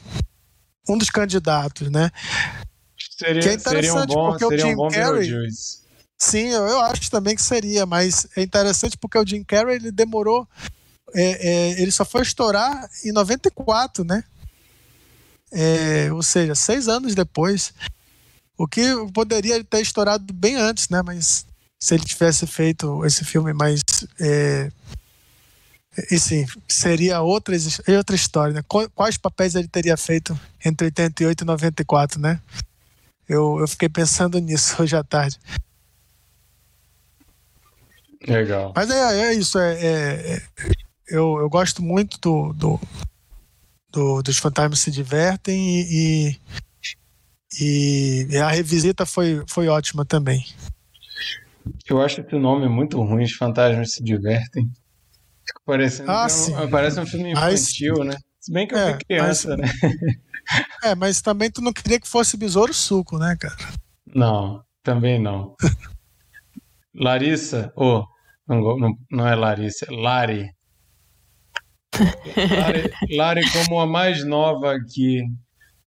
um 0.90 0.98
dos 0.98 1.10
candidatos, 1.10 1.90
né? 1.90 2.12
Seria, 3.18 3.42
que 3.42 3.50
é 3.50 3.54
interessante 3.54 4.12
um 4.12 4.16
bom, 4.16 4.30
porque 4.30 4.46
o 4.46 4.58
Jim 4.58 4.76
um 4.76 4.90
Carrey. 4.90 5.50
Sim, 6.18 6.50
eu, 6.50 6.68
eu, 6.68 6.80
acho 6.82 7.10
também 7.10 7.36
que 7.36 7.42
seria, 7.42 7.86
mas 7.86 8.28
é 8.36 8.42
interessante 8.42 8.98
porque 8.98 9.18
o 9.18 9.26
Jim 9.26 9.44
Carrey 9.44 9.76
ele 9.76 9.92
demorou. 9.92 10.48
É, 11.14 11.50
é, 11.50 11.82
ele 11.82 11.92
só 11.92 12.06
foi 12.06 12.22
estourar 12.22 12.90
em 13.04 13.12
94, 13.12 14.04
né? 14.04 14.24
É, 15.52 16.12
ou 16.14 16.24
seja, 16.24 16.56
seis 16.56 16.88
anos 16.88 17.16
depois. 17.16 17.74
O 18.58 18.68
que 18.68 18.84
poderia 19.14 19.64
ter 19.64 19.82
estourado 19.82 20.32
bem 20.32 20.56
antes, 20.56 20.88
né? 20.90 21.02
Mas 21.02 21.46
se 21.82 21.96
ele 21.96 22.04
tivesse 22.04 22.46
feito 22.46 23.04
esse 23.06 23.26
filme 23.26 23.54
mais 23.54 23.82
é, 24.20 24.72
e 26.10 26.18
sim, 26.18 26.46
seria 26.70 27.22
outra, 27.22 27.54
outra 27.98 28.16
história, 28.16 28.54
né? 28.54 28.62
Quais 28.96 29.18
papéis 29.18 29.56
ele 29.56 29.68
teria 29.68 29.98
feito 29.98 30.40
entre 30.64 30.86
88 30.86 31.42
e 31.42 31.46
94, 31.46 32.20
né? 32.20 32.40
Eu, 33.28 33.60
eu 33.60 33.68
fiquei 33.68 33.90
pensando 33.90 34.40
nisso 34.40 34.82
hoje 34.82 34.96
à 34.96 35.04
tarde. 35.04 35.38
Legal. 38.26 38.72
Mas 38.76 38.90
é, 38.90 39.32
é 39.32 39.34
isso, 39.34 39.58
é, 39.58 39.74
é, 39.74 40.36
é 40.36 40.42
eu, 41.08 41.40
eu 41.40 41.50
gosto 41.50 41.82
muito 41.82 42.18
do, 42.20 42.54
do, 42.54 42.80
do, 43.92 44.22
dos 44.22 44.38
Fantasmas 44.38 44.80
se 44.80 44.92
divertem 44.92 45.82
e, 45.82 46.40
e, 47.60 48.28
e, 48.30 48.38
a 48.38 48.50
revisita 48.50 49.06
foi, 49.06 49.44
foi 49.48 49.68
ótima 49.68 50.06
também. 50.06 50.46
Eu 51.90 52.02
acho 52.02 52.24
que 52.24 52.36
o 52.36 52.40
nome 52.40 52.66
é 52.66 52.70
muito 52.70 53.02
ruim, 53.02 53.24
Os 53.24 53.34
Fantasmas 53.34 53.94
se 53.94 54.04
divertem. 54.04 54.72
Fica 55.46 55.62
parecendo 55.66 56.12
ah, 56.12 56.28
um, 56.64 56.70
parece 56.70 57.00
um 57.00 57.06
filme 57.06 57.32
infantil, 57.32 57.96
mas, 58.00 58.08
né? 58.08 58.18
Se 58.40 58.52
bem 58.52 58.68
que 58.68 58.74
eu 58.74 58.80
é, 58.80 58.90
fui 58.92 59.00
criança, 59.06 59.58
mas, 59.58 59.82
né? 59.82 59.92
É, 60.84 60.96
mas 60.96 61.22
também 61.22 61.52
tu 61.52 61.62
não 61.62 61.72
queria 61.72 62.00
que 62.00 62.08
fosse 62.08 62.36
Besouro 62.36 62.74
Suco, 62.74 63.18
né, 63.18 63.38
cara? 63.40 63.56
Não, 64.08 64.64
também 64.84 65.20
não. 65.20 65.56
Larissa, 66.94 67.72
oh, 67.76 68.04
não, 68.48 68.78
não, 68.78 68.98
não 69.10 69.28
é 69.28 69.36
Larissa, 69.36 69.86
é 69.90 69.96
Lari. 69.96 70.50
Lari. 72.36 72.92
Lari, 73.16 73.42
como 73.52 73.80
a 73.80 73.88
mais 73.88 74.26
nova 74.26 74.74
aqui, 74.74 75.22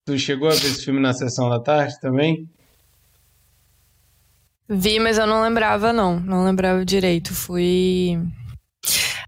tu 0.05 0.19
chegou 0.19 0.49
a 0.49 0.53
ver 0.55 0.67
esse 0.69 0.85
filme 0.85 1.01
na 1.01 1.13
sessão 1.13 1.51
da 1.51 1.61
tarde 1.61 1.99
também? 2.01 2.49
Vi, 4.69 4.99
mas 4.99 5.19
eu 5.19 5.27
não 5.27 5.43
lembrava, 5.43 5.93
não. 5.93 6.19
Não 6.21 6.45
lembrava 6.45 6.85
direito. 6.85 7.35
Fui. 7.35 8.19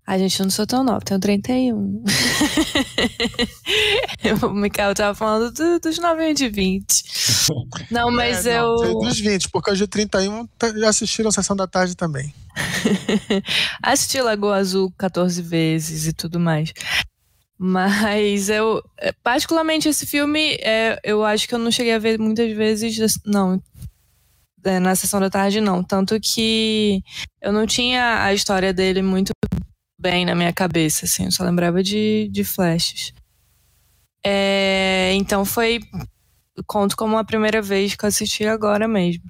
A 0.07 0.17
gente, 0.17 0.41
não 0.41 0.51
sou 0.51 0.67
tão 0.67 0.85
nova, 0.85 1.01
tenho 1.01 1.19
31. 1.19 2.05
o 4.43 4.51
Mikael 4.51 4.95
tava 4.95 5.15
falando 5.17 5.53
do, 5.53 5.81
dos 5.81 5.99
novinhos 5.99 6.39
de 6.39 6.49
20. 6.49 6.87
Não, 7.91 8.11
mas 8.13 8.47
é, 8.47 8.61
eu. 8.61 8.77
Não, 8.77 9.01
dos 9.01 9.19
20, 9.19 9.49
porque 9.51 9.71
os 9.71 9.79
de 9.79 9.87
31 9.87 10.49
já 10.77 10.89
assistiram 10.89 11.29
a 11.29 11.33
sessão 11.33 11.57
da 11.57 11.67
tarde 11.67 11.97
também. 11.97 12.33
Assisti 13.83 14.21
Lagoa 14.21 14.57
Azul 14.57 14.93
14 14.97 15.43
vezes 15.43 16.07
e 16.07 16.13
tudo 16.13 16.39
mais. 16.39 16.73
Mas 17.59 18.49
eu, 18.49 18.83
particularmente 19.23 19.89
esse 19.89 20.07
filme, 20.07 20.57
é, 20.61 21.01
eu 21.03 21.25
acho 21.25 21.49
que 21.49 21.55
eu 21.55 21.59
não 21.59 21.71
cheguei 21.71 21.95
a 21.95 21.99
ver 21.99 22.19
muitas 22.19 22.55
vezes, 22.55 23.19
não, 23.25 23.55
é, 23.55 23.59
na 24.81 24.95
sessão 24.95 25.21
da 25.21 25.31
tarde 25.31 25.61
não. 25.61 25.83
Tanto 25.83 26.19
que 26.21 27.03
eu 27.41 27.53
não 27.53 27.67
tinha 27.67 28.25
a 28.25 28.35
história 28.35 28.73
dele 28.73 29.03
muito 29.03 29.33
bem 29.99 30.25
na 30.25 30.35
minha 30.35 30.53
cabeça, 30.53 31.07
assim, 31.07 31.25
eu 31.25 31.33
só 31.33 31.43
lembrava 31.45 31.83
de, 31.83 32.29
de 32.31 32.45
flashes. 32.45 33.13
É, 34.25 35.13
então 35.15 35.45
foi. 35.45 35.81
Conto 36.67 36.97
como 36.97 37.19
a 37.19 37.25
primeira 37.25 37.61
vez 37.63 37.95
que 37.95 38.05
eu 38.05 38.09
assisti 38.09 38.45
agora 38.47 38.89
mesmo. 38.89 39.25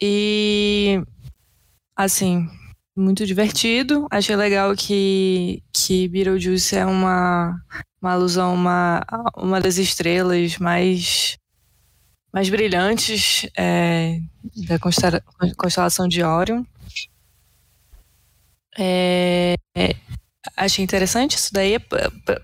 E. 0.00 1.02
Assim, 1.96 2.48
muito 2.96 3.26
divertido. 3.26 4.06
Achei 4.10 4.36
legal 4.36 4.74
que, 4.74 5.62
que 5.72 6.08
Beetlejuice 6.08 6.76
é 6.76 6.86
uma, 6.86 7.60
uma 8.00 8.12
alusão 8.12 8.50
a 8.50 8.54
uma, 8.54 9.06
uma 9.36 9.60
das 9.60 9.76
estrelas 9.76 10.58
mais, 10.58 11.36
mais 12.32 12.48
brilhantes 12.48 13.48
é, 13.56 14.20
da 14.68 14.78
constelação 14.78 16.06
de 16.06 16.22
Orion. 16.22 16.64
É, 18.78 19.56
é, 19.76 19.96
achei 20.56 20.84
interessante 20.84 21.36
isso 21.36 21.52
daí, 21.52 21.76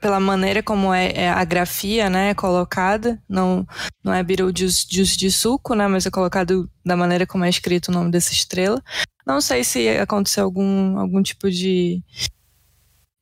pela 0.01 0.19
maneira 0.19 0.63
como 0.63 0.93
é, 0.93 1.13
é, 1.13 1.31
a 1.31 1.45
grafia, 1.45 2.11
né, 2.11 2.35
colocada. 2.35 3.21
Não, 3.29 3.67
não 4.03 4.13
é 4.13 4.23
Beetlejuice 4.23 4.87
juice 4.91 5.17
de 5.17 5.31
suco, 5.31 5.75
né, 5.75 5.87
mas 5.87 6.05
é 6.07 6.11
colocado 6.11 6.69
da 6.85 6.97
maneira 6.97 7.27
como 7.27 7.45
é 7.45 7.49
escrito 7.49 7.89
o 7.89 7.95
nome 7.95 8.11
dessa 8.11 8.33
estrela. 8.33 8.83
Não 9.27 9.41
sei 9.41 9.65
se 9.65 9.89
aconteceu 9.89 10.45
algum, 10.45 10.99
algum 10.99 11.23
tipo 11.23 11.51
de... 11.51 12.03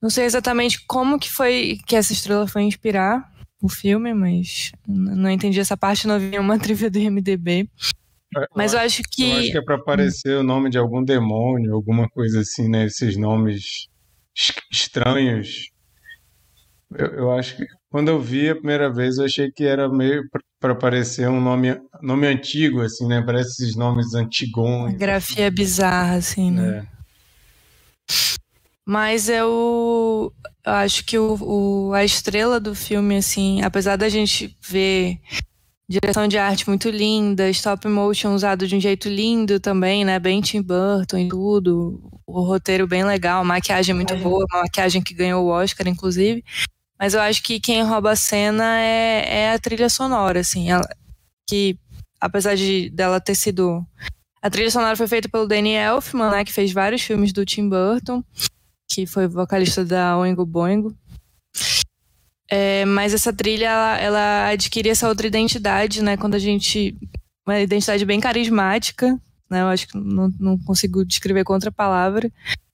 Não 0.03 0.11
sei 0.11 0.25
exatamente 0.25 0.85
como 0.87 1.19
que 1.19 1.31
foi 1.31 1.79
que 1.87 1.97
essa 1.97 2.13
estrela 2.13 2.47
foi 2.47 2.63
inspirar 2.63 3.33
o 3.65 3.69
filme, 3.69 4.13
mas 4.13 4.73
não 4.87 5.31
entendi 5.31 5.59
essa 5.59 5.75
parte, 5.75 6.07
não 6.07 6.19
vi 6.19 6.39
uma 6.39 6.59
trilha 6.61 6.91
do 6.91 6.99
MDB. 6.99 7.67
Mas 8.55 8.75
eu, 8.75 8.79
eu 8.79 8.85
acho 8.85 9.03
que. 9.11 9.31
Eu 9.31 9.37
acho 9.39 9.53
que 9.53 9.59
é 9.59 9.63
para 9.63 9.77
aparecer 9.77 10.37
o 10.37 10.43
nome 10.43 10.69
de 10.69 10.77
algum 10.77 11.03
demônio, 11.03 11.75
alguma 11.75 12.07
coisa 12.11 12.41
assim, 12.41 12.69
né? 12.69 12.85
Esses 12.85 13.17
nomes 13.17 13.89
estranhos. 14.71 15.71
Eu, 16.95 17.07
eu 17.07 17.33
acho 17.33 17.57
que 17.57 17.65
quando 17.89 18.09
eu 18.09 18.21
vi 18.21 18.51
a 18.51 18.57
primeira 18.57 18.93
vez, 18.93 19.17
eu 19.17 19.25
achei 19.25 19.51
que 19.51 19.65
era 19.65 19.89
meio 19.89 20.25
para 20.61 20.75
parecer 20.75 21.29
um 21.29 21.41
nome, 21.41 21.81
nome 22.03 22.27
antigo, 22.27 22.83
assim, 22.83 23.07
né? 23.07 23.23
Parece 23.25 23.63
esses 23.63 23.77
nomes 23.77 24.15
antigões. 24.15 24.99
Grafia 24.99 25.51
bizarra, 25.51 26.17
assim, 26.17 26.51
né? 26.51 26.87
É. 26.91 26.95
Mas 28.87 29.29
eu, 29.29 30.33
eu 30.65 30.73
acho 30.73 31.05
que 31.05 31.19
o, 31.19 31.37
o, 31.89 31.93
a 31.95 32.05
estrela 32.05 32.61
do 32.61 32.75
filme, 32.75 33.17
assim, 33.17 33.63
apesar 33.63 33.97
da 33.97 34.09
gente 34.09 34.57
ver 34.61 35.21
Direção 35.87 36.27
de 36.27 36.39
arte 36.39 36.67
muito 36.67 36.89
linda, 36.89 37.51
stop 37.51 37.87
motion 37.89 38.35
usado 38.35 38.67
de 38.67 38.75
um 38.75 38.81
jeito 38.81 39.07
lindo 39.07 39.61
também, 39.61 40.03
né? 40.03 40.19
Bem 40.19 40.41
Tim 40.41 40.63
Burton 40.63 41.19
e 41.19 41.29
tudo. 41.29 42.11
O 42.27 42.41
roteiro 42.41 42.87
bem 42.87 43.05
legal, 43.05 43.45
maquiagem 43.45 43.95
muito 43.95 44.17
boa, 44.17 44.47
uma 44.51 44.63
maquiagem 44.63 45.03
que 45.03 45.13
ganhou 45.13 45.45
o 45.45 45.49
Oscar, 45.49 45.87
inclusive. 45.87 46.43
Mas 46.99 47.13
eu 47.13 47.21
acho 47.21 47.43
que 47.43 47.61
quem 47.61 47.83
rouba 47.83 48.13
a 48.13 48.17
cena 48.17 48.81
é, 48.81 49.41
é 49.41 49.53
a 49.53 49.59
trilha 49.59 49.91
sonora, 49.91 50.41
assim. 50.41 50.71
Ela, 50.71 50.89
que, 51.47 51.79
apesar 52.19 52.55
de 52.55 52.89
dela 52.89 53.21
ter 53.21 53.35
sido. 53.35 53.87
A 54.41 54.49
trilha 54.49 54.71
sonora 54.71 54.97
foi 54.97 55.07
feita 55.07 55.29
pelo 55.29 55.47
Danny 55.47 55.75
Elfman, 55.75 56.31
né? 56.31 56.45
Que 56.47 56.53
fez 56.53 56.73
vários 56.73 57.03
filmes 57.03 57.31
do 57.31 57.45
Tim 57.45 57.69
Burton, 57.69 58.25
que 58.95 59.07
foi 59.07 59.27
vocalista 59.27 59.85
da 59.85 60.17
Oingo 60.17 60.47
Boingo. 60.47 60.97
É, 62.49 62.85
mas 62.85 63.13
essa 63.13 63.33
trilha, 63.33 63.67
ela, 63.67 63.99
ela 63.99 64.49
adquire 64.49 64.89
essa 64.89 65.09
outra 65.09 65.27
identidade, 65.27 66.03
né? 66.03 66.17
Quando 66.17 66.35
a 66.35 66.39
gente. 66.39 66.97
Uma 67.47 67.61
identidade 67.61 68.05
bem 68.07 68.21
carismática, 68.21 69.21
né? 69.51 69.63
Eu 69.63 69.67
acho 69.67 69.89
que 69.89 69.99
não, 69.99 70.33
não 70.39 70.59
consigo 70.59 71.05
descrever 71.05 71.45
com 71.45 71.53
outra 71.53 71.73
palavra. 71.73 72.31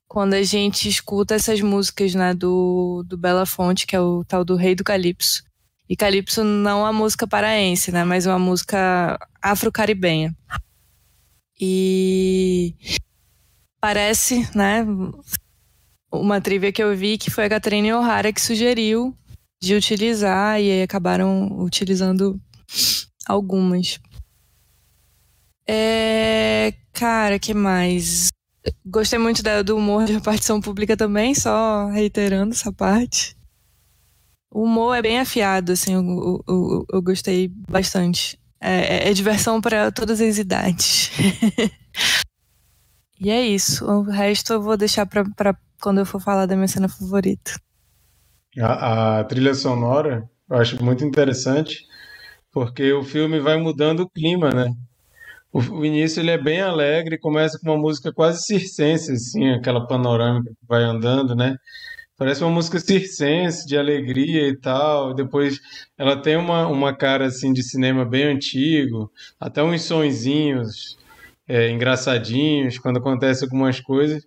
Quando 0.06 0.34
a 0.34 0.42
gente 0.42 0.88
escuta 0.88 1.34
essas 1.34 1.60
músicas, 1.60 2.14
né? 2.14 2.34
Do, 2.34 3.02
do 3.06 3.16
Bela 3.16 3.46
Fonte, 3.46 3.86
que 3.86 3.96
é 3.96 4.00
o 4.00 4.22
tal 4.24 4.44
do 4.44 4.56
Rei 4.56 4.74
do 4.74 4.84
Calypso. 4.84 5.42
E 5.88 5.96
Calypso 5.96 6.44
não 6.44 6.84
a 6.84 6.92
música 6.92 7.26
paraense, 7.26 7.90
né? 7.90 8.04
Mas 8.04 8.26
uma 8.26 8.38
música 8.38 9.18
afro-caribenha. 9.42 10.36
E 11.58 12.74
parece, 13.80 14.48
né? 14.54 14.84
Uma 16.12 16.40
trivia 16.40 16.72
que 16.72 16.82
eu 16.82 16.96
vi 16.96 17.16
que 17.16 17.30
foi 17.30 17.44
a 17.44 17.48
Catherine 17.48 17.92
O'Hara 17.92 18.32
que 18.32 18.40
sugeriu 18.40 19.16
de 19.62 19.74
utilizar 19.74 20.60
e 20.60 20.70
aí 20.70 20.82
acabaram 20.82 21.60
utilizando 21.60 22.40
algumas. 23.26 24.00
É, 25.68 26.74
cara, 26.92 27.38
que 27.38 27.54
mais? 27.54 28.28
Gostei 28.84 29.18
muito 29.18 29.42
da, 29.42 29.62
do 29.62 29.76
humor 29.76 30.04
de 30.04 30.12
repartição 30.12 30.60
pública 30.60 30.96
também, 30.96 31.34
só 31.34 31.86
reiterando 31.88 32.52
essa 32.52 32.72
parte. 32.72 33.36
O 34.50 34.64
humor 34.64 34.96
é 34.96 35.02
bem 35.02 35.20
afiado, 35.20 35.72
assim, 35.72 35.94
eu, 35.94 36.44
eu, 36.48 36.86
eu 36.92 37.02
gostei 37.02 37.48
bastante. 37.48 38.38
É, 38.60 39.06
é, 39.06 39.10
é 39.10 39.12
diversão 39.12 39.60
para 39.60 39.92
todas 39.92 40.20
as 40.20 40.38
idades. 40.38 41.10
e 43.20 43.30
é 43.30 43.46
isso. 43.46 43.84
O 43.84 44.02
resto 44.02 44.54
eu 44.54 44.62
vou 44.62 44.76
deixar 44.76 45.06
para 45.06 45.54
quando 45.80 45.98
eu 45.98 46.06
for 46.06 46.20
falar 46.20 46.46
da 46.46 46.56
minha 46.56 46.68
cena 46.68 46.88
favorita. 46.88 47.52
A, 48.58 49.20
a, 49.20 49.24
trilha 49.24 49.54
sonora 49.54 50.28
eu 50.48 50.56
acho 50.56 50.82
muito 50.82 51.04
interessante, 51.04 51.86
porque 52.50 52.92
o 52.92 53.04
filme 53.04 53.38
vai 53.38 53.56
mudando 53.58 54.00
o 54.00 54.10
clima, 54.10 54.50
né? 54.50 54.74
O, 55.52 55.60
o 55.60 55.84
início 55.84 56.20
ele 56.20 56.30
é 56.30 56.38
bem 56.38 56.60
alegre, 56.60 57.18
começa 57.18 57.58
com 57.58 57.70
uma 57.70 57.78
música 57.78 58.12
quase 58.12 58.42
circense, 58.42 59.12
assim, 59.12 59.50
aquela 59.50 59.86
panorâmica 59.86 60.50
que 60.50 60.66
vai 60.66 60.82
andando, 60.82 61.34
né? 61.36 61.56
Parece 62.16 62.42
uma 62.42 62.50
música 62.50 62.78
circense, 62.80 63.66
de 63.66 63.78
alegria 63.78 64.48
e 64.48 64.56
tal. 64.56 65.14
Depois 65.14 65.58
ela 65.96 66.20
tem 66.20 66.36
uma, 66.36 66.66
uma 66.68 66.94
cara 66.94 67.26
assim 67.26 67.52
de 67.52 67.62
cinema 67.62 68.04
bem 68.04 68.24
antigo, 68.24 69.10
até 69.38 69.62
uns 69.62 69.82
sonzinhos 69.82 70.99
é, 71.50 71.68
engraçadinhos 71.68 72.78
quando 72.78 72.98
acontecem 72.98 73.44
algumas 73.44 73.80
coisas. 73.80 74.24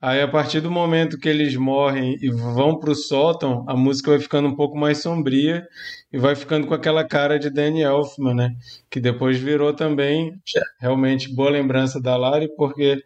Aí, 0.00 0.22
a 0.22 0.26
partir 0.26 0.60
do 0.60 0.70
momento 0.70 1.18
que 1.18 1.28
eles 1.28 1.54
morrem 1.54 2.16
e 2.20 2.30
vão 2.30 2.78
para 2.78 2.90
o 2.90 2.94
sótão, 2.94 3.64
a 3.68 3.76
música 3.76 4.10
vai 4.10 4.18
ficando 4.18 4.48
um 4.48 4.56
pouco 4.56 4.76
mais 4.76 4.98
sombria 4.98 5.62
e 6.10 6.18
vai 6.18 6.34
ficando 6.34 6.66
com 6.66 6.72
aquela 6.72 7.06
cara 7.06 7.38
de 7.38 7.50
Danny 7.50 7.82
Elfman, 7.82 8.34
né? 8.34 8.50
Que 8.90 8.98
depois 8.98 9.38
virou 9.38 9.74
também, 9.74 10.32
realmente, 10.80 11.32
boa 11.32 11.50
lembrança 11.50 12.00
da 12.00 12.16
Lari, 12.16 12.48
porque 12.56 13.00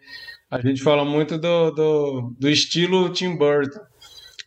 a 0.49 0.61
gente 0.61 0.81
fala 0.81 1.05
muito 1.05 1.37
do, 1.37 1.71
do, 1.73 2.35
do 2.39 2.49
estilo 2.49 3.11
Tim 3.11 3.37
Burton. 3.37 3.81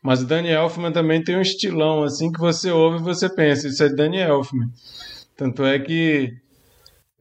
Mas 0.01 0.22
o 0.22 0.26
Danny 0.26 0.49
Elfman 0.49 0.93
também 0.93 1.22
tem 1.22 1.36
um 1.36 1.41
estilão, 1.41 2.03
assim, 2.03 2.32
que 2.32 2.39
você 2.39 2.72
ouve 2.72 2.99
e 2.99 3.03
você 3.03 3.28
pensa, 3.28 3.67
isso 3.67 3.84
é 3.84 3.89
Danny 3.89 4.20
Elfman. 4.22 4.70
Tanto 5.36 5.65
é 5.65 5.78
que 5.78 6.32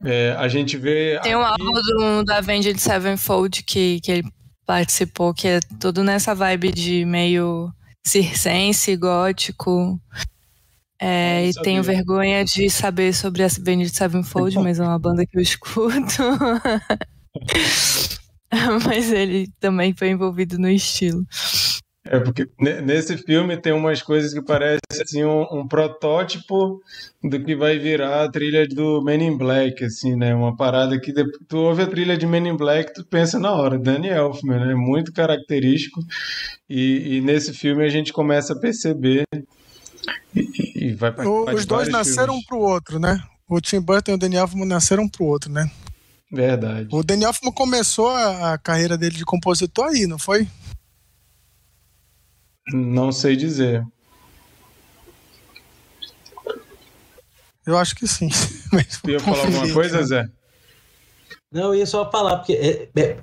é, 0.03 0.35
a 0.37 0.47
gente 0.47 0.77
vê. 0.77 1.19
Tem 1.21 1.35
um 1.35 1.41
aqui... 1.41 1.61
álbum 1.61 1.73
do, 1.73 2.23
da 2.23 2.37
Avenged 2.37 2.79
Sevenfold 2.79 3.63
que, 3.63 3.99
que 4.01 4.11
ele 4.11 4.23
participou, 4.65 5.33
que 5.33 5.47
é 5.47 5.59
tudo 5.79 6.03
nessa 6.03 6.33
vibe 6.35 6.71
de 6.71 7.05
meio 7.05 7.71
circense, 8.05 8.95
gótico. 8.95 9.99
É, 11.01 11.47
e 11.47 11.53
tenho 11.61 11.81
vergonha 11.81 12.43
de 12.43 12.69
saber 12.69 13.13
sobre 13.13 13.43
a 13.43 13.45
Avenged 13.47 13.95
Sevenfold, 13.95 14.59
mas 14.59 14.79
é 14.79 14.83
uma 14.83 14.99
banda 14.99 15.25
que 15.25 15.37
eu 15.37 15.41
escuto. 15.41 16.23
mas 18.85 19.11
ele 19.11 19.47
também 19.59 19.93
foi 19.95 20.09
envolvido 20.09 20.57
no 20.57 20.69
estilo. 20.69 21.25
É 22.11 22.19
porque 22.19 22.49
nesse 22.57 23.15
filme 23.17 23.55
tem 23.55 23.71
umas 23.71 24.01
coisas 24.01 24.33
que 24.33 24.41
parecem 24.41 24.79
assim 24.99 25.23
um, 25.23 25.43
um, 25.51 25.67
protótipo 25.67 26.81
do 27.23 27.39
que 27.43 27.55
vai 27.55 27.77
virar 27.77 28.23
a 28.23 28.31
trilha 28.31 28.67
do 28.67 28.99
Men 29.03 29.27
in 29.27 29.37
Black, 29.37 29.85
assim, 29.85 30.15
né? 30.15 30.33
Uma 30.33 30.55
parada 30.55 30.99
que 30.99 31.13
tu 31.47 31.57
ouve 31.57 31.83
a 31.83 31.87
trilha 31.87 32.17
de 32.17 32.25
Men 32.25 32.47
in 32.47 32.57
Black, 32.57 32.95
tu 32.95 33.05
pensa 33.05 33.37
na 33.37 33.51
hora, 33.51 33.77
Danny 33.77 34.07
Elfman, 34.07 34.65
né? 34.65 34.73
Muito 34.73 35.13
característico 35.13 36.01
e, 36.67 37.17
e 37.17 37.21
nesse 37.21 37.53
filme 37.53 37.85
a 37.85 37.89
gente 37.89 38.11
começa 38.11 38.53
a 38.53 38.59
perceber 38.59 39.25
e, 40.35 40.87
e 40.87 40.93
vai 40.93 41.13
Os 41.53 41.67
dois 41.67 41.89
nasceram 41.89 42.33
filmes. 42.33 42.43
um 42.43 42.47
pro 42.47 42.57
outro, 42.57 42.99
né? 42.99 43.21
O 43.47 43.61
Tim 43.61 43.81
Burton 43.81 44.13
e 44.13 44.15
o 44.15 44.17
Danny 44.17 44.37
Elfman 44.37 44.65
nasceram 44.65 45.03
um 45.03 45.09
pro 45.09 45.25
outro, 45.25 45.51
né? 45.51 45.69
Verdade. 46.31 46.87
O 46.91 47.03
Danny 47.03 47.25
Elfman 47.25 47.51
começou 47.51 48.09
a, 48.09 48.53
a 48.53 48.57
carreira 48.57 48.97
dele 48.97 49.15
de 49.15 49.25
compositor 49.25 49.89
aí, 49.89 50.07
não 50.07 50.17
foi? 50.17 50.47
Não 52.73 53.11
sei 53.11 53.35
dizer. 53.35 53.85
Eu 57.65 57.77
acho 57.77 57.95
que 57.95 58.07
sim. 58.07 58.29
Mas 58.73 58.99
ia 59.07 59.19
falar 59.19 59.45
alguma 59.45 59.71
coisa, 59.73 60.03
Zé? 60.03 60.27
Não, 61.51 61.73
eu 61.73 61.75
ia 61.75 61.85
só 61.85 62.09
falar, 62.09 62.37
porque 62.37 62.53
é, 62.53 62.89
é, 62.99 63.17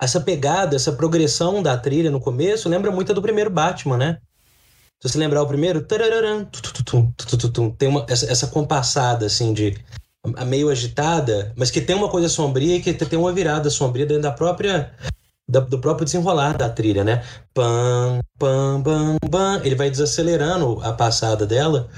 essa 0.00 0.20
pegada, 0.20 0.76
essa 0.76 0.92
progressão 0.92 1.62
da 1.62 1.76
trilha 1.76 2.10
no 2.10 2.20
começo 2.20 2.68
lembra 2.68 2.90
muito 2.90 3.12
do 3.14 3.22
primeiro 3.22 3.50
Batman, 3.50 3.96
né? 3.96 4.18
Se 5.00 5.08
você 5.08 5.18
lembrar 5.18 5.42
o 5.42 5.48
primeiro, 5.48 5.84
tem 7.76 7.88
uma, 7.88 8.06
essa, 8.08 8.30
essa 8.30 8.46
compassada, 8.46 9.26
assim, 9.26 9.52
de 9.52 9.76
meio 10.46 10.68
agitada, 10.68 11.52
mas 11.56 11.72
que 11.72 11.80
tem 11.80 11.96
uma 11.96 12.08
coisa 12.08 12.28
sombria 12.28 12.76
e 12.76 12.80
que 12.80 12.94
tem 12.94 13.18
uma 13.18 13.32
virada 13.32 13.68
sombria 13.68 14.06
dentro 14.06 14.22
da 14.22 14.30
própria 14.30 14.94
do 15.48 15.78
próprio 15.78 16.04
desenrolar 16.04 16.56
da 16.56 16.70
trilha, 16.70 17.04
né? 17.04 17.24
Pam, 17.52 18.20
pam, 18.38 18.82
pam, 18.82 19.16
pam. 19.30 19.60
Ele 19.64 19.74
vai 19.74 19.90
desacelerando 19.90 20.80
a 20.82 20.92
passada 20.92 21.46
dela 21.46 21.90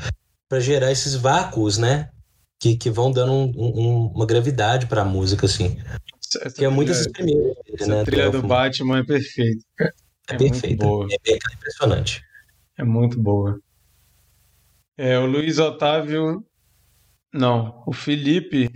para 0.48 0.60
gerar 0.60 0.90
esses 0.90 1.14
vácuos, 1.14 1.78
né? 1.78 2.10
Que, 2.58 2.76
que 2.76 2.90
vão 2.90 3.10
dando 3.10 3.32
um, 3.32 3.52
um, 3.56 4.06
uma 4.14 4.26
gravidade 4.26 4.86
para 4.86 5.02
a 5.02 5.04
música, 5.04 5.46
assim. 5.46 5.78
Essa 6.40 6.56
que 6.56 6.64
é 6.64 6.68
muito 6.68 6.90
esses 6.90 7.10
primeiros. 7.10 7.54
Essa 7.78 7.86
né, 7.86 8.04
trilha 8.04 8.30
do 8.30 8.42
Batman 8.42 8.98
é 8.98 9.04
perfeita. 9.04 9.64
É, 9.80 9.90
é 10.30 10.36
perfeita. 10.36 10.86
É, 11.26 11.32
é 11.32 11.36
impressionante. 11.54 12.22
É 12.78 12.84
muito 12.84 13.20
boa. 13.20 13.60
É, 14.96 15.18
o 15.18 15.26
Luiz 15.26 15.58
Otávio. 15.58 16.44
Não, 17.32 17.82
o 17.86 17.92
Felipe 17.92 18.70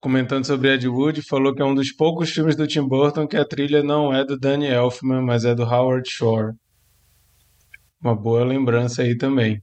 comentando 0.00 0.44
sobre 0.44 0.74
Ed 0.74 0.88
Wood, 0.88 1.22
falou 1.22 1.54
que 1.54 1.62
é 1.62 1.64
um 1.64 1.74
dos 1.74 1.92
poucos 1.92 2.30
filmes 2.30 2.56
do 2.56 2.66
Tim 2.66 2.86
Burton 2.86 3.26
que 3.26 3.36
a 3.36 3.44
trilha 3.44 3.82
não 3.82 4.12
é 4.12 4.24
do 4.24 4.38
Danny 4.38 4.66
Elfman, 4.66 5.22
mas 5.22 5.44
é 5.44 5.54
do 5.54 5.64
Howard 5.64 6.08
Shore. 6.08 6.54
Uma 8.00 8.14
boa 8.14 8.44
lembrança 8.44 9.02
aí 9.02 9.16
também. 9.16 9.62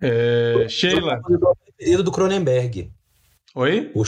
É, 0.00 0.66
Sheila. 0.68 1.20
preferido 1.76 2.02
do 2.02 2.12
Cronenberg. 2.12 2.90
Oi? 3.54 3.92
O, 3.94 4.02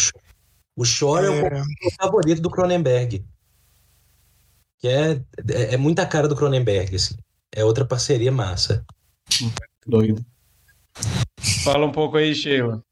o 0.77 0.85
Shore 0.85 1.27
é, 1.27 1.59
é 1.59 1.63
o 1.63 1.91
favorito 2.01 2.41
do 2.41 2.51
Cronenberg. 2.51 3.25
Que 4.79 4.89
é, 4.89 5.13
é, 5.53 5.75
é, 5.75 5.77
muita 5.77 6.07
cara 6.07 6.27
do 6.27 6.35
Cronenberg, 6.35 6.97
assim. 6.97 7.17
É 7.53 7.65
outra 7.65 7.85
parceria 7.85 8.33
massa. 8.33 8.85
Doido. 9.87 10.25
Fala 11.65 11.87
um 11.87 11.93
pouco 11.93 12.17
aí, 12.17 12.35
Sheila. 12.35 12.83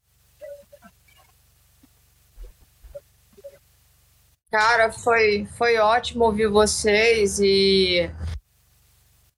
Cara, 4.51 4.91
foi, 4.91 5.47
foi 5.57 5.77
ótimo 5.77 6.25
ouvir 6.25 6.47
vocês 6.47 7.39
e 7.39 8.09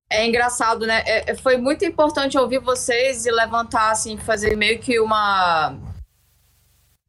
é 0.10 0.26
engraçado, 0.26 0.86
né? 0.86 1.04
É, 1.06 1.32
é, 1.32 1.36
foi 1.36 1.58
muito 1.58 1.84
importante 1.86 2.38
ouvir 2.38 2.60
vocês 2.60 3.26
e 3.26 3.32
levantar, 3.32 3.92
assim, 3.92 4.18
fazer 4.18 4.56
meio 4.56 4.80
que 4.80 5.00
uma 5.00 5.78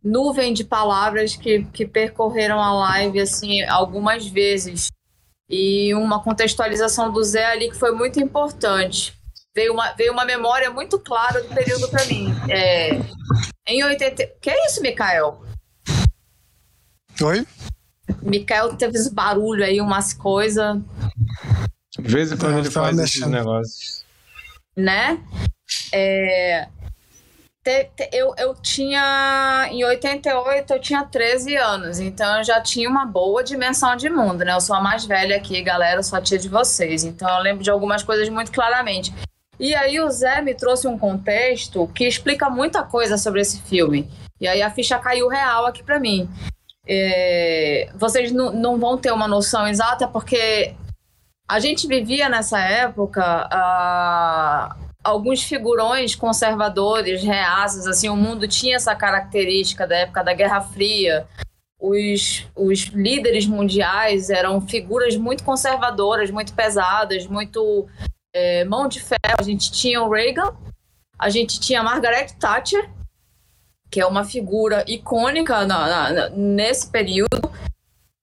nuvem 0.02 0.52
de 0.52 0.64
palavras 0.64 1.36
que, 1.36 1.64
que 1.66 1.86
percorreram 1.86 2.60
a 2.60 2.72
live, 2.72 3.20
assim, 3.20 3.62
algumas 3.62 4.26
vezes. 4.26 4.88
E 5.48 5.94
uma 5.94 6.22
contextualização 6.22 7.12
do 7.12 7.22
Zé 7.22 7.44
ali 7.44 7.70
que 7.70 7.78
foi 7.78 7.92
muito 7.92 8.20
importante. 8.20 9.16
Veio 9.54 9.74
uma, 9.74 9.92
veio 9.92 10.12
uma 10.12 10.24
memória 10.24 10.70
muito 10.70 10.98
clara 10.98 11.42
do 11.42 11.54
período 11.54 11.88
para 11.88 12.04
mim. 12.06 12.32
É, 12.48 13.00
em 13.66 13.84
80. 13.84 14.26
Que 14.40 14.50
é 14.50 14.66
isso, 14.66 14.80
Mikael? 14.80 15.44
Oi? 17.20 17.46
Mikael 18.20 18.76
teve 18.76 18.98
esse 18.98 19.12
barulho 19.12 19.64
aí, 19.64 19.80
umas 19.80 20.12
coisas. 20.12 20.78
De 21.98 22.08
vez 22.08 22.32
em 22.32 22.36
quando 22.36 22.58
ele 22.58 22.70
faz 22.70 22.98
esses 22.98 23.26
negócios. 23.26 24.04
Né? 24.76 25.20
É, 25.92 26.66
te, 27.64 27.84
te, 27.96 28.10
eu, 28.12 28.34
eu 28.36 28.54
tinha. 28.56 29.68
Em 29.70 29.84
88, 29.84 30.72
eu 30.72 30.80
tinha 30.80 31.04
13 31.04 31.56
anos, 31.56 32.00
então 32.00 32.38
eu 32.38 32.44
já 32.44 32.60
tinha 32.60 32.88
uma 32.90 33.06
boa 33.06 33.44
dimensão 33.44 33.94
de 33.94 34.10
mundo, 34.10 34.44
né? 34.44 34.52
Eu 34.52 34.60
sou 34.60 34.74
a 34.74 34.80
mais 34.80 35.04
velha 35.04 35.36
aqui, 35.36 35.62
galera, 35.62 36.00
eu 36.00 36.02
sou 36.02 36.18
a 36.18 36.22
tia 36.22 36.38
de 36.38 36.48
vocês, 36.48 37.04
então 37.04 37.28
eu 37.28 37.42
lembro 37.42 37.62
de 37.62 37.70
algumas 37.70 38.02
coisas 38.02 38.28
muito 38.28 38.50
claramente. 38.50 39.14
E 39.60 39.76
aí 39.76 40.00
o 40.00 40.10
Zé 40.10 40.42
me 40.42 40.54
trouxe 40.54 40.88
um 40.88 40.98
contexto 40.98 41.86
que 41.94 42.04
explica 42.04 42.50
muita 42.50 42.82
coisa 42.82 43.16
sobre 43.16 43.40
esse 43.40 43.62
filme. 43.62 44.10
E 44.40 44.48
aí 44.48 44.60
a 44.60 44.70
ficha 44.70 44.98
caiu 44.98 45.28
real 45.28 45.66
aqui 45.66 45.84
para 45.84 46.00
mim. 46.00 46.28
É, 46.86 47.90
vocês 47.94 48.32
não 48.32 48.78
vão 48.78 48.98
ter 48.98 49.12
uma 49.12 49.28
noção 49.28 49.66
exata, 49.66 50.08
porque 50.08 50.74
a 51.48 51.60
gente 51.60 51.86
vivia 51.86 52.28
nessa 52.28 52.58
época 52.60 53.22
a, 53.22 54.76
alguns 55.02 55.42
figurões 55.42 56.14
conservadores, 56.14 57.22
reaços, 57.22 57.86
assim, 57.86 58.08
o 58.08 58.16
mundo 58.16 58.48
tinha 58.48 58.76
essa 58.76 58.94
característica 58.94 59.86
da 59.86 59.96
época 59.96 60.22
da 60.22 60.32
Guerra 60.32 60.60
Fria. 60.60 61.26
Os, 61.78 62.46
os 62.54 62.84
líderes 62.86 63.44
mundiais 63.46 64.30
eram 64.30 64.60
figuras 64.60 65.16
muito 65.16 65.42
conservadoras, 65.42 66.30
muito 66.30 66.52
pesadas, 66.54 67.26
muito 67.26 67.88
é, 68.34 68.64
mão 68.64 68.86
de 68.86 69.00
ferro. 69.00 69.36
A 69.38 69.42
gente 69.42 69.70
tinha 69.72 70.00
o 70.00 70.10
Reagan, 70.10 70.54
a 71.18 71.28
gente 71.28 71.58
tinha 71.60 71.82
Margaret 71.82 72.28
Thatcher, 72.38 72.88
que 73.92 74.00
é 74.00 74.06
uma 74.06 74.24
figura 74.24 74.82
icônica 74.88 75.66
na, 75.66 76.10
na, 76.10 76.28
nesse 76.30 76.90
período. 76.90 77.52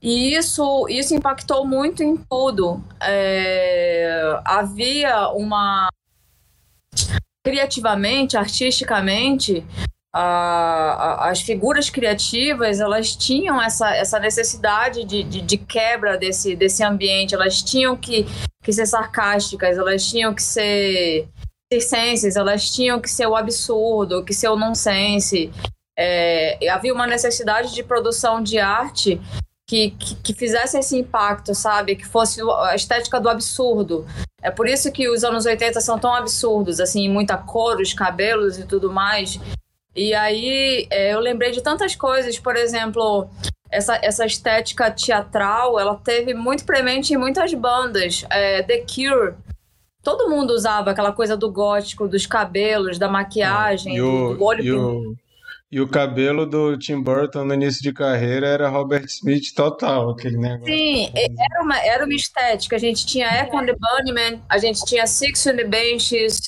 E 0.01 0.33
isso, 0.33 0.87
isso 0.89 1.13
impactou 1.13 1.63
muito 1.63 2.01
em 2.01 2.17
tudo. 2.17 2.83
É, 2.99 4.41
havia 4.43 5.29
uma. 5.29 5.89
Criativamente, 7.45 8.35
artisticamente, 8.35 9.63
a, 10.11 10.21
a, 10.21 11.29
as 11.29 11.41
figuras 11.41 11.89
criativas 11.89 12.79
elas 12.79 13.15
tinham 13.15 13.61
essa, 13.61 13.95
essa 13.95 14.19
necessidade 14.19 15.05
de, 15.05 15.23
de, 15.23 15.41
de, 15.41 15.57
quebra 15.57 16.17
desse, 16.17 16.55
desse 16.55 16.83
ambiente, 16.83 17.35
elas 17.35 17.61
tinham 17.61 17.95
que, 17.95 18.25
que 18.63 18.73
ser 18.73 18.87
sarcásticas, 18.87 19.77
elas 19.77 20.05
tinham 20.05 20.33
que 20.33 20.43
ser 20.43 21.29
circenses, 21.71 22.35
elas 22.35 22.69
tinham 22.69 22.99
que 22.99 23.09
ser 23.09 23.27
o 23.27 23.35
absurdo, 23.35 24.23
que 24.23 24.33
ser 24.33 24.49
o 24.49 24.55
nonsense. 24.55 25.51
É, 25.97 26.57
havia 26.69 26.93
uma 26.93 27.05
necessidade 27.05 27.73
de 27.73 27.83
produção 27.83 28.41
de 28.41 28.57
arte 28.57 29.21
que, 29.67 29.91
que, 29.91 30.15
que, 30.15 30.33
fizesse 30.33 30.79
esse 30.79 30.97
impacto, 30.97 31.53
sabe? 31.53 31.95
Que 31.95 32.05
fosse 32.05 32.41
a 32.41 32.75
estética 32.75 33.19
do 33.19 33.29
absurdo. 33.29 34.05
É 34.41 34.49
por 34.49 34.67
isso 34.67 34.91
que 34.91 35.07
os 35.07 35.23
anos 35.23 35.45
80 35.45 35.79
são 35.81 35.99
tão 35.99 36.13
absurdos, 36.13 36.79
assim, 36.79 37.07
muita 37.07 37.37
cor, 37.37 37.79
os 37.79 37.93
cabelos 37.93 38.57
e 38.57 38.65
tudo 38.65 38.91
mais. 38.91 39.39
E 39.95 40.13
aí 40.15 40.87
é, 40.89 41.13
eu 41.13 41.19
lembrei 41.19 41.51
de 41.51 41.61
tantas 41.61 41.95
coisas, 41.95 42.39
por 42.39 42.55
exemplo, 42.55 43.29
essa, 43.69 43.99
essa 44.01 44.25
estética 44.25 44.89
teatral, 44.89 45.79
ela 45.79 45.95
teve 45.95 46.33
muito 46.33 46.65
premente 46.65 47.13
em 47.13 47.17
muitas 47.17 47.53
bandas. 47.53 48.25
É, 48.31 48.63
The 48.63 48.85
Cure, 48.87 49.35
todo 50.03 50.29
mundo 50.29 50.51
usava 50.51 50.91
aquela 50.91 51.11
coisa 51.11 51.35
do 51.35 51.51
gótico, 51.51 52.07
dos 52.07 52.25
cabelos, 52.25 52.97
da 52.97 53.07
maquiagem, 53.07 53.95
e 53.95 54.01
o, 54.01 54.35
do 54.35 54.43
olho 54.43 54.63
e 54.63 54.71
o, 54.71 55.15
e 55.71 55.79
o 55.79 55.87
cabelo 55.87 56.45
do 56.45 56.77
Tim 56.77 57.01
Burton 57.01 57.43
no 57.43 57.53
início 57.53 57.81
de 57.81 57.93
carreira 57.93 58.47
era 58.47 58.69
Robert 58.69 59.05
Smith 59.05 59.53
total, 59.55 60.11
aquele 60.11 60.37
negócio. 60.37 60.65
Sim, 60.65 61.11
era 61.15 61.63
uma, 61.63 61.77
era 61.79 62.05
uma 62.05 62.15
estética. 62.15 62.75
A 62.75 62.79
gente 62.79 63.05
tinha 63.05 63.27
Echo 63.27 63.57
and 63.57 63.65
the 63.65 63.75
Bunnymen, 63.75 64.41
a 64.49 64.57
gente 64.57 64.83
tinha 64.85 65.05
Six 65.05 65.45
and 65.45 65.57
the 65.57 65.65
Benches, 65.65 66.39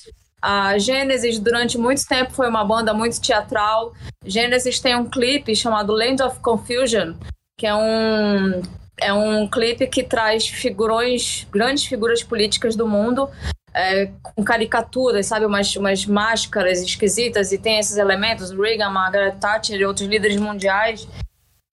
a 0.42 0.80
Genesis 0.80 1.38
durante 1.38 1.78
muito 1.78 2.04
tempo 2.08 2.32
foi 2.32 2.50
uma 2.50 2.66
banda 2.66 2.94
muito 2.96 3.22
teatral. 3.22 3.94
Genesis 4.26 4.80
tem 4.80 4.96
um 4.96 5.08
clipe 5.08 5.56
chamado 5.56 5.94
Land 5.94 6.24
of 6.24 6.40
Confusion, 6.40 7.14
que 7.56 7.68
é 7.68 7.76
um 7.76 8.62
é 9.00 9.14
um 9.14 9.48
clipe 9.48 9.88
que 9.88 10.04
traz 10.04 10.48
figurões, 10.48 11.48
grandes 11.52 11.86
figuras 11.86 12.24
políticas 12.24 12.76
do 12.76 12.88
mundo, 12.88 13.30
é, 13.74 14.12
com 14.22 14.44
caricaturas, 14.44 15.26
sabe? 15.26 15.46
Umas, 15.46 15.76
umas 15.76 16.06
máscaras 16.06 16.82
esquisitas 16.82 17.52
e 17.52 17.58
tem 17.58 17.80
esses 17.80 17.98
elementos, 17.98 18.52
Reagan, 18.52 18.90
Margaret 18.90 19.36
Thatcher 19.40 19.80
e 19.80 19.86
outros 19.86 20.08
líderes 20.08 20.38
mundiais. 20.38 21.08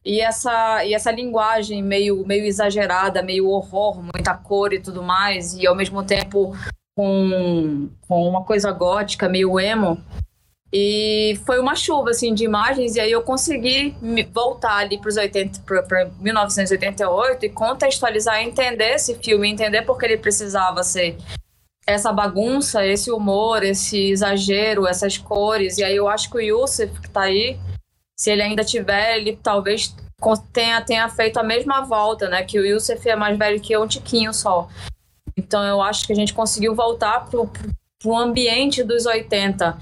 E 0.05 0.21
essa, 0.21 0.85
e 0.85 0.95
essa 0.95 1.11
linguagem 1.11 1.83
meio, 1.83 2.25
meio 2.27 2.45
exagerada, 2.45 3.23
meio 3.23 3.49
horror, 3.49 4.01
muita 4.03 4.35
cor 4.35 4.73
e 4.73 4.81
tudo 4.81 5.03
mais, 5.03 5.55
e 5.55 5.67
ao 5.67 5.75
mesmo 5.75 6.03
tempo 6.03 6.57
com, 6.97 7.91
com 8.07 8.29
uma 8.29 8.45
coisa 8.45 8.73
gótica, 8.73 9.29
meio 9.29 9.59
emo. 9.61 10.03
E 10.73 11.41
foi 11.47 11.59
uma 11.59 11.75
chuva 11.75 12.11
assim 12.11 12.35
de 12.35 12.45
imagens 12.45 12.95
e 12.95 13.01
aí 13.01 13.11
eu 13.11 13.23
consegui 13.23 13.97
voltar 14.33 14.77
ali 14.77 14.99
para 14.99 15.09
os 15.09 15.17
80 15.17 15.61
para 15.65 16.11
1988 16.21 17.47
e 17.47 17.49
contextualizar, 17.49 18.43
entender 18.43 18.95
esse 18.95 19.15
filme, 19.15 19.49
entender 19.49 19.83
porque 19.83 20.05
ele 20.05 20.19
precisava 20.19 20.83
ser 20.83 21.17
essa 21.87 22.13
bagunça, 22.13 22.85
esse 22.85 23.11
humor, 23.11 23.63
esse 23.63 24.11
exagero, 24.11 24.87
essas 24.87 25.17
cores. 25.17 25.79
E 25.79 25.85
aí 25.85 25.97
eu 25.97 26.07
acho 26.07 26.31
que 26.31 26.37
o 26.37 26.41
Yusuf 26.41 27.01
que 27.01 27.07
está 27.07 27.23
aí, 27.23 27.59
se 28.15 28.31
ele 28.31 28.43
ainda 28.43 28.63
tiver, 28.63 29.17
ele 29.17 29.39
talvez 29.43 29.97
tenha, 30.53 30.83
tenha 30.83 31.09
feito 31.09 31.39
a 31.39 31.43
mesma 31.43 31.81
volta, 31.81 32.29
né? 32.29 32.43
Que 32.43 32.59
o 32.59 32.67
Yusuf 32.67 33.09
é 33.09 33.17
mais 33.17 33.39
velho 33.39 33.59
que 33.59 33.73
eu, 33.73 33.83
um 33.83 33.87
tiquinho 33.87 34.35
só. 34.35 34.69
Então 35.35 35.65
eu 35.65 35.81
acho 35.81 36.07
que 36.07 36.13
a 36.13 36.17
gente 36.17 36.35
conseguiu 36.35 36.75
voltar 36.75 37.25
pro, 37.25 37.51
pro 37.99 38.17
ambiente 38.19 38.83
dos 38.83 39.07
80 39.07 39.79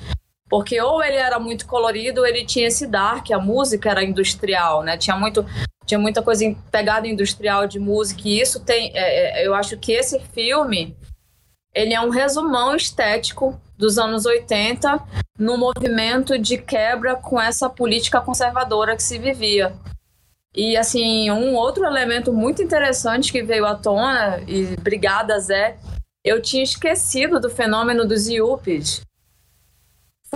porque 0.49 0.80
ou 0.80 1.03
ele 1.03 1.16
era 1.16 1.38
muito 1.38 1.66
colorido, 1.66 2.20
ou 2.20 2.26
ele 2.26 2.44
tinha 2.44 2.68
esse 2.68 2.86
dark, 2.86 3.30
a 3.30 3.38
música 3.38 3.90
era 3.90 4.05
industrial, 4.05 4.82
né? 4.82 4.97
Tinha 4.97 5.16
muito 5.16 5.44
tinha 5.84 6.01
muita 6.01 6.20
coisa 6.20 6.44
pegada 6.70 7.07
industrial 7.07 7.68
de 7.68 7.78
música 7.78 8.22
e 8.24 8.40
isso 8.40 8.59
tem 8.59 8.90
é, 8.94 9.42
é, 9.42 9.47
eu 9.47 9.55
acho 9.55 9.76
que 9.76 9.92
esse 9.92 10.18
filme 10.32 10.97
ele 11.72 11.94
é 11.94 12.01
um 12.01 12.11
resumão 12.11 12.74
estético 12.74 13.61
dos 13.76 13.99
anos 13.99 14.26
80 14.26 15.01
no 15.38 15.57
movimento 15.57 16.38
de 16.38 16.59
quebra 16.59 17.14
com 17.14 17.40
essa 17.40 17.68
política 17.68 18.20
conservadora 18.20 18.97
que 18.97 19.03
se 19.03 19.18
vivia. 19.18 19.74
E 20.55 20.74
assim, 20.74 21.30
um 21.30 21.55
outro 21.55 21.84
elemento 21.84 22.32
muito 22.32 22.62
interessante 22.62 23.30
que 23.30 23.42
veio 23.42 23.66
à 23.66 23.74
tona, 23.74 24.42
e 24.49 24.74
obrigada 24.78 25.38
Zé, 25.38 25.76
eu 26.24 26.40
tinha 26.40 26.62
esquecido 26.62 27.38
do 27.38 27.51
fenômeno 27.51 28.07
dos 28.07 28.26
Yuppies 28.26 29.03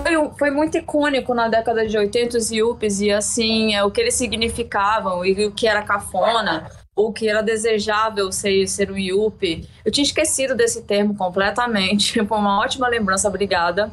foi, 0.01 0.31
foi 0.39 0.51
muito 0.51 0.79
icônico 0.79 1.35
na 1.35 1.49
década 1.49 1.87
de 1.87 1.97
80 1.97 2.37
os 2.37 2.51
Yuppies 2.51 3.01
e 3.01 3.11
assim, 3.11 3.75
é, 3.75 3.85
o 3.85 3.91
que 3.91 4.01
eles 4.01 4.15
significavam 4.15 5.25
e 5.25 5.47
o 5.47 5.53
que 5.53 5.67
era 5.67 5.83
cafona, 5.83 6.71
o 6.95 7.13
que 7.13 7.29
era 7.29 7.43
desejável 7.43 8.31
ser, 8.33 8.67
ser 8.67 8.91
um 8.91 8.99
Yuppie. 8.99 9.69
Eu 9.85 9.93
tinha 9.93 10.05
esquecido 10.05 10.55
desse 10.55 10.83
termo 10.83 11.17
completamente. 11.17 12.15
Foi 12.25 12.39
uma 12.39 12.61
ótima 12.61 12.89
lembrança, 12.89 13.29
obrigada. 13.29 13.91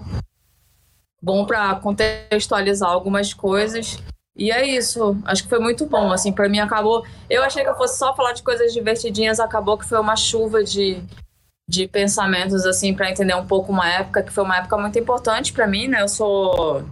Bom 1.22 1.46
para 1.46 1.76
contextualizar 1.76 2.90
algumas 2.90 3.34
coisas. 3.34 3.98
E 4.36 4.52
é 4.52 4.66
isso, 4.68 5.18
acho 5.26 5.44
que 5.44 5.50
foi 5.50 5.58
muito 5.58 5.88
bom, 5.88 6.12
assim, 6.12 6.32
para 6.32 6.48
mim 6.48 6.60
acabou, 6.60 7.04
eu 7.28 7.42
achei 7.42 7.64
que 7.64 7.70
eu 7.72 7.76
fosse 7.76 7.98
só 7.98 8.16
falar 8.16 8.34
de 8.34 8.44
coisas 8.44 8.72
divertidinhas, 8.72 9.40
acabou 9.40 9.80
que 9.80 9.90
foi 9.90 10.00
uma 10.00 10.16
chuva 10.16 10.64
de, 10.64 11.02
de 11.68 11.88
pensamentos 11.88 12.66
assim 12.66 12.94
para 12.94 13.12
entender 13.12 13.36
um 13.36 13.46
pouco 13.46 13.72
uma 13.72 13.90
época 13.90 14.24
que 14.24 14.32
foi 14.32 14.44
uma 14.44 14.58
época 14.58 14.78
muito 14.78 14.98
importante 14.98 15.52
para 15.52 15.68
mim, 15.68 15.88
né? 15.88 16.02
Eu 16.02 16.08
sou 16.08 16.84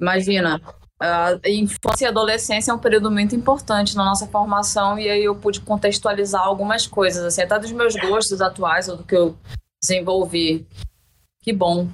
imagina, 0.00 0.60
a 0.98 1.38
infância 1.46 2.06
e 2.06 2.08
adolescência 2.08 2.70
é 2.70 2.74
um 2.74 2.78
período 2.78 3.10
muito 3.10 3.34
importante 3.34 3.94
na 3.94 4.04
nossa 4.04 4.26
formação 4.26 4.98
e 4.98 5.08
aí 5.08 5.24
eu 5.24 5.34
pude 5.34 5.60
contextualizar 5.60 6.42
algumas 6.42 6.86
coisas, 6.86 7.22
assim, 7.24 7.42
até 7.42 7.58
dos 7.58 7.72
meus 7.72 7.94
gostos 7.96 8.40
atuais 8.40 8.88
ou 8.88 8.96
do 8.96 9.04
que 9.04 9.14
eu 9.14 9.36
desenvolvi. 9.80 10.66
Que 11.42 11.52
bom. 11.52 11.88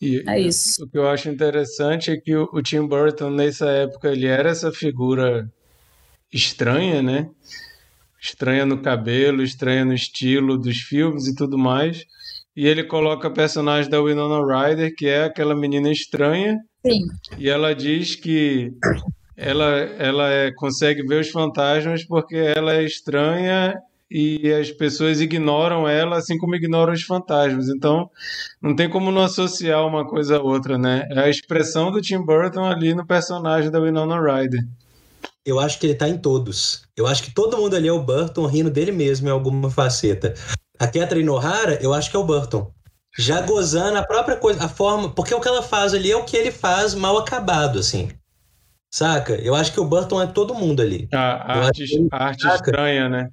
E 0.00 0.22
é 0.28 0.38
isso. 0.38 0.84
O 0.84 0.88
que 0.88 0.98
eu 0.98 1.08
acho 1.08 1.28
interessante 1.28 2.10
é 2.10 2.16
que 2.16 2.34
o, 2.34 2.48
o 2.52 2.62
Tim 2.62 2.86
Burton 2.86 3.30
nessa 3.30 3.70
época 3.70 4.08
ele 4.08 4.26
era 4.26 4.50
essa 4.50 4.70
figura 4.70 5.50
estranha, 6.32 7.02
né? 7.02 7.30
Estranha 8.22 8.64
no 8.64 8.80
cabelo, 8.80 9.42
estranha 9.42 9.84
no 9.84 9.92
estilo 9.92 10.56
dos 10.56 10.78
filmes 10.78 11.26
e 11.26 11.34
tudo 11.34 11.58
mais. 11.58 12.04
E 12.56 12.66
ele 12.66 12.84
coloca 12.84 13.26
a 13.26 13.32
personagem 13.32 13.90
da 13.90 14.00
Winona 14.00 14.40
Ryder, 14.46 14.94
que 14.94 15.06
é 15.06 15.24
aquela 15.24 15.56
menina 15.56 15.90
estranha. 15.90 16.58
Sim. 16.86 17.00
E 17.36 17.48
ela 17.48 17.74
diz 17.74 18.14
que 18.14 18.70
ela, 19.36 19.70
ela 19.98 20.30
é, 20.30 20.52
consegue 20.52 21.02
ver 21.02 21.20
os 21.20 21.30
fantasmas 21.30 22.04
porque 22.04 22.36
ela 22.36 22.74
é 22.74 22.84
estranha 22.84 23.74
e 24.08 24.52
as 24.52 24.70
pessoas 24.70 25.22
ignoram 25.22 25.88
ela 25.88 26.18
assim 26.18 26.36
como 26.36 26.54
ignoram 26.54 26.92
os 26.92 27.02
fantasmas. 27.02 27.68
Então, 27.68 28.08
não 28.60 28.76
tem 28.76 28.88
como 28.88 29.10
não 29.10 29.22
associar 29.22 29.84
uma 29.86 30.06
coisa 30.06 30.36
a 30.36 30.42
outra, 30.42 30.78
né? 30.78 31.08
É 31.10 31.20
a 31.20 31.30
expressão 31.30 31.90
do 31.90 32.00
Tim 32.00 32.18
Burton 32.18 32.64
ali 32.64 32.94
no 32.94 33.06
personagem 33.06 33.70
da 33.70 33.80
Winona 33.80 34.20
Ryder. 34.20 34.60
Eu 35.44 35.58
acho 35.58 35.78
que 35.78 35.86
ele 35.86 35.94
tá 35.94 36.08
em 36.08 36.16
todos. 36.16 36.82
Eu 36.96 37.06
acho 37.06 37.22
que 37.22 37.34
todo 37.34 37.56
mundo 37.56 37.74
ali 37.74 37.88
é 37.88 37.92
o 37.92 38.02
Burton 38.02 38.46
rindo 38.46 38.70
dele 38.70 38.92
mesmo 38.92 39.28
em 39.28 39.32
alguma 39.32 39.70
faceta. 39.70 40.34
A 40.78 40.86
Catherine 40.86 41.28
O'Hara, 41.28 41.78
eu 41.82 41.92
acho 41.92 42.10
que 42.10 42.16
é 42.16 42.18
o 42.18 42.24
Burton. 42.24 42.72
Já 43.18 43.42
gozando 43.42 43.98
a 43.98 44.02
própria 44.02 44.36
coisa, 44.36 44.64
a 44.64 44.68
forma. 44.68 45.10
Porque 45.10 45.34
o 45.34 45.40
que 45.40 45.48
ela 45.48 45.62
faz 45.62 45.92
ali 45.92 46.10
é 46.10 46.16
o 46.16 46.24
que 46.24 46.36
ele 46.36 46.50
faz 46.50 46.94
mal 46.94 47.18
acabado, 47.18 47.78
assim. 47.78 48.10
Saca? 48.90 49.34
Eu 49.34 49.54
acho 49.54 49.72
que 49.72 49.80
o 49.80 49.84
Burton 49.84 50.22
é 50.22 50.26
todo 50.26 50.54
mundo 50.54 50.80
ali. 50.80 51.08
A, 51.12 51.66
arte, 51.66 52.08
a 52.10 52.24
arte 52.24 52.46
estranha, 52.46 53.08
né? 53.08 53.28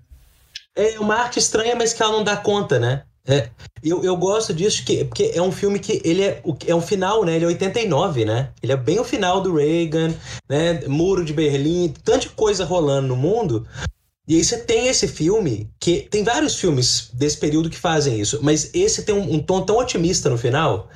É 0.76 1.00
uma 1.00 1.16
arte 1.16 1.40
estranha, 1.40 1.76
mas 1.76 1.94
que 1.94 2.02
ela 2.02 2.14
não 2.14 2.24
dá 2.24 2.38
conta, 2.38 2.80
né? 2.80 3.04
É, 3.30 3.48
eu, 3.84 4.04
eu 4.04 4.18
gosto 4.18 4.52
disso 4.52 4.84
que, 4.84 5.06
porque 5.06 5.32
é 5.36 5.42
um 5.42 5.52
filme 5.52 5.78
que 5.78 6.02
ele 6.04 6.24
é, 6.24 6.42
é 6.66 6.74
um 6.74 6.82
final, 6.82 7.24
né? 7.24 7.36
Ele 7.36 7.46
é 7.46 7.48
89, 7.48 8.26
né? 8.26 8.50
Ele 8.62 8.72
é 8.72 8.76
bem 8.76 9.00
o 9.00 9.04
final 9.04 9.40
do 9.40 9.56
Reagan, 9.56 10.16
né? 10.50 10.82
Muro 10.88 11.24
de 11.24 11.32
Berlim, 11.32 11.94
tanta 12.04 12.28
coisa 12.30 12.66
rolando 12.66 13.08
no 13.10 13.16
mundo. 13.16 13.68
E 14.28 14.36
aí 14.36 14.44
você 14.44 14.58
tem 14.58 14.88
esse 14.88 15.08
filme, 15.08 15.70
que 15.80 16.08
tem 16.10 16.24
vários 16.24 16.56
filmes 16.56 17.12
desse 17.14 17.38
período 17.38 17.70
que 17.70 17.78
fazem 17.78 18.20
isso, 18.20 18.40
mas 18.42 18.72
esse 18.74 19.04
tem 19.04 19.14
um, 19.14 19.36
um 19.36 19.40
tom 19.40 19.62
tão 19.62 19.78
otimista 19.78 20.30
no 20.30 20.38
final, 20.38 20.90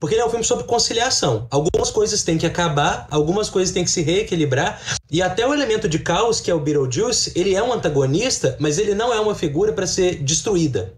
porque 0.00 0.14
ele 0.14 0.22
é 0.22 0.26
um 0.26 0.30
filme 0.30 0.44
sobre 0.44 0.64
conciliação. 0.64 1.46
Algumas 1.50 1.90
coisas 1.90 2.22
têm 2.22 2.36
que 2.36 2.46
acabar, 2.46 3.06
algumas 3.10 3.48
coisas 3.48 3.72
têm 3.72 3.84
que 3.84 3.90
se 3.90 4.02
reequilibrar, 4.02 4.80
e 5.10 5.22
até 5.22 5.46
o 5.46 5.54
elemento 5.54 5.88
de 5.88 5.98
caos, 5.98 6.40
que 6.40 6.50
é 6.50 6.54
o 6.54 6.60
Beetlejuice, 6.60 7.32
ele 7.34 7.54
é 7.54 7.62
um 7.62 7.72
antagonista, 7.72 8.56
mas 8.60 8.78
ele 8.78 8.94
não 8.94 9.12
é 9.12 9.20
uma 9.20 9.34
figura 9.34 9.72
para 9.72 9.86
ser 9.86 10.22
destruída. 10.22 10.94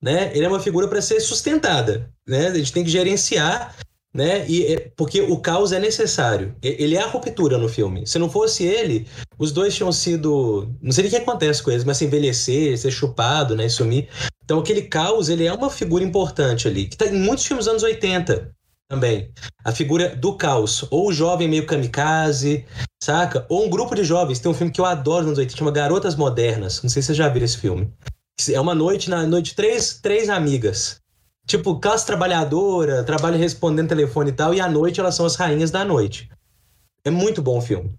Né? 0.00 0.30
Ele 0.34 0.44
é 0.44 0.48
uma 0.48 0.60
figura 0.60 0.86
para 0.88 1.02
ser 1.02 1.20
sustentada. 1.20 2.10
Né? 2.26 2.48
A 2.48 2.54
gente 2.54 2.72
tem 2.72 2.84
que 2.84 2.90
gerenciar 2.90 3.76
né? 4.18 4.48
E 4.48 4.74
é, 4.74 4.90
porque 4.96 5.20
o 5.20 5.38
caos 5.38 5.70
é 5.70 5.78
necessário. 5.78 6.54
Ele 6.62 6.96
é 6.96 7.02
a 7.02 7.06
ruptura 7.06 7.58
no 7.58 7.68
filme. 7.68 8.06
Se 8.06 8.18
não 8.18 8.30
fosse 8.30 8.64
ele, 8.64 9.06
os 9.38 9.52
dois 9.52 9.74
tinham 9.74 9.92
sido, 9.92 10.74
não 10.80 10.92
sei 10.92 11.06
o 11.06 11.10
que 11.10 11.16
acontece 11.16 11.62
com 11.62 11.70
eles, 11.70 11.84
mas 11.84 11.98
se 11.98 12.04
envelhecer, 12.04 12.76
ser 12.78 12.90
chupado, 12.90 13.54
né, 13.54 13.66
e 13.66 13.70
sumir. 13.70 14.08
Então 14.42 14.58
aquele 14.58 14.82
caos, 14.82 15.28
ele 15.28 15.46
é 15.46 15.52
uma 15.52 15.70
figura 15.70 16.02
importante 16.02 16.66
ali, 16.66 16.86
que 16.86 16.96
tá 16.96 17.06
em 17.06 17.12
muitos 17.12 17.44
filmes 17.44 17.66
dos 17.66 17.72
anos 17.72 17.82
80 17.82 18.50
também. 18.90 19.30
A 19.62 19.72
figura 19.72 20.16
do 20.16 20.34
caos, 20.34 20.86
ou 20.90 21.08
o 21.08 21.12
jovem 21.12 21.46
meio 21.46 21.66
kamikaze, 21.66 22.64
saca? 23.02 23.44
Ou 23.48 23.66
um 23.66 23.70
grupo 23.70 23.94
de 23.94 24.02
jovens. 24.02 24.38
Tem 24.38 24.50
um 24.50 24.54
filme 24.54 24.72
que 24.72 24.80
eu 24.80 24.86
adoro 24.86 25.18
nos 25.18 25.28
anos 25.28 25.38
80, 25.38 25.58
chama 25.58 25.70
Garotas 25.70 26.16
Modernas. 26.16 26.82
Não 26.82 26.88
sei 26.88 27.02
se 27.02 27.06
vocês 27.06 27.18
já 27.18 27.28
viram 27.28 27.44
esse 27.44 27.58
filme. 27.58 27.92
É 28.50 28.60
uma 28.60 28.74
noite, 28.74 29.10
na 29.10 29.26
noite, 29.26 29.54
três, 29.54 29.98
três 30.00 30.28
amigas 30.28 31.00
tipo, 31.48 31.80
classe 31.80 32.04
trabalhadora, 32.04 33.02
trabalha 33.02 33.38
respondendo 33.38 33.88
telefone 33.88 34.28
e 34.28 34.34
tal, 34.34 34.54
e 34.54 34.60
à 34.60 34.68
noite 34.68 35.00
elas 35.00 35.14
são 35.14 35.24
as 35.24 35.34
rainhas 35.34 35.70
da 35.70 35.82
noite. 35.82 36.28
É 37.02 37.10
muito 37.10 37.40
bom 37.40 37.56
o 37.56 37.62
filme. 37.62 37.94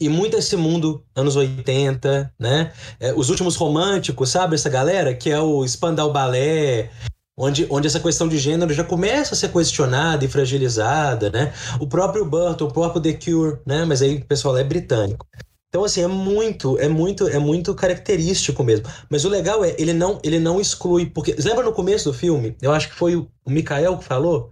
E 0.00 0.08
muito 0.08 0.36
esse 0.36 0.56
mundo, 0.56 1.04
anos 1.14 1.36
80, 1.36 2.34
né? 2.38 2.72
É, 2.98 3.14
os 3.14 3.30
últimos 3.30 3.54
românticos, 3.54 4.30
sabe? 4.30 4.56
Essa 4.56 4.68
galera 4.68 5.14
que 5.14 5.30
é 5.30 5.38
o 5.38 5.64
Spandau 5.66 6.12
Ballet, 6.12 6.90
onde, 7.36 7.66
onde 7.70 7.86
essa 7.86 8.00
questão 8.00 8.26
de 8.26 8.36
gênero 8.36 8.72
já 8.74 8.82
começa 8.82 9.34
a 9.34 9.36
ser 9.36 9.52
questionada 9.52 10.24
e 10.24 10.28
fragilizada, 10.28 11.30
né? 11.30 11.52
O 11.78 11.86
próprio 11.86 12.24
Burton, 12.24 12.64
o 12.64 12.72
próprio 12.72 13.00
The 13.00 13.12
Cure, 13.12 13.60
né? 13.64 13.84
Mas 13.84 14.02
aí 14.02 14.16
o 14.16 14.24
pessoal 14.24 14.56
é 14.56 14.64
britânico. 14.64 15.24
Então, 15.70 15.84
assim, 15.84 16.02
é 16.02 16.08
muito, 16.08 16.76
é 16.78 16.88
muito, 16.88 17.28
é 17.28 17.38
muito 17.38 17.72
característico 17.76 18.64
mesmo. 18.64 18.86
Mas 19.08 19.24
o 19.24 19.28
legal 19.28 19.64
é, 19.64 19.74
ele 19.78 19.92
não, 19.92 20.20
ele 20.24 20.40
não 20.40 20.60
exclui. 20.60 21.06
Porque. 21.06 21.36
Lembra 21.38 21.64
no 21.64 21.72
começo 21.72 22.10
do 22.10 22.16
filme? 22.16 22.56
Eu 22.60 22.72
acho 22.72 22.88
que 22.88 22.94
foi 22.94 23.14
o 23.14 23.28
Mikael 23.46 23.96
que 23.96 24.04
falou. 24.04 24.50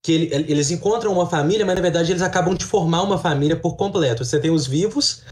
Que 0.00 0.12
ele, 0.12 0.52
eles 0.52 0.70
encontram 0.70 1.12
uma 1.12 1.28
família, 1.28 1.66
mas 1.66 1.74
na 1.74 1.82
verdade 1.82 2.12
eles 2.12 2.22
acabam 2.22 2.54
de 2.54 2.64
formar 2.64 3.02
uma 3.02 3.18
família 3.18 3.56
por 3.56 3.76
completo. 3.76 4.24
Você 4.24 4.38
tem 4.38 4.52
os 4.52 4.64
vivos 4.64 5.24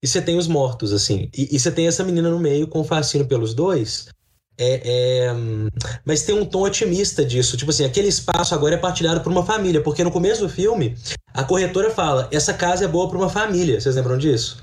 e 0.00 0.06
você 0.06 0.22
tem 0.22 0.38
os 0.38 0.46
mortos, 0.46 0.92
assim. 0.92 1.28
E, 1.36 1.48
e 1.56 1.58
você 1.58 1.72
tem 1.72 1.88
essa 1.88 2.04
menina 2.04 2.30
no 2.30 2.38
meio 2.38 2.68
com 2.68 2.84
fascínio 2.84 3.26
pelos 3.26 3.52
dois. 3.52 4.06
É, 4.56 4.82
é, 4.84 5.34
mas 6.04 6.22
tem 6.22 6.34
um 6.34 6.44
tom 6.44 6.62
otimista 6.62 7.24
disso. 7.24 7.56
Tipo 7.56 7.70
assim, 7.70 7.84
aquele 7.84 8.08
espaço 8.08 8.54
agora 8.54 8.76
é 8.76 8.78
partilhado 8.78 9.22
por 9.22 9.32
uma 9.32 9.44
família. 9.44 9.82
Porque 9.82 10.04
no 10.04 10.10
começo 10.10 10.42
do 10.42 10.48
filme, 10.48 10.96
a 11.32 11.44
corretora 11.44 11.90
fala: 11.90 12.28
essa 12.32 12.52
casa 12.52 12.84
é 12.84 12.88
boa 12.88 13.08
para 13.08 13.18
uma 13.18 13.28
família. 13.28 13.80
Vocês 13.80 13.94
lembram 13.94 14.18
disso? 14.18 14.62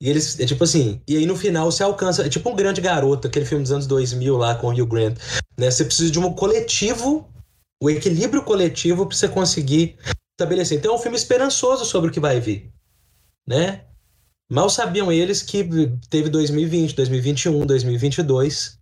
E 0.00 0.10
eles, 0.10 0.38
é 0.40 0.44
tipo 0.44 0.64
assim, 0.64 1.00
e 1.06 1.16
aí 1.16 1.24
no 1.24 1.36
final 1.36 1.70
você 1.70 1.82
alcança, 1.82 2.26
é 2.26 2.28
tipo 2.28 2.50
um 2.50 2.56
grande 2.56 2.80
garoto, 2.80 3.28
aquele 3.28 3.46
filme 3.46 3.62
dos 3.62 3.72
anos 3.72 3.86
2000 3.86 4.36
lá 4.36 4.54
com 4.54 4.66
o 4.66 4.70
Hugh 4.70 4.86
Grant, 4.86 5.16
né? 5.56 5.70
Você 5.70 5.84
precisa 5.84 6.10
de 6.10 6.18
um 6.18 6.32
coletivo, 6.32 7.28
o 7.82 7.88
equilíbrio 7.88 8.42
coletivo 8.42 9.06
para 9.06 9.16
você 9.16 9.28
conseguir 9.28 9.96
estabelecer. 10.32 10.78
Então 10.78 10.92
é 10.92 10.96
um 10.96 11.00
filme 11.00 11.16
esperançoso 11.16 11.84
sobre 11.84 12.10
o 12.10 12.12
que 12.12 12.20
vai 12.20 12.40
vir, 12.40 12.70
né? 13.46 13.84
Mal 14.50 14.68
sabiam 14.68 15.10
eles 15.10 15.42
que 15.42 15.64
teve 16.10 16.28
2020, 16.28 16.94
2021, 16.94 17.64
2022 17.64 18.78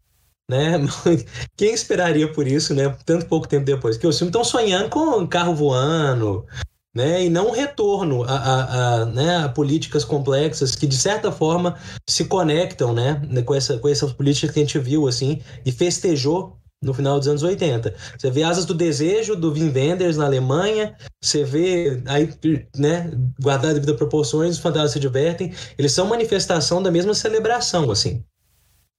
né? 0.52 0.72
Quem 1.56 1.72
esperaria 1.72 2.30
por 2.30 2.46
isso, 2.46 2.74
né? 2.74 2.94
Tanto 3.04 3.26
pouco 3.26 3.48
tempo 3.48 3.64
depois. 3.64 3.96
Que 3.96 4.06
os 4.06 4.18
filmes 4.18 4.30
estão 4.30 4.44
sonhando 4.44 4.90
com 4.90 5.26
carro 5.26 5.54
voando, 5.54 6.46
né? 6.94 7.24
E 7.24 7.30
não 7.30 7.50
retorno 7.50 8.22
a, 8.24 8.36
a, 8.36 8.94
a, 9.02 9.04
né? 9.06 9.36
a 9.38 9.48
políticas 9.48 10.04
complexas 10.04 10.74
que, 10.74 10.86
de 10.86 10.96
certa 10.96 11.32
forma, 11.32 11.76
se 12.08 12.24
conectam, 12.24 12.92
né? 12.92 13.20
Com, 13.44 13.54
essa, 13.54 13.78
com 13.78 13.88
essas 13.88 14.12
políticas 14.12 14.50
que 14.50 14.60
a 14.60 14.62
gente 14.62 14.78
viu, 14.78 15.06
assim, 15.08 15.40
e 15.64 15.72
festejou 15.72 16.58
no 16.82 16.92
final 16.92 17.18
dos 17.18 17.28
anos 17.28 17.42
80. 17.42 17.94
Você 18.18 18.30
vê 18.30 18.42
Asas 18.42 18.64
do 18.64 18.74
Desejo, 18.74 19.36
do 19.36 19.52
Wim 19.52 19.70
Wenders 19.72 20.16
na 20.16 20.24
Alemanha, 20.24 20.96
você 21.22 21.44
vê, 21.44 22.02
aí, 22.06 22.28
né, 22.76 23.10
guardado 23.40 23.74
devido 23.74 23.92
a 23.92 23.96
proporções, 23.96 24.56
os 24.56 24.60
fantasmas 24.60 24.90
se 24.92 24.98
divertem, 24.98 25.54
eles 25.78 25.92
são 25.92 26.06
manifestação 26.06 26.82
da 26.82 26.90
mesma 26.90 27.14
celebração, 27.14 27.90
assim 27.90 28.24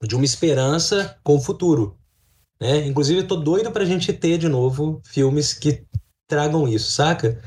de 0.07 0.15
uma 0.15 0.25
esperança 0.25 1.17
com 1.23 1.35
o 1.35 1.41
futuro. 1.41 1.97
Né? 2.59 2.85
Inclusive, 2.85 3.21
eu 3.21 3.27
tô 3.27 3.35
doido 3.35 3.71
pra 3.71 3.85
gente 3.85 4.11
ter 4.13 4.37
de 4.37 4.47
novo 4.47 5.01
filmes 5.05 5.53
que 5.53 5.85
tragam 6.27 6.67
isso, 6.67 6.91
saca? 6.91 7.41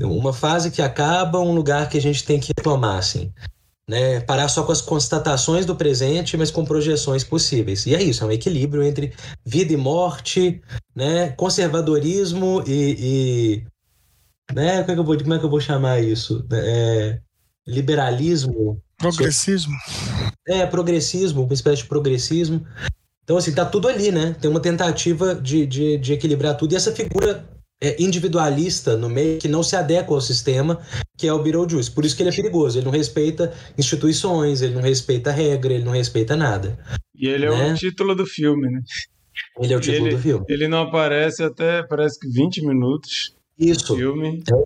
Uma 0.00 0.32
fase 0.32 0.70
que 0.70 0.82
acaba, 0.82 1.38
um 1.38 1.54
lugar 1.54 1.88
que 1.88 1.96
a 1.96 2.00
gente 2.00 2.24
tem 2.24 2.40
que 2.40 2.52
retomar, 2.56 2.98
assim. 2.98 3.32
Né? 3.88 4.20
Parar 4.20 4.48
só 4.48 4.62
com 4.64 4.72
as 4.72 4.80
constatações 4.80 5.66
do 5.66 5.76
presente, 5.76 6.36
mas 6.36 6.50
com 6.50 6.64
projeções 6.64 7.22
possíveis. 7.22 7.86
E 7.86 7.94
é 7.94 8.02
isso, 8.02 8.24
é 8.24 8.26
um 8.26 8.32
equilíbrio 8.32 8.82
entre 8.82 9.12
vida 9.44 9.72
e 9.72 9.76
morte, 9.76 10.60
né? 10.94 11.30
conservadorismo 11.30 12.62
e. 12.66 12.96
e 12.98 14.54
né? 14.54 14.82
Como, 14.82 14.90
é 14.90 14.94
que 14.94 15.00
eu 15.00 15.04
vou, 15.04 15.18
como 15.18 15.34
é 15.34 15.38
que 15.38 15.44
eu 15.44 15.50
vou 15.50 15.60
chamar 15.60 16.02
isso? 16.02 16.44
É, 16.52 17.20
liberalismo 17.66 18.82
Progressismo? 18.98 19.76
É, 20.46 20.66
progressismo, 20.66 21.44
uma 21.44 21.54
espécie 21.54 21.82
de 21.82 21.88
progressismo. 21.88 22.66
Então, 23.22 23.36
assim, 23.36 23.52
tá 23.52 23.64
tudo 23.64 23.88
ali, 23.88 24.10
né? 24.10 24.36
Tem 24.40 24.50
uma 24.50 24.60
tentativa 24.60 25.34
de, 25.34 25.66
de, 25.66 25.98
de 25.98 26.12
equilibrar 26.12 26.56
tudo. 26.56 26.72
E 26.72 26.76
essa 26.76 26.92
figura 26.92 27.48
individualista 27.98 28.96
no 28.96 29.08
meio 29.08 29.38
que 29.38 29.48
não 29.48 29.62
se 29.62 29.76
adequa 29.76 30.14
ao 30.14 30.20
sistema, 30.20 30.80
que 31.16 31.26
é 31.26 31.32
o 31.32 31.42
Beetlejuice. 31.42 31.90
Por 31.90 32.04
isso 32.04 32.16
que 32.16 32.22
ele 32.22 32.30
é 32.30 32.34
perigoso. 32.34 32.78
Ele 32.78 32.84
não 32.84 32.92
respeita 32.92 33.52
instituições, 33.76 34.62
ele 34.62 34.74
não 34.74 34.82
respeita 34.82 35.30
regra, 35.30 35.74
ele 35.74 35.84
não 35.84 35.92
respeita 35.92 36.36
nada. 36.36 36.78
E 37.14 37.28
ele 37.28 37.48
né? 37.48 37.68
é 37.68 37.72
o 37.72 37.74
título 37.74 38.14
do 38.14 38.26
filme, 38.26 38.70
né? 38.70 38.80
Ele 39.60 39.72
é 39.72 39.76
o 39.76 39.80
título 39.80 40.06
ele, 40.06 40.16
do 40.16 40.22
filme. 40.22 40.44
Ele 40.48 40.68
não 40.68 40.82
aparece 40.82 41.42
até, 41.42 41.82
parece 41.82 42.18
que 42.18 42.28
20 42.28 42.66
minutos. 42.66 43.34
Isso. 43.58 43.96
Filme, 43.96 44.42
é. 44.50 44.62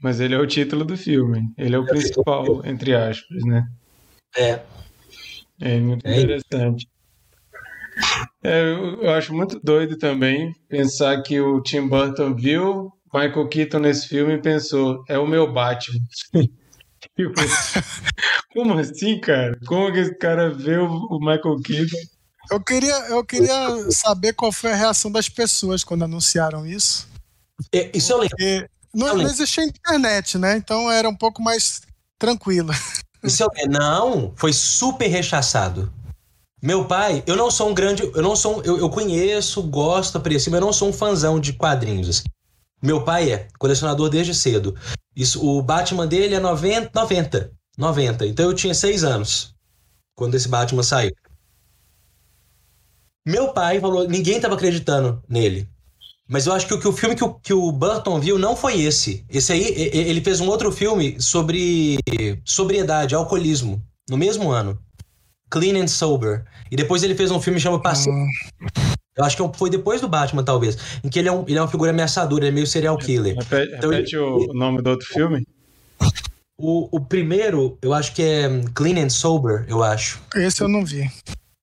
Mas 0.00 0.20
ele 0.20 0.34
é 0.34 0.38
o 0.38 0.46
título 0.46 0.84
do 0.84 0.96
filme. 0.96 1.42
Ele 1.56 1.74
é 1.74 1.78
o 1.78 1.84
é 1.84 1.86
principal, 1.86 2.64
entre 2.64 2.94
aspas, 2.94 3.42
né? 3.44 3.66
É. 4.36 4.60
É 5.60 5.80
muito 5.80 6.06
é. 6.06 6.20
interessante. 6.20 6.86
É, 8.42 8.62
eu, 9.02 9.10
acho 9.10 9.34
muito 9.34 9.60
doido 9.62 9.98
também 9.98 10.52
pensar 10.68 11.22
que 11.22 11.40
o 11.40 11.60
Tim 11.62 11.88
Burton 11.88 12.34
viu 12.34 12.92
Michael 13.12 13.48
Keaton 13.48 13.80
nesse 13.80 14.08
filme 14.08 14.34
e 14.34 14.42
pensou: 14.42 15.02
é 15.08 15.18
o 15.18 15.26
meu 15.26 15.52
Batman. 15.52 15.98
Como 18.52 18.78
assim, 18.78 19.20
cara? 19.20 19.58
Como 19.66 19.92
que 19.92 19.98
esse 19.98 20.14
cara 20.16 20.50
vê 20.50 20.78
o 20.78 21.18
Michael 21.20 21.60
Keaton? 21.64 21.96
Eu 22.50 22.60
queria, 22.60 22.94
eu 23.08 23.24
queria 23.24 23.90
saber 23.90 24.32
qual 24.32 24.50
foi 24.50 24.72
a 24.72 24.76
reação 24.76 25.12
das 25.12 25.28
pessoas 25.28 25.84
quando 25.84 26.04
anunciaram 26.04 26.66
isso. 26.66 27.06
É, 27.72 27.90
isso 27.94 28.12
eu 28.12 28.18
lembro. 28.18 28.70
Não, 28.94 29.16
não 29.16 29.26
existia 29.26 29.64
internet, 29.64 30.38
né? 30.38 30.56
Então 30.56 30.90
era 30.90 31.08
um 31.08 31.14
pouco 31.14 31.42
mais 31.42 31.82
tranquilo. 32.18 32.72
Isso 33.22 33.42
eu, 33.42 33.48
não, 33.68 34.32
foi 34.36 34.52
super 34.52 35.08
rechaçado. 35.08 35.92
Meu 36.60 36.84
pai, 36.86 37.22
eu 37.26 37.36
não 37.36 37.50
sou 37.50 37.70
um 37.70 37.74
grande. 37.74 38.02
Eu 38.02 38.22
não 38.22 38.34
sou. 38.34 38.62
Eu, 38.64 38.78
eu 38.78 38.90
conheço, 38.90 39.62
gosto, 39.62 40.18
aprecio, 40.18 40.50
mas 40.50 40.60
eu 40.60 40.66
não 40.66 40.72
sou 40.72 40.88
um 40.88 40.92
fãzão 40.92 41.38
de 41.38 41.52
quadrinhos. 41.52 42.08
Assim. 42.08 42.24
Meu 42.82 43.04
pai 43.04 43.32
é 43.32 43.48
colecionador 43.58 44.08
desde 44.08 44.34
cedo. 44.34 44.74
Isso, 45.14 45.44
o 45.44 45.62
Batman 45.62 46.06
dele 46.06 46.34
é 46.34 46.40
90, 46.40 46.90
90. 46.94 47.52
90. 47.76 48.26
Então 48.26 48.46
eu 48.46 48.54
tinha 48.54 48.74
seis 48.74 49.04
anos 49.04 49.54
quando 50.16 50.34
esse 50.34 50.48
Batman 50.48 50.82
saiu. 50.82 51.12
Meu 53.24 53.52
pai 53.52 53.80
falou, 53.80 54.08
ninguém 54.08 54.36
estava 54.36 54.54
acreditando 54.54 55.22
nele. 55.28 55.68
Mas 56.28 56.46
eu 56.46 56.52
acho 56.52 56.66
que 56.66 56.74
o, 56.74 56.80
que 56.80 56.88
o 56.88 56.92
filme 56.92 57.14
que 57.14 57.24
o, 57.24 57.34
que 57.34 57.54
o 57.54 57.70
Burton 57.72 58.20
viu 58.20 58.38
não 58.38 58.56
foi 58.56 58.80
esse. 58.80 59.24
Esse 59.30 59.52
aí, 59.52 59.62
ele 59.62 60.20
fez 60.20 60.40
um 60.40 60.48
outro 60.48 60.72
filme 60.72 61.20
sobre 61.20 61.98
sobriedade, 62.44 63.14
alcoolismo, 63.14 63.82
no 64.08 64.16
mesmo 64.16 64.50
ano. 64.50 64.78
Clean 65.50 65.80
and 65.80 65.88
Sober. 65.88 66.44
E 66.70 66.76
depois 66.76 67.02
ele 67.02 67.14
fez 67.14 67.30
um 67.30 67.40
filme 67.40 67.58
chamado 67.60 67.82
Pacific. 67.82 68.16
Eu 69.16 69.24
acho 69.24 69.36
que 69.36 69.58
foi 69.58 69.68
depois 69.68 70.00
do 70.00 70.08
Batman, 70.08 70.44
talvez. 70.44 70.78
Em 71.02 71.08
que 71.08 71.18
ele 71.18 71.28
é, 71.28 71.32
um, 71.32 71.44
ele 71.48 71.58
é 71.58 71.60
uma 71.60 71.68
figura 71.68 71.90
ameaçadora, 71.90 72.44
ele 72.44 72.50
é 72.50 72.54
meio 72.54 72.66
serial 72.66 72.96
killer. 72.96 73.36
Repete, 73.36 73.74
então, 73.76 73.90
repete 73.90 74.16
ele, 74.16 74.24
o 74.24 74.54
nome 74.54 74.80
do 74.80 74.90
outro 74.90 75.06
filme? 75.08 75.44
O, 76.56 76.88
o 76.96 77.00
primeiro, 77.00 77.76
eu 77.82 77.92
acho 77.92 78.14
que 78.14 78.22
é 78.22 78.48
Clean 78.74 79.04
and 79.04 79.10
Sober, 79.10 79.64
eu 79.68 79.82
acho. 79.82 80.20
Esse 80.36 80.62
eu 80.62 80.68
não 80.68 80.84
vi. 80.84 81.10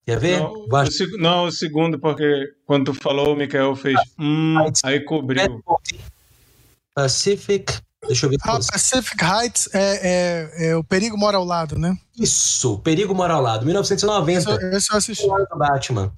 Quer 0.06 0.20
ver? 0.20 0.40
Não, 0.40 0.52
o, 0.54 1.18
não, 1.18 1.46
o 1.46 1.52
segundo, 1.52 1.98
porque 1.98 2.54
quando 2.66 2.86
tu 2.86 2.94
falou, 2.94 3.34
o 3.34 3.36
Mikael 3.36 3.76
fez. 3.76 4.00
Hum, 4.20 4.56
aí 4.84 5.00
cobriu. 5.00 5.64
Pacific 6.94 7.74
Deixa 8.08 8.26
eu 8.26 8.30
ver. 8.30 8.38
Ah, 8.44 8.60
Pacific 8.72 9.24
Heights 9.24 9.70
é, 9.74 9.80
é, 10.60 10.68
é, 10.68 10.76
O 10.76 10.84
Perigo 10.84 11.18
Mora 11.18 11.38
ao 11.38 11.44
Lado, 11.44 11.78
né? 11.78 11.98
Isso, 12.18 12.80
Perigo 12.80 13.14
Mora 13.14 13.34
ao 13.34 13.42
Lado, 13.42 13.66
1990. 13.66 14.52
Esse, 14.52 14.76
esse 14.76 14.92
eu 14.92 14.98
assisti. 14.98 15.28
Batman. 15.58 16.12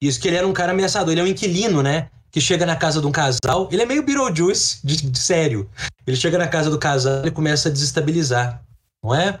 Isso 0.00 0.20
que 0.20 0.28
ele 0.28 0.36
era 0.36 0.46
um 0.46 0.52
cara 0.52 0.72
ameaçador, 0.72 1.12
ele 1.12 1.20
é 1.20 1.24
um 1.24 1.28
inquilino, 1.28 1.82
né? 1.82 2.08
Que 2.30 2.40
chega 2.40 2.64
na 2.64 2.76
casa 2.76 3.00
de 3.00 3.06
um 3.06 3.12
casal. 3.12 3.68
Ele 3.72 3.82
é 3.82 3.86
meio 3.86 4.02
Beetlejuice, 4.02 4.78
de, 4.84 4.96
de 4.96 5.18
sério. 5.18 5.68
Ele 6.06 6.16
chega 6.16 6.38
na 6.38 6.46
casa 6.46 6.70
do 6.70 6.78
casal 6.78 7.26
e 7.26 7.30
começa 7.30 7.68
a 7.68 7.72
desestabilizar, 7.72 8.62
não 9.02 9.14
é? 9.14 9.40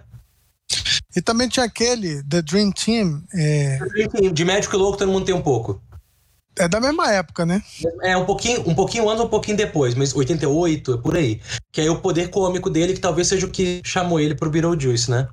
E 1.14 1.22
também 1.22 1.48
tinha 1.48 1.64
aquele, 1.64 2.22
The 2.24 2.42
Dream 2.42 2.72
Team. 2.72 3.22
É... 3.34 3.78
De 4.32 4.44
médico 4.44 4.76
louco 4.76 4.98
todo 4.98 5.10
mundo 5.10 5.24
tem 5.24 5.34
um 5.34 5.42
pouco. 5.42 5.80
É 6.56 6.68
da 6.68 6.80
mesma 6.80 7.12
época, 7.12 7.46
né? 7.46 7.62
É, 8.02 8.16
um 8.16 8.24
pouquinho, 8.24 8.68
um 8.68 8.74
pouquinho 8.74 9.08
antes, 9.08 9.24
um 9.24 9.28
pouquinho 9.28 9.56
depois, 9.56 9.94
mas 9.94 10.14
88, 10.14 10.94
é 10.94 10.98
por 10.98 11.16
aí. 11.16 11.40
Que 11.70 11.82
é 11.82 11.90
o 11.90 12.00
poder 12.00 12.30
cômico 12.30 12.68
dele, 12.68 12.94
que 12.94 13.00
talvez 13.00 13.28
seja 13.28 13.46
o 13.46 13.50
que 13.50 13.80
chamou 13.84 14.18
ele 14.18 14.34
pro 14.34 14.50
Beetlejuice, 14.50 15.10
né? 15.10 15.28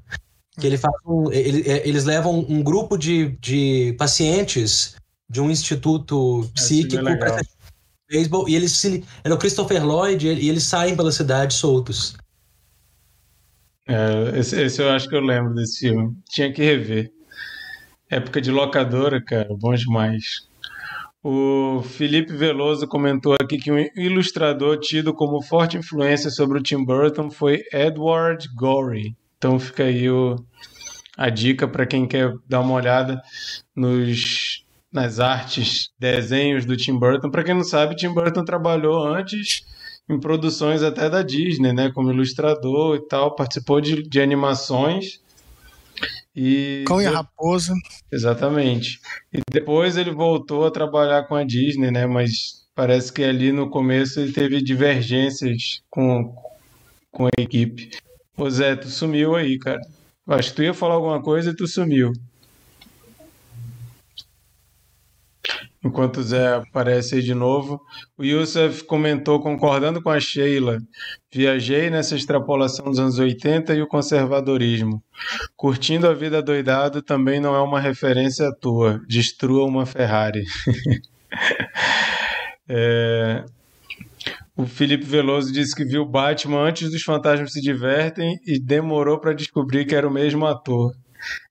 Que 0.59 0.67
ele 0.67 0.77
faz 0.77 0.93
um, 1.05 1.31
ele, 1.31 1.69
é, 1.69 1.87
eles 1.87 2.05
levam 2.05 2.45
um 2.47 2.61
grupo 2.63 2.97
de, 2.97 3.37
de 3.41 3.95
pacientes 3.97 4.95
de 5.29 5.41
um 5.41 5.49
instituto 5.49 6.49
psíquico 6.53 7.07
é 7.07 7.15
para 7.17 7.41
beisebol 8.07 8.47
e 8.47 8.55
eles 8.55 8.71
se, 8.73 9.03
é 9.23 9.33
o 9.33 9.37
Christopher 9.37 9.83
Lloyd 9.83 10.27
e 10.27 10.49
eles 10.49 10.63
saem 10.63 10.95
pela 10.95 11.11
cidade 11.11 11.53
soltos. 11.53 12.15
É, 13.87 14.39
esse, 14.39 14.61
esse, 14.61 14.81
eu 14.81 14.89
acho 14.89 15.07
que 15.07 15.15
eu 15.15 15.21
lembro 15.21 15.53
desse 15.53 15.79
filme. 15.79 16.15
Tinha 16.29 16.51
que 16.51 16.63
rever. 16.63 17.11
Época 18.09 18.41
de 18.41 18.51
locadora, 18.51 19.23
cara, 19.23 19.49
bom 19.57 19.73
demais. 19.73 20.47
O 21.27 21.81
Felipe 21.81 22.33
Veloso 22.33 22.87
comentou 22.87 23.33
aqui 23.33 23.57
que 23.57 23.71
um 23.71 23.79
ilustrador 23.95 24.77
tido 24.77 25.11
como 25.11 25.41
forte 25.41 25.75
influência 25.75 26.29
sobre 26.29 26.59
o 26.59 26.61
Tim 26.61 26.85
Burton 26.85 27.31
foi 27.31 27.63
Edward 27.73 28.47
Gorey. 28.55 29.15
Então 29.35 29.57
fica 29.57 29.85
aí 29.85 30.07
o, 30.07 30.35
a 31.17 31.31
dica 31.31 31.67
para 31.67 31.87
quem 31.87 32.07
quer 32.07 32.31
dar 32.47 32.59
uma 32.59 32.75
olhada 32.75 33.19
nos, 33.75 34.63
nas 34.93 35.19
artes, 35.19 35.89
desenhos 35.99 36.63
do 36.63 36.77
Tim 36.77 36.99
Burton. 36.99 37.31
Para 37.31 37.43
quem 37.43 37.55
não 37.55 37.63
sabe, 37.63 37.95
Tim 37.95 38.13
Burton 38.13 38.45
trabalhou 38.45 39.03
antes 39.07 39.63
em 40.07 40.19
produções 40.19 40.83
até 40.83 41.09
da 41.09 41.23
Disney, 41.23 41.73
né, 41.73 41.91
como 41.91 42.11
ilustrador 42.11 42.97
e 42.97 43.07
tal, 43.07 43.33
participou 43.33 43.81
de, 43.81 44.03
de 44.07 44.21
animações 44.21 45.24
e 46.35 46.83
Cão 46.85 47.01
e 47.01 47.05
a 47.05 47.11
Raposa. 47.11 47.73
Exatamente. 48.11 48.99
E 49.33 49.39
depois 49.51 49.95
ele 49.95 50.11
voltou 50.11 50.65
a 50.65 50.71
trabalhar 50.71 51.23
com 51.23 51.35
a 51.35 51.43
Disney, 51.43 51.91
né? 51.91 52.05
Mas 52.05 52.65
parece 52.75 53.13
que 53.13 53.23
ali 53.23 53.51
no 53.51 53.69
começo 53.69 54.19
ele 54.19 54.33
teve 54.33 54.61
divergências 54.61 55.81
com, 55.89 56.35
com 57.11 57.27
a 57.27 57.31
equipe. 57.37 57.91
Ô 58.37 58.49
Zé, 58.49 58.75
tu 58.75 58.89
sumiu 58.89 59.35
aí, 59.35 59.57
cara. 59.57 59.79
Acho 60.27 60.49
que 60.49 60.55
tu 60.57 60.63
ia 60.63 60.73
falar 60.73 60.95
alguma 60.95 61.21
coisa 61.21 61.51
e 61.51 61.55
tu 61.55 61.67
sumiu. 61.67 62.11
Enquanto 65.85 66.17
o 66.17 66.23
Zé 66.23 66.55
aparece 66.55 67.13
aí 67.13 67.21
de 67.21 67.35
novo, 67.35 67.79
o 68.17 68.23
Youssef 68.23 68.83
comentou, 68.85 69.39
concordando 69.39 70.01
com 70.01 70.09
a 70.09 70.19
Sheila, 70.19 70.79
viajei 71.31 71.91
nessa 71.91 72.15
extrapolação 72.15 72.85
dos 72.85 72.97
anos 72.97 73.19
80 73.19 73.75
e 73.75 73.83
o 73.83 73.87
conservadorismo. 73.87 75.03
Curtindo 75.55 76.07
a 76.07 76.13
vida 76.15 76.41
doidado 76.41 77.03
também 77.03 77.39
não 77.39 77.55
é 77.55 77.61
uma 77.61 77.79
referência 77.79 78.51
tua. 78.59 78.99
Destrua 79.07 79.63
uma 79.63 79.85
Ferrari. 79.85 80.43
é... 82.67 83.45
O 84.57 84.65
Felipe 84.65 85.05
Veloso 85.05 85.53
disse 85.53 85.75
que 85.75 85.85
viu 85.85 86.03
Batman 86.03 86.61
antes 86.61 86.89
dos 86.89 87.03
Fantasmas 87.03 87.53
se 87.53 87.61
divertem 87.61 88.39
e 88.43 88.59
demorou 88.59 89.19
para 89.19 89.33
descobrir 89.33 89.85
que 89.85 89.93
era 89.93 90.07
o 90.07 90.11
mesmo 90.11 90.47
ator. 90.47 90.93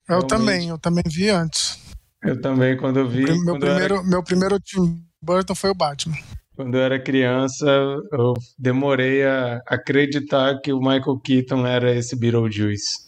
Eu 0.09 0.19
Realmente... 0.19 0.29
também, 0.29 0.69
eu 0.69 0.77
também 0.77 1.03
vi 1.07 1.29
antes. 1.29 1.84
Eu 2.25 2.41
também, 2.41 2.75
quando 2.75 2.97
eu 2.97 3.07
vi. 3.07 3.23
Meu, 3.23 3.59
primeiro, 3.59 3.95
era... 3.95 4.03
meu 4.03 4.23
primeiro 4.23 4.59
Tim 4.59 5.03
Burton 5.21 5.55
foi 5.55 5.69
o 5.69 5.75
Batman. 5.75 6.17
Quando 6.55 6.75
eu 6.75 6.81
era 6.81 6.99
criança, 6.99 7.65
eu 8.11 8.33
demorei 8.57 9.25
a 9.25 9.61
acreditar 9.67 10.59
que 10.61 10.71
o 10.71 10.79
Michael 10.79 11.19
Keaton 11.23 11.67
era 11.67 11.93
esse 11.93 12.15
Beetlejuice. 12.15 13.05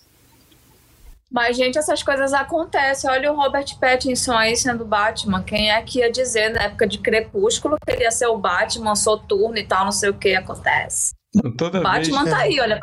Mas, 1.32 1.57
gente, 1.57 1.78
essas 1.78 2.03
coisas 2.03 2.34
acontecem. 2.34 3.09
Olha 3.09 3.32
o 3.32 3.36
Robert 3.36 3.65
Pattinson 3.80 4.34
aí 4.34 4.55
sendo 4.55 4.86
Batman. 4.86 5.43
Quem 5.43 5.72
é 5.72 5.82
que 5.82 5.99
ia 5.99 6.11
dizer 6.11 6.49
na 6.49 6.63
época 6.63 6.88
de 6.88 6.99
Crepúsculo 6.99 7.78
que 7.86 7.91
ele 7.91 8.03
ia 8.03 8.11
ser 8.11 8.28
o 8.28 8.38
Batman, 8.38 8.95
soturno 8.95 9.57
e 9.57 9.65
tal, 9.65 9.86
não 9.86 9.91
sei 9.91 10.09
o 10.09 10.13
que 10.13 10.36
acontece. 10.36 11.13
Toda 11.57 11.82
Batman 11.82 12.24
vez... 12.24 12.36
tá 12.36 12.41
aí, 12.41 12.59
olha. 12.59 12.80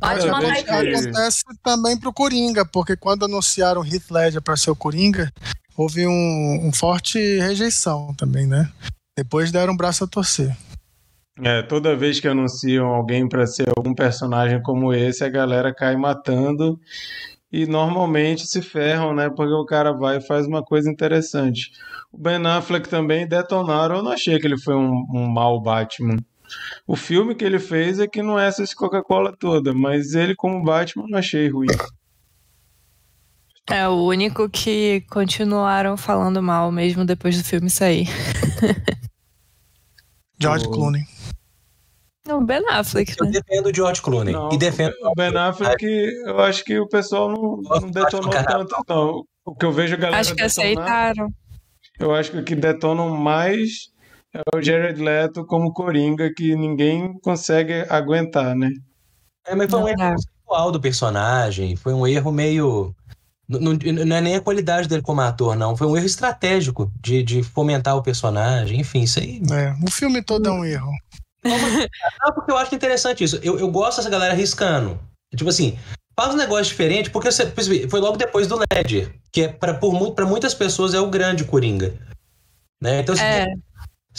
Batman. 0.00 0.38
Acontece 0.38 1.44
também 1.62 1.98
pro 1.98 2.12
Coringa, 2.12 2.64
porque 2.64 2.96
quando 2.96 3.24
anunciaram 3.24 3.84
Heath 3.84 4.10
Ledger 4.10 4.42
para 4.42 4.56
ser 4.56 4.70
o 4.70 4.76
Coringa, 4.76 5.30
houve 5.76 6.06
um, 6.06 6.60
um 6.66 6.72
forte 6.72 7.18
rejeição 7.38 8.14
também, 8.14 8.46
né? 8.46 8.70
Depois 9.16 9.52
deram 9.52 9.72
um 9.72 9.76
braço 9.76 10.04
a 10.04 10.06
torcer. 10.06 10.56
É, 11.42 11.62
toda 11.62 11.96
vez 11.96 12.20
que 12.20 12.28
anunciam 12.28 12.86
alguém 12.86 13.28
para 13.28 13.46
ser 13.46 13.68
algum 13.76 13.94
personagem 13.94 14.62
como 14.62 14.92
esse, 14.92 15.24
a 15.24 15.28
galera 15.28 15.74
cai 15.74 15.96
matando 15.96 16.78
e 17.52 17.66
normalmente 17.66 18.46
se 18.46 18.60
ferram, 18.62 19.14
né? 19.14 19.28
Porque 19.28 19.52
o 19.52 19.64
cara 19.64 19.92
vai 19.92 20.18
e 20.18 20.26
faz 20.26 20.46
uma 20.46 20.62
coisa 20.62 20.90
interessante. 20.90 21.70
O 22.12 22.18
Ben 22.18 22.44
Affleck 22.46 22.88
também 22.88 23.26
detonaram. 23.26 23.96
Eu 23.96 24.02
não 24.02 24.12
achei 24.12 24.38
que 24.38 24.46
ele 24.46 24.58
foi 24.58 24.74
um, 24.74 25.06
um 25.12 25.28
mau 25.28 25.60
Batman. 25.60 26.16
O 26.86 26.96
filme 26.96 27.34
que 27.34 27.44
ele 27.44 27.58
fez 27.58 27.98
é 27.98 28.06
que 28.06 28.22
não 28.22 28.38
é 28.38 28.46
essa 28.46 28.64
Coca-Cola 28.76 29.34
toda, 29.38 29.72
mas 29.72 30.14
ele 30.14 30.34
como 30.34 30.64
Batman 30.64 31.06
não 31.08 31.18
achei 31.18 31.48
ruim. 31.48 31.68
É 33.68 33.86
o 33.88 34.04
único 34.04 34.48
que 34.48 35.04
continuaram 35.10 35.96
falando 35.96 36.42
mal 36.42 36.72
mesmo 36.72 37.04
depois 37.04 37.38
do 37.38 37.44
filme 37.44 37.70
sair. 37.70 38.08
George 40.40 40.66
o... 40.66 40.70
Clooney. 40.70 41.02
O 42.28 42.40
Ben 42.40 42.62
Affleck. 42.68 43.14
Eu 43.18 43.26
né? 43.26 43.32
defendo 43.32 43.66
o 43.66 43.74
George 43.74 44.02
Clooney. 44.02 44.32
Não, 44.32 44.50
e 44.52 44.58
defendo... 44.58 44.94
O 45.02 45.14
Ben 45.14 45.36
Affleck, 45.36 45.84
eu 45.84 46.40
acho 46.40 46.64
que 46.64 46.78
o 46.78 46.88
pessoal 46.88 47.30
não, 47.30 47.60
não 47.80 47.90
detonou 47.90 48.30
tanto, 48.30 48.84
não. 48.88 49.24
O 49.44 49.54
que 49.54 49.64
eu 49.64 49.72
vejo 49.72 49.94
a 49.94 49.98
galera. 49.98 50.20
Acho 50.20 50.34
que 50.34 50.42
detonar, 50.42 50.66
aceitaram. 50.66 51.28
Eu 51.98 52.14
acho 52.14 52.30
que 52.30 52.38
o 52.38 52.44
que 52.44 52.54
detonam 52.54 53.08
mais 53.10 53.90
é 54.34 54.56
o 54.56 54.62
Jared 54.62 55.00
Leto 55.00 55.44
como 55.44 55.72
Coringa, 55.72 56.32
que 56.34 56.54
ninguém 56.54 57.18
consegue 57.20 57.84
aguentar, 57.88 58.54
né? 58.54 58.70
É, 59.46 59.54
mas 59.54 59.70
foi 59.70 59.80
um 59.80 59.88
erro 59.88 60.14
conceitual 60.14 60.72
do 60.72 60.80
personagem. 60.80 61.76
Foi 61.76 61.92
um 61.92 62.06
erro 62.06 62.30
meio. 62.30 62.94
Não, 63.48 63.72
não, 63.72 64.16
é 64.16 64.20
nem 64.20 64.36
a 64.36 64.40
qualidade 64.40 64.88
dele 64.88 65.02
como 65.02 65.20
ator, 65.20 65.56
não. 65.56 65.76
Foi 65.76 65.86
um 65.86 65.96
erro 65.96 66.06
estratégico 66.06 66.92
de, 67.00 67.22
de 67.22 67.42
fomentar 67.42 67.96
o 67.96 68.02
personagem. 68.02 68.80
Enfim, 68.80 69.02
isso 69.02 69.18
aí. 69.18 69.42
É, 69.50 69.74
o 69.84 69.90
filme 69.90 70.22
todo 70.22 70.48
é 70.48 70.52
um 70.52 70.64
erro. 70.64 70.92
Não, 71.42 72.32
porque 72.32 72.52
eu 72.52 72.56
acho 72.56 72.74
interessante 72.74 73.24
isso. 73.24 73.40
Eu, 73.42 73.58
eu 73.58 73.68
gosto 73.70 73.96
dessa 73.96 74.10
galera 74.10 74.34
arriscando. 74.34 75.00
Tipo 75.34 75.50
assim, 75.50 75.76
faz 76.14 76.34
um 76.34 76.38
negócio 76.38 76.66
diferente, 76.66 77.10
porque 77.10 77.30
você, 77.30 77.46
foi 77.88 78.00
logo 78.00 78.16
depois 78.16 78.46
do 78.46 78.60
Ledger, 78.72 79.14
que 79.32 79.42
é 79.42 79.48
para 79.48 80.26
muitas 80.26 80.54
pessoas 80.54 80.94
é 80.94 81.00
o 81.00 81.10
grande 81.10 81.44
Coringa. 81.44 81.94
Né? 82.80 83.00
Então, 83.00 83.14
é. 83.16 83.46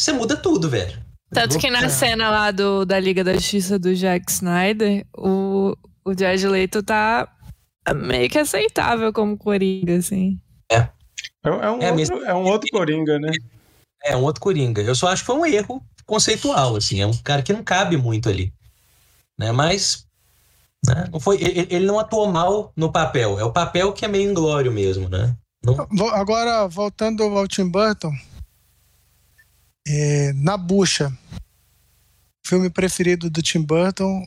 Você 0.02 0.12
muda 0.12 0.36
tudo, 0.36 0.70
velho. 0.70 1.00
Tanto 1.34 1.58
que 1.58 1.70
na 1.70 1.88
cena 1.88 2.30
lá 2.30 2.52
do, 2.52 2.86
da 2.86 3.00
Liga 3.00 3.24
da 3.24 3.34
Justiça 3.34 3.80
do 3.80 3.96
Jack 3.96 4.30
Snyder, 4.30 5.06
o, 5.18 5.76
o 6.04 6.18
Jared 6.18 6.46
Leto 6.48 6.84
tá 6.84 7.28
meio 7.96 8.30
que 8.30 8.38
aceitável 8.38 9.14
como 9.14 9.38
Coringa, 9.38 9.98
assim. 9.98 10.40
É. 10.70 10.90
É, 11.44 11.50
é 11.50 11.72
um, 11.72 11.82
é, 11.82 11.92
outro, 11.92 12.26
é 12.26 12.36
um 12.36 12.44
outro 12.44 12.70
Coringa, 12.72 13.18
né? 13.18 13.32
É 14.04 14.16
um 14.16 14.24
outro 14.24 14.42
Coringa. 14.42 14.82
Eu 14.82 14.94
só 14.94 15.08
acho 15.08 15.24
que 15.24 15.28
foi 15.28 15.36
um 15.38 15.46
erro 15.46 15.82
conceitual, 16.06 16.76
assim. 16.76 17.02
É 17.02 17.08
um 17.08 17.18
cara 17.24 17.42
que 17.42 17.54
não 17.54 17.64
cabe 17.64 17.96
muito 17.96 18.28
ali. 18.28 18.54
Né? 19.40 19.52
Mas 19.52 20.06
né? 20.86 21.08
não 21.12 21.20
foi, 21.20 21.42
ele, 21.42 21.68
ele, 21.70 21.86
não 21.86 22.00
atuou 22.00 22.30
mal 22.32 22.74
no 22.76 22.92
papel. 22.92 23.40
É 23.40 23.44
o 23.44 23.54
papel 23.54 23.94
que 23.94 24.04
é 24.04 24.08
meio 24.08 24.30
inglório 24.30 24.72
mesmo, 24.72 25.08
né? 25.08 25.36
Não... 25.64 25.78
Agora, 26.10 26.68
voltando 26.68 27.24
ao 27.24 27.48
Tim 27.48 27.70
Burton, 27.70 28.12
é, 29.88 30.34
na 30.34 30.58
bucha, 30.58 31.12
filme 32.46 32.70
preferido 32.70 33.30
do 33.30 33.42
Tim 33.42 33.62
Burton 33.62 34.26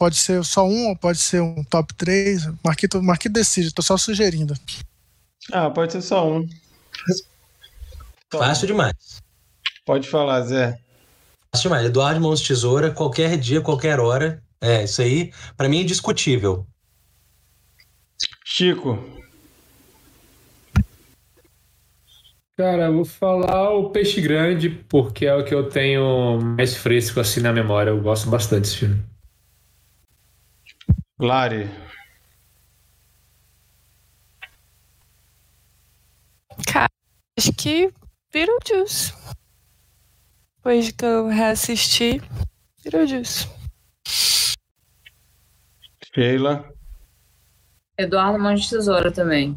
pode 0.00 0.16
ser 0.16 0.42
só 0.46 0.66
um 0.66 0.88
ou 0.88 0.96
pode 0.96 1.18
ser 1.18 1.42
um 1.42 1.62
top 1.64 1.92
3? 1.94 2.46
Marquito, 2.64 3.02
Marquito 3.02 3.34
decide, 3.34 3.70
tô 3.70 3.82
só 3.82 3.98
sugerindo. 3.98 4.54
Ah, 5.52 5.68
pode 5.68 5.92
ser 5.92 6.00
só 6.00 6.26
um. 6.26 6.48
Fácil 8.32 8.66
demais. 8.66 9.20
Pode 9.84 10.08
falar, 10.08 10.40
Zé. 10.42 10.78
Fácil 11.52 11.68
demais. 11.68 11.86
Eduardo 11.86 12.20
Mãos 12.20 12.40
Tesoura, 12.40 12.90
qualquer 12.90 13.36
dia, 13.36 13.60
qualquer 13.60 14.00
hora. 14.00 14.42
É, 14.58 14.84
isso 14.84 15.02
aí, 15.02 15.32
para 15.54 15.68
mim 15.68 15.78
é 15.78 15.82
indiscutível. 15.82 16.66
Chico. 18.44 19.19
Cara, 22.60 22.88
eu 22.88 22.94
vou 22.94 23.06
falar 23.06 23.70
o 23.70 23.88
Peixe 23.88 24.20
Grande, 24.20 24.68
porque 24.68 25.24
é 25.24 25.34
o 25.34 25.42
que 25.42 25.54
eu 25.54 25.70
tenho 25.70 26.38
mais 26.42 26.76
fresco 26.76 27.18
assim 27.18 27.40
na 27.40 27.54
memória. 27.54 27.88
Eu 27.88 28.02
gosto 28.02 28.28
bastante 28.28 28.64
desse 28.64 28.76
filme. 28.76 29.02
Lari. 31.18 31.70
Cara, 36.70 36.90
acho 37.38 37.50
que 37.54 37.90
Beetlejuice. 38.30 39.14
Depois 40.56 40.92
que 40.92 41.04
eu 41.06 41.28
reassisti, 41.28 42.20
Beetlejuice. 42.84 43.48
Sheila. 46.14 46.70
Eduardo 47.96 48.38
Mão 48.38 48.54
de 48.54 48.68
Tesoura 48.68 49.10
também. 49.10 49.56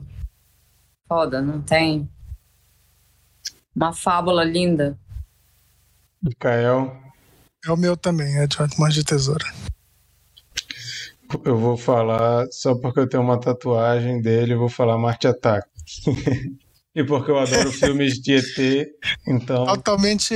Foda, 1.06 1.42
não 1.42 1.62
tem? 1.62 2.13
Uma 3.76 3.94
fábula 3.94 4.44
linda. 4.44 4.98
Mikael. 6.22 6.96
É 7.66 7.72
o 7.72 7.78
meu 7.78 7.98
também, 7.98 8.38
é 8.38 8.48
de 8.48 8.58
Mãos 8.78 8.94
de 8.94 9.04
Tesoura. 9.04 9.46
Eu 11.44 11.58
vou 11.58 11.78
falar, 11.78 12.46
só 12.52 12.76
porque 12.76 13.00
eu 13.00 13.10
tenho 13.10 13.24
uma 13.24 13.40
tatuagem 13.40 14.22
dele, 14.22 14.54
eu 14.54 14.60
vou 14.60 14.70
falar 14.70 14.98
Marte 14.98 15.28
Ataca. 15.28 15.68
e 16.96 17.04
porque 17.04 17.32
eu 17.32 17.40
adoro 17.40 17.72
filmes 17.74 18.22
de 18.22 18.36
ET, 18.36 18.88
então. 19.28 19.66
Totalmente 19.66 20.36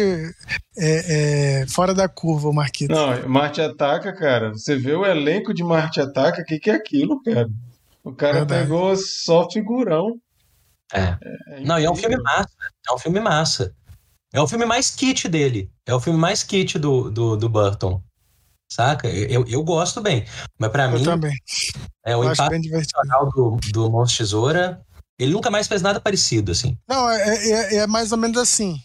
é, 0.77 1.61
é, 1.61 1.67
fora 1.67 1.93
da 1.93 2.07
curva, 2.07 2.49
o 2.49 2.53
Marquito. 2.53 2.93
Não, 2.93 3.29
Marte 3.29 3.61
Ataca, 3.61 4.11
cara. 4.13 4.51
Você 4.53 4.75
vê 4.75 4.93
o 4.93 5.05
elenco 5.05 5.53
de 5.53 5.63
Marte 5.63 6.01
Ataca, 6.01 6.41
o 6.41 6.45
que, 6.45 6.59
que 6.59 6.71
é 6.71 6.75
aquilo, 6.75 7.21
cara? 7.21 7.49
O 8.03 8.13
cara 8.13 8.37
Verdade. 8.39 8.63
pegou 8.63 8.95
só 8.95 9.49
figurão. 9.51 10.17
É. 10.93 11.17
É 11.47 11.59
Não, 11.61 11.79
e 11.79 11.85
é 11.85 11.91
um 11.91 11.95
filme 11.95 12.17
massa. 12.17 12.49
É 12.89 12.93
um 12.93 12.97
filme 12.97 13.19
massa. 13.19 13.75
É 14.33 14.41
o 14.41 14.47
filme 14.47 14.65
mais 14.65 14.89
kit 14.91 15.27
dele. 15.27 15.69
É 15.85 15.93
o 15.93 15.99
filme 15.99 16.19
mais 16.19 16.43
kit 16.43 16.77
do, 16.77 17.09
do, 17.09 17.35
do 17.37 17.49
Burton. 17.49 18.01
Saca? 18.69 19.07
Eu, 19.07 19.45
eu 19.47 19.63
gosto 19.63 20.01
bem. 20.01 20.25
Mas 20.59 20.71
pra 20.71 20.85
Eu 20.85 20.91
mim, 20.91 21.03
também. 21.03 21.33
é 22.05 22.15
o 22.15 22.23
Eu 22.23 22.33
impacto 22.33 22.59
do, 23.33 23.57
do 23.71 23.89
Monstro 23.89 24.17
Tesoura. 24.25 24.81
Ele 25.19 25.31
nunca 25.31 25.49
mais 25.49 25.67
fez 25.67 25.81
nada 25.81 25.99
parecido, 25.99 26.51
assim. 26.51 26.77
Não, 26.87 27.09
é, 27.09 27.49
é- 27.49 27.75
é 27.77 27.87
mais 27.87 28.11
ou 28.11 28.17
menos 28.19 28.37
assim. 28.37 28.79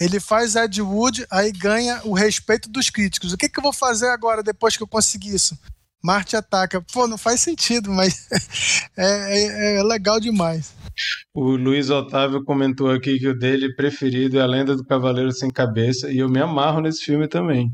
Ele 0.00 0.18
faz 0.18 0.56
Ed 0.56 0.82
Wood, 0.82 1.24
aí 1.30 1.52
ganha 1.52 2.00
o 2.04 2.12
respeito 2.12 2.68
dos 2.68 2.90
críticos. 2.90 3.32
O 3.32 3.36
que, 3.36 3.48
que 3.48 3.58
eu 3.58 3.62
vou 3.62 3.72
fazer 3.72 4.08
agora, 4.08 4.42
depois 4.42 4.76
que 4.76 4.82
eu 4.82 4.88
conseguir 4.88 5.34
isso? 5.34 5.56
Marte 6.02 6.34
ataca. 6.36 6.80
Pô, 6.92 7.06
não 7.06 7.16
faz 7.18 7.40
sentido, 7.40 7.90
mas 7.92 8.26
é, 8.96 9.06
é- 9.38 9.78
é 9.78 9.82
legal 9.84 10.18
demais. 10.18 10.72
O 11.34 11.56
Luiz 11.56 11.90
Otávio 11.90 12.42
comentou 12.44 12.90
aqui 12.90 13.18
que 13.18 13.28
o 13.28 13.38
dele 13.38 13.74
preferido 13.74 14.38
é 14.38 14.42
A 14.42 14.46
Lenda 14.46 14.74
do 14.76 14.84
Cavaleiro 14.84 15.30
Sem 15.32 15.50
Cabeça, 15.50 16.10
e 16.10 16.18
eu 16.18 16.28
me 16.28 16.40
amarro 16.40 16.80
nesse 16.80 17.04
filme 17.04 17.28
também. 17.28 17.70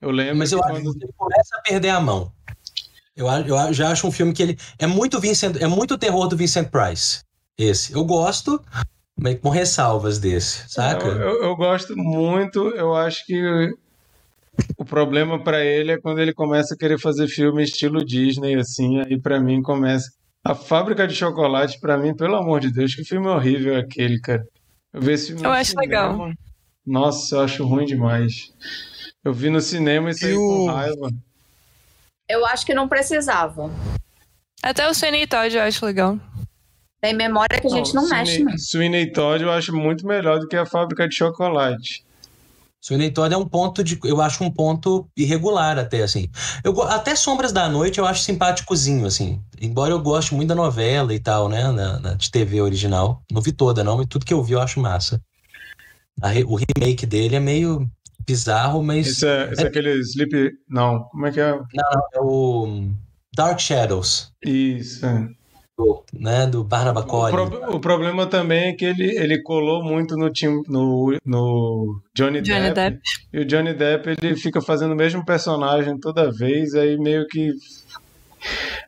Eu 0.00 0.10
lembro 0.10 0.38
Mas 0.38 0.50
eu 0.52 0.58
que 0.60 0.64
acho 0.72 0.82
quando... 0.82 0.98
que 0.98 1.04
ele 1.04 1.12
começa 1.16 1.56
a 1.56 1.60
perder 1.62 1.90
a 1.90 2.00
mão. 2.00 2.32
Eu, 3.16 3.26
eu 3.28 3.72
já 3.72 3.90
acho 3.90 4.06
um 4.06 4.12
filme 4.12 4.32
que 4.32 4.42
ele. 4.42 4.58
É 4.78 4.86
muito 4.86 5.20
Vincent, 5.20 5.56
é 5.60 5.66
muito 5.66 5.98
terror 5.98 6.26
do 6.26 6.36
Vincent 6.36 6.68
Price. 6.70 7.20
Esse. 7.58 7.92
Eu 7.92 8.04
gosto, 8.04 8.60
mas 9.14 9.38
com 9.38 9.50
ressalvas 9.50 10.18
desse, 10.18 10.68
saca? 10.72 11.06
Eu, 11.06 11.12
eu- 11.20 11.42
eu 11.44 11.56
gosto 11.56 11.94
muito, 11.96 12.68
eu 12.70 12.94
acho 12.94 13.26
que 13.26 13.70
o 14.78 14.84
problema 14.84 15.42
pra 15.42 15.62
ele 15.64 15.92
é 15.92 15.98
quando 16.00 16.18
ele 16.20 16.32
começa 16.32 16.74
a 16.74 16.76
querer 16.76 16.98
fazer 16.98 17.28
filme 17.28 17.62
estilo 17.62 18.04
Disney, 18.04 18.54
assim, 18.56 19.00
aí 19.00 19.20
pra 19.20 19.38
mim 19.38 19.60
começa. 19.60 20.10
A 20.44 20.54
Fábrica 20.54 21.06
de 21.06 21.14
Chocolate, 21.14 21.78
pra 21.80 21.98
mim, 21.98 22.14
pelo 22.14 22.36
amor 22.36 22.60
de 22.60 22.72
Deus, 22.72 22.94
que 22.94 23.04
filme 23.04 23.26
horrível 23.28 23.74
é 23.74 23.80
aquele, 23.80 24.18
cara. 24.20 24.46
Eu 24.92 25.00
vi 25.02 25.12
esse 25.12 25.26
filme 25.28 25.42
Eu 25.42 25.50
no 25.50 25.56
acho 25.56 25.76
legal. 25.78 26.12
cinema. 26.12 26.34
Nossa, 26.86 27.36
eu 27.36 27.40
acho 27.40 27.66
ruim 27.66 27.84
demais. 27.84 28.52
Eu 29.22 29.34
vi 29.34 29.50
no 29.50 29.60
cinema 29.60 30.10
e 30.10 30.14
saí 30.14 30.34
com 30.34 30.66
raiva. 30.66 31.10
Eu 32.28 32.46
acho 32.46 32.64
que 32.64 32.72
não 32.72 32.88
precisava. 32.88 33.70
Até 34.62 34.88
o 34.88 34.94
Sweeney 34.94 35.26
Todd 35.26 35.54
eu 35.54 35.62
acho 35.62 35.84
legal. 35.84 36.18
Tem 37.00 37.14
memória 37.14 37.60
que 37.60 37.66
a 37.66 37.70
gente 37.70 37.94
não, 37.94 38.08
mexe, 38.08 38.32
Sweeney, 38.32 38.44
não. 38.52 38.58
Sweeney 38.58 39.12
Todd 39.12 39.42
eu 39.42 39.50
acho 39.52 39.74
muito 39.74 40.06
melhor 40.06 40.38
do 40.38 40.48
que 40.48 40.56
a 40.56 40.66
Fábrica 40.66 41.08
de 41.08 41.14
Chocolate. 41.16 42.04
Sweeney 42.82 43.10
Todd 43.10 43.32
é 43.34 43.36
um 43.36 43.46
ponto 43.46 43.84
de. 43.84 43.98
Eu 44.04 44.20
acho 44.22 44.42
um 44.42 44.50
ponto 44.50 45.08
irregular 45.16 45.78
até, 45.78 46.02
assim. 46.02 46.28
Eu, 46.64 46.80
até 46.82 47.14
Sombras 47.14 47.52
da 47.52 47.68
Noite 47.68 47.98
eu 47.98 48.06
acho 48.06 48.22
simpáticozinho, 48.22 49.06
assim. 49.06 49.42
Embora 49.60 49.92
eu 49.92 50.00
goste 50.00 50.34
muito 50.34 50.48
da 50.48 50.54
novela 50.54 51.12
e 51.12 51.20
tal, 51.20 51.48
né? 51.48 51.70
Na, 51.70 52.00
na- 52.00 52.14
de 52.14 52.30
TV 52.30 52.60
original. 52.62 53.22
Não 53.30 53.42
vi 53.42 53.52
toda, 53.52 53.84
não, 53.84 53.98
mas 53.98 54.06
tudo 54.06 54.24
que 54.24 54.32
eu 54.32 54.42
vi 54.42 54.52
eu 54.54 54.60
acho 54.60 54.80
massa. 54.80 55.22
A 56.22 56.30
o 56.46 56.56
remake 56.56 57.04
dele 57.06 57.36
é 57.36 57.40
meio 57.40 57.90
bizarro, 58.26 58.82
mas. 58.82 59.06
Esse 59.08 59.26
é, 59.26 59.52
esse 59.52 59.62
é 59.62 59.66
aquele 59.66 60.00
Sleep. 60.00 60.52
Não, 60.68 61.04
como 61.04 61.26
é 61.26 61.32
que 61.32 61.40
é? 61.40 61.52
Não, 61.52 62.08
é 62.14 62.20
o 62.20 62.88
Dark 63.34 63.60
Shadows, 63.60 64.32
Isso. 64.44 65.04
é. 65.04 65.28
Do, 65.84 66.04
né? 66.12 66.46
Do 66.46 66.62
Barnaba 66.64 67.00
O, 67.00 67.04
pro- 67.30 67.76
o 67.76 67.80
problema 67.80 68.26
também 68.26 68.68
é 68.70 68.72
que 68.74 68.84
ele, 68.84 69.16
ele 69.18 69.42
colou 69.42 69.82
muito 69.82 70.16
no, 70.16 70.30
Tim, 70.30 70.60
no, 70.68 71.16
no 71.24 72.00
Johnny, 72.14 72.40
Johnny 72.42 72.72
Depp, 72.72 72.74
Depp. 72.74 73.00
E 73.32 73.38
o 73.40 73.44
Johnny 73.44 73.72
Depp 73.74 74.16
ele 74.22 74.36
fica 74.36 74.60
fazendo 74.60 74.92
o 74.92 74.96
mesmo 74.96 75.24
personagem 75.24 75.98
toda 75.98 76.30
vez, 76.30 76.74
aí 76.74 76.96
meio 76.98 77.26
que. 77.26 77.50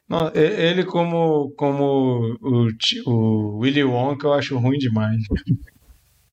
Não, 0.08 0.30
ele 0.34 0.84
como, 0.84 1.50
como 1.56 2.36
o, 2.40 2.68
o 3.06 3.58
Willy 3.58 3.84
Wonka 3.84 4.26
eu 4.26 4.32
acho 4.32 4.58
ruim 4.58 4.78
demais. 4.78 5.16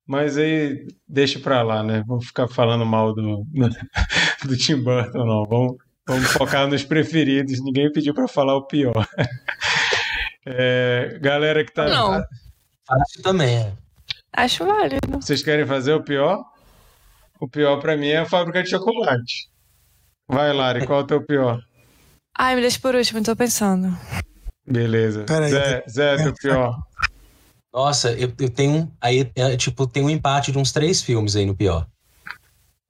Mas 0.08 0.38
aí 0.38 0.88
deixa 1.08 1.40
pra 1.40 1.62
lá, 1.62 1.84
né? 1.84 2.04
Vamos 2.08 2.26
ficar 2.28 2.48
falando 2.48 2.86
mal 2.86 3.14
do, 3.14 3.44
do 4.46 4.58
Tim 4.58 4.78
Burton, 4.82 5.24
não. 5.26 5.46
Vamos, 5.46 5.76
vamos 6.08 6.32
focar 6.32 6.68
nos 6.68 6.84
preferidos. 6.84 7.64
Ninguém 7.64 7.92
pediu 7.92 8.14
pra 8.14 8.28
falar 8.28 8.56
o 8.56 8.66
pior. 8.66 9.06
É, 10.52 11.20
galera 11.22 11.64
que 11.64 11.72
tá. 11.72 11.88
Não. 11.88 12.24
Fácil 12.88 13.22
também, 13.22 13.58
é. 13.58 13.74
Acho 14.34 14.66
válido. 14.66 15.20
Vocês 15.22 15.44
querem 15.44 15.66
fazer 15.66 15.94
o 15.94 16.04
pior? 16.04 16.44
O 17.40 17.48
pior 17.48 17.80
pra 17.80 17.96
mim 17.96 18.08
é 18.08 18.18
a 18.18 18.26
fábrica 18.26 18.64
de 18.64 18.70
chocolate. 18.70 19.50
Vai, 20.28 20.52
Lari, 20.52 20.86
qual 20.86 21.02
é 21.02 21.04
o 21.04 21.08
teu 21.08 21.24
pior? 21.24 21.62
Ai, 22.38 22.56
me 22.56 22.62
deixa 22.62 22.80
por 22.80 22.96
último, 22.96 23.24
tô 23.24 23.36
pensando. 23.36 23.96
Beleza. 24.66 25.24
Peraí, 25.26 25.52
Zé, 25.52 25.84
Zé, 25.88 26.18
teu 26.18 26.34
pior. 26.34 26.78
Nossa, 27.74 28.12
eu, 28.14 28.32
eu 28.40 28.50
tenho. 28.50 28.92
Aí, 29.00 29.32
é, 29.36 29.56
tipo, 29.56 29.86
tem 29.86 30.04
um 30.04 30.10
empate 30.10 30.52
de 30.52 30.58
uns 30.58 30.72
três 30.72 31.02
filmes 31.02 31.36
aí 31.36 31.46
no 31.46 31.56
pior. 31.56 31.88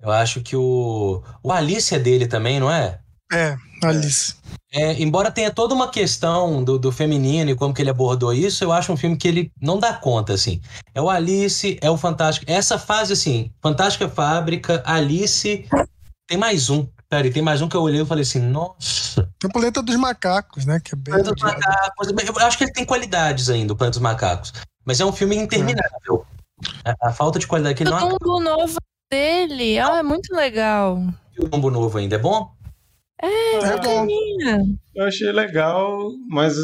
Eu 0.01 0.11
acho 0.11 0.41
que 0.41 0.55
o. 0.55 1.21
O 1.43 1.51
Alice 1.51 1.93
é 1.93 1.99
dele 1.99 2.27
também, 2.27 2.59
não 2.59 2.71
é? 2.71 2.99
É, 3.31 3.57
Alice. 3.83 4.35
É, 4.71 4.93
embora 5.01 5.31
tenha 5.31 5.51
toda 5.51 5.73
uma 5.73 5.89
questão 5.89 6.63
do, 6.63 6.77
do 6.77 6.91
feminino 6.91 7.49
e 7.49 7.55
como 7.55 7.73
que 7.73 7.81
ele 7.81 7.89
abordou 7.89 8.33
isso, 8.33 8.63
eu 8.63 8.71
acho 8.71 8.91
um 8.93 8.97
filme 8.97 9.17
que 9.17 9.27
ele 9.27 9.51
não 9.59 9.79
dá 9.79 9.93
conta, 9.93 10.33
assim. 10.33 10.61
É 10.93 11.01
o 11.01 11.09
Alice, 11.09 11.77
é 11.81 11.89
o 11.89 11.97
Fantástico. 11.97 12.45
Essa 12.49 12.77
fase, 12.77 13.13
assim, 13.13 13.51
Fantástica 13.61 14.07
Fábrica, 14.07 14.83
Alice. 14.85 15.67
Tem 16.27 16.37
mais 16.37 16.69
um. 16.69 16.87
Peraí, 17.09 17.31
tem 17.31 17.41
mais 17.41 17.59
um 17.61 17.67
que 17.67 17.75
eu 17.75 17.81
olhei 17.81 18.01
e 18.01 18.05
falei 18.05 18.21
assim, 18.21 18.39
nossa. 18.39 19.27
Tem 19.39 19.49
o 19.49 19.53
Planeta 19.53 19.81
dos 19.81 19.95
Macacos, 19.95 20.65
né? 20.65 20.79
Que 20.79 20.93
é 20.93 20.95
bem. 20.95 21.15
Planeta 21.15 21.33
dos 21.33 21.43
Macacos. 21.43 22.07
Eu 22.09 22.45
acho 22.45 22.57
que 22.57 22.63
ele 22.65 22.73
tem 22.73 22.85
qualidades 22.85 23.49
ainda, 23.49 23.73
o 23.73 23.75
Planeta 23.75 23.97
dos 23.97 24.03
Macacos. 24.03 24.53
Mas 24.85 24.99
é 24.99 25.05
um 25.05 25.11
filme 25.11 25.35
interminável. 25.35 26.25
A, 26.85 27.09
a 27.09 27.11
falta 27.11 27.39
de 27.39 27.47
qualidade 27.47 27.75
que 27.75 27.83
ele 27.83 27.89
O 27.89 27.99
não 27.99 28.09
Dumbo 28.09 28.39
novo 28.39 28.77
dele. 29.11 29.79
Ah, 29.79 29.97
é 29.97 30.03
muito 30.03 30.35
legal. 30.35 31.01
o 31.39 31.47
Dumbo 31.47 31.71
novo 31.71 31.97
ainda 31.97 32.15
é 32.15 32.19
bom? 32.19 32.51
É 33.21 33.77
bom. 33.81 34.05
Menina. 34.05 34.59
Eu 34.95 35.05
achei 35.05 35.31
legal, 35.31 36.11
mas 36.29 36.55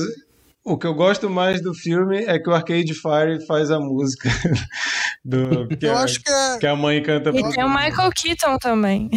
o 0.63 0.77
que 0.77 0.87
eu 0.87 0.95
gosto 0.95 1.29
mais 1.29 1.61
do 1.61 1.73
filme 1.73 2.23
é 2.25 2.39
que 2.39 2.49
o 2.49 2.53
Arcade 2.53 2.93
Fire 2.93 3.45
faz 3.45 3.69
a 3.69 3.79
música 3.79 4.29
do 5.23 5.67
que, 5.67 5.86
Eu 5.86 5.95
a, 5.95 6.03
acho 6.03 6.19
que 6.19 6.32
é, 6.32 6.57
que 6.57 6.67
a 6.67 6.75
mãe 6.75 7.03
canta 7.03 7.29
E 7.29 7.51
tem 7.51 7.63
o 7.63 7.69
Michael 7.69 8.11
Keaton 8.11 8.57
também. 8.57 9.09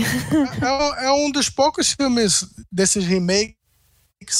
é, 0.63 1.07
é 1.07 1.13
um 1.13 1.31
dos 1.31 1.49
poucos 1.49 1.93
filmes 1.93 2.45
desses 2.71 3.05
remakes 3.07 3.57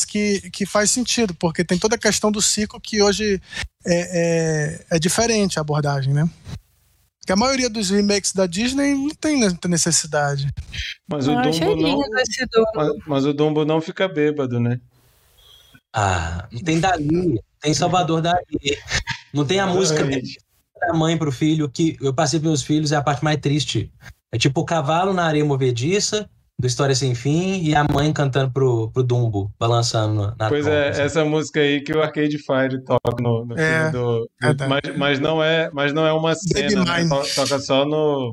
que, 0.07 0.51
que 0.51 0.67
faz 0.67 0.91
sentido, 0.91 1.35
porque 1.35 1.65
tem 1.65 1.79
toda 1.79 1.95
a 1.95 1.99
questão 1.99 2.31
do 2.31 2.43
ciclo 2.43 2.81
que 2.81 3.01
hoje 3.01 3.41
é, 3.87 4.81
é, 4.91 4.97
é 4.97 4.99
diferente 4.99 5.59
a 5.59 5.63
abordagem, 5.63 6.13
né? 6.13 6.29
Porque 7.29 7.33
a 7.35 7.45
maioria 7.45 7.69
dos 7.69 7.91
remakes 7.91 8.33
da 8.33 8.47
Disney 8.47 8.95
não 8.95 9.11
tem 9.11 9.39
ne- 9.39 9.59
necessidade. 9.67 10.49
Mas 11.07 11.29
o 11.29 11.33
achei 11.37 11.61
Dumbo 11.61 11.83
não, 11.83 12.01
mas, 12.75 12.89
mas 13.07 13.27
o 13.27 13.35
Dumbo 13.35 13.65
não 13.67 13.83
fica 13.83 14.09
bêbado, 14.09 14.59
né? 14.59 14.81
Ah, 15.93 16.49
não 16.51 16.63
tem 16.63 16.81
Dali, 16.81 17.39
tem 17.61 17.75
Salvador 17.75 18.23
Dali. 18.23 18.79
Não 19.35 19.45
tem 19.45 19.61
a 19.61 19.67
música 19.67 20.01
Exatamente. 20.01 20.39
da 20.81 20.95
mãe 20.95 21.19
pro 21.19 21.31
filho, 21.31 21.69
que 21.69 21.99
eu 22.01 22.15
passei 22.15 22.41
pros 22.41 22.49
meus 22.49 22.63
filhos, 22.63 22.93
é 22.93 22.97
a 22.97 23.03
parte 23.03 23.23
mais 23.23 23.39
triste. 23.39 23.93
É 24.33 24.39
tipo 24.39 24.63
o 24.63 24.65
cavalo 24.65 25.13
na 25.13 25.25
areia 25.27 25.45
movediça 25.45 26.31
do 26.61 26.67
História 26.67 26.95
Sem 26.95 27.15
Fim 27.15 27.63
e 27.63 27.75
a 27.75 27.85
mãe 27.85 28.13
cantando 28.13 28.51
pro, 28.53 28.91
pro 28.91 29.03
Dumbo, 29.05 29.49
balançando 29.59 30.35
na 30.37 30.49
Pois 30.49 30.67
é, 30.67 30.89
assim. 30.89 31.03
essa 31.03 31.25
música 31.25 31.61
aí 31.61 31.81
que 31.81 31.93
o 31.93 32.03
Arcade 32.03 32.37
Fire 32.39 32.83
toca 32.85 33.23
no, 33.23 33.45
no 33.45 33.57
É, 33.59 33.91
filme 33.91 33.93
do. 33.93 34.31
é 34.43 34.53
do- 34.55 34.69
mas, 34.69 34.81
mas 34.97 35.21
não 35.21 35.43
é, 35.43 35.71
mas 35.73 35.93
não 35.93 36.05
é 36.05 36.13
uma 36.13 36.35
cena, 36.35 36.85
né? 36.85 37.09
Toca 37.35 37.59
só 37.61 37.85
no. 37.85 38.33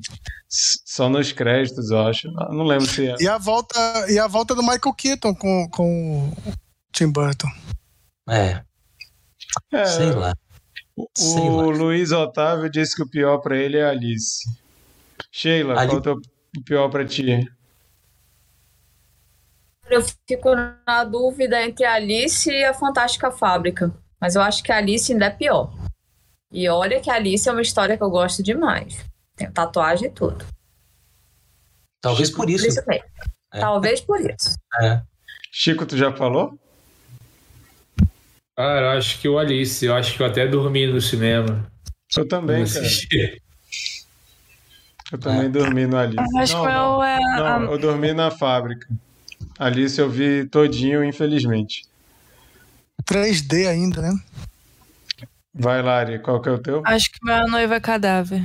Só 0.50 1.08
nos 1.10 1.32
créditos, 1.34 1.92
eu 1.92 2.00
acho. 2.02 2.32
Não 2.32 2.64
lembro 2.64 2.86
se 2.88 3.08
é. 3.08 3.16
E 3.20 3.28
a 3.28 3.38
volta, 3.38 3.78
e 4.10 4.18
a 4.18 4.26
volta 4.28 4.56
do 4.56 4.62
Michael 4.64 4.94
Keaton 4.98 5.36
com, 5.36 5.68
com 5.70 6.30
o 6.30 6.54
Tim 6.92 7.12
Burton. 7.12 7.50
É, 8.30 8.62
É, 9.72 9.86
sei 9.86 10.12
lá. 10.12 10.34
O, 10.98 11.08
Sei 11.14 11.42
o 11.50 11.58
lá. 11.58 11.64
Luiz 11.66 12.12
Otávio 12.12 12.70
disse 12.72 12.96
que 12.96 13.04
o 13.04 13.10
pior 13.10 13.38
pra 13.40 13.56
ele 13.58 13.78
é 13.78 13.84
a 13.84 13.90
Alice. 13.90 14.40
Sheila, 15.32 15.78
Ali- 15.80 15.90
qual 15.90 15.98
é 15.98 16.00
o 16.00 16.02
teu 16.02 16.16
pior 16.66 16.90
pra 16.90 17.06
ti? 17.06 17.48
Eu 19.90 20.02
fico 20.28 20.56
na 20.88 21.04
dúvida 21.04 21.62
entre 21.64 21.86
a 21.86 21.94
Alice 21.94 22.50
e 22.50 22.64
a 22.64 22.74
Fantástica 22.74 23.32
Fábrica. 23.32 23.94
Mas 24.20 24.36
eu 24.36 24.42
acho 24.42 24.64
que 24.64 24.72
a 24.72 24.78
Alice 24.78 25.12
ainda 25.12 25.26
é 25.26 25.30
pior. 25.30 25.72
E 26.52 26.68
olha 26.70 27.00
que 27.00 27.10
a 27.10 27.16
Alice 27.16 27.48
é 27.48 27.52
uma 27.52 27.62
história 27.62 27.96
que 27.98 28.04
eu 28.04 28.10
gosto 28.10 28.42
demais. 28.42 29.04
Tem 29.36 29.52
tatuagem 29.52 30.08
e 30.08 30.12
tudo. 30.12 30.46
Talvez 32.02 32.30
por 32.32 32.50
isso. 32.50 32.64
Por 32.84 32.94
isso. 32.94 33.04
É. 33.54 33.60
Talvez 33.60 34.02
por 34.02 34.20
isso. 34.20 34.56
É. 34.82 35.02
Chico, 35.52 35.86
tu 35.86 35.98
já 35.98 36.12
falou? 36.12 36.58
Cara, 38.56 38.94
eu 38.94 38.98
acho 38.98 39.20
que 39.20 39.28
o 39.28 39.38
Alice, 39.38 39.86
eu 39.86 39.94
acho 39.94 40.16
que 40.16 40.22
eu 40.24 40.28
até 40.28 40.48
dormi 40.48 40.88
no 40.88 41.02
cinema. 41.02 41.70
Eu 42.16 42.28
também, 42.28 42.66
cara. 42.66 42.86
Eu 45.12 45.18
também 45.20 45.52
dormi 45.52 45.86
no 45.86 45.98
Alice. 45.98 46.18
Eu 46.34 46.40
acho 46.42 46.54
não, 46.54 46.62
que 46.66 46.68
não. 46.72 46.98
meu 46.98 47.04
é. 47.04 47.20
Não, 47.20 47.46
a- 47.46 47.72
eu 47.72 47.78
dormi 47.78 48.14
na 48.14 48.32
fábrica. 48.32 48.88
Alice 49.58 50.00
eu 50.00 50.10
vi 50.10 50.46
todinho, 50.46 51.04
infelizmente. 51.04 51.84
3D 53.04 53.68
ainda, 53.68 54.02
né? 54.02 54.20
Vai, 55.54 55.82
Lari, 55.82 56.20
qual 56.20 56.42
que 56.42 56.50
é 56.50 56.52
o 56.52 56.60
teu? 56.60 56.82
Acho 56.86 57.12
que 57.12 57.20
meu 57.24 57.34
é 57.34 57.40
a 57.40 57.48
noiva 57.48 57.80
cadáver. 57.80 58.42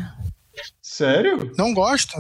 Sério? 0.81 1.53
Não 1.59 1.75
gosto. 1.75 2.17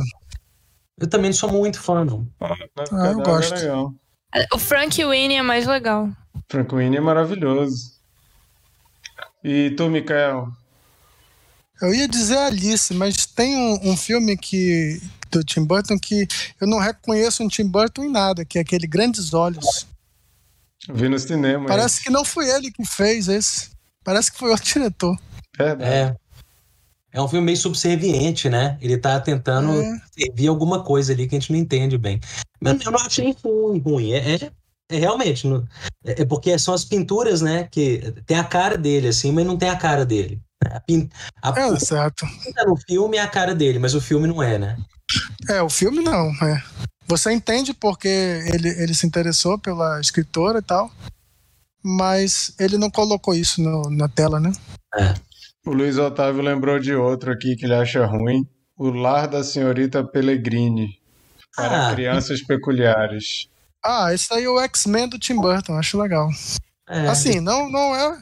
Eu 0.99 1.09
também 1.09 1.31
não 1.31 1.37
sou 1.37 1.51
muito 1.51 1.81
fã, 1.81 2.05
não. 2.05 2.27
Ah, 2.41 2.55
eu 2.59 2.87
Cadáver 2.87 3.25
gosto. 3.25 3.55
É 3.55 3.61
legal. 3.61 3.95
O 4.53 4.59
Frank 4.59 5.05
Winnie 5.05 5.37
é 5.37 5.43
mais 5.43 5.67
legal. 5.67 6.11
Frank 6.49 6.75
Winnie 6.75 6.99
é 6.99 7.01
maravilhoso. 7.01 8.01
E 9.43 9.71
tu, 9.77 9.89
Mikael? 9.89 10.49
Eu 11.81 11.95
ia 11.95 12.07
dizer 12.07 12.37
Alice, 12.37 12.93
mas 12.93 13.25
tem 13.25 13.57
um, 13.57 13.93
um 13.93 13.97
filme 13.97 14.37
que 14.37 15.01
do 15.31 15.44
Tim 15.44 15.65
Burton 15.65 15.98
que 15.98 16.27
eu 16.61 16.66
não 16.66 16.78
reconheço 16.78 17.43
um 17.43 17.48
Tim 17.48 17.66
Burton 17.66 18.05
em 18.05 18.11
nada, 18.11 18.44
que 18.44 18.59
é 18.59 18.62
aquele 18.62 18.86
Grandes 18.86 19.32
Olhos. 19.35 19.86
Vi 20.89 21.09
no 21.09 21.19
cinema. 21.19 21.66
Parece 21.66 22.02
que 22.02 22.11
não 22.11 22.24
foi 22.24 22.48
ele 22.48 22.70
que 22.70 22.85
fez 22.86 23.28
esse. 23.28 23.70
Parece 24.02 24.32
que 24.32 24.39
foi 24.39 24.51
outro 24.51 24.65
diretor. 24.65 25.16
é 25.59 25.65
verdade. 25.74 26.16
É. 26.16 26.16
É 27.12 27.20
um 27.20 27.27
filme 27.27 27.44
meio 27.47 27.59
subserviente, 27.59 28.48
né? 28.48 28.78
Ele 28.81 28.97
tá 28.97 29.19
tentando 29.20 29.73
É. 29.82 30.01
servir 30.16 30.47
alguma 30.47 30.85
coisa 30.85 31.12
ali 31.12 31.27
que 31.27 31.35
a 31.36 31.40
gente 31.40 31.51
não 31.52 31.59
entende 31.59 31.98
bem. 31.98 32.20
Mas 32.61 32.81
eu 32.86 32.93
não 32.93 33.01
achei 33.01 33.36
ruim, 33.44 33.81
ruim. 33.81 34.12
É, 34.12 34.35
é, 34.36 34.51
é 34.90 34.97
realmente. 34.98 35.44
não- 35.47 35.66
é, 36.05 36.23
é 36.23 36.24
porque 36.24 36.57
são 36.59 36.73
as 36.73 36.85
pinturas, 36.85 37.40
né? 37.40 37.69
Que 37.70 38.15
tem 38.27 38.39
a 38.39 38.44
cara 38.44 38.78
dele, 38.78 39.09
assim, 39.09 39.32
mas 39.32 39.44
não 39.44 39.57
tem 39.59 39.69
a 39.69 39.77
cara 39.77 40.07
dele. 40.07 40.40
A, 40.65 40.78
pin, 40.78 41.11
a 41.43 41.48
É, 41.61 41.78
certo. 41.81 42.24
no 42.66 42.77
filme 42.77 43.16
é 43.16 43.20
a 43.23 43.27
cara 43.28 43.55
dele, 43.57 43.78
mas 43.81 43.93
o 43.94 44.01
filme 44.01 44.28
não 44.28 44.40
é, 44.43 44.57
né? 44.59 44.78
É, 45.49 45.62
o 45.62 45.69
filme 45.70 46.03
não. 46.03 46.28
É. 46.45 46.62
Você 47.07 47.32
entende 47.32 47.74
porque 47.74 48.09
ele, 48.09 48.69
ele 48.69 48.95
se 48.95 49.07
interessou 49.07 49.59
pela 49.59 50.01
escritora 50.01 50.59
e 50.61 50.62
tal, 50.62 50.91
mas 51.82 52.55
ele 52.59 52.77
não 52.78 52.91
colocou 52.91 53.35
isso 53.35 53.61
no- 53.61 53.91
na 53.91 54.09
tela, 54.09 54.39
né? 54.39 54.53
O 55.66 55.73
Luiz 55.73 55.99
Otávio 55.99 56.43
lembrou 56.43 56.78
de 56.78 56.95
outro 56.95 57.32
aqui 57.32 57.57
que 57.57 57.65
ele 57.66 57.74
acha 57.74 58.05
ruim. 58.07 58.47
O 58.77 58.91
Lar 58.91 59.27
da 59.28 59.43
Senhorita 59.45 60.03
Pellegrini. 60.05 60.99
Para 61.57 61.89
Ah. 61.89 61.93
crianças 61.95 62.41
peculiares. 62.43 63.49
Ah, 63.85 64.12
esse 64.15 64.32
aí 64.32 64.45
é 64.45 64.49
o 64.49 64.61
X-Men 64.61 65.09
do 65.09 65.19
Tim 65.19 65.35
Burton, 65.35 65.77
acho 65.77 65.99
legal. 66.01 66.28
É, 66.89 67.09
Assim, 67.09 67.41
não, 67.41 67.69
não 67.70 67.95
é, 67.95 68.19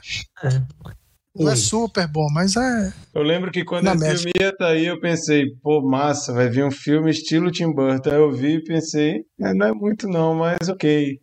não 1.45 1.53
é 1.53 1.57
super 1.57 2.07
bom, 2.09 2.27
mas 2.33 2.57
é. 2.57 2.93
Eu 3.15 3.23
lembro 3.23 3.51
que 3.51 3.65
quando 3.65 3.85
Na 3.85 3.93
esse 3.95 4.01
média. 4.05 4.19
filme 4.19 4.33
ia 4.41 4.55
sair, 4.59 4.87
eu 4.87 5.01
pensei, 5.01 5.45
pô, 5.63 5.81
massa, 5.81 6.33
vai 6.33 6.49
vir 6.49 6.65
um 6.65 6.71
filme 6.71 7.11
estilo 7.11 7.51
Tim 7.51 7.73
Burton. 7.73 8.11
Aí 8.11 8.17
eu 8.17 8.31
vi 8.33 8.57
e 8.57 8.65
pensei, 8.65 9.25
"É, 9.41 9.53
não 9.55 9.67
é 9.67 9.73
muito 9.73 10.09
não, 10.09 10.35
mas 10.35 10.69
ok. 10.69 11.19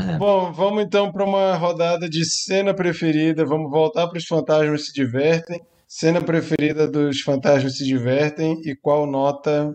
É. 0.00 0.18
Bom, 0.18 0.52
vamos 0.52 0.82
então 0.84 1.12
para 1.12 1.24
uma 1.24 1.54
rodada 1.56 2.08
de 2.08 2.24
cena 2.24 2.74
preferida. 2.74 3.44
Vamos 3.44 3.70
voltar 3.70 4.08
para 4.08 4.18
os 4.18 4.26
Fantasmas 4.26 4.86
se 4.86 4.92
Divertem. 4.92 5.60
Cena 5.86 6.20
preferida 6.20 6.88
dos 6.90 7.20
Fantasmas 7.20 7.76
se 7.78 7.84
Divertem 7.84 8.60
e 8.64 8.74
qual 8.74 9.06
nota 9.06 9.72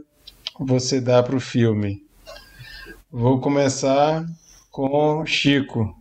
você 0.60 1.00
dá 1.00 1.24
para 1.24 1.36
o 1.38 1.40
filme? 1.40 2.02
Vou 3.10 3.40
começar 3.40 4.26
com 4.70 5.26
Chico. 5.26 5.96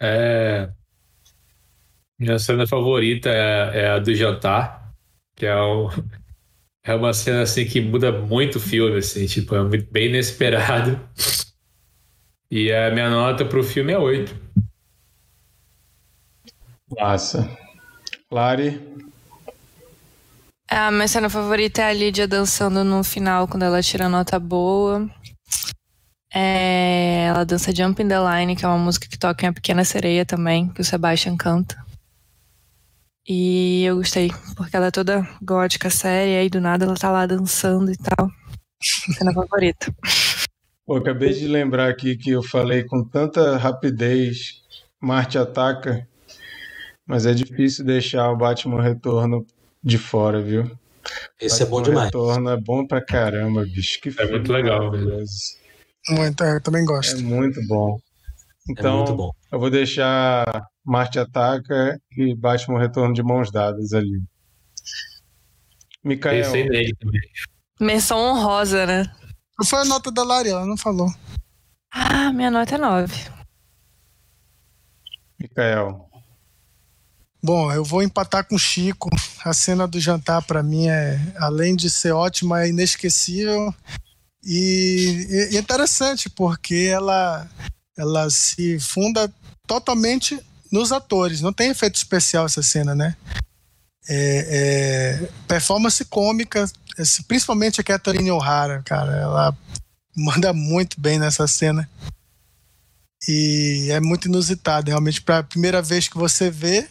É, 0.00 0.70
minha 2.18 2.38
cena 2.38 2.66
favorita 2.66 3.28
é, 3.30 3.80
é 3.80 3.88
a 3.90 3.98
do 3.98 4.14
jantar, 4.14 4.92
que 5.36 5.46
é, 5.46 5.56
um, 5.56 5.88
é 6.84 6.94
uma 6.94 7.12
cena 7.12 7.42
assim 7.42 7.64
que 7.64 7.80
muda 7.80 8.10
muito 8.12 8.56
o 8.56 8.60
filme, 8.60 8.98
assim, 8.98 9.26
tipo, 9.26 9.54
é 9.54 9.78
bem 9.78 10.08
inesperado. 10.08 11.00
E 12.52 12.72
a 12.72 12.90
minha 12.90 13.08
nota 13.08 13.44
pro 13.44 13.62
filme 13.62 13.92
é 13.92 13.98
8. 13.98 14.34
Massa. 16.98 17.48
Lari. 18.28 18.80
A 20.68 20.90
minha 20.90 21.06
cena 21.06 21.30
favorita 21.30 21.82
é 21.82 21.84
a 21.84 21.92
Lídia 21.92 22.26
dançando 22.26 22.82
no 22.82 23.04
final, 23.04 23.46
quando 23.46 23.62
ela 23.62 23.80
tira 23.80 24.08
nota 24.08 24.36
boa. 24.40 25.08
É, 26.32 27.24
ela 27.24 27.44
dança 27.44 27.74
Jump 27.74 28.02
in 28.02 28.08
the 28.08 28.18
Line, 28.18 28.54
que 28.54 28.64
é 28.64 28.68
uma 28.68 28.78
música 28.78 29.08
que 29.08 29.18
toca 29.18 29.44
em 29.44 29.48
A 29.48 29.52
Pequena 29.52 29.84
Sereia 29.84 30.24
também, 30.24 30.68
que 30.68 30.80
o 30.80 30.84
Sebastian 30.84 31.36
canta. 31.36 31.76
E 33.28 33.84
eu 33.84 33.96
gostei, 33.96 34.30
porque 34.56 34.74
ela 34.76 34.86
é 34.86 34.90
toda 34.90 35.28
gótica, 35.42 35.90
séria, 35.90 36.42
e 36.42 36.48
do 36.48 36.60
nada 36.60 36.84
ela 36.84 36.96
tá 36.96 37.10
lá 37.10 37.26
dançando 37.26 37.90
e 37.92 37.96
tal. 37.96 38.30
Cena 38.82 39.32
favorita. 39.32 39.92
Pô, 40.86 40.96
acabei 40.96 41.32
de 41.32 41.46
lembrar 41.46 41.88
aqui 41.88 42.16
que 42.16 42.30
eu 42.30 42.42
falei 42.42 42.82
com 42.84 43.04
tanta 43.04 43.56
rapidez 43.56 44.60
Marte 45.00 45.38
ataca, 45.38 46.06
mas 47.06 47.26
é 47.26 47.32
difícil 47.32 47.84
deixar 47.84 48.30
o 48.30 48.36
Batman 48.36 48.82
Retorno 48.82 49.46
de 49.82 49.98
fora, 49.98 50.42
viu? 50.42 50.70
Esse 51.40 51.62
é 51.62 51.66
bom 51.66 51.76
Batman 51.76 51.90
demais. 51.90 52.06
Retorno 52.06 52.50
é 52.50 52.56
bom 52.56 52.86
pra 52.86 53.00
caramba, 53.00 53.64
bicho. 53.64 54.00
Que 54.00 54.10
filme 54.10 54.32
muito 54.32 54.52
legal. 54.52 54.90
Muito, 56.08 56.42
é, 56.42 56.56
eu 56.56 56.60
também 56.62 56.82
É 56.82 56.86
gosto. 56.86 57.22
muito 57.22 57.60
bom. 57.66 57.98
É 58.68 58.72
Então, 58.72 58.96
muito 58.98 59.14
bom. 59.14 59.30
eu 59.52 59.60
vou 59.60 59.70
deixar 59.70 60.44
Marte 60.84 61.18
Ataca 61.18 62.00
e 62.16 62.34
Batman 62.34 62.80
Retorno 62.80 63.12
de 63.14 63.22
mãos 63.22 63.50
dadas 63.52 63.92
ali. 63.92 64.22
Mikael, 66.02 66.44
Pensei 66.44 66.68
nele 66.68 66.94
também. 66.98 67.20
Menção 67.80 68.18
honrosa, 68.18 68.86
né? 68.86 69.04
Qual 69.56 69.66
foi 69.68 69.80
a 69.80 69.84
nota 69.84 70.10
da 70.10 70.22
Lari? 70.24 70.48
Ela 70.48 70.64
não 70.66 70.76
falou. 70.76 71.08
Ah, 71.92 72.32
minha 72.32 72.50
nota 72.50 72.74
é 72.74 72.78
9. 72.78 73.14
Mikael. 75.38 76.08
Bom, 77.42 77.72
eu 77.72 77.82
vou 77.84 78.02
empatar 78.02 78.46
com 78.46 78.54
o 78.54 78.58
Chico. 78.58 79.08
A 79.44 79.52
cena 79.54 79.86
do 79.88 79.98
jantar, 79.98 80.42
pra 80.42 80.62
mim, 80.62 80.88
é, 80.88 81.18
além 81.38 81.74
de 81.74 81.88
ser 81.90 82.12
ótima, 82.12 82.62
é 82.62 82.68
inesquecível. 82.68 83.74
E, 84.44 85.50
e 85.52 85.58
interessante, 85.58 86.30
porque 86.30 86.88
ela, 86.90 87.48
ela 87.96 88.30
se 88.30 88.78
funda 88.80 89.32
totalmente 89.66 90.38
nos 90.72 90.92
atores. 90.92 91.40
Não 91.40 91.52
tem 91.52 91.70
efeito 91.70 91.96
especial 91.96 92.46
essa 92.46 92.62
cena, 92.62 92.94
né? 92.94 93.16
É, 94.08 95.18
é 95.22 95.28
performance 95.46 96.04
cômica, 96.06 96.70
principalmente 97.28 97.80
a 97.80 97.84
Catherine 97.84 98.30
O'Hara, 98.30 98.82
cara. 98.82 99.16
Ela 99.16 99.58
manda 100.16 100.52
muito 100.52 101.00
bem 101.00 101.18
nessa 101.18 101.46
cena. 101.46 101.88
E 103.28 103.88
é 103.90 104.00
muito 104.00 104.28
inusitado, 104.28 104.88
realmente, 104.88 105.20
para 105.20 105.38
a 105.38 105.42
primeira 105.42 105.82
vez 105.82 106.08
que 106.08 106.16
você 106.16 106.50
vê, 106.50 106.88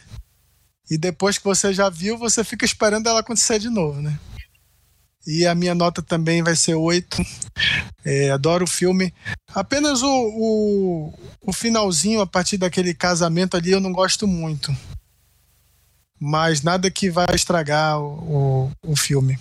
e 0.90 0.98
depois 0.98 1.38
que 1.38 1.44
você 1.44 1.74
já 1.74 1.90
viu, 1.90 2.18
você 2.18 2.44
fica 2.44 2.66
esperando 2.66 3.08
ela 3.08 3.20
acontecer 3.20 3.60
de 3.60 3.70
novo, 3.70 4.02
né? 4.02 4.20
E 5.32 5.46
a 5.46 5.54
minha 5.54 5.76
nota 5.76 6.02
também 6.02 6.42
vai 6.42 6.56
ser 6.56 6.74
8. 6.74 7.18
É, 8.04 8.32
adoro 8.32 8.64
o 8.64 8.68
filme. 8.68 9.14
Apenas 9.54 10.02
o, 10.02 10.08
o, 10.10 11.14
o 11.46 11.54
finalzinho, 11.54 12.20
a 12.20 12.26
partir 12.26 12.58
daquele 12.58 12.96
casamento 12.96 13.56
ali, 13.56 13.70
eu 13.70 13.80
não 13.80 13.92
gosto 13.92 14.26
muito. 14.26 14.76
Mas 16.20 16.64
nada 16.64 16.90
que 16.90 17.12
vai 17.12 17.28
estragar 17.36 18.00
o, 18.02 18.72
o, 18.84 18.92
o 18.94 18.96
filme. 18.98 19.38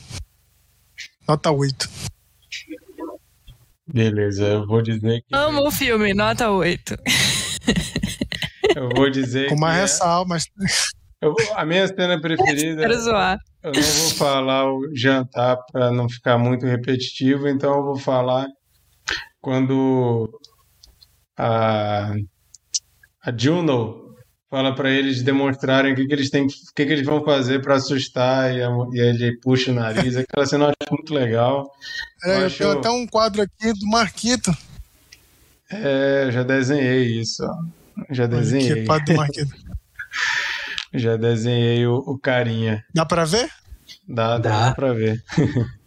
Nota 1.27 1.51
8. 1.51 1.89
Beleza, 3.86 4.44
eu 4.44 4.66
vou 4.66 4.82
dizer 4.82 5.23
que. 5.23 5.35
Amo 5.35 5.66
o 5.66 5.70
filme, 5.70 6.12
nota 6.12 6.51
8. 6.51 6.98
Eu 8.77 8.90
vou 8.94 9.09
dizer 9.09 9.48
Com 9.48 9.55
que. 9.55 9.60
mais 9.62 9.78
é- 9.78 9.81
ressalva, 9.81 10.28
mas 10.28 10.44
eu 11.20 11.35
a 11.55 11.65
minha 11.65 11.86
cena 11.86 12.19
preferida. 12.20 12.82
Quero 12.82 13.01
zoar. 13.01 13.39
Eu 13.62 13.73
não 13.73 13.82
vou 13.82 14.11
falar 14.11 14.73
o 14.73 14.81
jantar 14.95 15.57
para 15.73 15.90
não 15.90 16.09
ficar 16.09 16.39
muito 16.39 16.65
repetitivo, 16.65 17.49
então 17.49 17.74
eu 17.77 17.82
vou 17.82 17.99
falar 17.99 18.47
quando 19.40 20.31
a, 21.36 22.12
a 23.24 23.32
Juno 23.36 24.15
fala 24.51 24.74
para 24.74 24.90
eles 24.90 25.23
demonstrarem 25.23 25.93
o 25.93 25.97
que, 25.97 26.07
que 26.07 26.12
eles 26.15 26.31
têm, 26.31 26.47
o 26.47 26.49
que, 26.74 26.86
que 26.86 26.93
eles 26.93 27.05
vão 27.05 27.23
fazer 27.24 27.61
para 27.61 27.74
assustar 27.74 28.55
e, 28.55 28.62
a- 28.62 28.70
e 28.93 29.01
ele 29.01 29.39
puxa 29.40 29.70
o 29.70 29.74
nariz. 29.74 30.16
Aquela 30.16 30.47
cena 30.47 30.65
eu 30.66 30.69
acho 30.69 30.93
muito 30.95 31.12
legal. 31.12 31.70
é, 32.24 32.43
eu 32.43 32.47
acho- 32.47 32.59
tenho 32.59 32.78
até 32.78 32.90
um 32.90 33.07
quadro 33.07 33.43
aqui 33.43 33.73
do 33.73 33.86
Marquito. 33.89 34.51
É, 35.70 36.24
eu 36.27 36.32
já 36.32 36.43
desenhei 36.45 37.20
isso. 37.20 37.43
ó. 37.45 37.55
Já 38.15 38.24
Olha 38.24 38.36
desenhei. 38.36 38.73
aqui, 38.73 38.85
quadro 38.86 39.05
do 39.07 39.16
Marquito. 39.16 39.55
Já 40.94 41.16
desenhei 41.16 41.86
o, 41.86 41.97
o 41.97 42.19
carinha. 42.19 42.85
Dá 42.94 43.05
pra 43.05 43.24
ver? 43.24 43.48
Dá, 44.09 44.39
dá, 44.39 44.69
Dá. 44.69 44.74
pra 44.74 44.93
ver. 44.93 45.23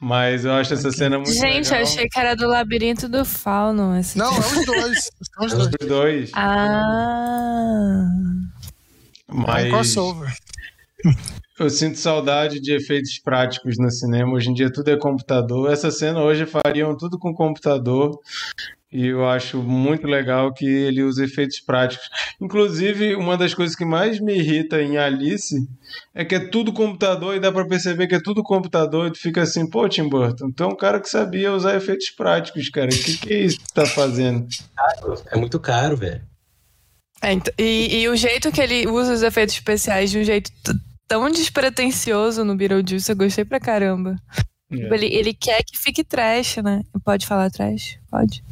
Mas 0.00 0.44
eu 0.44 0.52
acho 0.52 0.74
essa 0.74 0.90
cena 0.92 1.16
muito 1.16 1.32
Gente, 1.32 1.66
eu 1.68 1.78
legal. 1.78 1.82
achei 1.82 2.06
que 2.08 2.18
era 2.18 2.34
do 2.36 2.46
labirinto 2.46 3.08
do 3.08 3.24
fauno. 3.24 3.96
esse 3.98 4.18
Não, 4.18 4.30
filme. 4.30 4.56
é 4.56 4.60
os 4.60 4.66
dois. 4.66 5.10
São 5.34 5.46
os 5.46 5.52
Os 5.54 5.68
dois. 5.70 5.88
dois. 5.88 6.30
Ah. 6.34 8.06
É 9.28 9.32
um 9.32 9.36
Mas 9.38 9.68
crossover. 9.70 10.32
eu 11.58 11.70
sinto 11.70 11.98
saudade 11.98 12.60
de 12.60 12.72
efeitos 12.74 13.18
práticos 13.18 13.78
no 13.78 13.90
cinema. 13.90 14.32
Hoje 14.34 14.50
em 14.50 14.54
dia 14.54 14.70
tudo 14.72 14.90
é 14.90 14.96
computador. 14.98 15.72
Essa 15.72 15.90
cena 15.90 16.20
hoje 16.20 16.44
fariam 16.46 16.96
tudo 16.96 17.18
com 17.18 17.34
computador. 17.34 18.18
E 18.92 19.06
eu 19.06 19.28
acho 19.28 19.58
muito 19.62 20.06
legal 20.06 20.52
que 20.54 20.64
ele 20.64 21.02
usa 21.02 21.24
efeitos 21.24 21.58
práticos. 21.60 22.08
Inclusive, 22.40 23.16
uma 23.16 23.36
das 23.36 23.52
coisas 23.52 23.74
que 23.74 23.84
mais 23.84 24.20
me 24.20 24.34
irrita 24.38 24.80
em 24.80 24.96
Alice 24.96 25.56
é 26.14 26.24
que 26.24 26.36
é 26.36 26.38
tudo 26.48 26.72
computador 26.72 27.34
e 27.34 27.40
dá 27.40 27.50
pra 27.50 27.66
perceber 27.66 28.06
que 28.06 28.14
é 28.14 28.20
tudo 28.22 28.42
computador. 28.44 29.08
E 29.08 29.12
tu 29.12 29.18
fica 29.18 29.42
assim, 29.42 29.68
pô, 29.68 29.88
Tim 29.88 30.08
Burton, 30.08 30.50
tu 30.52 30.62
é 30.62 30.66
um 30.66 30.76
cara 30.76 31.00
que 31.00 31.08
sabia 31.10 31.52
usar 31.52 31.74
efeitos 31.76 32.10
práticos, 32.10 32.68
cara. 32.70 32.86
O 32.86 32.90
que, 32.96 33.18
que 33.18 33.34
é 33.34 33.40
isso 33.40 33.58
que 33.58 33.64
tu 33.64 33.74
tá 33.74 33.84
fazendo? 33.86 34.46
É 35.32 35.36
muito 35.36 35.58
caro, 35.58 35.96
velho. 35.96 36.22
É, 37.20 37.32
ent- 37.32 37.52
e, 37.58 38.00
e 38.02 38.08
o 38.08 38.14
jeito 38.16 38.52
que 38.52 38.60
ele 38.60 38.86
usa 38.86 39.12
os 39.14 39.22
efeitos 39.22 39.54
especiais 39.56 40.10
de 40.12 40.18
um 40.18 40.24
jeito 40.24 40.50
tão 41.08 41.28
despretensioso 41.30 42.44
no 42.44 42.54
Beetlejuice, 42.56 43.10
eu 43.10 43.16
gostei 43.16 43.44
pra 43.44 43.58
caramba. 43.60 44.16
Tipo, 44.70 44.94
Ele, 44.94 45.06
ele 45.06 45.34
quer 45.34 45.62
que 45.64 45.76
fique 45.78 46.02
trash, 46.04 46.56
né? 46.58 46.82
Pode 47.04 47.26
falar 47.26 47.50
trash? 47.50 47.98
Pode. 48.10 48.42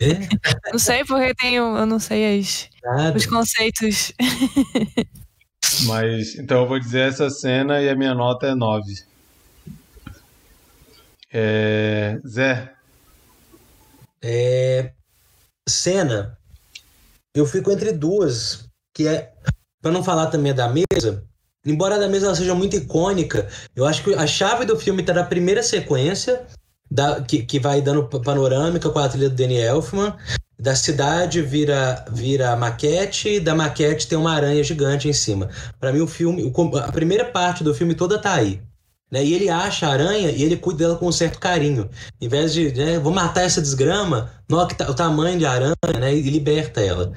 É, 0.00 0.70
Não 0.72 0.78
sei 0.78 1.04
porque 1.04 1.34
tem, 1.34 1.60
o- 1.60 1.76
eu 1.76 1.86
não 1.86 1.98
sei 1.98 2.38
as, 2.40 2.68
nada. 2.82 3.16
os 3.18 3.26
conceitos. 3.26 4.12
Mas 5.84 6.34
então 6.36 6.62
eu 6.62 6.66
vou 6.68 6.78
dizer 6.78 7.08
essa 7.08 7.28
cena 7.28 7.82
e 7.82 7.88
a 7.88 7.94
minha 7.94 8.14
nota 8.14 8.46
é 8.46 8.54
9. 8.54 8.94
É... 11.32 12.18
Zé, 12.26 12.72
É, 14.22 14.92
cena, 15.68 16.38
eu 17.34 17.44
fico 17.44 17.70
entre 17.70 17.92
duas, 17.92 18.66
que 18.94 19.06
é, 19.06 19.32
pra 19.82 19.92
não 19.92 20.02
falar 20.02 20.28
também 20.28 20.54
da 20.54 20.68
mesa, 20.72 21.22
embora 21.64 21.96
a 21.96 21.98
da 21.98 22.08
mesa 22.08 22.26
ela 22.26 22.34
seja 22.34 22.54
muito 22.54 22.76
icônica, 22.76 23.46
eu 23.74 23.84
acho 23.84 24.02
que 24.02 24.14
a 24.14 24.26
chave 24.26 24.64
do 24.64 24.78
filme 24.78 25.02
tá 25.02 25.12
na 25.12 25.24
primeira 25.24 25.62
sequência, 25.62 26.46
da, 26.90 27.20
que, 27.20 27.42
que 27.42 27.58
vai 27.58 27.80
dando 27.80 28.04
pa- 28.04 28.20
panorâmica 28.20 28.88
com 28.90 28.98
a 28.98 29.08
trilha 29.08 29.28
do 29.28 29.36
Danny 29.36 29.58
Elfman, 29.58 30.14
da 30.58 30.74
cidade 30.74 31.42
vira, 31.42 32.04
vira 32.10 32.56
maquete, 32.56 33.38
da 33.40 33.54
maquete 33.54 34.06
tem 34.06 34.16
uma 34.16 34.32
aranha 34.32 34.62
gigante 34.64 35.08
em 35.08 35.12
cima. 35.12 35.50
Pra 35.78 35.92
mim 35.92 36.00
o 36.00 36.06
filme, 36.06 36.52
a 36.82 36.92
primeira 36.92 37.24
parte 37.24 37.62
do 37.62 37.74
filme 37.74 37.94
toda 37.94 38.18
tá 38.18 38.34
aí. 38.34 38.60
Né? 39.10 39.24
E 39.24 39.34
ele 39.34 39.48
acha 39.48 39.86
a 39.86 39.92
aranha 39.92 40.30
e 40.30 40.42
ele 40.42 40.56
cuida 40.56 40.80
dela 40.80 40.96
com 40.96 41.06
um 41.06 41.12
certo 41.12 41.38
carinho. 41.38 41.88
Em 42.20 42.28
vez 42.28 42.52
de, 42.52 42.72
né, 42.72 42.98
vou 42.98 43.12
matar 43.12 43.42
essa 43.42 43.60
desgrama, 43.60 44.30
nota 44.48 44.90
o 44.90 44.94
tamanho 44.94 45.38
de 45.38 45.46
aranha, 45.46 45.74
né, 46.00 46.14
e 46.14 46.22
liberta 46.22 46.80
ela. 46.80 47.12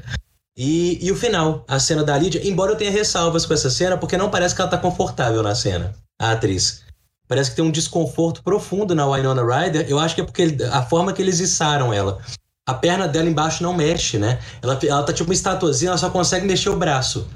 E, 0.56 1.00
e 1.04 1.10
o 1.12 1.16
final, 1.16 1.64
a 1.68 1.80
cena 1.80 2.04
da 2.04 2.18
Lídia, 2.18 2.46
embora 2.46 2.74
eu 2.74 2.76
tenha 2.76 2.92
ressalvas 2.92 3.46
com 3.46 3.54
essa 3.54 3.70
cena, 3.70 3.98
porque 3.98 4.18
não 4.18 4.30
parece 4.30 4.54
que 4.54 4.62
ela 4.62 4.70
tá 4.70 4.78
confortável 4.78 5.42
na 5.42 5.56
cena, 5.56 5.96
a 6.22 6.32
atriz. 6.32 6.84
Parece 7.30 7.52
que 7.52 7.58
tem 7.58 7.64
um 7.64 7.70
desconforto 7.70 8.42
profundo 8.42 8.96
na 8.96 9.06
Winona 9.08 9.44
Ryder. 9.44 9.86
Eu 9.88 10.00
acho 10.00 10.16
que 10.16 10.22
é 10.22 10.24
porque 10.24 10.58
a 10.72 10.82
forma 10.82 11.14
que 11.14 11.22
eles 11.22 11.40
içaram 11.40 11.94
ela. 11.94 12.20
A 12.68 12.74
perna 12.74 13.08
dela 13.08 13.30
embaixo 13.30 13.62
não 13.62 13.72
mexe, 13.72 14.18
né? 14.18 14.40
Ela, 14.64 14.80
ela 14.82 15.04
tá 15.04 15.14
tipo 15.14 15.30
uma 15.30 15.34
estatuazinha, 15.36 15.90
ela 15.90 15.98
só 16.00 16.10
consegue 16.10 16.48
mexer 16.48 16.70
o 16.70 16.76
braço. 16.76 17.28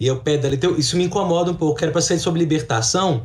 E 0.00 0.10
o 0.10 0.18
pé 0.18 0.36
dela. 0.36 0.56
Então, 0.56 0.76
isso 0.76 0.96
me 0.96 1.04
incomoda 1.04 1.52
um 1.52 1.54
pouco, 1.54 1.78
era 1.80 1.92
pra 1.92 2.00
ser 2.00 2.18
sobre 2.18 2.40
libertação. 2.40 3.24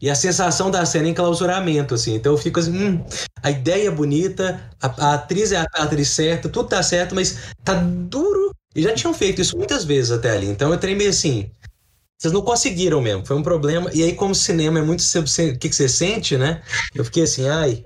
E 0.00 0.10
a 0.10 0.14
sensação 0.14 0.72
da 0.72 0.84
cena 0.84 1.08
em 1.08 1.14
clausuramento, 1.14 1.94
assim. 1.94 2.16
Então 2.16 2.32
eu 2.32 2.38
fico 2.38 2.58
assim, 2.58 2.72
hum, 2.72 3.04
a 3.40 3.50
ideia 3.52 3.88
é 3.88 3.90
bonita, 3.92 4.60
a, 4.82 5.10
a 5.10 5.14
atriz 5.14 5.52
é 5.52 5.58
a, 5.58 5.66
a 5.74 5.82
atriz 5.84 6.08
certa, 6.08 6.48
tudo 6.48 6.68
tá 6.68 6.82
certo, 6.82 7.14
mas 7.14 7.38
tá 7.62 7.74
duro. 7.74 8.50
E 8.74 8.82
já 8.82 8.92
tinham 8.92 9.14
feito 9.14 9.40
isso 9.40 9.56
muitas 9.56 9.84
vezes 9.84 10.10
até 10.10 10.30
ali. 10.30 10.48
Então 10.48 10.70
eu 10.70 10.74
entrei 10.74 10.96
meio 10.96 11.10
assim. 11.10 11.50
Vocês 12.20 12.34
não 12.34 12.42
conseguiram 12.42 13.00
mesmo, 13.00 13.24
foi 13.24 13.34
um 13.34 13.42
problema. 13.42 13.90
E 13.94 14.02
aí, 14.02 14.14
como 14.14 14.34
cinema 14.34 14.78
é 14.78 14.82
muito 14.82 15.00
o 15.00 15.58
que, 15.58 15.68
que 15.70 15.74
você 15.74 15.88
sente, 15.88 16.36
né? 16.36 16.60
Eu 16.94 17.02
fiquei 17.02 17.22
assim, 17.22 17.48
ai. 17.48 17.82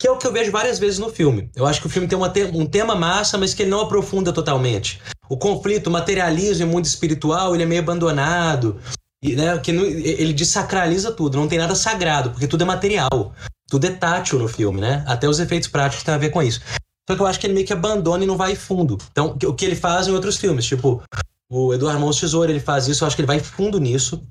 Que 0.00 0.08
é 0.08 0.10
o 0.10 0.18
que 0.18 0.26
eu 0.26 0.32
vejo 0.32 0.50
várias 0.50 0.80
vezes 0.80 0.98
no 0.98 1.10
filme. 1.10 1.48
Eu 1.54 1.64
acho 1.64 1.80
que 1.80 1.86
o 1.86 1.90
filme 1.90 2.08
tem 2.08 2.18
uma 2.18 2.28
te 2.28 2.42
um 2.44 2.66
tema 2.66 2.96
massa, 2.96 3.38
mas 3.38 3.54
que 3.54 3.62
ele 3.62 3.70
não 3.70 3.80
aprofunda 3.80 4.32
totalmente. 4.32 5.00
O 5.28 5.36
conflito, 5.36 5.86
o 5.86 5.90
materialismo 5.92 6.64
e 6.66 6.68
o 6.68 6.72
mundo 6.72 6.86
espiritual, 6.86 7.54
ele 7.54 7.62
é 7.62 7.66
meio 7.66 7.80
abandonado. 7.80 8.80
E, 9.22 9.36
né, 9.36 9.56
que 9.58 9.72
não- 9.72 9.84
ele 9.84 10.32
desacraliza 10.32 11.12
tudo, 11.12 11.36
não 11.36 11.48
tem 11.48 11.58
nada 11.58 11.74
sagrado, 11.76 12.30
porque 12.30 12.46
tudo 12.48 12.62
é 12.62 12.66
material. 12.66 13.32
Tudo 13.68 13.86
é 13.86 13.90
tátil 13.90 14.40
no 14.40 14.48
filme, 14.48 14.80
né? 14.80 15.04
Até 15.06 15.28
os 15.28 15.38
efeitos 15.38 15.68
práticos 15.68 16.02
têm 16.04 16.14
a 16.14 16.18
ver 16.18 16.30
com 16.30 16.42
isso. 16.42 16.60
Só 17.08 17.14
que 17.16 17.22
eu 17.22 17.26
acho 17.26 17.38
que 17.38 17.46
ele 17.46 17.54
meio 17.54 17.66
que 17.66 17.72
abandona 17.72 18.24
e 18.24 18.26
não 18.26 18.36
vai 18.36 18.56
fundo. 18.56 18.98
Então, 19.12 19.36
o 19.44 19.54
que 19.54 19.64
ele 19.64 19.76
faz 19.76 20.08
em 20.08 20.12
outros 20.12 20.36
filmes, 20.36 20.64
tipo, 20.64 21.02
o 21.50 21.72
Eduardo 21.74 22.00
Mãos 22.00 22.18
Tesouro, 22.18 22.50
ele 22.50 22.60
faz 22.60 22.88
isso, 22.88 23.02
eu 23.04 23.06
acho 23.06 23.16
que 23.16 23.22
ele 23.22 23.26
vai 23.26 23.40
fundo 23.40 23.78
nisso. 23.80 24.22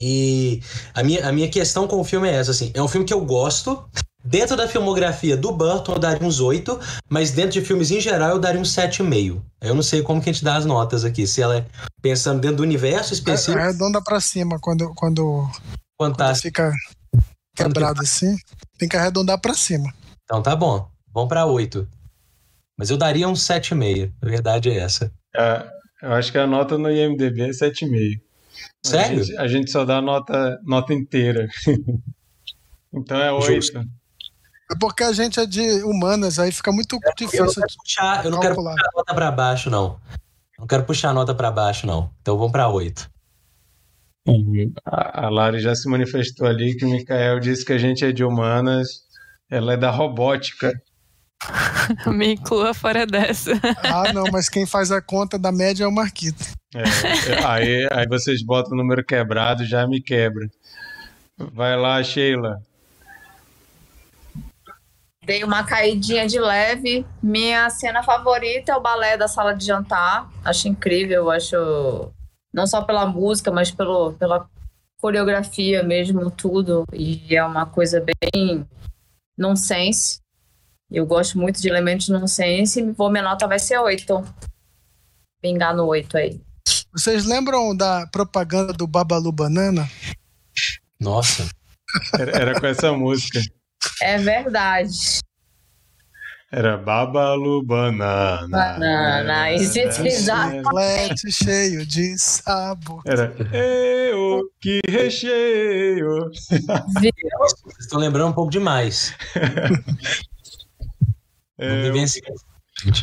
E 0.00 0.60
a 0.94 1.02
minha, 1.02 1.26
a 1.28 1.32
minha 1.32 1.48
questão 1.48 1.86
com 1.88 1.98
o 2.00 2.04
filme 2.04 2.28
é 2.28 2.34
essa, 2.34 2.50
assim, 2.50 2.70
é 2.74 2.82
um 2.82 2.88
filme 2.88 3.06
que 3.06 3.14
eu 3.14 3.24
gosto. 3.24 3.88
Dentro 4.22 4.56
da 4.56 4.66
filmografia 4.66 5.36
do 5.36 5.52
Burton, 5.52 5.92
eu 5.92 5.98
daria 6.00 6.26
uns 6.26 6.40
8, 6.40 6.78
mas 7.08 7.30
dentro 7.30 7.52
de 7.52 7.62
filmes 7.62 7.92
em 7.92 8.00
geral, 8.00 8.30
eu 8.30 8.40
daria 8.40 8.60
uns 8.60 8.74
7,5. 8.74 9.40
Eu 9.60 9.72
não 9.74 9.82
sei 9.84 10.02
como 10.02 10.20
que 10.20 10.28
a 10.28 10.32
gente 10.32 10.44
dá 10.44 10.56
as 10.56 10.64
notas 10.66 11.04
aqui. 11.04 11.28
Se 11.28 11.40
ela 11.40 11.58
é 11.58 11.66
pensando 12.02 12.40
dentro 12.40 12.56
do 12.58 12.62
universo 12.64 13.14
específico, 13.14 13.56
Arredonda 13.58 14.02
pra 14.02 14.20
cima 14.20 14.58
quando, 14.60 14.92
quando, 14.96 15.48
quando 15.96 16.34
fica 16.42 16.72
quebrado 17.54 18.00
assim. 18.02 18.36
Tem 18.76 18.88
que 18.88 18.96
arredondar 18.96 19.40
pra 19.40 19.54
cima. 19.54 19.94
Então 20.24 20.42
tá 20.42 20.56
bom. 20.56 20.88
Vamos 21.14 21.28
pra 21.28 21.46
8. 21.46 21.88
Mas 22.76 22.90
eu 22.90 22.96
daria 22.96 23.28
uns 23.28 23.42
7,5. 23.46 24.12
A 24.20 24.26
verdade 24.26 24.70
é 24.70 24.78
essa. 24.78 25.10
a- 25.36 25.70
eu 26.06 26.12
acho 26.14 26.30
que 26.32 26.38
a 26.38 26.46
nota 26.46 26.78
no 26.78 26.90
IMDB 26.90 27.42
é 27.42 27.48
7,5. 27.48 28.20
A 28.84 28.88
Sério? 28.88 29.24
gente, 29.24 29.38
a 29.38 29.48
gente 29.48 29.70
só 29.70 29.84
dá 29.84 29.98
a 29.98 30.02
nota, 30.02 30.60
nota 30.64 30.94
inteira. 30.94 31.48
então 32.94 33.20
é 33.20 33.32
8. 33.32 33.52
Justo. 33.54 33.78
É 33.78 34.74
porque 34.80 35.04
a 35.04 35.12
gente 35.12 35.38
é 35.38 35.46
de 35.46 35.82
humanas, 35.84 36.38
aí 36.38 36.50
fica 36.50 36.72
muito 36.72 36.96
Eu 36.96 37.00
não 37.04 37.12
difícil. 37.16 37.46
quero 37.46 37.66
puxar, 37.76 38.24
eu 38.24 38.30
não 38.30 38.40
quero 38.40 38.54
puxar 38.56 38.70
a 38.72 38.96
nota 38.96 39.14
pra 39.14 39.30
baixo, 39.30 39.70
não. 39.70 40.00
Eu 40.56 40.60
não 40.60 40.66
quero 40.66 40.84
puxar 40.84 41.10
a 41.10 41.12
nota 41.12 41.34
pra 41.34 41.50
baixo, 41.50 41.86
não. 41.86 42.10
Então 42.20 42.36
vamos 42.36 42.52
pra 42.52 42.68
8. 42.68 43.08
A, 44.84 45.26
a 45.26 45.30
Lari 45.30 45.60
já 45.60 45.74
se 45.74 45.88
manifestou 45.88 46.48
ali 46.48 46.76
que 46.76 46.84
o 46.84 46.88
Mikael 46.90 47.38
disse 47.38 47.64
que 47.64 47.72
a 47.72 47.78
gente 47.78 48.04
é 48.04 48.10
de 48.10 48.24
humanas, 48.24 48.88
ela 49.48 49.74
é 49.74 49.76
da 49.76 49.90
robótica. 49.90 50.72
Me 52.06 52.34
inclua 52.34 52.74
fora 52.74 53.06
dessa. 53.06 53.52
Ah, 53.82 54.12
não, 54.12 54.24
mas 54.32 54.48
quem 54.48 54.66
faz 54.66 54.90
a 54.90 55.00
conta 55.00 55.38
da 55.38 55.52
média 55.52 55.84
é 55.84 55.86
o 55.86 55.92
Marquito. 55.92 56.44
É, 56.74 56.82
é, 56.82 57.44
aí, 57.44 57.88
aí 57.92 58.06
vocês 58.08 58.42
botam 58.42 58.72
o 58.72 58.76
número 58.76 59.04
quebrado, 59.04 59.64
já 59.64 59.86
me 59.86 60.00
quebra. 60.00 60.48
Vai 61.38 61.76
lá, 61.76 62.02
Sheila. 62.02 62.60
Dei 65.24 65.42
uma 65.42 65.64
caidinha 65.64 66.26
de 66.26 66.38
leve. 66.38 67.04
Minha 67.22 67.68
cena 67.68 68.02
favorita 68.02 68.72
é 68.72 68.76
o 68.76 68.80
balé 68.80 69.16
da 69.16 69.26
sala 69.26 69.52
de 69.52 69.66
jantar. 69.66 70.30
Acho 70.44 70.68
incrível, 70.68 71.30
acho. 71.30 71.56
Não 72.52 72.66
só 72.66 72.82
pela 72.82 73.04
música, 73.06 73.50
mas 73.50 73.70
pelo, 73.70 74.12
pela 74.14 74.48
coreografia 75.00 75.82
mesmo, 75.82 76.30
tudo. 76.30 76.84
E 76.92 77.34
é 77.34 77.44
uma 77.44 77.66
coisa 77.66 78.00
bem 78.00 78.66
nonsense. 79.36 80.20
Eu 80.90 81.04
gosto 81.04 81.38
muito 81.38 81.60
de 81.60 81.68
elementos 81.68 82.08
nonsense. 82.08 82.82
Vou, 82.92 83.10
minha 83.10 83.24
nota 83.24 83.46
vai 83.46 83.58
ser 83.58 83.78
8. 83.78 84.24
Pingar 85.42 85.74
no 85.74 85.86
8 85.86 86.16
aí. 86.16 86.40
Vocês 86.92 87.26
lembram 87.26 87.76
da 87.76 88.06
propaganda 88.06 88.72
do 88.72 88.86
Babalu 88.86 89.32
Banana? 89.32 89.88
Nossa. 91.00 91.46
Era, 92.18 92.32
era 92.32 92.60
com 92.60 92.66
essa 92.66 92.92
música. 92.92 93.40
É 94.00 94.18
verdade. 94.18 95.20
Era 96.50 96.76
Babalu 96.76 97.62
Banana. 97.64 98.48
Banana, 98.48 99.52
exato. 99.52 100.02
Chiclete 100.52 101.32
cheio 101.32 101.84
de 101.84 102.16
sabor. 102.18 103.02
Era 103.04 103.34
eu 103.52 104.42
que 104.60 104.80
recheio. 104.88 106.30
Vocês 106.30 106.62
estão 107.80 107.98
lembrando 107.98 108.28
um 108.28 108.32
pouco 108.32 108.50
demais. 108.50 109.12
É, 111.58 111.82
vivenciei. 111.82 112.22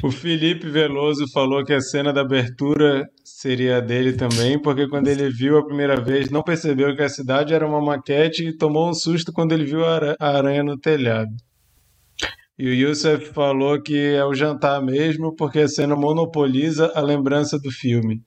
o 0.04 0.12
Felipe 0.12 0.70
Veloso 0.70 1.26
falou 1.32 1.64
que 1.64 1.74
a 1.74 1.82
cena 1.82 2.14
da 2.14 2.22
abertura 2.22 3.08
seria 3.24 3.78
a 3.78 3.80
dele 3.80 4.14
também, 4.14 4.62
porque 4.62 4.88
quando 4.88 5.08
ele 5.08 5.30
viu 5.30 5.58
a 5.58 5.66
primeira 5.66 6.00
vez, 6.00 6.30
não 6.30 6.44
percebeu 6.44 6.96
que 6.96 7.02
a 7.02 7.10
cidade 7.10 7.54
era 7.54 7.68
uma 7.68 7.82
maquete 7.82 8.48
e 8.48 8.58
tomou 8.58 8.90
um 8.90 8.94
susto 8.94 9.34
quando 9.34 9.52
ele 9.52 9.66
viu 9.66 9.84
a 9.86 10.16
aranha 10.20 10.64
no 10.64 10.78
telhado. 10.78 11.32
E 12.58 12.68
o 12.68 12.74
Youssef 12.74 13.34
falou 13.34 13.82
que 13.82 13.98
é 13.98 14.24
o 14.24 14.36
jantar 14.36 14.80
mesmo, 14.80 15.36
porque 15.36 15.60
a 15.60 15.68
cena 15.68 15.96
monopoliza 15.96 16.92
a 16.94 17.02
lembrança 17.02 17.58
do 17.58 17.72
filme. 17.72 18.22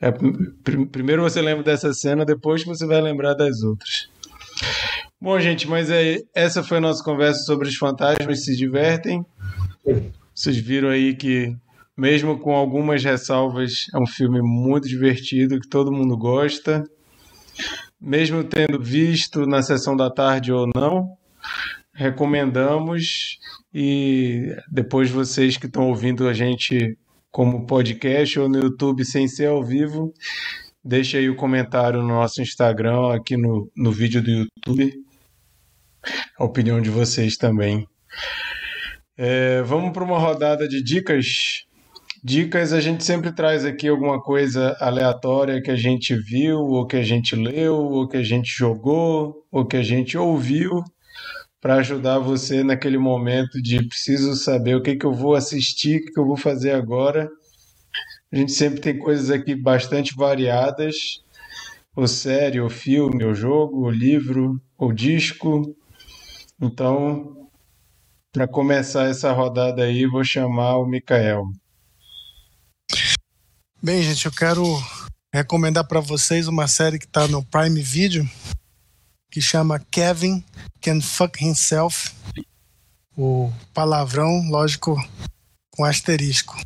É, 0.00 0.10
pr- 0.10 0.86
primeiro 0.90 1.22
você 1.22 1.40
lembra 1.40 1.62
dessa 1.62 1.92
cena, 1.94 2.24
depois 2.24 2.64
você 2.64 2.84
vai 2.86 3.00
lembrar 3.00 3.34
das 3.34 3.62
outras. 3.62 4.08
Bom, 5.20 5.38
gente, 5.38 5.68
mas 5.68 5.90
é, 5.90 6.18
essa 6.34 6.62
foi 6.62 6.78
a 6.78 6.80
nossa 6.80 7.04
conversa 7.04 7.40
sobre 7.44 7.68
os 7.68 7.76
fantasmas 7.76 8.44
se 8.44 8.56
divertem. 8.56 9.24
Vocês 10.34 10.56
viram 10.56 10.88
aí 10.88 11.14
que, 11.16 11.56
mesmo 11.96 12.38
com 12.38 12.54
algumas 12.54 13.02
ressalvas, 13.02 13.86
é 13.94 13.98
um 13.98 14.06
filme 14.06 14.40
muito 14.42 14.88
divertido, 14.88 15.60
que 15.60 15.68
todo 15.68 15.92
mundo 15.92 16.16
gosta. 16.16 16.84
Mesmo 18.00 18.44
tendo 18.44 18.80
visto 18.80 19.46
na 19.46 19.62
sessão 19.62 19.96
da 19.96 20.10
tarde 20.10 20.52
ou 20.52 20.68
não, 20.74 21.16
recomendamos. 21.92 23.38
E 23.74 24.54
depois 24.70 25.10
vocês 25.10 25.56
que 25.56 25.66
estão 25.66 25.88
ouvindo 25.88 26.28
a 26.28 26.32
gente 26.32 26.96
como 27.30 27.66
podcast 27.66 28.38
ou 28.38 28.48
no 28.48 28.58
YouTube 28.58 29.04
sem 29.04 29.28
ser 29.28 29.46
ao 29.46 29.62
vivo, 29.62 30.14
deixa 30.84 31.18
aí 31.18 31.28
o 31.28 31.36
comentário 31.36 32.00
no 32.00 32.08
nosso 32.08 32.40
Instagram, 32.40 33.14
aqui 33.14 33.36
no, 33.36 33.70
no 33.76 33.92
vídeo 33.92 34.22
do 34.22 34.30
YouTube. 34.30 34.94
A 36.38 36.44
opinião 36.44 36.80
de 36.80 36.90
vocês 36.90 37.36
também. 37.36 37.86
É, 39.20 39.62
vamos 39.62 39.92
para 39.92 40.04
uma 40.04 40.16
rodada 40.16 40.68
de 40.68 40.80
dicas. 40.80 41.66
Dicas, 42.22 42.72
a 42.72 42.80
gente 42.80 43.02
sempre 43.02 43.32
traz 43.32 43.64
aqui 43.64 43.88
alguma 43.88 44.22
coisa 44.22 44.76
aleatória 44.78 45.60
que 45.60 45.72
a 45.72 45.76
gente 45.76 46.14
viu, 46.14 46.60
ou 46.60 46.86
que 46.86 46.96
a 46.96 47.02
gente 47.02 47.34
leu, 47.34 47.74
ou 47.74 48.06
que 48.06 48.16
a 48.16 48.22
gente 48.22 48.48
jogou, 48.48 49.44
ou 49.50 49.66
que 49.66 49.76
a 49.76 49.82
gente 49.82 50.16
ouviu, 50.16 50.84
para 51.60 51.74
ajudar 51.76 52.20
você 52.20 52.62
naquele 52.62 52.96
momento 52.96 53.60
de 53.60 53.82
preciso 53.88 54.36
saber 54.36 54.76
o 54.76 54.82
que, 54.82 54.94
que 54.94 55.04
eu 55.04 55.12
vou 55.12 55.34
assistir, 55.34 55.96
o 55.96 56.04
que, 56.04 56.12
que 56.12 56.20
eu 56.20 56.26
vou 56.26 56.36
fazer 56.36 56.70
agora. 56.70 57.28
A 58.30 58.36
gente 58.36 58.52
sempre 58.52 58.80
tem 58.80 58.96
coisas 58.96 59.30
aqui 59.30 59.56
bastante 59.56 60.14
variadas, 60.14 61.24
ou 61.96 62.06
série, 62.06 62.60
ou 62.60 62.70
filme, 62.70 63.24
ou 63.24 63.34
jogo, 63.34 63.84
ou 63.84 63.90
livro, 63.90 64.60
ou 64.78 64.92
disco. 64.92 65.74
Então, 66.60 67.37
para 68.32 68.46
começar 68.46 69.08
essa 69.08 69.32
rodada 69.32 69.84
aí, 69.84 70.06
vou 70.06 70.24
chamar 70.24 70.76
o 70.76 70.86
Mikael. 70.86 71.44
Bem, 73.82 74.02
gente, 74.02 74.26
eu 74.26 74.32
quero 74.32 74.64
recomendar 75.32 75.86
para 75.86 76.00
vocês 76.00 76.48
uma 76.48 76.66
série 76.66 76.98
que 76.98 77.06
está 77.06 77.28
no 77.28 77.44
Prime 77.44 77.80
Video 77.80 78.28
que 79.30 79.40
chama 79.40 79.78
Kevin 79.90 80.44
Can 80.80 81.00
Fuck 81.00 81.44
Himself. 81.44 82.12
O 83.16 83.52
palavrão, 83.74 84.48
lógico, 84.48 84.96
com 85.70 85.84
asterisco. 85.84 86.56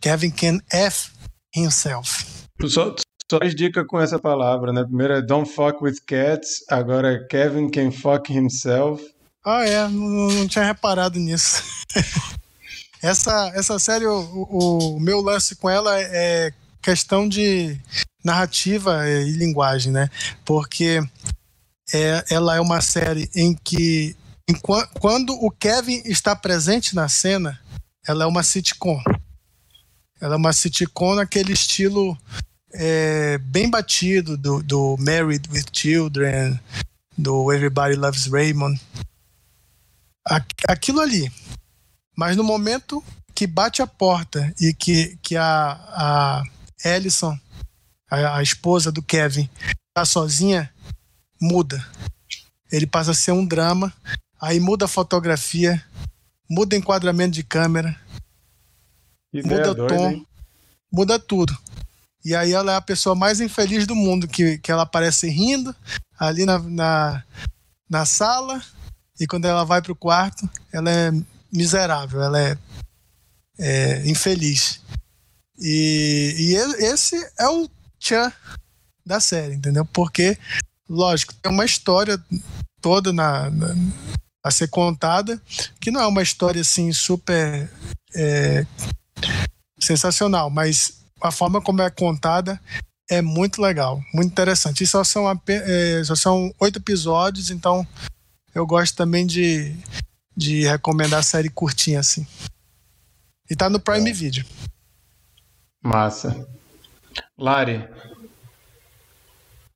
Kevin 0.00 0.30
Can 0.30 0.58
F 0.70 1.10
Himself. 1.54 2.24
Só, 2.66 2.94
só 3.30 3.38
as 3.42 3.54
dicas 3.54 3.86
com 3.86 4.00
essa 4.00 4.18
palavra, 4.18 4.72
né? 4.72 4.82
Primeiro 4.84 5.14
é 5.14 5.22
Don't 5.22 5.50
Fuck 5.50 5.82
with 5.82 5.96
Cats, 6.06 6.64
agora 6.68 7.12
é 7.12 7.24
Kevin 7.26 7.70
Can 7.70 7.92
Fuck 7.92 8.32
Himself. 8.32 9.02
Ah, 9.44 9.64
é, 9.64 9.88
não, 9.88 10.28
não 10.28 10.48
tinha 10.48 10.64
reparado 10.64 11.18
nisso. 11.18 11.62
essa, 13.02 13.50
essa 13.54 13.78
série, 13.78 14.06
o, 14.06 14.20
o, 14.20 14.96
o 14.96 15.00
meu 15.00 15.20
lance 15.20 15.56
com 15.56 15.68
ela 15.68 16.00
é 16.00 16.52
questão 16.80 17.28
de 17.28 17.76
narrativa 18.24 19.08
e 19.08 19.32
linguagem, 19.32 19.92
né? 19.92 20.08
Porque 20.44 21.02
é, 21.92 22.24
ela 22.30 22.56
é 22.56 22.60
uma 22.60 22.80
série 22.80 23.28
em 23.34 23.54
que, 23.54 24.16
em, 24.48 24.54
quando 25.00 25.32
o 25.34 25.50
Kevin 25.50 26.02
está 26.04 26.36
presente 26.36 26.94
na 26.94 27.08
cena, 27.08 27.58
ela 28.06 28.24
é 28.24 28.26
uma 28.26 28.44
sitcom. 28.44 29.02
Ela 30.20 30.34
é 30.34 30.36
uma 30.36 30.52
sitcom 30.52 31.16
naquele 31.16 31.52
estilo 31.52 32.16
é, 32.72 33.38
bem 33.38 33.68
batido 33.68 34.36
do, 34.36 34.62
do 34.62 34.96
Married 35.00 35.48
with 35.50 35.64
Children, 35.72 36.60
do 37.18 37.52
Everybody 37.52 37.96
Loves 37.96 38.26
Raymond. 38.26 38.80
Aquilo 40.68 41.00
ali. 41.00 41.30
Mas 42.16 42.36
no 42.36 42.44
momento 42.44 43.02
que 43.34 43.46
bate 43.46 43.82
a 43.82 43.86
porta 43.86 44.52
e 44.60 44.72
que, 44.72 45.16
que 45.22 45.36
a, 45.36 45.72
a 45.72 46.42
Ellison, 46.84 47.38
a, 48.10 48.38
a 48.38 48.42
esposa 48.42 48.92
do 48.92 49.02
Kevin, 49.02 49.48
tá 49.94 50.04
sozinha, 50.04 50.72
muda. 51.40 51.84
Ele 52.70 52.86
passa 52.86 53.10
a 53.10 53.14
ser 53.14 53.32
um 53.32 53.44
drama, 53.44 53.92
aí 54.40 54.60
muda 54.60 54.84
a 54.84 54.88
fotografia, 54.88 55.82
muda 56.48 56.76
o 56.76 56.78
enquadramento 56.78 57.32
de 57.32 57.42
câmera, 57.42 57.98
muda 59.34 59.74
doida, 59.74 59.94
tom, 59.94 60.10
hein? 60.10 60.26
muda 60.92 61.18
tudo. 61.18 61.56
E 62.24 62.36
aí 62.36 62.52
ela 62.52 62.72
é 62.72 62.76
a 62.76 62.80
pessoa 62.80 63.14
mais 63.14 63.40
infeliz 63.40 63.86
do 63.86 63.96
mundo, 63.96 64.28
que, 64.28 64.58
que 64.58 64.70
ela 64.70 64.82
aparece 64.82 65.28
rindo 65.28 65.74
ali 66.18 66.46
na, 66.46 66.58
na, 66.60 67.24
na 67.90 68.06
sala, 68.06 68.62
e 69.22 69.26
quando 69.28 69.44
ela 69.44 69.64
vai 69.64 69.80
pro 69.80 69.94
quarto, 69.94 70.50
ela 70.72 70.90
é 70.90 71.12
miserável, 71.52 72.20
ela 72.20 72.40
é, 72.40 72.58
é 73.56 74.10
infeliz. 74.10 74.80
E, 75.56 76.34
e 76.36 76.54
esse 76.84 77.14
é 77.38 77.48
o 77.48 77.70
tchan 78.00 78.32
da 79.06 79.20
série, 79.20 79.54
entendeu? 79.54 79.84
Porque, 79.84 80.36
lógico, 80.88 81.34
tem 81.34 81.52
uma 81.52 81.64
história 81.64 82.20
toda 82.80 83.12
na, 83.12 83.48
na- 83.48 83.74
a 84.44 84.50
ser 84.50 84.66
contada, 84.66 85.40
que 85.80 85.92
não 85.92 86.00
é 86.00 86.06
uma 86.08 86.22
história 86.22 86.60
assim 86.60 86.92
super 86.92 87.70
é, 88.16 88.66
sensacional, 89.78 90.50
mas 90.50 91.04
a 91.20 91.30
forma 91.30 91.60
como 91.62 91.80
é 91.80 91.90
contada 91.90 92.60
é 93.08 93.22
muito 93.22 93.62
legal, 93.62 94.02
muito 94.12 94.32
interessante. 94.32 94.82
E 94.82 94.86
só 94.86 95.04
são, 95.04 95.30
é, 95.46 96.02
só 96.02 96.16
são 96.16 96.52
oito 96.58 96.80
episódios, 96.80 97.50
então 97.50 97.86
eu 98.54 98.66
gosto 98.66 98.96
também 98.96 99.26
de, 99.26 99.74
de 100.36 100.66
recomendar 100.66 101.20
a 101.20 101.22
série 101.22 101.50
curtinha 101.50 102.00
assim. 102.00 102.26
E 103.50 103.56
tá 103.56 103.68
no 103.68 103.80
Prime 103.80 104.12
Video. 104.12 104.44
Massa. 105.82 106.48
Lari, 107.36 107.86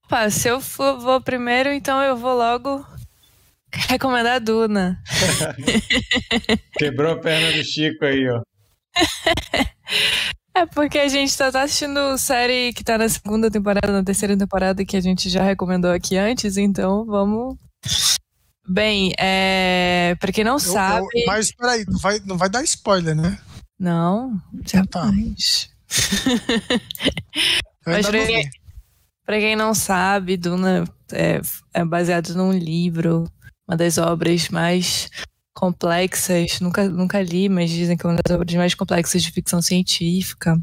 Opa, 0.07 0.31
se 0.31 0.47
eu 0.47 0.61
for, 0.61 1.01
vou 1.01 1.21
primeiro, 1.21 1.69
então 1.73 2.01
eu 2.01 2.17
vou 2.17 2.37
logo 2.37 2.87
recomendar 3.89 4.37
a 4.37 4.39
Duna. 4.39 5.03
quebrou 6.79 7.15
a 7.15 7.19
perna 7.21 7.51
do 7.57 7.65
Chico 7.65 8.05
aí, 8.05 8.29
ó. 8.29 8.41
É 10.57 10.65
porque 10.65 10.99
a 10.99 11.07
gente 11.07 11.37
tá, 11.37 11.53
tá 11.53 11.65
assistindo 11.65 12.17
série 12.17 12.73
que 12.73 12.83
tá 12.83 12.97
na 12.97 13.07
segunda 13.11 13.51
temporada, 13.51 13.93
na 13.93 14.03
terceira 14.03 14.35
temporada, 14.39 14.87
que 14.87 14.97
a 14.97 15.01
gente 15.03 15.29
já 15.29 15.43
recomendou 15.43 15.93
aqui 15.93 16.17
antes, 16.17 16.57
então 16.57 17.05
vamos. 17.05 17.59
Bem, 18.69 19.13
é... 19.19 20.17
pra 20.21 20.33
quem 20.33 20.43
não 20.45 20.55
Eu- 20.55 20.59
sabe. 20.61 21.07
eu- 21.15 21.27
mas 21.27 21.53
peraí, 21.53 21.85
não 21.87 21.99
vai, 21.99 22.21
não 22.25 22.37
vai 22.37 22.49
dar 22.49 22.63
spoiler, 22.65 23.15
né? 23.15 23.39
Não, 23.79 24.37
Tá. 24.65 24.79
jamais. 24.79 25.71
Eu 27.87 27.93
Mas 27.93 28.07
pra 28.07 28.27
quem, 28.27 28.51
pra 29.25 29.39
quem 29.39 29.57
não 29.57 29.75
sabe, 29.75 30.37
Duna 30.37 30.85
é, 31.13 31.41
é 31.73 31.85
baseado 31.85 32.35
num 32.35 32.53
livro, 32.53 33.31
uma 33.69 33.77
das 33.77 33.99
obras 33.99 34.49
mais 34.49 35.09
complexas, 35.55 36.61
nunca, 36.61 36.89
nunca 36.89 37.23
li, 37.23 37.49
mas 37.49 37.71
dizem 37.71 37.97
que 37.97 38.05
é 38.07 38.11
uma 38.11 38.19
das 38.23 38.35
obras 38.37 38.55
mais 38.55 38.75
complexas 38.75 39.23
de 39.23 39.31
ficção 39.31 39.63
científica, 39.63 40.59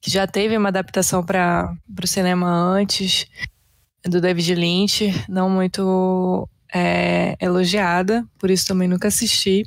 que 0.00 0.10
já 0.10 0.26
teve 0.26 0.56
uma 0.56 0.68
adaptação 0.68 1.24
para 1.24 1.74
o 2.02 2.06
cinema 2.06 2.46
antes, 2.48 3.26
do 4.04 4.20
David 4.20 4.54
Lynch, 4.54 5.24
não 5.28 5.48
muito 5.48 6.46
é, 6.74 7.36
elogiada, 7.40 8.26
por 8.38 8.50
isso 8.50 8.66
também 8.66 8.88
nunca 8.88 9.08
assisti. 9.08 9.64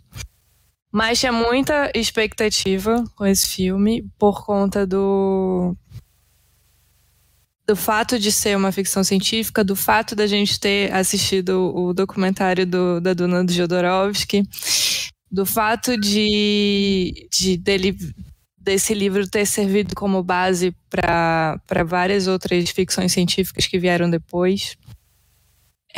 Mas 0.91 1.19
tinha 1.19 1.31
muita 1.31 1.91
expectativa 1.95 3.03
com 3.15 3.25
esse 3.25 3.47
filme 3.47 4.05
por 4.17 4.45
conta 4.45 4.85
do 4.85 5.75
do 7.67 7.75
fato 7.75 8.17
de 8.17 8.31
ser 8.31 8.55
uma 8.55 8.71
ficção 8.71 9.03
científica, 9.03 9.61
do 9.61 9.75
fato 9.75 10.15
da 10.15 10.25
gente 10.25 10.57
ter 10.57 10.93
assistido 10.93 11.75
o 11.75 11.93
documentário 11.93 12.65
do, 12.65 13.01
da 13.01 13.13
Duna 13.13 13.43
de 13.43 13.53
Jodorowsky, 13.53 14.43
do 15.29 15.45
fato 15.45 15.97
de, 15.97 17.27
de 17.29 17.57
dele 17.57 17.97
desse 18.57 18.93
livro 18.93 19.27
ter 19.29 19.45
servido 19.45 19.93
como 19.95 20.23
base 20.23 20.73
para 20.89 21.83
várias 21.85 22.27
outras 22.27 22.69
ficções 22.69 23.11
científicas 23.11 23.67
que 23.67 23.77
vieram 23.77 24.09
depois. 24.09 24.77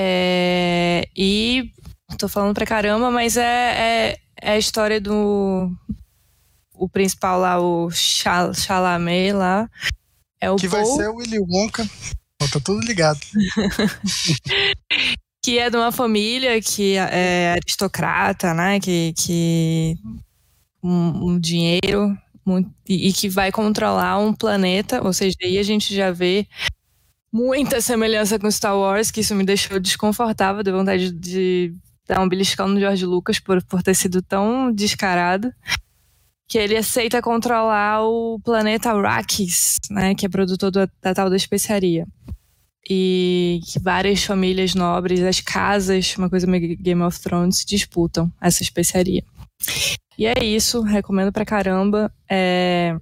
É, 0.02 1.10
e 1.14 1.74
tô 2.18 2.30
falando 2.30 2.54
pra 2.54 2.66
caramba, 2.66 3.12
mas 3.12 3.36
é, 3.36 3.44
é, 3.44 4.18
é 4.42 4.52
a 4.52 4.58
história 4.58 5.02
do 5.02 5.70
o 6.74 6.88
principal 6.88 7.40
lá, 7.40 7.60
o 7.60 7.90
Chalamet 7.92 9.34
lá. 9.34 9.70
É 10.40 10.50
o 10.50 10.56
que 10.56 10.70
Paul, 10.70 10.86
vai 10.86 10.96
ser 10.96 11.10
o 11.10 11.16
Willy 11.16 11.40
Wonka. 11.40 11.86
Tá 12.40 12.60
tudo 12.64 12.80
ligado. 12.80 13.20
que 15.44 15.60
é 15.60 15.70
de 15.70 15.76
uma 15.76 15.92
família 15.92 16.62
que 16.62 16.96
é 16.96 17.52
aristocrata, 17.52 18.54
né? 18.54 18.80
Que, 18.80 19.14
que 19.18 19.98
um, 20.82 21.32
um 21.32 21.40
dinheiro 21.40 22.18
muito, 22.46 22.74
e, 22.88 23.10
e 23.10 23.14
que 23.14 23.28
vai 23.28 23.52
controlar 23.52 24.18
um 24.18 24.34
planeta, 24.34 25.06
ou 25.06 25.12
seja, 25.12 25.36
aí 25.44 25.58
a 25.58 25.64
gente 25.64 25.94
já 25.94 26.10
vê 26.10 26.48
muita 27.32 27.82
semelhança 27.82 28.38
com 28.40 28.50
Star 28.52 28.78
Wars, 28.78 29.12
que 29.12 29.22
isso 29.22 29.36
me 29.36 29.44
deixou 29.44 29.80
desconfortável, 29.80 30.64
deu 30.64 30.76
vontade 30.78 31.12
de 31.12 31.74
dar 32.08 32.22
um 32.22 32.30
beliscão 32.30 32.68
no 32.68 32.80
George 32.80 33.06
Lucas 33.06 33.40
por, 33.40 33.64
por 33.64 33.84
ter 33.84 33.96
sido 33.96 34.22
tão 34.22 34.72
descarado. 34.72 35.52
Que 36.48 36.58
ele 36.58 36.76
aceita 36.76 37.22
controlar 37.22 38.04
o 38.04 38.40
planeta 38.44 38.90
Arrakis, 38.90 39.78
né, 39.92 40.16
que 40.16 40.26
é 40.26 40.30
produtor 40.30 40.72
do, 40.72 40.90
da 41.00 41.14
tal 41.14 41.30
da 41.30 41.36
especiaria. 41.36 42.08
E 42.90 43.60
que 43.72 43.78
várias 43.80 44.24
famílias 44.24 44.74
nobres, 44.74 45.22
as 45.22 45.42
casas, 45.42 46.16
uma 46.18 46.28
coisa 46.30 46.48
meio 46.48 46.76
Game 46.78 47.02
of 47.04 47.20
Thrones, 47.22 47.64
disputam 47.64 48.32
essa 48.42 48.64
especiaria. 48.64 49.24
E 50.18 50.26
é 50.26 50.44
isso, 50.44 50.82
recomendo 50.82 51.32
pra 51.32 51.46
caramba. 51.46 52.12
É, 52.28 52.96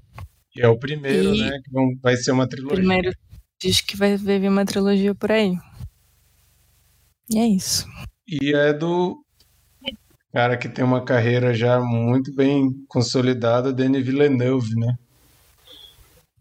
é 0.57 0.67
o 0.67 0.77
primeiro, 0.77 1.33
E- 1.33 1.39
né? 1.39 1.59
Que 1.63 1.71
vai 2.01 2.17
ser 2.17 2.31
uma 2.31 2.49
trilogia. 2.49 2.77
primeiro 2.77 3.11
diz 3.59 3.81
que 3.81 3.97
vai 3.97 4.15
vir 4.17 4.49
uma 4.49 4.65
trilogia 4.65 5.13
por 5.13 5.31
aí. 5.31 5.57
E 7.29 7.37
é 7.37 7.45
isso. 7.45 7.87
E 8.27 8.53
é 8.53 8.73
do 8.73 9.21
cara 10.31 10.57
que 10.57 10.69
tem 10.69 10.83
uma 10.85 11.03
carreira 11.03 11.53
já 11.53 11.79
muito 11.79 12.33
bem 12.33 12.71
consolidada, 12.87 13.73
Denis 13.73 14.05
Villeneuve, 14.05 14.75
né? 14.75 14.95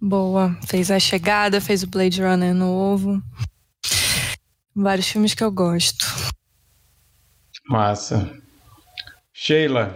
Boa. 0.00 0.56
Fez 0.66 0.90
A 0.90 0.98
Chegada, 0.98 1.60
fez 1.60 1.82
o 1.82 1.86
Blade 1.86 2.22
Runner 2.22 2.54
novo. 2.54 3.22
Vários 4.74 5.08
filmes 5.08 5.34
que 5.34 5.42
eu 5.42 5.50
gosto. 5.50 6.06
Massa. 7.68 8.30
Sheila, 9.32 9.94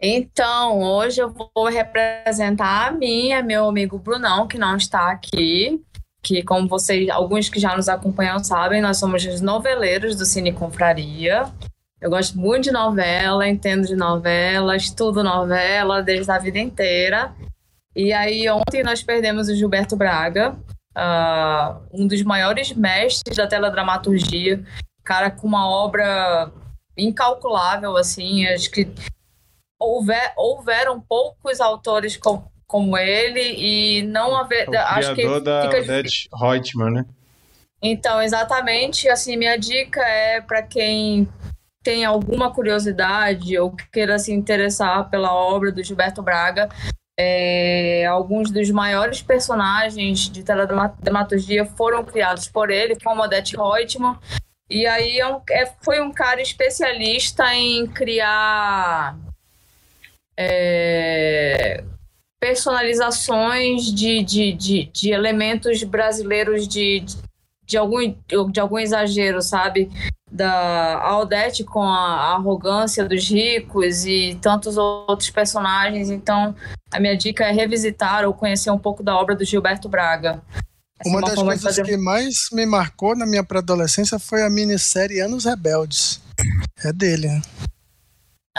Então, 0.00 0.80
hoje 0.80 1.20
eu 1.20 1.28
vou 1.32 1.66
representar 1.66 2.86
a 2.86 2.92
minha, 2.92 3.42
meu 3.42 3.68
amigo 3.68 3.98
Brunão, 3.98 4.46
que 4.46 4.56
não 4.56 4.76
está 4.76 5.10
aqui. 5.10 5.82
Que, 6.22 6.42
como 6.42 6.68
vocês, 6.68 7.08
alguns 7.10 7.48
que 7.48 7.58
já 7.58 7.76
nos 7.76 7.88
acompanham 7.88 8.42
sabem, 8.42 8.80
nós 8.80 8.98
somos 8.98 9.24
os 9.24 9.40
noveleiros 9.40 10.14
do 10.14 10.24
Cine 10.24 10.52
Confraria. 10.52 11.52
Eu 12.00 12.10
gosto 12.10 12.38
muito 12.38 12.64
de 12.64 12.70
novela, 12.70 13.48
entendo 13.48 13.86
de 13.88 13.96
novela, 13.96 14.76
estudo 14.76 15.24
novela 15.24 16.00
desde 16.00 16.30
a 16.30 16.38
vida 16.38 16.58
inteira. 16.58 17.34
E 17.94 18.12
aí, 18.12 18.48
ontem 18.48 18.84
nós 18.84 19.02
perdemos 19.02 19.48
o 19.48 19.54
Gilberto 19.56 19.96
Braga, 19.96 20.56
ah, 20.94 21.80
um 21.92 22.06
dos 22.06 22.22
maiores 22.22 22.72
mestres 22.72 23.36
da 23.36 23.48
teledramaturgia, 23.48 24.62
cara 25.02 25.28
com 25.28 25.48
uma 25.48 25.68
obra 25.68 26.52
incalculável, 26.96 27.96
assim, 27.96 28.46
acho 28.46 28.70
que 28.70 28.88
houver, 29.78 30.32
houveram 30.36 31.00
poucos 31.00 31.60
autores 31.60 32.16
com, 32.16 32.42
como 32.66 32.96
ele 32.98 33.40
e 33.40 34.02
não 34.02 34.36
haver. 34.36 34.68
o 34.68 34.76
acho 34.76 35.08
que 35.14 35.22
criador 35.22 35.40
da 35.40 35.62
fica 35.62 35.78
Odette 35.82 36.28
Reutemann, 36.34 36.90
né? 36.90 37.04
então, 37.80 38.20
exatamente, 38.20 39.08
assim, 39.08 39.36
minha 39.36 39.56
dica 39.56 40.00
é 40.02 40.40
para 40.40 40.62
quem 40.62 41.28
tem 41.82 42.04
alguma 42.04 42.52
curiosidade 42.52 43.56
ou 43.56 43.74
queira 43.92 44.18
se 44.18 44.32
interessar 44.32 45.08
pela 45.08 45.32
obra 45.32 45.70
do 45.70 45.82
Gilberto 45.82 46.20
Braga, 46.20 46.68
é, 47.18 48.04
alguns 48.06 48.50
dos 48.50 48.70
maiores 48.70 49.22
personagens 49.22 50.28
de 50.28 50.42
teledramaturgia 50.42 51.64
foram 51.64 52.04
criados 52.04 52.48
por 52.48 52.70
ele, 52.70 52.98
como 53.02 53.22
Odette 53.22 53.56
Reutemann, 53.56 54.18
e 54.68 54.86
aí 54.86 55.18
é 55.18 55.26
um- 55.26 55.40
é- 55.50 55.72
foi 55.80 56.00
um 56.00 56.12
cara 56.12 56.42
especialista 56.42 57.54
em 57.54 57.86
criar 57.86 59.16
é, 60.40 61.82
personalizações 62.40 63.92
de, 63.92 64.22
de, 64.22 64.52
de, 64.52 64.90
de 64.92 65.10
elementos 65.10 65.82
brasileiros 65.82 66.68
de, 66.68 67.04
de, 67.66 67.76
algum, 67.76 68.14
de 68.52 68.60
algum 68.60 68.78
exagero, 68.78 69.42
sabe? 69.42 69.90
Da 70.30 71.00
Aldete 71.02 71.64
com 71.64 71.82
a 71.82 72.34
arrogância 72.34 73.04
dos 73.04 73.28
ricos 73.28 74.04
e 74.04 74.38
tantos 74.40 74.76
outros 74.76 75.30
personagens. 75.30 76.10
Então, 76.10 76.54
a 76.92 77.00
minha 77.00 77.16
dica 77.16 77.44
é 77.44 77.50
revisitar 77.52 78.24
ou 78.24 78.32
conhecer 78.32 78.70
um 78.70 78.78
pouco 78.78 79.02
da 79.02 79.16
obra 79.16 79.34
do 79.34 79.44
Gilberto 79.44 79.88
Braga. 79.88 80.40
Essa 81.00 81.08
é 81.08 81.12
Uma 81.12 81.20
das 81.22 81.34
forma 81.34 81.56
de 81.56 81.62
coisas 81.62 81.76
fazer- 81.76 81.90
que 81.90 81.96
mais 81.96 82.48
me 82.52 82.66
marcou 82.66 83.16
na 83.16 83.24
minha 83.26 83.42
pré-adolescência 83.42 84.18
foi 84.18 84.42
a 84.42 84.50
minissérie 84.50 85.20
Anos 85.20 85.44
Rebeldes. 85.44 86.20
É 86.84 86.92
dele, 86.92 87.26
né? 87.28 87.42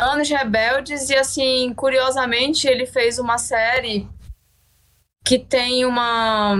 Anos 0.01 0.29
Rebeldes 0.29 1.09
e 1.09 1.15
assim, 1.15 1.73
curiosamente, 1.73 2.67
ele 2.67 2.85
fez 2.85 3.19
uma 3.19 3.37
série 3.37 4.07
que 5.25 5.37
tem 5.37 5.85
uma, 5.85 6.55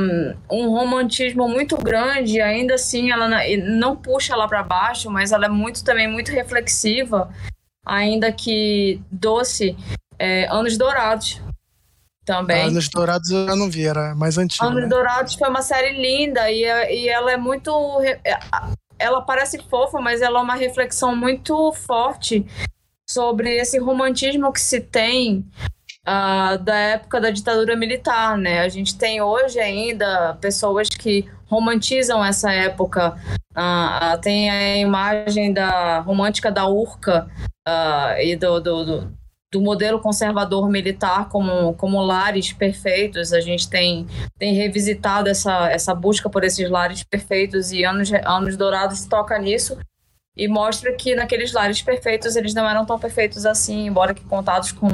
um 0.52 0.70
romantismo 0.70 1.48
muito 1.48 1.76
grande, 1.78 2.40
ainda 2.40 2.76
assim 2.76 3.10
ela 3.10 3.28
não 3.58 3.96
puxa 3.96 4.36
lá 4.36 4.48
para 4.48 4.62
baixo, 4.62 5.10
mas 5.10 5.32
ela 5.32 5.48
é 5.48 5.50
muito 5.50 5.84
também 5.84 6.08
muito 6.08 6.32
reflexiva, 6.32 7.34
ainda 7.84 8.32
que 8.32 9.02
doce, 9.12 9.76
é, 10.20 10.48
Anos 10.52 10.78
Dourados 10.78 11.42
também. 12.26 12.68
Anos 12.68 12.88
Dourados 12.90 13.32
eu 13.32 13.56
não 13.56 13.72
vi, 13.72 13.88
era 13.88 14.14
mais 14.14 14.38
antigo. 14.38 14.64
Anos 14.64 14.84
né? 14.84 14.88
Dourados 14.88 15.34
foi 15.34 15.50
uma 15.50 15.64
série 15.64 16.00
linda 16.00 16.52
e, 16.52 16.62
e 16.62 17.10
ela 17.10 17.32
é 17.32 17.38
muito. 17.38 17.72
Ela 19.00 19.22
parece 19.22 19.58
fofa, 19.68 20.00
mas 20.00 20.22
ela 20.22 20.40
é 20.40 20.44
uma 20.44 20.56
reflexão 20.56 21.16
muito 21.16 21.74
forte 21.74 22.46
sobre 23.10 23.58
esse 23.58 23.80
romantismo 23.80 24.54
que 24.54 24.62
se 24.62 24.80
tem 24.80 25.44
ah, 26.06 26.58
da 26.58 26.76
época 26.76 27.20
da 27.20 27.32
ditadura 27.32 27.76
militar, 27.76 28.38
né? 28.38 28.62
A 28.62 28.70
gente 28.70 28.98
tem 28.98 29.22
hoje 29.22 29.60
ainda 29.60 30.38
pessoas 30.40 30.90
que 30.90 31.28
romantizam 31.48 32.24
essa 32.24 32.52
época. 32.52 33.18
Ah, 33.56 34.14
ah, 34.14 34.18
tem 34.18 34.50
a 34.50 34.78
imagem 34.78 35.52
da 35.52 36.00
romântica 36.00 36.52
da 36.52 36.68
Urca 36.68 37.28
e 38.22 38.36
do, 38.36 38.60
do, 38.60 38.86
do, 38.86 39.18
do 39.52 39.62
modelo 39.62 40.00
conservador 40.00 40.68
militar 40.70 41.30
como, 41.30 41.74
como 41.74 42.02
lares 42.02 42.54
perfeitos. 42.54 43.34
A 43.34 43.42
gente 43.42 43.70
tem, 43.70 44.08
tem 44.38 44.54
revisitado 44.54 45.30
essa, 45.30 45.70
essa 45.70 45.94
busca 45.96 46.30
por 46.30 46.44
esses 46.44 46.70
lares 46.70 47.04
perfeitos 47.04 47.72
e 47.72 47.84
Anos, 47.84 48.12
Anos 48.26 48.56
Dourados 48.56 49.06
toca 49.06 49.38
nisso 49.40 49.78
e 50.40 50.48
mostra 50.48 50.94
que 50.94 51.16
naqueles 51.16 51.52
lares 51.52 51.82
perfeitos 51.82 52.36
eles 52.36 52.54
não 52.54 52.68
eram 52.68 52.86
tão 52.86 53.00
perfeitos 53.00 53.46
assim, 53.46 53.86
embora 53.86 54.14
que 54.14 54.24
contados 54.24 54.72
com, 54.72 54.88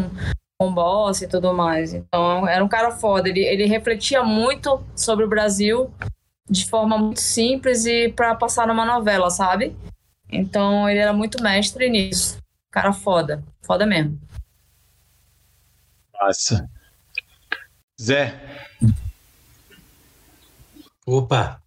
com 0.58 0.74
boss 0.74 1.22
e 1.22 1.28
tudo 1.28 1.54
mais. 1.54 1.94
Então 1.94 2.48
era 2.48 2.64
um 2.64 2.68
cara 2.68 2.92
foda. 2.92 3.30
Ele, 3.30 3.42
ele 3.42 3.66
refletia 3.66 4.24
muito 4.24 4.84
sobre 4.96 5.26
o 5.26 5.30
Brasil 5.30 5.94
de 6.50 6.66
forma 6.70 6.98
muito 6.98 7.22
simples 7.22 7.86
e 7.86 8.10
para 8.10 8.36
passar 8.36 8.68
numa 8.68 8.86
novela, 8.86 9.30
sabe? 9.30 9.76
Então 10.32 10.90
ele 10.90 11.00
era 11.00 11.14
muito 11.14 11.42
mestre 11.42 11.90
nisso. 11.90 12.38
Cara 12.72 12.92
foda. 12.92 13.44
Foda 13.62 13.86
mesmo. 13.86 14.20
Massa. 16.20 16.70
Zé, 18.02 18.34
Opa! 21.08 21.62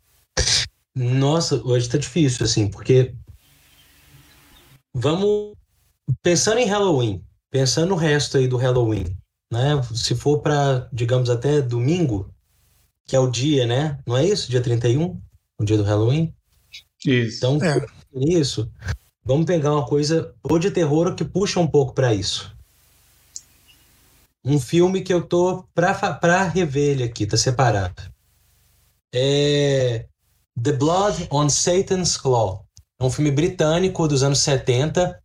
Nossa, 0.96 1.62
hoje 1.64 1.88
tá 1.88 1.96
difícil, 1.96 2.44
assim, 2.44 2.68
porque. 2.68 3.14
Vamos. 4.98 5.54
Pensando 6.22 6.58
em 6.58 6.66
Halloween, 6.66 7.22
pensando 7.50 7.90
no 7.90 7.94
resto 7.94 8.38
aí 8.38 8.48
do 8.48 8.56
Halloween, 8.56 9.16
né? 9.52 9.80
Se 9.94 10.14
for 10.14 10.40
para, 10.40 10.88
digamos, 10.92 11.28
até 11.28 11.60
domingo, 11.60 12.32
que 13.06 13.14
é 13.14 13.20
o 13.20 13.30
dia, 13.30 13.66
né? 13.66 13.98
Não 14.06 14.16
é 14.16 14.24
isso? 14.24 14.50
Dia 14.50 14.62
31? 14.62 15.20
O 15.60 15.64
dia 15.64 15.76
do 15.76 15.82
Halloween? 15.84 16.34
isso. 17.04 17.36
Então, 17.38 17.58
É. 17.62 17.86
isso, 18.14 18.70
vamos 19.24 19.46
pegar 19.46 19.72
uma 19.72 19.86
coisa 19.86 20.34
ou 20.42 20.58
de 20.58 20.70
terror 20.70 21.14
que 21.14 21.24
puxa 21.24 21.60
um 21.60 21.66
pouco 21.66 21.92
para 21.94 22.14
isso. 22.14 22.56
um 24.44 24.58
filme 24.58 25.02
que 25.02 25.12
eu 25.12 25.26
tô 25.26 25.64
pra, 25.74 25.92
pra 26.14 26.44
rever 26.44 26.90
ele 26.90 27.04
aqui, 27.04 27.26
tá 27.26 27.36
separado. 27.36 28.02
É 29.14 30.06
The 30.62 30.72
Blood 30.72 31.28
on 31.30 31.48
Satan's 31.48 32.16
Claw. 32.16 32.64
É 33.00 33.04
um 33.04 33.10
filme 33.10 33.30
britânico 33.30 34.08
dos 34.08 34.22
anos 34.22 34.40
70, 34.40 35.18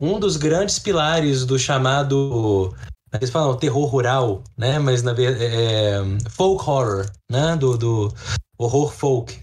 um 0.00 0.18
dos 0.18 0.36
grandes 0.36 0.78
pilares 0.78 1.44
do 1.44 1.58
chamado 1.58 2.74
eles 3.12 3.30
falam 3.30 3.56
terror 3.56 3.86
rural, 3.86 4.44
né? 4.56 4.78
Mas 4.78 5.02
na 5.02 5.12
verdade 5.12 5.44
é, 5.44 6.00
folk 6.28 6.62
horror, 6.68 7.10
né? 7.30 7.56
Do, 7.56 7.76
do 7.76 8.14
horror 8.58 8.92
folk. 8.92 9.40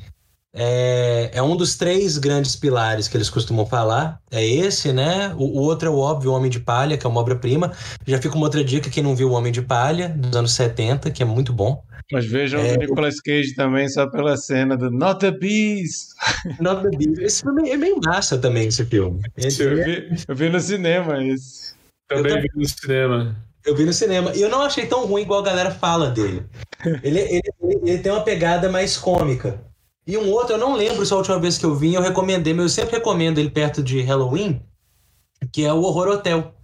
É, 0.60 1.30
é, 1.34 1.44
um 1.44 1.56
dos 1.56 1.76
três 1.76 2.18
grandes 2.18 2.56
pilares 2.56 3.08
que 3.08 3.16
eles 3.16 3.30
costumam 3.30 3.66
falar. 3.66 4.20
É 4.32 4.44
esse, 4.44 4.92
né? 4.92 5.34
O, 5.38 5.60
o 5.60 5.62
outro 5.62 5.88
é 5.88 5.92
o 5.92 5.98
óbvio, 5.98 6.32
o 6.32 6.34
Homem 6.34 6.50
de 6.50 6.60
Palha, 6.60 6.98
que 6.98 7.06
é 7.06 7.10
uma 7.10 7.22
obra-prima. 7.22 7.72
Já 8.08 8.20
fica 8.20 8.36
uma 8.36 8.46
outra 8.46 8.64
dica, 8.64 8.90
quem 8.90 9.04
não 9.04 9.16
viu 9.16 9.30
o 9.30 9.34
Homem 9.34 9.52
de 9.52 9.62
Palha, 9.62 10.10
dos 10.10 10.36
anos 10.36 10.54
70, 10.54 11.12
que 11.12 11.22
é 11.22 11.26
muito 11.26 11.54
bom. 11.54 11.84
Mas 12.12 12.26
vejam 12.26 12.62
é, 12.62 12.74
o 12.74 12.78
Nicolas 12.78 13.20
Cage 13.20 13.54
também, 13.54 13.88
só 13.90 14.08
pela 14.08 14.36
cena 14.38 14.76
do 14.78 14.90
Not 14.90 15.20
the 15.20 15.32
Beast. 15.32 16.16
Not 16.60 16.82
the 16.82 16.98
Beast. 16.98 17.22
Esse 17.22 17.42
filme 17.44 17.70
é 17.70 17.78
meio 17.78 18.00
massa 18.04 18.38
também, 18.38 18.68
esse 18.68 18.84
filme. 18.86 19.22
Eu 19.38 19.76
vi, 19.76 20.10
eu 20.28 20.36
vi 20.36 20.50
no 20.50 20.60
cinema 20.60 21.24
esse. 21.24 21.76
Também, 22.08 22.34
também 22.34 22.50
vi 22.54 22.62
no 22.62 22.70
cinema. 22.70 23.36
Eu 23.66 23.76
vi 23.76 23.84
no 23.84 23.94
cinema. 23.94 24.32
E 24.34 24.42
eu 24.42 24.50
não 24.50 24.62
achei 24.62 24.86
tão 24.86 25.06
ruim 25.06 25.24
igual 25.24 25.42
a 25.42 25.46
galera 25.46 25.72
fala 25.72 26.10
dele. 26.10 26.46
Ele, 27.04 27.20
ele, 27.20 27.42
ele, 27.62 27.80
ele, 27.84 27.98
tem 27.98 28.12
uma 28.12 28.24
pegada 28.24 28.70
mais 28.70 28.96
cômica. 28.96 29.60
E 30.08 30.18
um 30.18 30.32
outro, 30.32 30.54
eu 30.54 30.58
não 30.58 30.74
lembro 30.74 31.06
se 31.06 31.12
a 31.12 31.18
última 31.18 31.38
vez 31.38 31.58
que 31.58 31.66
eu 31.66 31.76
vi, 31.76 31.94
eu 31.94 32.02
recomendei, 32.02 32.54
mas 32.54 32.64
eu 32.64 32.70
sempre 32.70 32.96
recomendo 32.96 33.40
ele 33.40 33.50
perto 33.50 33.84
de 33.84 34.02
Halloween, 34.02 34.62
que 35.52 35.66
é 35.66 35.74
o 35.74 35.82
Horror 35.82 36.08
Hotel. 36.08 36.56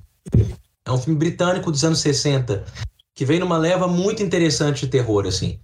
É 0.86 0.92
um 0.92 0.98
filme 0.98 1.20
britânico 1.20 1.70
dos 1.70 1.84
anos 1.84 2.00
60, 2.00 2.64
que 3.14 3.26
veio 3.26 3.42
numa 3.42 3.58
leva 3.58 3.86
muito 3.86 4.24
interessante 4.24 4.86
de 4.86 4.88
terror, 4.88 5.28
assim. 5.28 5.60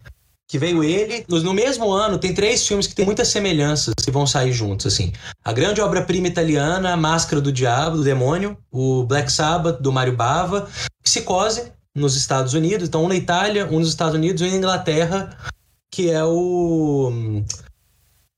Que 0.46 0.58
veio 0.60 0.84
ele, 0.84 1.24
no 1.30 1.54
mesmo 1.54 1.90
ano, 1.90 2.18
tem 2.18 2.34
três 2.34 2.68
filmes 2.68 2.86
que 2.86 2.96
tem 2.96 3.06
muitas 3.06 3.30
semelhanças 3.30 3.94
que 4.04 4.12
vão 4.12 4.28
sair 4.28 4.52
juntos, 4.52 4.86
assim. 4.86 5.14
A 5.46 5.54
grande 5.54 5.80
obra-prima 5.80 6.28
italiana, 6.28 6.92
A 6.92 6.98
Máscara 6.98 7.42
do 7.42 7.52
Diabo, 7.52 7.98
do 7.98 8.04
Demônio, 8.04 8.58
o 8.70 9.06
Black 9.06 9.32
Sabbath, 9.32 9.80
do 9.80 9.92
Mário 9.92 10.18
Bava, 10.18 10.68
Psicose, 11.02 11.72
nos 11.96 12.18
Estados 12.18 12.54
Unidos. 12.54 12.90
Então, 12.90 13.06
um 13.06 13.08
na 13.08 13.16
Itália, 13.16 13.68
um 13.68 13.80
nos 13.80 13.90
Estados 13.90 14.16
Unidos 14.16 14.42
e 14.42 14.46
um 14.46 14.52
na 14.52 14.58
Inglaterra, 14.58 15.38
que 15.92 16.10
é 16.10 16.24
o 16.24 17.10
hum, 17.12 17.46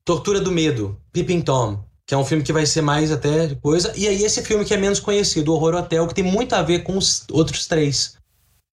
Tortura 0.04 0.40
do 0.40 0.52
Medo, 0.52 1.00
Pippin 1.12 1.42
Tom, 1.42 1.84
que 2.06 2.14
é 2.14 2.18
um 2.18 2.26
filme 2.26 2.44
que 2.44 2.54
vai 2.54 2.66
ser 2.66 2.82
mais 2.82 3.12
até 3.12 3.56
coisa. 3.56 3.94
E 3.96 4.08
aí 4.08 4.24
esse 4.24 4.44
filme 4.44 4.66
que 4.66 4.74
é 4.74 4.78
menos 4.78 5.00
conhecido, 5.00 5.54
Horror 5.54 5.76
Hotel, 5.76 6.08
que 6.08 6.16
tem 6.16 6.24
muito 6.24 6.54
a 6.54 6.62
ver 6.62 6.80
com 6.80 6.98
os 6.98 7.26
outros 7.32 7.68
três. 7.68 8.18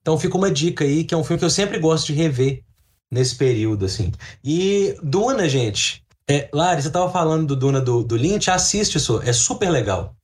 Então 0.01 0.19
fica 0.19 0.37
uma 0.37 0.51
dica 0.51 0.85
aí, 0.85 1.05
que 1.05 1.15
é 1.15 1.17
um 1.17 1.25
filme 1.25 1.39
que 1.39 1.45
eu 1.45 1.51
sempre 1.51 1.79
gosto 1.79 2.07
de 2.07 2.15
rever 2.15 2.63
nesse 3.11 3.35
período, 3.37 3.85
assim. 3.85 4.13
E 4.43 4.97
Duna, 5.03 5.49
gente. 5.49 6.03
É, 6.29 6.49
Lari, 6.53 6.83
você 6.83 6.91
tava 6.91 7.11
falando 7.11 7.47
do 7.47 7.57
Duna 7.57 7.81
do, 7.81 8.03
do 8.03 8.17
Lynch, 8.17 8.51
assiste 8.51 8.97
isso, 8.97 9.21
é 9.23 9.33
super 9.33 9.71
legal. 9.71 10.15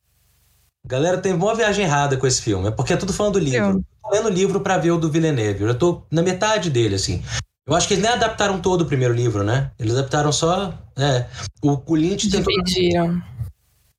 Galera, 0.85 1.17
tem 1.17 1.33
uma 1.33 1.55
viagem 1.55 1.83
errada 1.83 2.15
com 2.15 2.27
esse 2.27 2.41
filme. 2.41 2.67
É 2.67 2.71
porque 2.71 2.93
é 2.93 2.97
tudo 2.97 3.11
falando 3.11 3.33
do 3.33 3.39
livro. 3.39 3.69
Eu 3.69 3.83
tô 4.03 4.09
lendo 4.11 4.27
o 4.27 4.31
livro 4.31 4.61
pra 4.61 4.77
ver 4.77 4.91
o 4.91 4.99
do 4.99 5.09
Villeneuve. 5.09 5.61
Eu 5.61 5.67
já 5.69 5.73
tô 5.73 6.03
na 6.11 6.21
metade 6.21 6.69
dele, 6.69 6.93
assim. 6.93 7.23
Eu 7.67 7.75
acho 7.75 7.87
que 7.87 7.95
eles 7.95 8.03
nem 8.03 8.13
adaptaram 8.13 8.61
todo 8.61 8.81
o 8.81 8.85
primeiro 8.85 9.13
livro, 9.13 9.43
né? 9.43 9.71
Eles 9.79 9.93
adaptaram 9.93 10.31
só. 10.31 10.73
É, 10.95 11.25
o, 11.63 11.81
o 11.85 11.95
Lynch 11.95 12.29
tentou. 12.29 12.53
Dividiram. 12.63 13.21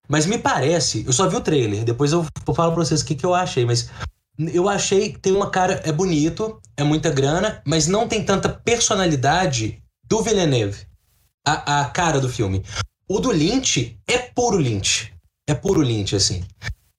Mas 0.08 0.24
me 0.24 0.38
parece, 0.38 1.04
eu 1.04 1.12
só 1.12 1.28
vi 1.28 1.34
o 1.34 1.40
trailer, 1.40 1.84
depois 1.84 2.12
eu, 2.12 2.24
falo 2.54 2.72
pra 2.72 2.84
vocês 2.84 3.00
o 3.00 3.04
que, 3.04 3.16
que 3.16 3.26
eu 3.26 3.34
achei, 3.34 3.64
mas 3.64 3.90
eu 4.38 4.68
achei 4.68 5.12
que 5.12 5.18
tem 5.18 5.34
uma 5.34 5.50
cara. 5.50 5.82
É 5.84 5.90
bonito, 5.90 6.60
é 6.76 6.84
muita 6.84 7.10
grana, 7.10 7.60
mas 7.66 7.88
não 7.88 8.06
tem 8.06 8.24
tanta 8.24 8.48
personalidade 8.48 9.82
do 10.04 10.22
Villeneuve. 10.22 10.86
A, 11.44 11.80
a 11.80 11.84
cara 11.86 12.20
do 12.20 12.28
filme. 12.28 12.64
O 13.08 13.18
do 13.18 13.32
Lynch 13.32 13.98
é 14.06 14.18
puro 14.18 14.58
Lynch. 14.58 15.12
É 15.48 15.54
puro 15.54 15.80
Lynch, 15.80 16.14
assim 16.14 16.44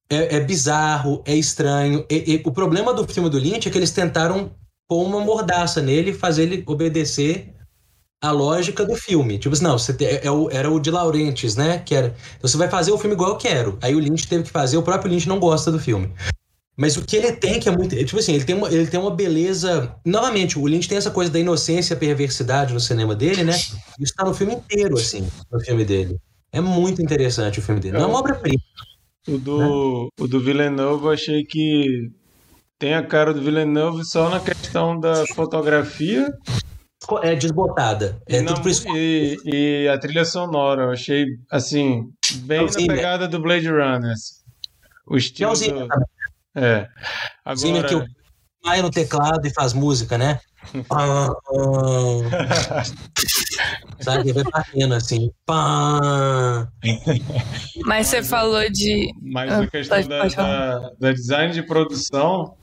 é, 0.09 0.37
é 0.37 0.39
bizarro, 0.39 1.21
é 1.25 1.35
estranho. 1.35 2.05
E, 2.09 2.35
e, 2.35 2.41
o 2.45 2.51
problema 2.51 2.93
do 2.93 3.07
filme 3.07 3.29
do 3.29 3.37
Lynch 3.37 3.67
é 3.67 3.71
que 3.71 3.77
eles 3.77 3.91
tentaram 3.91 4.51
pôr 4.87 5.03
uma 5.03 5.19
mordaça 5.19 5.81
nele 5.81 6.11
e 6.11 6.13
fazer 6.13 6.43
ele 6.43 6.63
obedecer 6.65 7.53
a 8.21 8.31
lógica 8.31 8.85
do 8.85 8.95
filme. 8.95 9.37
Tipo 9.37 9.53
assim, 9.53 9.63
não, 9.63 9.77
você 9.77 9.93
te, 9.93 10.05
é, 10.05 10.25
é 10.25 10.31
o, 10.31 10.49
era 10.49 10.69
o 10.71 10.79
de 10.79 10.89
Laurentiis, 10.89 11.55
né? 11.55 11.79
Que 11.79 11.93
era, 11.93 12.07
então 12.37 12.47
você 12.49 12.57
vai 12.57 12.69
fazer 12.69 12.91
o 12.91 12.97
filme 12.97 13.15
igual 13.15 13.31
eu 13.31 13.37
quero. 13.37 13.77
Aí 13.81 13.95
o 13.95 13.99
Lynch 13.99 14.27
teve 14.27 14.43
que 14.43 14.49
fazer, 14.49 14.77
o 14.77 14.83
próprio 14.83 15.11
Lynch 15.11 15.27
não 15.27 15.39
gosta 15.39 15.71
do 15.71 15.79
filme. 15.79 16.11
Mas 16.75 16.95
o 16.95 17.03
que 17.03 17.15
ele 17.15 17.31
tem 17.31 17.59
que 17.59 17.67
é 17.67 17.71
muito. 17.71 17.95
Tipo 17.95 18.19
assim, 18.19 18.33
ele 18.33 18.45
tem 18.45 18.55
uma, 18.55 18.71
ele 18.71 18.85
tem 18.85 18.99
uma 18.99 19.09
beleza. 19.09 19.95
Novamente, 20.05 20.59
o 20.59 20.67
Lynch 20.67 20.87
tem 20.87 20.97
essa 20.97 21.09
coisa 21.09 21.31
da 21.31 21.39
inocência 21.39 21.95
e 21.95 21.97
perversidade 21.97 22.71
no 22.71 22.79
cinema 22.79 23.15
dele, 23.15 23.43
né? 23.43 23.53
Isso 23.99 24.13
tá 24.15 24.23
no 24.23 24.33
filme 24.33 24.53
inteiro, 24.53 24.95
assim, 24.95 25.27
no 25.51 25.59
filme 25.59 25.83
dele. 25.83 26.19
É 26.51 26.61
muito 26.61 27.01
interessante 27.01 27.59
o 27.59 27.63
filme 27.63 27.81
dele. 27.81 27.97
Não 27.97 28.05
é 28.05 28.07
uma 28.07 28.19
obra-prima. 28.19 28.61
O 29.27 29.37
do, 29.39 29.57
né? 29.57 29.65
o 30.19 30.27
do 30.27 30.39
Villeneuve 30.39 31.05
eu 31.05 31.11
achei 31.11 31.43
que 31.43 32.11
tem 32.79 32.93
a 32.93 33.05
cara 33.05 33.33
do 33.33 33.41
Villeneuve 33.41 34.05
só 34.05 34.29
na 34.29 34.39
questão 34.39 34.99
da 34.99 35.25
fotografia. 35.27 36.31
É 37.21 37.35
desbotada. 37.35 38.21
É 38.27 38.41
Não, 38.41 38.55
e, 38.95 39.37
e, 39.45 39.87
a 39.87 39.97
trilha 39.97 40.25
sonora, 40.25 40.83
eu 40.83 40.91
achei 40.91 41.25
assim, 41.49 42.09
bem 42.41 42.65
Não, 42.65 42.67
na 42.67 42.93
pegada 42.93 43.27
do 43.27 43.39
Blade 43.39 43.69
Runner. 43.69 44.13
O 45.07 45.15
estilo. 45.15 45.53
Do... 45.53 45.87
É. 46.55 46.87
Agora... 47.45 47.57
Sim, 47.57 47.77
é 47.77 47.83
que 47.83 47.95
o 47.95 48.05
vai 48.63 48.81
no 48.81 48.89
teclado 48.89 49.45
e 49.45 49.53
faz 49.53 49.73
música, 49.73 50.17
né? 50.17 50.39
Pá, 50.87 51.29
Sabe? 53.99 54.33
Vai 54.33 54.43
batendo 54.43 54.93
assim. 54.93 55.31
Pá. 55.45 56.67
Mas 57.85 58.07
você 58.07 58.23
falou 58.23 58.69
de. 58.69 59.09
Mas 59.21 59.51
a 59.51 59.59
ah, 59.61 59.67
questão 59.67 59.97
pode, 59.97 60.09
da, 60.09 60.19
pode 60.19 60.35
da, 60.35 60.91
da, 60.99 61.13
design 61.13 61.53
de 61.53 61.63
produção, 61.63 62.55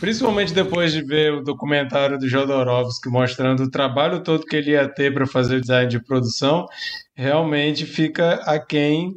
principalmente 0.00 0.52
depois 0.52 0.92
de 0.92 1.02
ver 1.02 1.32
o 1.32 1.42
documentário 1.42 2.18
do 2.18 2.28
Jodorowsky 2.28 3.08
mostrando 3.08 3.64
o 3.64 3.70
trabalho 3.70 4.22
todo 4.22 4.46
que 4.46 4.56
ele 4.56 4.72
ia 4.72 4.88
ter 4.88 5.12
para 5.12 5.26
fazer 5.26 5.56
o 5.56 5.60
design 5.60 5.88
de 5.88 6.04
produção, 6.04 6.66
realmente 7.14 7.86
fica 7.86 8.34
aquém 8.44 9.12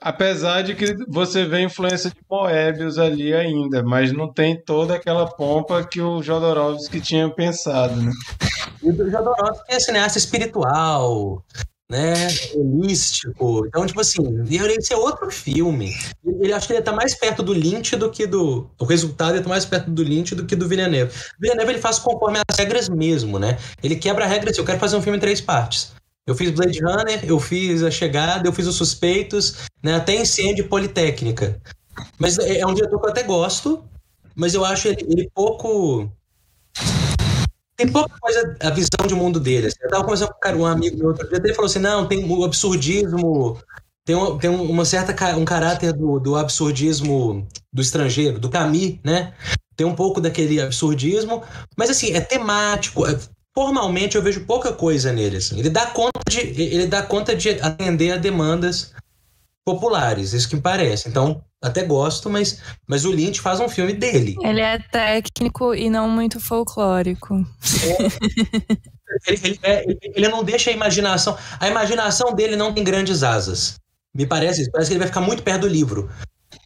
Apesar 0.00 0.62
de 0.62 0.74
que 0.74 0.96
você 1.08 1.44
vê 1.44 1.62
influência 1.62 2.10
de 2.10 2.16
Moebius 2.30 2.98
ali 2.98 3.34
ainda, 3.34 3.82
mas 3.82 4.12
não 4.12 4.32
tem 4.32 4.60
toda 4.60 4.94
aquela 4.94 5.26
pompa 5.26 5.84
que 5.84 6.00
o 6.00 6.22
Jodorowsky 6.22 7.00
tinha 7.00 7.28
pensado, 7.28 8.00
né? 8.00 8.12
E 8.82 8.90
o 8.90 9.10
Jodorowsky 9.10 9.74
é 9.74 9.80
cineasta 9.80 10.18
espiritual, 10.18 11.42
né? 11.90 12.14
Holístico. 12.54 13.66
Então, 13.66 13.86
tipo 13.86 14.00
assim, 14.00 14.22
esse 14.46 14.92
é 14.92 14.96
outro 14.96 15.30
filme. 15.30 15.92
Ele 16.24 16.52
acho 16.52 16.66
que 16.66 16.74
ele 16.74 16.82
tá 16.82 16.92
mais 16.92 17.14
perto 17.14 17.42
do 17.42 17.52
Lynch 17.52 17.96
do 17.96 18.10
que 18.10 18.26
do. 18.26 18.70
O 18.78 18.84
resultado 18.84 19.34
ele 19.34 19.42
tá 19.42 19.48
mais 19.48 19.64
perto 19.64 19.90
do 19.90 20.02
Lynch 20.02 20.34
do 20.34 20.46
que 20.46 20.54
do 20.54 20.68
Villeneuve. 20.68 21.12
O 21.12 21.40
Villeneuve 21.40 21.72
ele 21.72 21.80
faz 21.80 21.98
conforme 21.98 22.38
as 22.48 22.56
regras 22.56 22.88
mesmo, 22.88 23.38
né? 23.38 23.58
Ele 23.82 23.96
quebra 23.96 24.24
a 24.24 24.28
regra 24.28 24.50
assim, 24.50 24.60
eu 24.60 24.66
quero 24.66 24.78
fazer 24.78 24.96
um 24.96 25.02
filme 25.02 25.16
em 25.16 25.20
três 25.20 25.40
partes. 25.40 25.97
Eu 26.28 26.34
fiz 26.34 26.50
Blade 26.50 26.78
Runner, 26.82 27.24
eu 27.24 27.40
fiz 27.40 27.82
A 27.82 27.90
Chegada, 27.90 28.46
eu 28.46 28.52
fiz 28.52 28.66
Os 28.66 28.76
Suspeitos, 28.76 29.60
né, 29.82 29.94
até 29.94 30.14
Incêndio 30.14 30.68
Politécnica. 30.68 31.58
Mas 32.18 32.38
é, 32.38 32.58
é 32.58 32.66
um 32.66 32.74
diretor 32.74 33.00
que 33.00 33.06
eu 33.06 33.10
até 33.10 33.22
gosto, 33.22 33.82
mas 34.36 34.52
eu 34.52 34.62
acho 34.62 34.88
ele, 34.88 35.06
ele 35.08 35.30
pouco. 35.34 36.12
Tem 37.78 37.90
pouca 37.90 38.14
coisa, 38.20 38.56
a 38.60 38.68
visão 38.68 39.06
de 39.06 39.14
mundo 39.14 39.40
dele. 39.40 39.68
Assim. 39.68 39.78
Eu 39.80 39.88
tava 39.88 40.04
conversando 40.04 40.34
com 40.34 40.48
um 40.50 40.66
amigo 40.66 40.98
meu 40.98 41.08
outro 41.08 41.26
dia, 41.26 41.38
ele 41.42 41.54
falou 41.54 41.70
assim: 41.70 41.78
não, 41.78 42.06
tem 42.06 42.22
o 42.30 42.44
absurdismo, 42.44 43.58
tem, 44.04 44.14
um, 44.14 44.36
tem 44.36 44.50
uma 44.50 44.84
certa 44.84 45.34
um 45.34 45.46
caráter 45.46 45.94
do, 45.94 46.20
do 46.20 46.36
absurdismo 46.36 47.48
do 47.72 47.80
estrangeiro, 47.80 48.38
do 48.38 48.50
Camus, 48.50 48.98
né? 49.02 49.32
Tem 49.74 49.86
um 49.86 49.94
pouco 49.94 50.20
daquele 50.20 50.60
absurdismo, 50.60 51.42
mas 51.74 51.88
assim, 51.88 52.12
é 52.12 52.20
temático, 52.20 53.06
é, 53.06 53.18
formalmente 53.58 54.14
eu 54.14 54.22
vejo 54.22 54.44
pouca 54.44 54.72
coisa 54.72 55.12
nele. 55.12 55.38
Assim. 55.38 55.58
Ele 55.58 55.68
dá 55.68 55.86
conta 55.86 56.20
de 56.30 56.38
ele 56.38 56.86
dá 56.86 57.02
conta 57.02 57.34
de 57.34 57.50
atender 57.60 58.12
a 58.12 58.16
demandas 58.16 58.94
populares, 59.64 60.32
isso 60.32 60.48
que 60.48 60.54
me 60.54 60.62
parece. 60.62 61.08
Então 61.08 61.42
até 61.60 61.82
gosto, 61.82 62.30
mas 62.30 62.60
mas 62.86 63.04
o 63.04 63.10
Lynch 63.10 63.40
faz 63.40 63.58
um 63.58 63.68
filme 63.68 63.92
dele. 63.92 64.36
Ele 64.44 64.60
é 64.60 64.78
técnico 64.78 65.74
e 65.74 65.90
não 65.90 66.08
muito 66.08 66.38
folclórico. 66.38 67.44
É, 67.82 69.32
ele, 69.32 69.40
ele, 69.42 69.58
é, 69.64 69.84
ele 70.14 70.28
não 70.28 70.44
deixa 70.44 70.70
a 70.70 70.72
imaginação. 70.72 71.36
A 71.58 71.66
imaginação 71.66 72.32
dele 72.32 72.54
não 72.54 72.72
tem 72.72 72.84
grandes 72.84 73.24
asas. 73.24 73.74
Me 74.14 74.24
parece 74.24 74.62
isso. 74.62 74.70
Parece 74.70 74.88
que 74.88 74.92
ele 74.94 75.00
vai 75.00 75.08
ficar 75.08 75.20
muito 75.20 75.42
perto 75.42 75.62
do 75.62 75.68
livro 75.68 76.08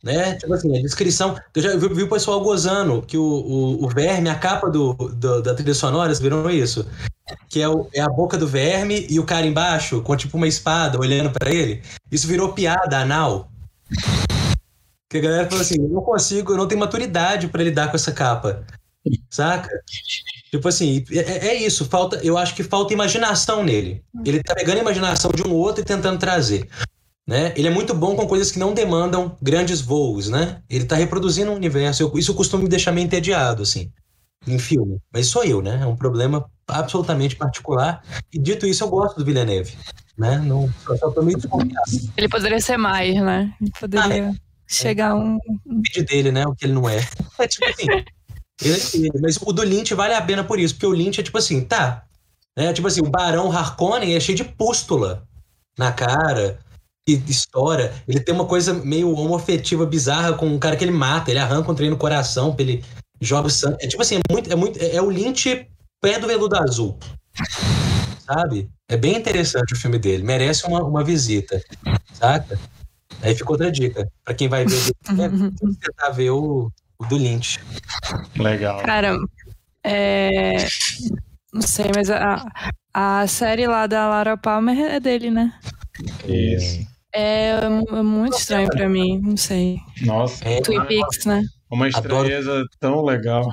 né? 0.03 0.35
Tipo 0.35 0.53
assim, 0.55 0.77
a 0.77 0.83
descrição. 0.83 1.37
Eu 1.55 1.63
já 1.63 1.77
vi, 1.77 1.89
vi 1.89 2.03
o 2.03 2.09
pessoal 2.09 2.41
gozando 2.41 3.03
que 3.03 3.17
o, 3.17 3.23
o, 3.23 3.85
o 3.85 3.89
verme, 3.89 4.29
a 4.29 4.35
capa 4.35 4.69
do, 4.69 4.95
do, 4.95 5.43
da 5.43 5.55
trilha 5.55 5.75
sonora, 5.75 6.09
vocês 6.09 6.21
viram 6.21 6.51
isso? 6.51 6.87
Que 7.49 7.63
é, 7.63 7.69
o, 7.69 7.89
é 7.95 8.01
a 8.01 8.09
boca 8.09 8.37
do 8.37 8.49
verme 8.49 9.07
e 9.09 9.21
o 9.21 9.25
cara 9.25 9.47
embaixo 9.47 10.03
com 10.03 10.17
tipo 10.17 10.37
uma 10.37 10.49
espada 10.49 10.99
olhando 10.99 11.31
para 11.31 11.53
ele. 11.53 11.83
Isso 12.11 12.27
virou 12.27 12.53
piada 12.53 12.99
anal. 12.99 13.49
Que 15.09 15.19
a 15.19 15.21
galera 15.21 15.49
fala 15.49 15.63
assim: 15.63 15.81
eu 15.81 15.89
não 15.89 16.03
consigo, 16.03 16.53
eu 16.53 16.57
não 16.57 16.67
tenho 16.67 16.81
maturidade 16.81 17.47
pra 17.47 17.63
lidar 17.63 17.89
com 17.89 17.97
essa 17.97 18.11
capa. 18.11 18.65
Saca? 19.31 19.69
Tipo 20.51 20.69
assim, 20.69 21.05
é, 21.11 21.49
é 21.49 21.55
isso. 21.55 21.85
Falta, 21.85 22.21
eu 22.23 22.37
acho 22.37 22.55
que 22.55 22.63
falta 22.63 22.93
imaginação 22.93 23.63
nele. 23.63 24.03
Ele 24.25 24.43
tá 24.43 24.55
pegando 24.55 24.79
a 24.79 24.83
imaginação 24.83 25.31
de 25.31 25.43
um 25.43 25.53
outro 25.53 25.83
e 25.83 25.85
tentando 25.85 26.19
trazer. 26.19 26.69
Né? 27.33 27.51
Ele 27.57 27.67
é 27.67 27.71
muito 27.71 27.95
bom 27.95 28.15
com 28.15 28.27
coisas 28.27 28.53
que 28.53 28.59
não 28.59 28.75
demandam 28.75 29.35
grandes 29.41 29.81
voos, 29.81 30.29
né? 30.29 30.61
Ele 30.69 30.85
tá 30.85 30.97
reproduzindo 30.97 31.51
um 31.51 31.55
universo. 31.55 32.03
Eu- 32.03 32.19
isso 32.19 32.35
costuma 32.35 32.63
me 32.63 32.69
deixar 32.69 32.93
meio 32.93 33.07
entediado, 33.07 33.63
assim, 33.63 33.91
em 34.47 34.59
filme. 34.59 34.99
Mas 35.11 35.29
sou 35.29 35.43
eu, 35.43 35.63
né? 35.63 35.81
É 35.83 35.87
um 35.87 35.97
problema 35.97 36.45
absolutamente 36.69 37.35
particular. 37.35 38.03
E 38.31 38.39
dito 38.39 38.67
isso, 38.67 38.85
eu 38.85 38.91
gosto 38.91 39.17
do 39.17 39.25
Villeneuve. 39.25 39.75
Né? 40.19 40.37
Não, 40.45 40.69
só, 40.85 41.11
tô 41.11 41.23
meio 41.23 41.39
desconfiado. 41.39 41.91
Ele 42.19 42.29
poderia 42.29 42.61
ser 42.61 42.77
mais, 42.77 43.15
né? 43.15 43.51
Ele 43.59 43.73
poderia 43.81 44.35
chegar 44.69 45.13
a 45.13 45.15
um. 45.17 45.37
O 45.65 45.77
vídeo 45.77 46.05
dele, 46.05 46.31
né? 46.31 46.45
O 46.47 46.55
que 46.55 46.67
ele 46.67 46.75
não 46.75 46.87
é. 46.87 46.99
É 47.41 47.49
tipo 47.49 47.65
assim. 47.65 47.87
ele 48.63 48.75
é 48.75 49.07
ele. 49.07 49.23
Mas 49.23 49.39
o 49.41 49.53
do 49.55 49.63
Lynch 49.63 49.95
vale 49.95 50.13
a 50.13 50.21
pena 50.21 50.45
por 50.45 50.61
isso, 50.61 50.75
porque 50.75 50.87
o 50.87 50.93
Lynch 50.93 51.19
é 51.19 51.23
tipo 51.25 51.39
assim, 51.39 51.63
tá. 51.63 52.05
Né? 52.55 52.75
Tipo 52.75 52.89
assim, 52.89 53.01
o 53.01 53.09
Barão 53.09 53.51
Harkonnen 53.51 54.15
é 54.15 54.21
cheio 54.21 54.37
de 54.37 54.45
pústula 54.45 55.27
na 55.79 55.93
cara. 55.93 56.61
E 57.07 57.15
estoura. 57.27 57.93
Ele 58.07 58.21
tem 58.21 58.35
uma 58.35 58.47
coisa 58.47 58.73
meio 58.73 59.13
homoafetiva 59.13 59.85
bizarra 59.85 60.35
com 60.35 60.47
um 60.47 60.59
cara 60.59 60.77
que 60.77 60.85
ele 60.85 60.93
mata. 60.93 61.31
Ele 61.31 61.41
arranca 61.41 61.71
um 61.71 61.75
trem 61.75 61.91
no 61.91 61.97
coração, 61.97 62.55
pra 62.55 62.65
ele 62.65 62.85
joga 63.21 63.49
o 63.49 63.51
sangue. 63.51 63.79
É 63.81 63.89
tipo 63.89 64.03
assim, 64.03 64.17
é 64.17 64.33
muito. 64.33 64.53
É, 64.53 64.57
muito, 64.57 64.81
é, 64.81 65.03
o 65.03 65.11
Lynch 65.11 65.67
pé 66.01 66.19
do 66.19 66.27
veludo 66.27 66.57
azul. 66.57 66.99
Sabe? 68.21 68.69
É 68.89 68.97
bem 68.97 69.17
interessante 69.17 69.73
o 69.73 69.77
filme 69.77 69.99
dele. 69.99 70.23
Merece 70.23 70.67
uma, 70.67 70.83
uma 70.83 71.03
visita. 71.03 71.61
Saca? 72.13 72.59
Aí 73.21 73.35
fica 73.35 73.51
outra 73.51 73.71
dica. 73.71 74.09
Pra 74.25 74.35
quem 74.35 74.49
vai 74.49 74.65
ver, 74.65 74.77
é, 75.11 75.29
tentar 75.81 76.11
ver 76.11 76.31
o, 76.31 76.71
o 76.99 77.07
do 77.07 77.17
Lynch. 77.17 77.61
Legal. 78.37 78.83
Cara, 78.83 79.17
é. 79.85 80.57
Não 81.53 81.63
sei, 81.63 81.91
mas 81.95 82.11
a, 82.11 82.45
a 82.95 83.27
série 83.27 83.67
lá 83.67 83.87
da 83.87 84.09
Lara 84.09 84.37
Palmer 84.37 84.79
é 84.79 85.01
dele, 85.01 85.31
né? 85.31 85.53
Isso. 86.27 86.92
É, 87.15 87.51
é 87.51 87.69
muito 88.03 88.39
estranho 88.39 88.69
pra 88.71 88.89
mim, 88.89 89.21
não 89.21 89.37
sei. 89.37 89.79
Nossa, 90.03 90.43
É, 90.49 90.61
Twin 90.61 90.85
Peaks, 90.87 91.27
né? 91.27 91.43
uma 91.71 91.87
Adoro. 91.87 92.27
estranheza 92.27 92.65
tão 92.79 93.03
legal. 93.03 93.51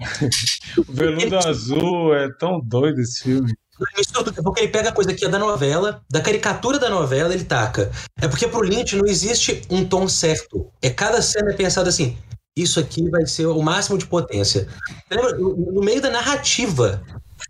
o 0.77 0.91
veludo 0.93 1.37
azul 1.47 2.13
é 2.13 2.29
tão 2.37 2.59
doido 2.59 2.99
esse 2.99 3.23
filme. 3.23 3.53
É 3.81 4.41
porque 4.41 4.61
ele 4.61 4.67
pega 4.71 4.89
a 4.89 4.91
coisa 4.91 5.13
que 5.13 5.23
é 5.23 5.29
da 5.29 5.39
novela, 5.39 6.01
da 6.11 6.19
caricatura 6.19 6.77
da 6.77 6.89
novela, 6.89 7.33
ele 7.33 7.45
taca. 7.45 7.89
É 8.21 8.27
porque 8.27 8.45
pro 8.45 8.61
Lynch 8.61 8.97
não 8.97 9.05
existe 9.05 9.61
um 9.69 9.85
tom 9.85 10.05
certo. 10.07 10.69
É 10.81 10.89
cada 10.89 11.21
cena 11.21 11.51
é 11.51 11.55
pensado 11.55 11.87
assim. 11.87 12.17
Isso 12.57 12.77
aqui 12.77 13.09
vai 13.09 13.25
ser 13.25 13.45
o 13.45 13.61
máximo 13.61 13.97
de 13.97 14.05
potência. 14.05 14.67
Lembra? 15.09 15.37
No, 15.37 15.55
no 15.55 15.81
meio 15.81 16.01
da 16.01 16.09
narrativa 16.09 17.01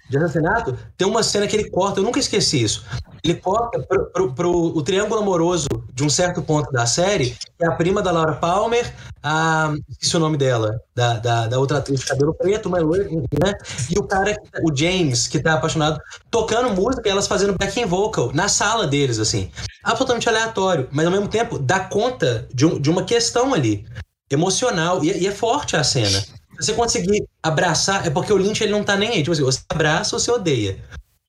de 0.07 0.18
assassinato, 0.18 0.77
tem 0.95 1.07
uma 1.07 1.23
cena 1.23 1.48
que 1.48 1.56
ele 1.56 1.69
corta, 1.72 1.99
eu 1.99 2.03
nunca 2.03 2.19
esqueci 2.19 2.61
isso. 2.61 2.86
Ele 3.24 3.36
corta 3.36 3.80
pro, 3.82 4.06
pro- 4.12 4.34
pro- 4.34 4.78
o 4.78 4.82
triângulo 4.82 5.22
amoroso 5.22 5.68
de 5.94 6.04
um 6.04 6.10
certo 6.10 6.41
ponto 6.41 6.72
da 6.72 6.86
série, 6.86 7.32
que 7.32 7.64
é 7.64 7.68
a 7.68 7.72
prima 7.72 8.02
da 8.02 8.12
Laura 8.12 8.34
Palmer, 8.36 8.94
a. 9.22 9.74
esqueci 9.90 10.16
o 10.16 10.20
nome 10.20 10.38
dela, 10.38 10.80
da, 10.96 11.14
da, 11.20 11.48
da 11.48 11.60
outra 11.60 11.80
atriz 11.80 12.00
de 12.00 12.06
cabelo 12.06 12.34
preto, 12.34 12.70
mas 12.70 12.82
loira, 12.82 13.04
né? 13.10 13.54
E 13.90 14.00
o 14.00 14.04
cara, 14.04 14.36
o 14.64 14.76
James, 14.76 15.28
que 15.28 15.40
tá 15.40 15.54
apaixonado, 15.56 16.00
tocando 16.32 16.70
música 16.74 17.08
e 17.08 17.12
elas 17.12 17.28
fazendo 17.28 17.58
backing 17.58 17.86
vocal 17.86 18.32
na 18.34 18.48
sala 18.48 18.88
deles, 18.88 19.20
assim. 19.20 19.52
Absolutamente 19.84 20.30
aleatório, 20.30 20.88
mas 20.91 21.06
ao 21.06 21.12
mesmo 21.12 21.28
tempo 21.28 21.60
dá 21.60 21.80
conta 21.82 22.48
de, 22.54 22.66
um- 22.66 22.80
de 22.80 22.90
uma 22.90 23.04
questão 23.04 23.54
ali, 23.54 23.86
emocional, 24.30 25.04
e, 25.04 25.12
e 25.24 25.28
é 25.28 25.32
forte 25.32 25.76
a 25.76 25.84
cena. 25.84 26.20
Se 26.60 26.66
você 26.68 26.74
conseguir 26.74 27.26
abraçar, 27.41 28.06
é 28.06 28.10
porque 28.10 28.32
o 28.34 28.38
Lynch 28.38 28.62
ele 28.64 28.72
não 28.74 28.84
tá 28.84 28.96
nem 28.98 29.10
aí. 29.10 29.20
Tipo 29.20 29.32
assim, 29.32 29.44
você 29.44 29.60
abraça 29.70 30.16
ou 30.16 30.20
você 30.20 30.30
odeia. 30.30 30.78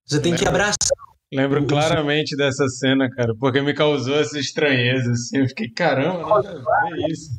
Você 0.04 0.18
tem 0.18 0.34
que 0.34 0.44
Lembra? 0.44 0.62
abraçar. 0.64 0.89
Lembro 1.32 1.64
claramente 1.64 2.36
dessa 2.36 2.66
cena, 2.68 3.08
cara, 3.08 3.34
porque 3.38 3.60
me 3.60 3.72
causou 3.72 4.18
essa 4.18 4.38
estranheza, 4.38 5.10
assim. 5.12 5.38
Eu 5.38 5.48
fiquei, 5.48 5.68
caramba, 5.70 6.26
nada 6.28 6.50
a 6.50 6.90
ver 6.90 7.06
isso. 7.08 7.30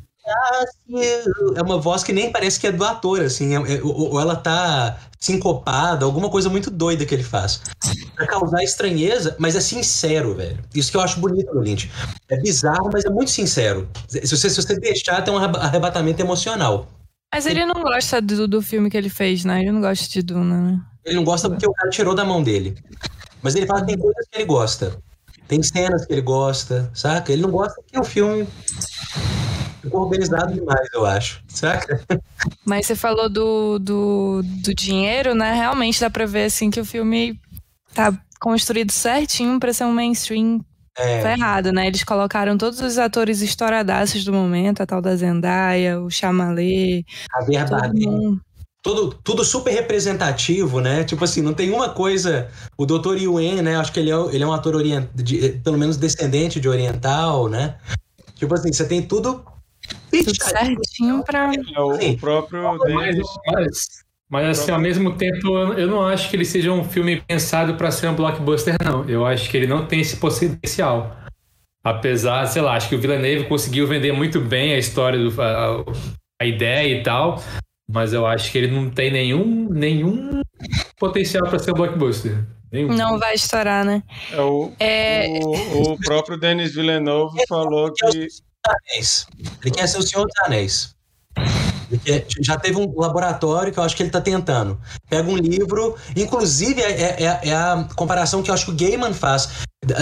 É 1.56 1.62
uma 1.62 1.78
voz 1.78 2.02
que 2.02 2.12
nem 2.12 2.30
parece 2.32 2.58
que 2.58 2.66
é 2.66 2.72
do 2.72 2.84
ator, 2.84 3.20
assim. 3.20 3.54
é- 3.56 3.74
é- 3.76 3.82
ou, 3.82 4.18
ela 4.20 4.36
tá 4.36 4.98
sincopada, 5.18 6.04
alguma 6.04 6.30
coisa 6.30 6.48
muito 6.48 6.70
doida 6.70 7.04
que 7.04 7.14
ele 7.14 7.22
faz. 7.24 7.60
Pra 8.16 8.26
causar 8.26 8.62
estranheza, 8.62 9.36
mas 9.38 9.56
é 9.56 9.60
sincero, 9.60 10.34
velho. 10.34 10.58
Isso 10.74 10.90
que 10.90 10.96
eu 10.96 11.00
acho 11.00 11.20
bonito 11.20 11.52
no 11.54 11.60
Lynch. 11.60 11.90
É 12.30 12.36
bizarro, 12.40 12.88
mas 12.92 13.04
é 13.04 13.10
muito 13.10 13.30
sincero. 13.30 13.88
Se 14.08 14.20
você, 14.26 14.48
se 14.48 14.56
você 14.62 14.78
deixar, 14.78 15.22
tem 15.22 15.32
um 15.34 15.36
arreba- 15.38 15.58
arrebatamento 15.58 16.20
emocional. 16.22 16.88
Mas 17.34 17.46
ele 17.46 17.64
não 17.66 17.82
gosta 17.82 18.20
do, 18.20 18.46
do 18.46 18.62
filme 18.62 18.88
que 18.90 18.96
ele 18.96 19.08
fez, 19.08 19.44
né? 19.44 19.60
Ele 19.60 19.72
não 19.72 19.80
gosta 19.80 20.08
de 20.08 20.22
Duna, 20.22 20.60
né? 20.72 20.80
Ele 21.04 21.16
não 21.16 21.24
gosta 21.24 21.48
porque 21.50 21.66
o 21.66 21.72
cara 21.72 21.90
tirou 21.90 22.14
da 22.14 22.24
mão 22.24 22.42
dele. 22.42 22.76
Mas 23.42 23.54
ele 23.54 23.66
fala 23.66 23.80
que 23.80 23.88
tem 23.88 23.98
coisas 23.98 24.26
que 24.30 24.38
ele 24.38 24.44
gosta. 24.46 24.98
Tem 25.48 25.62
cenas 25.62 26.06
que 26.06 26.12
ele 26.12 26.22
gosta, 26.22 26.90
saca? 26.94 27.32
Ele 27.32 27.42
não 27.42 27.50
gosta 27.50 27.74
porque 27.82 27.98
o 27.98 28.04
filme 28.04 28.46
ficou 29.82 30.02
organizado 30.02 30.54
demais, 30.54 30.88
eu 30.94 31.04
acho. 31.04 31.42
Saca? 31.48 32.00
Mas 32.64 32.86
você 32.86 32.94
falou 32.94 33.28
do, 33.28 33.78
do, 33.78 34.42
do 34.42 34.74
dinheiro, 34.74 35.34
né? 35.34 35.52
Realmente 35.54 36.00
dá 36.00 36.08
pra 36.08 36.24
ver, 36.24 36.44
assim, 36.44 36.70
que 36.70 36.80
o 36.80 36.84
filme 36.84 37.38
tá 37.92 38.16
construído 38.40 38.92
certinho 38.92 39.58
pra 39.58 39.72
ser 39.72 39.84
um 39.84 39.92
mainstream 39.92 40.60
É, 40.96 41.22
ferrado, 41.22 41.72
né? 41.72 41.86
Eles 41.86 42.04
colocaram 42.04 42.56
todos 42.56 42.80
os 42.80 42.96
atores 42.98 43.40
estouradaços 43.42 44.24
do 44.24 44.32
momento, 44.32 44.82
a 44.82 44.86
tal 44.86 45.02
da 45.02 45.16
Zendaya, 45.16 46.00
o 46.00 46.10
Chamalet, 46.10 47.04
Javier 47.34 47.68
todo 47.68 47.80
Bardem. 47.80 48.40
Tudo, 48.82 49.14
tudo 49.22 49.44
super 49.44 49.72
representativo, 49.72 50.80
né? 50.80 51.04
Tipo 51.04 51.22
assim, 51.24 51.40
não 51.40 51.54
tem 51.54 51.70
uma 51.70 51.90
coisa. 51.90 52.48
O 52.76 52.84
Dr. 52.84 53.16
Yuen, 53.16 53.62
né? 53.62 53.76
Acho 53.76 53.92
que 53.92 54.00
ele 54.00 54.10
é, 54.10 54.16
ele 54.34 54.42
é 54.42 54.46
um 54.46 54.52
ator 54.52 54.74
orient, 54.74 55.06
de- 55.14 55.50
pelo 55.62 55.78
menos 55.78 55.96
descendente 55.96 56.60
de 56.60 56.68
oriental, 56.68 57.48
né? 57.48 57.76
Tipo 58.34 58.54
assim, 58.54 58.72
você 58.72 58.84
tem 58.86 59.00
tudo. 59.02 59.44
Tudo 60.10 60.32
certinho 60.34 61.22
pra. 61.24 61.52
É, 61.54 62.10
o, 62.10 62.16
próprio 62.18 62.62
Mas, 62.94 63.14
David. 63.14 63.22
mas, 63.46 63.88
mas 64.28 64.58
assim, 64.58 64.72
ao 64.72 64.80
mesmo 64.80 65.14
tempo, 65.16 65.46
eu 65.56 65.74
eu 65.74 65.86
não 65.86 66.02
acho 66.06 66.28
que 66.28 66.34
ele 66.34 66.44
seja 66.44 66.72
um 66.72 66.82
filme 66.82 67.20
pensado 67.20 67.74
para 67.74 67.90
ser 67.92 68.08
um 68.08 68.14
blockbuster, 68.16 68.76
não. 68.84 69.08
Eu 69.08 69.24
acho 69.24 69.48
que 69.48 69.56
ele 69.56 69.66
não 69.68 69.86
tem 69.86 70.00
esse 70.00 70.16
potencial. 70.16 71.16
Apesar, 71.84 72.46
sei 72.46 72.62
lá, 72.62 72.74
acho 72.76 72.88
que 72.88 72.94
o 72.94 73.00
Villeneuve 73.00 73.48
conseguiu 73.48 73.86
vender 73.86 74.12
muito 74.12 74.40
bem 74.40 74.72
a 74.72 74.78
história, 74.78 75.18
do, 75.18 75.40
a, 75.42 75.84
a 76.40 76.46
ideia 76.46 77.00
e 77.00 77.02
tal, 77.02 77.42
mas 77.92 78.12
eu 78.12 78.26
acho 78.26 78.50
que 78.50 78.58
ele 78.58 78.70
não 78.70 78.90
tem 78.90 79.10
nenhum, 79.10 79.68
nenhum 79.70 80.40
potencial 80.98 81.46
para 81.48 81.58
ser 81.58 81.72
um 81.72 81.74
blockbuster. 81.74 82.44
Nenhum. 82.72 82.94
Não 82.94 83.18
vai 83.18 83.34
estourar, 83.34 83.84
né? 83.84 84.02
É, 84.32 84.40
o, 84.40 84.72
É, 84.80 85.26
o, 85.42 85.92
o 85.92 85.98
próprio 85.98 86.38
Denis 86.38 86.74
Villeneuve 86.74 87.38
falou 87.46 87.92
que. 87.92 88.28
Anéis. 88.64 89.26
Ele 89.62 89.74
quer 89.74 89.86
ser 89.86 89.98
o 89.98 90.02
Senhor 90.02 90.24
dos 90.24 90.46
Anéis. 90.46 90.96
Já 92.40 92.56
teve 92.56 92.78
um 92.78 92.98
laboratório 92.98 93.72
que 93.72 93.78
eu 93.78 93.82
acho 93.82 93.96
que 93.96 94.02
ele 94.02 94.10
tá 94.10 94.20
tentando. 94.20 94.78
Pega 95.10 95.28
um 95.28 95.36
livro, 95.36 95.96
inclusive 96.16 96.80
é, 96.80 97.22
é- 97.22 97.40
é 97.48 97.52
a 97.54 97.86
comparação 97.94 98.42
que 98.42 98.50
eu 98.50 98.54
acho 98.54 98.66
que 98.66 98.70
o 98.70 98.74
Gaiman 98.76 99.12
faz. 99.12 99.48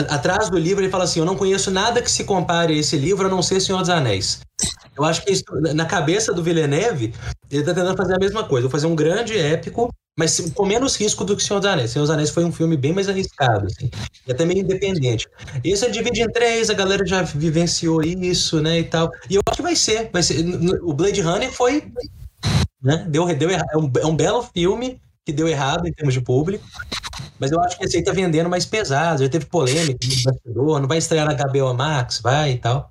Atrás 0.09 0.51
do 0.51 0.59
livro 0.59 0.83
ele 0.85 0.91
fala 0.91 1.05
assim: 1.05 1.21
Eu 1.21 1.27
não 1.27 1.37
conheço 1.37 1.71
nada 1.71 2.01
que 2.03 2.11
se 2.11 2.25
compare 2.25 2.75
a 2.75 2.77
esse 2.77 2.97
livro 2.97 3.27
a 3.27 3.31
não 3.31 3.43
ser 3.43 3.61
Senhor 3.61 3.81
dos 3.81 3.91
Anéis. 3.91 4.41
Eu 4.97 5.05
acho 5.05 5.25
que 5.25 5.33
isso, 5.33 5.45
na 5.75 5.87
cabeça 5.87 6.33
do 6.33 6.43
Villeneuve, 6.43 7.15
ele 7.51 7.65
tá 7.65 7.73
tentando 7.75 7.97
fazer 7.97 8.15
a 8.15 8.19
mesma 8.19 8.45
coisa. 8.45 8.67
Vou 8.67 8.71
fazer 8.71 8.87
um 8.87 8.95
grande 8.95 9.37
épico, 9.39 9.89
mas 10.21 10.39
com 10.55 10.67
menos 10.67 10.97
risco 10.97 11.25
do 11.25 11.35
que 11.35 11.43
Senhor 11.43 11.61
dos 11.61 11.71
Anéis. 11.71 11.93
Senhor 11.93 12.03
dos 12.03 12.11
Anéis 12.11 12.29
foi 12.29 12.45
um 12.45 12.53
filme 12.53 12.77
bem 12.77 12.93
mais 12.93 13.09
arriscado, 13.09 13.67
assim, 13.67 13.91
e 14.27 14.31
até 14.31 14.45
meio 14.45 14.61
independente. 14.61 15.27
Esse 15.65 15.87
é 15.87 15.89
divide 15.89 16.21
em 16.21 16.29
três, 16.29 16.69
a 16.69 16.75
galera 16.75 17.07
já 17.07 17.23
vivenciou 17.23 18.03
isso, 18.03 18.61
né, 18.61 18.81
e 18.81 18.85
tal. 18.85 19.11
E 19.31 19.37
eu 19.37 19.43
acho 19.47 19.57
que 19.57 19.63
vai 19.63 19.75
ser. 19.75 20.11
Vai 20.13 20.23
ser. 20.23 20.45
O 20.83 20.93
Blade 20.93 21.23
Runner 21.23 21.51
foi. 21.51 21.91
Né, 22.83 23.07
deu, 23.09 23.27
deu 23.35 23.49
é, 23.49 23.63
um, 23.75 23.91
é 23.99 24.07
um 24.07 24.15
belo 24.15 24.43
filme 24.43 25.01
que 25.25 25.33
deu 25.33 25.49
errado 25.49 25.89
em 25.89 25.93
termos 25.93 26.13
de 26.13 26.21
público. 26.21 26.67
Mas 27.39 27.51
eu 27.51 27.61
acho 27.61 27.79
que 27.79 27.87
esse 27.87 27.97
aí 27.97 28.05
tá 28.05 28.13
vendendo 28.13 28.51
mais 28.51 28.67
pesado. 28.67 29.23
Já 29.23 29.29
teve 29.31 29.47
polêmica 29.47 30.07
não 30.55 30.87
vai 30.87 30.99
estrear 30.99 31.27
na 31.27 31.33
HBO 31.33 31.73
Max, 31.73 32.21
vai 32.21 32.53
e 32.53 32.59
tal. 32.59 32.90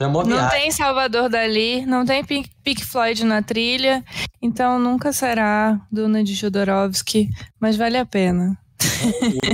É 0.00 0.06
não 0.30 0.36
viagem. 0.36 0.60
tem 0.60 0.70
Salvador 0.70 1.28
Dali, 1.28 1.84
não 1.84 2.04
tem 2.06 2.24
Pink, 2.24 2.50
Floyd 2.84 3.24
na 3.24 3.42
trilha, 3.42 4.02
então 4.40 4.78
nunca 4.78 5.12
será 5.12 5.78
Duna 5.92 6.24
de 6.24 6.34
Jodorowsky, 6.34 7.28
mas 7.60 7.76
vale 7.76 7.98
a 7.98 8.06
pena. 8.06 8.56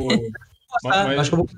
o- 0.01 0.31
Gostar, 0.83 1.07
Mas- 1.09 1.19
acho 1.19 1.31
que 1.31 1.35
eu 1.35 1.39
vou- 1.39 1.49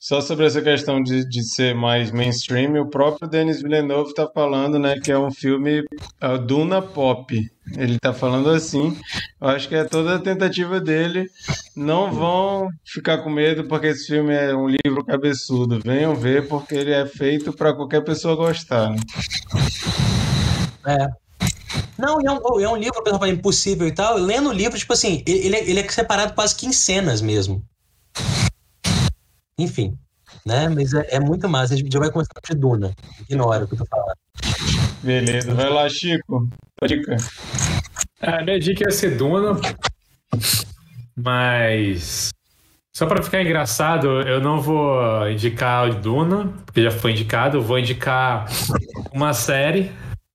Só 0.00 0.22
sobre 0.22 0.46
essa 0.46 0.62
questão 0.62 1.02
de, 1.02 1.28
de 1.28 1.42
ser 1.44 1.74
mais 1.74 2.10
mainstream, 2.10 2.80
o 2.80 2.88
próprio 2.88 3.28
Denis 3.28 3.60
Villeneuve 3.60 4.08
está 4.08 4.26
falando, 4.26 4.78
né, 4.78 4.98
que 4.98 5.12
é 5.12 5.18
um 5.18 5.30
filme 5.30 5.80
uh, 5.80 6.38
Duna 6.38 6.80
Pop. 6.80 7.38
Ele 7.76 7.96
está 7.96 8.14
falando 8.14 8.48
assim. 8.48 8.96
Eu 9.38 9.48
acho 9.48 9.68
que 9.68 9.74
é 9.74 9.84
toda 9.84 10.16
a 10.16 10.18
tentativa 10.18 10.80
dele. 10.80 11.28
Não 11.76 12.10
vão 12.10 12.70
ficar 12.82 13.18
com 13.18 13.28
medo 13.28 13.68
porque 13.68 13.88
esse 13.88 14.06
filme 14.06 14.34
é 14.34 14.56
um 14.56 14.68
livro 14.68 15.04
cabeçudo. 15.04 15.78
Venham 15.84 16.16
ver 16.16 16.48
porque 16.48 16.74
ele 16.74 16.92
é 16.92 17.04
feito 17.04 17.52
para 17.52 17.74
qualquer 17.74 18.02
pessoa 18.02 18.34
gostar. 18.34 18.88
Né? 18.88 18.96
É. 20.86 21.06
Não, 21.98 22.18
é 22.22 22.30
um, 22.30 22.60
é 22.60 22.68
um 22.70 22.76
livro, 22.76 23.02
por 23.02 23.08
exemplo, 23.10 23.26
impossível 23.26 23.86
e 23.86 23.92
tal. 23.92 24.16
Lendo 24.16 24.48
o 24.48 24.52
livro, 24.54 24.78
tipo 24.78 24.94
assim, 24.94 25.22
ele, 25.26 25.58
ele 25.58 25.80
é 25.80 25.88
separado 25.90 26.32
quase 26.32 26.56
que 26.56 26.66
em 26.66 26.72
cenas 26.72 27.20
mesmo. 27.20 27.62
Enfim, 29.60 29.96
né? 30.44 30.68
Mas 30.68 30.94
é, 30.94 31.16
é 31.16 31.20
muito 31.20 31.48
massa. 31.48 31.74
A 31.74 31.76
gente 31.76 31.92
já 31.92 31.98
vai 31.98 32.10
começar 32.10 32.32
de 32.48 32.56
Duna. 32.56 32.94
Ignora 33.28 33.64
o 33.64 33.68
que 33.68 33.74
eu 33.74 33.78
tô 33.78 33.86
falando. 33.86 34.16
Beleza, 35.02 35.54
vai 35.54 35.68
lá, 35.68 35.88
Chico. 35.88 36.48
Dica. 36.86 37.16
A 38.20 38.42
minha 38.42 38.58
dica 38.58 38.84
ia 38.84 38.90
ser 38.90 39.16
Duna, 39.16 39.58
mas 41.16 42.30
só 42.94 43.06
para 43.06 43.22
ficar 43.22 43.42
engraçado, 43.42 44.20
eu 44.22 44.40
não 44.40 44.60
vou 44.60 45.30
indicar 45.30 45.88
o 45.88 45.94
Duna, 45.94 46.48
porque 46.66 46.82
já 46.82 46.90
foi 46.90 47.12
indicado. 47.12 47.58
Eu 47.58 47.62
vou 47.62 47.78
indicar 47.78 48.46
uma 49.12 49.32
série. 49.32 49.92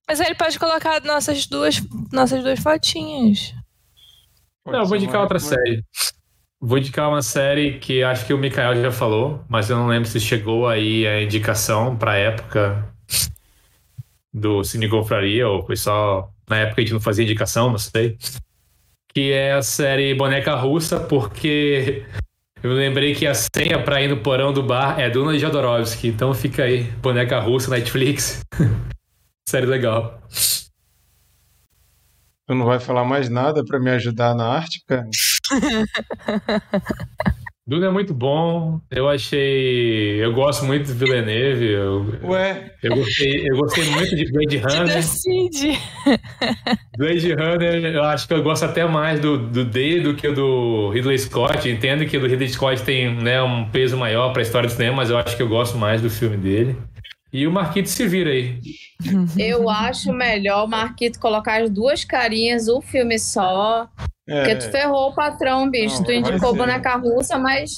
Mas 0.08 0.20
ele 0.20 0.34
pode 0.34 0.58
colocar 0.58 1.00
nossas 1.02 1.46
duas, 1.46 1.82
nossas 2.12 2.42
duas 2.42 2.58
fotinhas. 2.58 3.54
Não, 4.66 4.80
eu 4.80 4.86
vou 4.86 4.96
indicar 4.96 5.20
outra 5.20 5.38
série. 5.38 5.84
Vou 6.60 6.78
indicar 6.78 7.08
uma 7.08 7.20
série 7.20 7.78
que 7.78 8.02
acho 8.02 8.26
que 8.26 8.32
o 8.32 8.38
Mikael 8.38 8.80
já 8.80 8.90
falou, 8.90 9.44
mas 9.48 9.68
eu 9.68 9.76
não 9.76 9.88
lembro 9.88 10.08
se 10.08 10.18
chegou 10.18 10.66
aí 10.66 11.06
a 11.06 11.22
indicação 11.22 11.94
para 11.96 12.16
época 12.16 12.90
do 14.32 14.64
Cine 14.64 14.88
Confraria, 14.88 15.46
ou 15.48 15.64
foi 15.64 15.76
só 15.76 16.30
na 16.48 16.58
época 16.58 16.80
a 16.80 16.84
gente 16.84 16.94
não 16.94 17.00
fazia 17.00 17.24
indicação, 17.24 17.70
não 17.70 17.78
sei. 17.78 18.16
Que 19.12 19.32
é 19.32 19.52
a 19.52 19.62
série 19.62 20.14
Boneca 20.14 20.54
Russa, 20.54 20.98
porque 20.98 22.06
eu 22.62 22.72
lembrei 22.72 23.14
que 23.14 23.26
a 23.26 23.34
senha 23.34 23.82
para 23.82 24.02
ir 24.02 24.08
no 24.08 24.22
porão 24.22 24.52
do 24.52 24.62
bar 24.62 24.98
é 24.98 25.10
Duna 25.10 25.38
Jodorowsky, 25.38 26.08
então 26.08 26.32
fica 26.32 26.64
aí, 26.64 26.84
Boneca 27.02 27.38
Russa, 27.38 27.70
Netflix. 27.70 28.40
série 29.48 29.66
legal. 29.66 30.20
Tu 32.46 32.54
não 32.54 32.64
vai 32.64 32.78
falar 32.78 33.04
mais 33.04 33.28
nada 33.28 33.64
para 33.64 33.80
me 33.80 33.90
ajudar 33.90 34.34
na 34.34 34.46
arte, 34.46 34.82
cara? 34.86 35.06
Duna 37.68 37.86
é 37.86 37.90
muito 37.90 38.14
bom. 38.14 38.80
Eu 38.88 39.08
achei. 39.08 40.24
Eu 40.24 40.32
gosto 40.32 40.64
muito 40.64 40.86
do 40.86 40.94
Villeneuve. 40.94 41.64
Eu, 41.64 42.14
Ué? 42.22 42.72
Eu 42.80 42.94
gostei, 42.94 43.44
eu 43.50 43.56
gostei 43.56 43.84
muito 43.86 44.14
de 44.14 44.30
Blade 44.30 44.58
Runner. 44.62 44.94
Decide. 44.94 45.76
Blade 46.96 47.32
Runner, 47.32 47.86
eu 47.86 48.04
acho 48.04 48.28
que 48.28 48.34
eu 48.34 48.42
gosto 48.44 48.64
até 48.66 48.84
mais 48.86 49.18
do, 49.18 49.36
do 49.36 49.64
dele 49.64 50.00
do 50.02 50.14
que 50.14 50.30
do 50.30 50.90
Ridley 50.90 51.18
Scott. 51.18 51.68
Entendo 51.68 52.06
que 52.06 52.16
o 52.16 52.20
do 52.20 52.28
Ridley 52.28 52.48
Scott 52.50 52.84
tem 52.84 53.12
né, 53.12 53.42
um 53.42 53.68
peso 53.68 53.96
maior 53.96 54.32
para 54.32 54.42
a 54.42 54.44
história 54.44 54.68
do 54.68 54.72
cinema, 54.72 54.98
mas 54.98 55.10
eu 55.10 55.18
acho 55.18 55.36
que 55.36 55.42
eu 55.42 55.48
gosto 55.48 55.76
mais 55.76 56.00
do 56.00 56.08
filme 56.08 56.36
dele. 56.36 56.76
E 57.32 57.48
o 57.48 57.52
Marquito 57.52 57.88
se 57.88 58.06
vira 58.06 58.30
aí. 58.30 58.60
Eu 59.36 59.68
acho 59.68 60.12
melhor 60.12 60.64
o 60.64 60.68
Marquito 60.68 61.18
colocar 61.18 61.60
as 61.60 61.68
duas 61.68 62.04
carinhas, 62.04 62.68
um 62.68 62.80
filme 62.80 63.18
só. 63.18 63.88
É, 64.28 64.40
Porque 64.40 64.56
tu 64.56 64.70
ferrou 64.70 65.10
o 65.10 65.14
patrão, 65.14 65.70
bicho. 65.70 65.96
Não, 65.98 66.04
tu 66.04 66.12
indicou 66.12 66.50
ser. 66.50 66.56
boneca 66.56 66.96
russa, 66.96 67.38
mas 67.38 67.70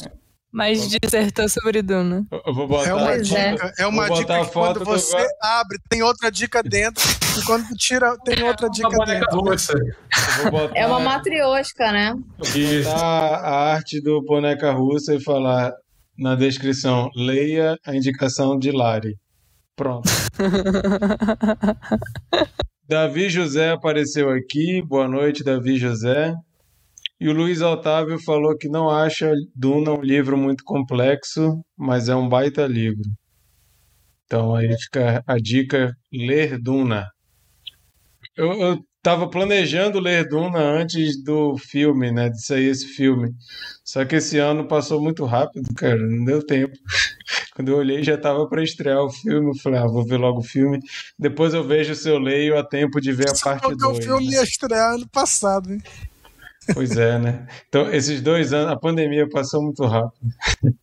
Mas 0.51 0.89
dissertou 0.89 1.47
sobre 1.49 1.83
Duna. 1.83 2.25
eu 2.47 2.55
vou 2.55 2.67
botar. 2.67 2.89
É 2.89 2.95
uma 2.95 3.07
Pois 3.07 3.33
é. 3.33 3.53
dica, 3.53 3.73
é 3.79 3.87
uma 3.87 4.07
Vou 4.07 4.17
dica 4.17 4.45
que 4.47 4.53
quando 4.53 4.79
do 4.79 4.85
você 4.87 5.13
Val- 5.17 5.27
abre, 5.61 5.79
tem 5.91 6.03
outra 6.03 6.31
dica 6.31 6.63
dentro, 6.63 7.05
e 7.39 7.45
quando 7.45 7.69
tu 7.69 7.75
tira, 7.77 8.17
tem 8.25 8.43
outra 8.43 8.69
dica 8.71 8.89
dentro. 9.05 9.41
russa. 9.41 9.75
botar, 10.51 10.75
é 10.75 10.87
uma 10.87 11.01
matriosca, 11.01 11.93
né? 11.93 12.15
Isso. 12.55 12.89
botar 12.91 13.37
a 13.37 13.73
arte 13.75 14.01
do 14.01 14.23
boneca 14.25 14.73
russa 14.73 15.15
e 15.15 15.23
falar 15.23 15.71
na 16.19 16.35
descrição: 16.35 17.11
leia 17.15 17.77
a 17.87 17.95
indicação 17.95 18.59
de 18.59 18.73
Lari. 18.73 19.17
Pronto. 19.77 20.09
Davi 22.89 23.29
José 23.29 23.73
apareceu 23.73 24.31
aqui. 24.31 24.81
Boa 24.81 25.07
noite, 25.07 25.45
Davi 25.45 25.77
José. 25.77 26.35
E 27.21 27.29
o 27.29 27.35
Luiz 27.35 27.61
Otávio 27.61 28.19
falou 28.19 28.57
que 28.57 28.67
não 28.67 28.89
acha 28.89 29.31
Duna 29.55 29.93
um 29.93 30.01
livro 30.01 30.39
muito 30.39 30.65
complexo, 30.65 31.63
mas 31.77 32.09
é 32.09 32.17
um 32.17 32.27
baita 32.27 32.67
livro. 32.67 33.03
Então 34.25 34.55
aí 34.55 34.75
fica 34.79 35.23
a 35.27 35.37
dica: 35.37 35.95
ler 36.11 36.59
Duna. 36.59 37.07
Eu, 38.35 38.53
eu 38.53 38.85
tava 39.09 39.27
planejando 39.27 39.99
ler 39.99 40.29
Duna 40.29 40.59
antes 40.59 41.23
do 41.25 41.57
filme, 41.57 42.13
né? 42.13 42.29
De 42.29 42.45
sair 42.45 42.67
esse 42.67 42.87
filme. 42.89 43.35
Só 43.83 44.05
que 44.05 44.17
esse 44.17 44.39
ano 44.39 44.69
passou 44.69 45.01
muito 45.01 45.25
rápido, 45.25 45.67
cara, 45.75 45.97
não 45.97 46.27
deu 46.27 46.45
tempo. 46.45 46.75
Quando 47.57 47.71
eu 47.71 47.79
olhei, 47.79 48.05
já 48.05 48.19
tava 48.19 48.47
para 48.47 48.63
estrear 48.63 49.03
o 49.03 49.11
filme. 49.11 49.49
Eu 49.49 49.55
falei, 49.63 49.81
ah, 49.81 49.87
vou 49.87 50.05
ver 50.05 50.19
logo 50.19 50.41
o 50.41 50.45
filme. 50.45 50.79
Depois 51.19 51.55
eu 51.55 51.65
vejo 51.65 51.95
se 51.95 52.07
eu 52.07 52.19
leio 52.19 52.59
a 52.59 52.63
tempo 52.63 53.01
de 53.01 53.11
ver 53.13 53.31
a 53.31 53.33
Isso 53.33 53.43
parte 53.43 53.63
porque 53.63 53.83
o 53.83 53.93
2. 53.93 54.05
filme 54.05 54.31
ia 54.31 54.43
estrear 54.43 54.93
ano 54.93 55.09
passado, 55.09 55.73
hein? 55.73 55.83
Pois 56.75 56.95
é, 56.99 57.19
né? 57.19 57.47
Então, 57.67 57.91
esses 57.91 58.21
dois 58.21 58.53
anos, 58.53 58.73
a 58.73 58.77
pandemia 58.77 59.27
passou 59.31 59.63
muito 59.63 59.87
rápido. 59.87 60.31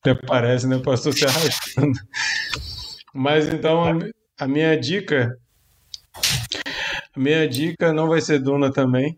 Até 0.00 0.14
parece, 0.14 0.68
né? 0.68 0.78
Passou 0.78 1.12
se 1.12 1.26
arrastando. 1.26 1.98
Mas 3.12 3.48
então, 3.48 3.98
a 4.38 4.46
minha 4.46 4.78
dica. 4.78 5.36
A 7.16 7.20
minha 7.20 7.48
dica 7.48 7.92
não 7.92 8.08
vai 8.08 8.20
ser 8.20 8.40
Duna 8.40 8.72
também. 8.72 9.16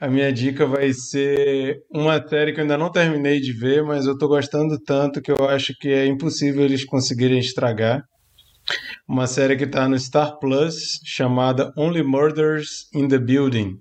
A 0.00 0.08
minha 0.08 0.32
dica 0.32 0.66
vai 0.66 0.92
ser 0.92 1.82
uma 1.90 2.20
série 2.26 2.52
que 2.52 2.58
eu 2.58 2.62
ainda 2.62 2.78
não 2.78 2.90
terminei 2.90 3.38
de 3.38 3.52
ver, 3.52 3.82
mas 3.84 4.06
eu 4.06 4.16
tô 4.16 4.28
gostando 4.28 4.78
tanto 4.80 5.20
que 5.20 5.30
eu 5.30 5.48
acho 5.48 5.74
que 5.78 5.88
é 5.88 6.06
impossível 6.06 6.64
eles 6.64 6.84
conseguirem 6.84 7.38
estragar. 7.38 8.02
Uma 9.06 9.26
série 9.26 9.56
que 9.56 9.66
tá 9.66 9.86
no 9.86 9.98
Star 9.98 10.38
Plus 10.38 11.00
chamada 11.04 11.70
Only 11.76 12.02
Murders 12.02 12.88
in 12.94 13.08
the 13.08 13.18
Building. 13.18 13.78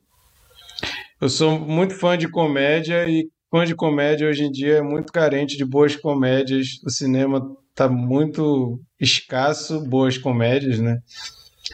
Eu 1.21 1.29
sou 1.29 1.57
muito 1.57 1.95
fã 1.95 2.17
de 2.17 2.27
comédia 2.27 3.09
e 3.09 3.29
fã 3.49 3.65
de 3.65 3.73
comédia 3.73 4.27
hoje 4.27 4.43
em 4.43 4.51
dia 4.51 4.79
é 4.79 4.81
muito 4.81 5.13
carente 5.13 5.55
de 5.55 5.63
boas 5.63 5.95
comédias. 5.95 6.67
O 6.85 6.89
cinema 6.89 7.41
tá 7.73 7.87
muito 7.87 8.77
escasso 8.99 9.79
boas 9.87 10.17
comédias, 10.17 10.79
né? 10.79 10.97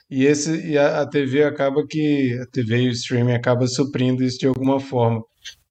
E 0.09 0.25
esse 0.25 0.67
e 0.67 0.77
a, 0.77 1.01
a 1.01 1.07
TV 1.07 1.43
acaba 1.43 1.85
que 1.87 2.37
a 2.41 2.45
TV 2.47 2.81
e 2.81 2.87
o 2.89 2.91
streaming 2.91 3.33
acaba 3.33 3.67
suprindo 3.67 4.23
isso 4.23 4.39
de 4.39 4.47
alguma 4.47 4.79
forma. 4.79 5.23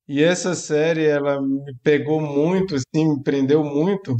E 0.08 0.22
essa 0.22 0.54
série 0.54 1.04
ela 1.04 1.40
me 1.40 1.74
pegou 1.82 2.20
muito, 2.20 2.74
assim, 2.74 3.08
me 3.08 3.22
prendeu 3.22 3.62
muito, 3.62 4.16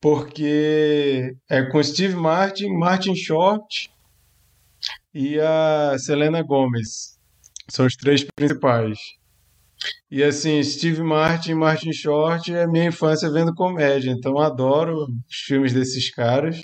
porque 0.00 1.36
é 1.48 1.62
com 1.62 1.82
Steve 1.82 2.16
Martin, 2.16 2.68
Martin 2.68 3.14
Short 3.14 3.90
e 5.12 5.38
a 5.38 5.96
Selena 5.98 6.42
Gomez. 6.42 7.18
São 7.68 7.86
os 7.86 7.94
três 7.94 8.24
principais. 8.34 8.98
E 10.10 10.22
assim, 10.22 10.62
Steve 10.62 11.02
Martin 11.02 11.50
e 11.50 11.54
Martin 11.54 11.92
Short 11.92 12.54
é 12.54 12.66
minha 12.66 12.86
infância 12.86 13.30
vendo 13.30 13.54
comédia, 13.54 14.10
então 14.10 14.38
adoro 14.38 15.04
os 15.28 15.36
filmes 15.46 15.72
desses 15.72 16.10
caras. 16.10 16.56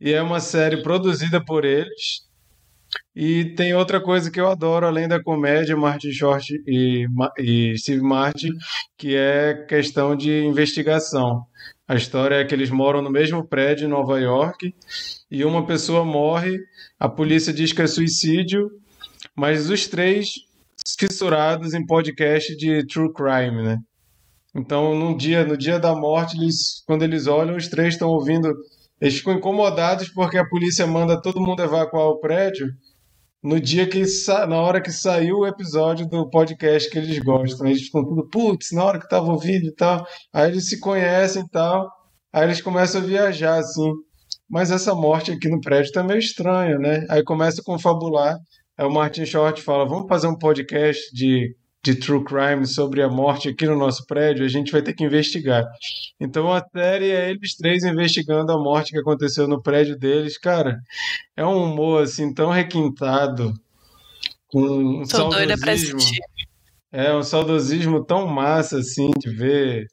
E 0.00 0.12
é 0.12 0.22
uma 0.22 0.40
série 0.40 0.82
produzida 0.82 1.44
por 1.44 1.64
eles. 1.64 2.26
E 3.14 3.46
tem 3.56 3.74
outra 3.74 4.00
coisa 4.00 4.30
que 4.30 4.40
eu 4.40 4.48
adoro 4.48 4.86
além 4.86 5.08
da 5.08 5.22
comédia, 5.22 5.76
Martin 5.76 6.12
Short 6.12 6.54
e, 6.66 7.06
e 7.38 7.76
Steve 7.76 8.00
Martin, 8.00 8.52
que 8.96 9.14
é 9.14 9.54
questão 9.68 10.16
de 10.16 10.44
investigação. 10.44 11.44
A 11.86 11.96
história 11.96 12.36
é 12.36 12.44
que 12.44 12.54
eles 12.54 12.70
moram 12.70 13.02
no 13.02 13.10
mesmo 13.10 13.46
prédio 13.46 13.86
em 13.86 13.90
Nova 13.90 14.20
York 14.20 14.74
e 15.30 15.44
uma 15.44 15.66
pessoa 15.66 16.04
morre, 16.04 16.58
a 16.98 17.08
polícia 17.08 17.52
diz 17.52 17.72
que 17.72 17.82
é 17.82 17.86
suicídio, 17.86 18.70
mas 19.34 19.68
os 19.68 19.86
três 19.86 20.30
fissurados 20.98 21.74
em 21.74 21.84
podcast 21.84 22.56
de 22.56 22.86
true 22.86 23.12
crime, 23.12 23.62
né? 23.62 23.78
Então, 24.54 24.94
num 24.94 25.16
dia, 25.16 25.44
no 25.44 25.56
dia 25.56 25.78
da 25.78 25.94
morte, 25.94 26.36
eles, 26.36 26.82
quando 26.86 27.02
eles 27.02 27.26
olham, 27.26 27.56
os 27.56 27.68
três 27.68 27.94
estão 27.94 28.08
ouvindo, 28.08 28.52
eles 29.00 29.18
ficam 29.18 29.34
incomodados 29.34 30.08
porque 30.08 30.36
a 30.36 30.48
polícia 30.48 30.86
manda 30.86 31.20
todo 31.20 31.40
mundo 31.40 31.62
evacuar 31.62 32.06
o 32.06 32.18
prédio. 32.18 32.66
No 33.42 33.60
dia 33.60 33.88
que 33.88 34.02
na 34.48 34.60
hora 34.60 34.80
que 34.80 34.90
saiu 34.90 35.38
o 35.38 35.46
episódio 35.46 36.08
do 36.08 36.28
podcast 36.28 36.90
que 36.90 36.98
eles 36.98 37.18
gostam, 37.20 37.68
eles 37.68 37.82
ficam 37.82 38.04
tudo, 38.04 38.28
putz, 38.28 38.72
na 38.72 38.84
hora 38.84 38.98
que 38.98 39.08
tava 39.08 39.30
ouvindo 39.30 39.66
e 39.66 39.74
tal. 39.74 40.04
Aí 40.32 40.50
eles 40.50 40.68
se 40.68 40.80
conhecem 40.80 41.42
e 41.42 41.48
tal. 41.48 41.88
Aí 42.32 42.44
eles 42.44 42.60
começam 42.60 43.00
a 43.00 43.04
viajar 43.04 43.58
assim. 43.58 43.92
Mas 44.50 44.70
essa 44.70 44.94
morte 44.94 45.30
aqui 45.30 45.48
no 45.48 45.60
prédio 45.60 45.92
tá 45.92 46.02
meio 46.02 46.18
estranha, 46.18 46.78
né? 46.78 47.06
Aí 47.08 47.22
começa 47.22 47.60
a 47.60 47.64
confabular. 47.64 48.36
Aí 48.76 48.86
o 48.86 48.90
Martin 48.90 49.24
Short 49.24 49.62
fala: 49.62 49.86
vamos 49.86 50.08
fazer 50.08 50.26
um 50.26 50.36
podcast 50.36 51.14
de 51.14 51.54
de 51.84 51.94
true 51.94 52.24
crime 52.24 52.66
sobre 52.66 53.02
a 53.02 53.08
morte 53.08 53.48
aqui 53.48 53.66
no 53.66 53.78
nosso 53.78 54.04
prédio, 54.06 54.44
a 54.44 54.48
gente 54.48 54.72
vai 54.72 54.82
ter 54.82 54.94
que 54.94 55.04
investigar. 55.04 55.64
Então 56.20 56.52
a 56.52 56.62
série 56.72 57.10
é 57.10 57.30
eles 57.30 57.54
três 57.56 57.84
investigando 57.84 58.52
a 58.52 58.58
morte 58.58 58.92
que 58.92 58.98
aconteceu 58.98 59.46
no 59.46 59.62
prédio 59.62 59.96
deles. 59.96 60.36
Cara, 60.38 60.78
é 61.36 61.44
um 61.44 61.64
humor 61.64 62.02
assim 62.02 62.32
tão 62.34 62.50
requintado, 62.50 63.54
com 64.48 64.60
um 64.60 65.02
Tô 65.04 65.28
doida 65.28 65.56
pra 65.56 65.76
saudosismo. 65.76 65.98
assistir. 65.98 66.20
É 66.90 67.14
um 67.14 67.22
saudosismo 67.22 68.04
tão 68.04 68.26
massa 68.26 68.78
assim 68.78 69.10
de 69.18 69.30
ver 69.30 69.86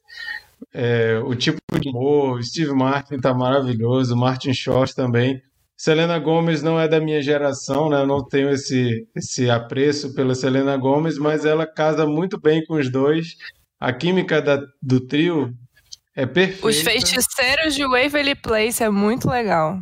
é, 0.72 1.18
o 1.18 1.34
tipo 1.34 1.58
de 1.80 1.88
humor. 1.88 2.38
O 2.38 2.42
Steve 2.42 2.72
Martin 2.72 3.18
tá 3.18 3.34
maravilhoso, 3.34 4.14
o 4.14 4.18
Martin 4.18 4.52
Short 4.52 4.94
também. 4.94 5.40
Selena 5.76 6.18
Gomez 6.18 6.62
não 6.62 6.80
é 6.80 6.88
da 6.88 6.98
minha 7.00 7.20
geração, 7.22 7.88
né? 7.90 8.00
Eu 8.00 8.06
não 8.06 8.24
tenho 8.24 8.48
esse, 8.50 9.06
esse 9.14 9.50
apreço 9.50 10.14
pela 10.14 10.34
Selena 10.34 10.76
Gomez, 10.76 11.18
mas 11.18 11.44
ela 11.44 11.66
casa 11.66 12.06
muito 12.06 12.40
bem 12.40 12.64
com 12.64 12.74
os 12.74 12.90
dois. 12.90 13.36
A 13.78 13.92
química 13.92 14.40
da- 14.40 14.62
do 14.82 15.00
trio 15.00 15.52
é 16.14 16.24
perfeita. 16.24 16.66
Os 16.66 16.80
feiticeiros 16.80 17.74
de 17.74 17.86
Waverly 17.86 18.34
Place 18.36 18.82
é 18.82 18.88
muito 18.88 19.28
legal. 19.28 19.78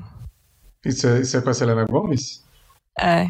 Isso 0.85 1.07
é, 1.07 1.21
isso 1.21 1.37
é 1.37 1.41
com 1.41 1.51
a 1.51 1.55
Selena 1.55 1.85
Gomez? 1.85 2.43
É. 2.99 3.27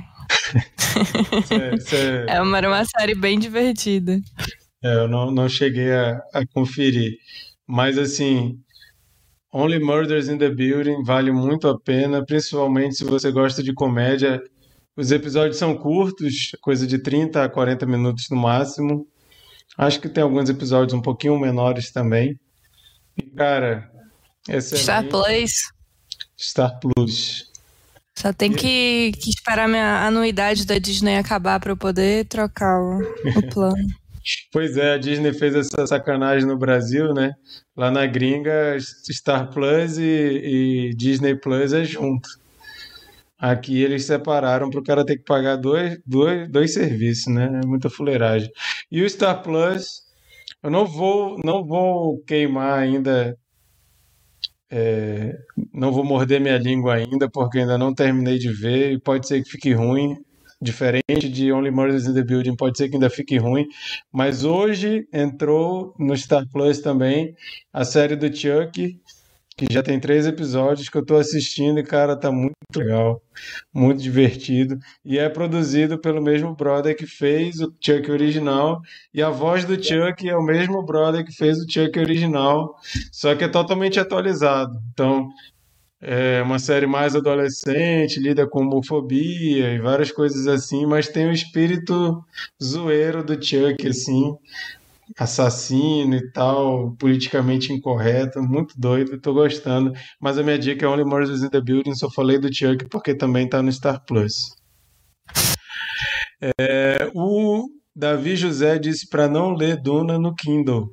Isso 1.38 1.54
é- 1.54 1.74
isso 1.74 1.94
é- 1.94 2.26
É 2.36 2.40
uma, 2.42 2.56
era 2.56 2.68
uma 2.68 2.84
série 2.84 3.14
bem 3.14 3.38
divertida. 3.38 4.18
É, 4.82 4.96
eu 4.96 5.08
não, 5.08 5.30
não 5.30 5.48
cheguei 5.48 5.92
a, 5.92 6.18
a 6.32 6.46
conferir. 6.46 7.18
Mas, 7.66 7.96
assim, 7.98 8.58
Only 9.56 9.78
Murders 9.78 10.28
in 10.28 10.36
the 10.36 10.50
Building 10.50 11.04
vale 11.04 11.30
muito 11.30 11.68
a 11.68 11.78
pena, 11.78 12.26
principalmente 12.26 12.96
se 12.96 13.04
você 13.04 13.30
gosta 13.30 13.62
de 13.62 13.72
comédia. 13.72 14.42
Os 14.96 15.12
episódios 15.12 15.58
são 15.58 15.76
curtos, 15.76 16.50
coisa 16.60 16.84
de 16.84 16.98
30 16.98 17.44
a 17.44 17.48
40 17.48 17.86
minutos 17.86 18.28
no 18.28 18.36
máximo. 18.36 19.06
Acho 19.78 20.00
que 20.00 20.08
tem 20.08 20.24
alguns 20.24 20.50
episódios 20.50 20.92
um 20.92 21.00
pouquinho 21.00 21.38
menores 21.38 21.92
também. 21.92 22.36
E, 23.16 23.22
cara, 23.22 23.88
excelente. 24.48 24.82
Star 24.82 25.08
Place. 25.08 25.72
Star 26.36 26.80
Plus. 26.80 27.52
Só 28.18 28.32
tem 28.32 28.52
que, 28.52 29.12
que 29.12 29.30
esperar 29.30 29.68
minha 29.68 30.04
anuidade 30.04 30.66
da 30.66 30.78
Disney 30.78 31.16
acabar 31.16 31.60
pra 31.60 31.70
eu 31.70 31.76
poder 31.76 32.26
trocar 32.26 32.80
o, 32.80 32.98
o 32.98 33.48
plano. 33.52 33.76
Pois 34.50 34.78
é, 34.78 34.94
a 34.94 34.96
Disney 34.96 35.34
fez 35.34 35.54
essa 35.54 35.86
sacanagem 35.86 36.48
no 36.48 36.56
Brasil, 36.56 37.12
né? 37.12 37.34
Lá 37.76 37.90
na 37.90 38.06
gringa, 38.06 38.76
Star 38.80 39.50
Plus 39.50 39.98
e, 39.98 40.02
e 40.02 40.94
Disney 40.94 41.34
Plus 41.34 41.72
é 41.72 41.84
junto. 41.84 42.28
Aqui 43.38 43.82
eles 43.82 44.04
separaram 44.04 44.70
para 44.70 44.80
o 44.80 44.82
cara 44.82 45.04
ter 45.04 45.16
que 45.18 45.24
pagar 45.24 45.56
dois, 45.56 45.98
dois, 46.06 46.50
dois 46.50 46.72
serviços, 46.72 47.32
né? 47.34 47.60
É 47.62 47.66
muita 47.66 47.90
fuleiragem. 47.90 48.48
E 48.90 49.02
o 49.02 49.10
Star 49.10 49.42
Plus, 49.42 50.02
eu 50.62 50.70
não 50.70 50.86
vou, 50.86 51.38
não 51.44 51.64
vou 51.66 52.22
queimar 52.24 52.78
ainda, 52.78 53.36
é, 54.70 55.36
não 55.72 55.92
vou 55.92 56.04
morder 56.04 56.40
minha 56.40 56.58
língua 56.58 56.94
ainda, 56.94 57.28
porque 57.30 57.58
ainda 57.58 57.76
não 57.76 57.92
terminei 57.94 58.38
de 58.38 58.52
ver 58.52 58.92
e 58.92 59.00
pode 59.00 59.26
ser 59.26 59.42
que 59.42 59.50
fique 59.50 59.72
ruim. 59.72 60.16
Diferente 60.64 61.28
de 61.28 61.52
Only 61.52 61.70
Murders 61.70 62.06
in 62.06 62.14
the 62.14 62.24
Building, 62.24 62.56
pode 62.56 62.78
ser 62.78 62.88
que 62.88 62.94
ainda 62.94 63.10
fique 63.10 63.36
ruim. 63.36 63.66
Mas 64.10 64.44
hoje 64.44 65.06
entrou 65.12 65.94
no 65.98 66.16
Star 66.16 66.48
Plus 66.50 66.80
também 66.80 67.34
a 67.70 67.84
série 67.84 68.16
do 68.16 68.34
Chuck, 68.34 68.98
que 69.56 69.66
já 69.70 69.82
tem 69.82 70.00
três 70.00 70.26
episódios 70.26 70.88
que 70.88 70.96
eu 70.96 71.04
tô 71.04 71.16
assistindo 71.16 71.78
e, 71.78 71.84
cara, 71.84 72.16
tá 72.16 72.32
muito 72.32 72.54
legal, 72.74 73.22
muito 73.72 74.02
divertido. 74.02 74.78
E 75.04 75.18
é 75.18 75.28
produzido 75.28 76.00
pelo 76.00 76.22
mesmo 76.22 76.56
brother 76.56 76.96
que 76.96 77.06
fez 77.06 77.60
o 77.60 77.72
Chuck 77.80 78.10
original. 78.10 78.80
E 79.12 79.22
a 79.22 79.28
voz 79.28 79.66
do 79.66 79.74
Chuck 79.74 80.26
é 80.26 80.36
o 80.36 80.42
mesmo 80.42 80.82
brother 80.82 81.24
que 81.24 81.32
fez 81.32 81.58
o 81.58 81.70
Chuck 81.70 81.98
original, 81.98 82.74
só 83.12 83.34
que 83.34 83.44
é 83.44 83.48
totalmente 83.48 84.00
atualizado. 84.00 84.76
Então, 84.92 85.28
é 86.06 86.42
uma 86.42 86.58
série 86.58 86.86
mais 86.86 87.16
adolescente, 87.16 88.20
lida 88.20 88.46
com 88.46 88.60
homofobia 88.60 89.72
e 89.72 89.80
várias 89.80 90.12
coisas 90.12 90.46
assim, 90.46 90.84
mas 90.84 91.08
tem 91.08 91.26
o 91.26 91.32
espírito 91.32 92.22
zoeiro 92.62 93.24
do 93.24 93.42
Chuck, 93.42 93.88
assim, 93.88 94.36
assassino 95.18 96.14
e 96.14 96.30
tal, 96.30 96.94
politicamente 96.98 97.72
incorreto, 97.72 98.42
muito 98.42 98.78
doido, 98.78 99.18
tô 99.18 99.32
gostando. 99.32 99.92
Mas 100.20 100.36
a 100.36 100.42
minha 100.42 100.58
dica 100.58 100.84
é 100.84 100.88
Only 100.88 101.04
Murders 101.04 101.42
in 101.42 101.48
the 101.48 101.60
Building, 101.60 101.94
só 101.94 102.10
falei 102.10 102.38
do 102.38 102.54
Chuck 102.54 102.86
porque 102.90 103.14
também 103.14 103.48
tá 103.48 103.62
no 103.62 103.72
Star 103.72 104.04
Plus. 104.04 104.54
É, 106.60 107.10
o 107.14 107.66
Davi 107.96 108.36
José 108.36 108.78
disse 108.78 109.08
para 109.08 109.26
não 109.26 109.54
ler 109.54 109.80
Duna 109.80 110.18
no 110.18 110.34
Kindle. 110.34 110.90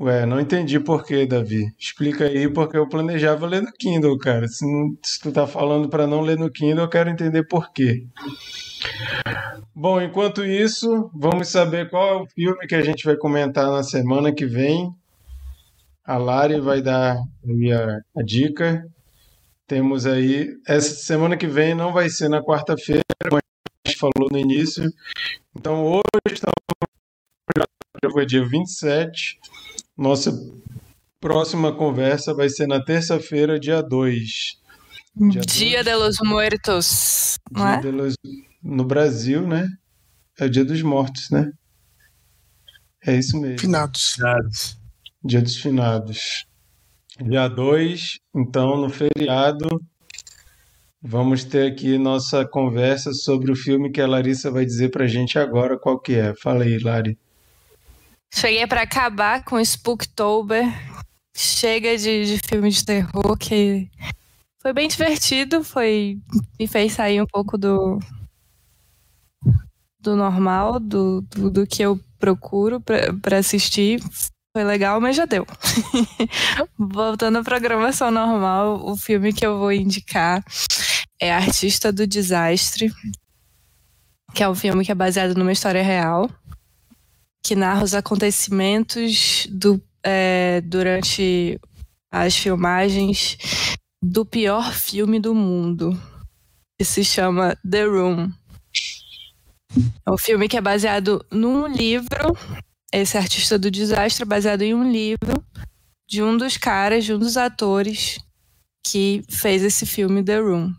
Ué, 0.00 0.24
não 0.24 0.38
entendi 0.40 0.78
por 0.78 1.04
quê, 1.04 1.26
Davi. 1.26 1.72
Explica 1.76 2.24
aí, 2.24 2.48
porque 2.48 2.76
eu 2.76 2.88
planejava 2.88 3.46
ler 3.46 3.62
no 3.62 3.72
Kindle, 3.72 4.16
cara. 4.18 4.46
Se, 4.46 4.64
não- 4.64 4.96
se 5.02 5.18
tu 5.20 5.32
tá 5.32 5.44
falando 5.46 5.88
para 5.88 6.06
não 6.06 6.20
ler 6.20 6.38
no 6.38 6.50
Kindle, 6.50 6.84
eu 6.84 6.88
quero 6.88 7.10
entender 7.10 7.42
por 7.48 7.72
quê. 7.72 8.06
Bom, 9.74 10.00
enquanto 10.00 10.44
isso, 10.44 11.10
vamos 11.12 11.48
saber 11.48 11.90
qual 11.90 12.08
é 12.08 12.22
o 12.22 12.26
filme 12.26 12.66
que 12.68 12.74
a 12.76 12.82
gente 12.82 13.04
vai 13.04 13.16
comentar 13.16 13.66
na 13.70 13.82
semana 13.82 14.32
que 14.32 14.46
vem. 14.46 14.88
A 16.04 16.16
Lari 16.16 16.60
vai 16.60 16.80
dar 16.80 17.16
a, 17.16 18.20
a 18.20 18.22
dica. 18.24 18.86
Temos 19.66 20.06
aí. 20.06 20.48
Essa 20.66 20.94
semana 20.94 21.36
que 21.36 21.46
vem 21.46 21.74
não 21.74 21.92
vai 21.92 22.08
ser 22.08 22.28
na 22.28 22.40
quarta-feira, 22.42 23.02
como 23.28 23.38
a 23.38 23.88
gente 23.88 23.98
falou 23.98 24.28
no 24.30 24.38
início. 24.38 24.90
Então 25.56 25.84
hoje 25.84 26.02
estamos. 26.34 26.54
Foi 28.12 28.24
dia 28.24 28.44
27. 28.46 29.38
Nossa 29.98 30.32
próxima 31.20 31.74
conversa 31.74 32.32
vai 32.32 32.48
ser 32.48 32.66
na 32.68 32.80
terça-feira, 32.82 33.58
dia 33.58 33.82
2. 33.82 34.56
Dia 35.16 35.40
Dia 35.40 35.82
de 35.82 35.94
los 35.96 36.16
Muertos, 36.24 37.36
não 37.50 37.66
Dia 37.66 37.74
é? 37.74 37.80
de 37.80 37.90
los- 37.90 38.14
No 38.62 38.84
Brasil, 38.84 39.46
né? 39.46 39.68
É 40.38 40.44
o 40.44 40.50
dia 40.50 40.64
dos 40.64 40.80
mortos, 40.82 41.28
né? 41.30 41.50
É 43.04 43.16
isso 43.16 43.36
mesmo. 43.40 43.58
Finados. 43.58 44.16
Dia 45.24 45.42
dos 45.42 45.56
finados. 45.56 46.46
Dia 47.20 47.48
2, 47.48 48.18
então, 48.34 48.76
no 48.80 48.88
feriado, 48.88 49.66
vamos 51.02 51.42
ter 51.44 51.72
aqui 51.72 51.98
nossa 51.98 52.46
conversa 52.46 53.12
sobre 53.12 53.50
o 53.50 53.56
filme 53.56 53.90
que 53.90 54.00
a 54.00 54.06
Larissa 54.06 54.50
vai 54.52 54.64
dizer 54.64 54.90
pra 54.90 55.06
gente 55.08 55.36
agora 55.38 55.76
qual 55.76 55.98
que 55.98 56.14
é. 56.14 56.32
Fala 56.40 56.62
aí, 56.62 56.78
Lari. 56.78 57.18
Cheguei 58.34 58.66
pra 58.66 58.82
acabar 58.82 59.44
com 59.44 59.58
Spooktober. 59.60 60.64
Chega 61.36 61.96
de, 61.96 62.26
de 62.26 62.38
filme 62.38 62.70
de 62.70 62.84
terror 62.84 63.36
que 63.38 63.88
foi 64.60 64.72
bem 64.72 64.88
divertido, 64.88 65.62
foi 65.62 66.18
me 66.58 66.66
fez 66.66 66.92
sair 66.92 67.22
um 67.22 67.26
pouco 67.26 67.56
do 67.56 67.98
do 70.00 70.16
normal, 70.16 70.80
do, 70.80 71.20
do, 71.22 71.50
do 71.50 71.66
que 71.66 71.82
eu 71.82 71.98
procuro 72.18 72.80
pra 72.80 73.38
assistir. 73.38 74.00
Foi 74.54 74.64
legal, 74.64 75.00
mas 75.00 75.16
já 75.16 75.24
deu. 75.26 75.46
Voltando 76.78 77.38
à 77.38 77.44
programação 77.44 78.10
normal, 78.10 78.84
o 78.84 78.96
filme 78.96 79.32
que 79.32 79.44
eu 79.46 79.58
vou 79.58 79.72
indicar 79.72 80.42
é 81.20 81.32
Artista 81.32 81.92
do 81.92 82.06
Desastre, 82.06 82.92
que 84.34 84.42
é 84.42 84.48
um 84.48 84.54
filme 84.54 84.84
que 84.84 84.92
é 84.92 84.94
baseado 84.94 85.34
numa 85.36 85.52
história 85.52 85.82
real 85.82 86.28
que 87.48 87.56
narra 87.56 87.82
os 87.82 87.94
acontecimentos 87.94 89.46
do, 89.50 89.82
é, 90.04 90.60
durante 90.60 91.58
as 92.12 92.36
filmagens 92.36 93.38
do 94.02 94.26
pior 94.26 94.70
filme 94.74 95.18
do 95.18 95.34
mundo, 95.34 95.98
que 96.78 96.84
se 96.84 97.02
chama 97.02 97.56
The 97.68 97.84
Room. 97.84 98.30
É 100.06 100.10
um 100.10 100.18
filme 100.18 100.46
que 100.46 100.58
é 100.58 100.60
baseado 100.60 101.24
num 101.32 101.66
livro, 101.66 102.36
esse 102.92 103.16
artista 103.16 103.58
do 103.58 103.70
desastre 103.70 104.24
é 104.24 104.26
baseado 104.26 104.60
em 104.60 104.74
um 104.74 104.92
livro 104.92 105.42
de 106.06 106.22
um 106.22 106.36
dos 106.36 106.58
caras, 106.58 107.06
de 107.06 107.14
um 107.14 107.18
dos 107.18 107.38
atores 107.38 108.18
que 108.86 109.22
fez 109.30 109.62
esse 109.62 109.86
filme 109.86 110.22
The 110.22 110.38
Room. 110.38 110.74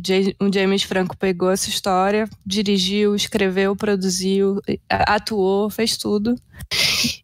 O 0.00 0.06
Ja- 0.06 0.34
O 0.40 0.52
James 0.52 0.82
Franco 0.82 1.16
pegou 1.16 1.50
essa 1.50 1.68
história, 1.68 2.28
dirigiu, 2.44 3.14
escreveu, 3.14 3.76
produziu, 3.76 4.60
atuou, 4.88 5.68
fez 5.70 5.96
tudo. 5.96 6.34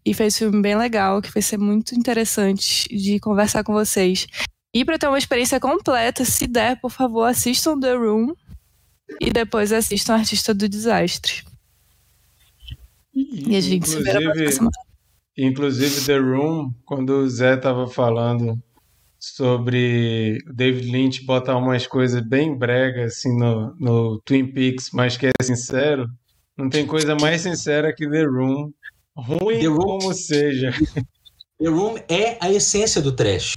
E 0.05 0.15
fez 0.15 0.35
um 0.37 0.39
filme 0.39 0.63
bem 0.63 0.77
legal, 0.77 1.21
que 1.23 1.33
vai 1.33 1.43
ser 1.43 1.59
muito 1.59 1.95
interessante 1.95 2.89
de 2.89 3.19
conversar 3.21 3.63
com 3.65 3.73
vocês. 3.73 4.27
E 4.75 4.85
para 4.85 4.99
ter 4.99 5.09
uma 5.09 5.19
experiência 5.19 5.59
completa, 5.61 6.25
se 6.25 6.47
der, 6.47 6.81
por 6.81 6.91
favor, 6.91 7.25
assistam 7.25 7.79
The 7.79 7.95
Room 7.95 8.35
e 9.21 9.31
depois 9.31 9.73
assistam 9.73 10.15
Artista 10.15 10.53
do 10.55 10.69
Desastre. 10.69 11.45
E 13.15 13.57
a 13.57 13.61
gente 13.61 13.89
se 13.89 14.03
vê 14.03 14.13
na 14.13 14.33
próxima. 14.33 14.71
Inclusive, 15.39 16.05
The 16.07 16.19
Room, 16.19 16.73
quando 16.85 17.11
o 17.11 17.29
Zé 17.29 17.57
tava 17.57 17.87
falando 17.87 18.61
sobre 19.35 20.39
o 20.49 20.53
David 20.55 20.91
Lynch 20.91 21.25
botar 21.25 21.57
umas 21.57 21.87
coisas 21.87 22.21
bem 22.21 22.57
bregas 22.57 23.15
assim 23.15 23.37
no, 23.37 23.75
no 23.79 24.21
Twin 24.21 24.47
Peaks, 24.53 24.91
mas 24.93 25.17
que 25.17 25.27
é 25.27 25.33
sincero, 25.43 26.09
Não 26.57 26.69
tem 26.69 26.87
coisa 26.87 27.15
mais 27.17 27.41
sincera 27.43 27.93
que 27.95 28.09
The 28.09 28.25
Room. 28.25 28.73
Ruim 29.17 29.59
The 29.61 29.67
Room- 29.67 29.99
como 29.99 30.15
seja. 30.15 30.71
The 31.59 31.69
Room 31.69 31.97
é 32.09 32.37
a 32.41 32.53
essência 32.53 33.01
do 33.01 33.13
trash. 33.13 33.57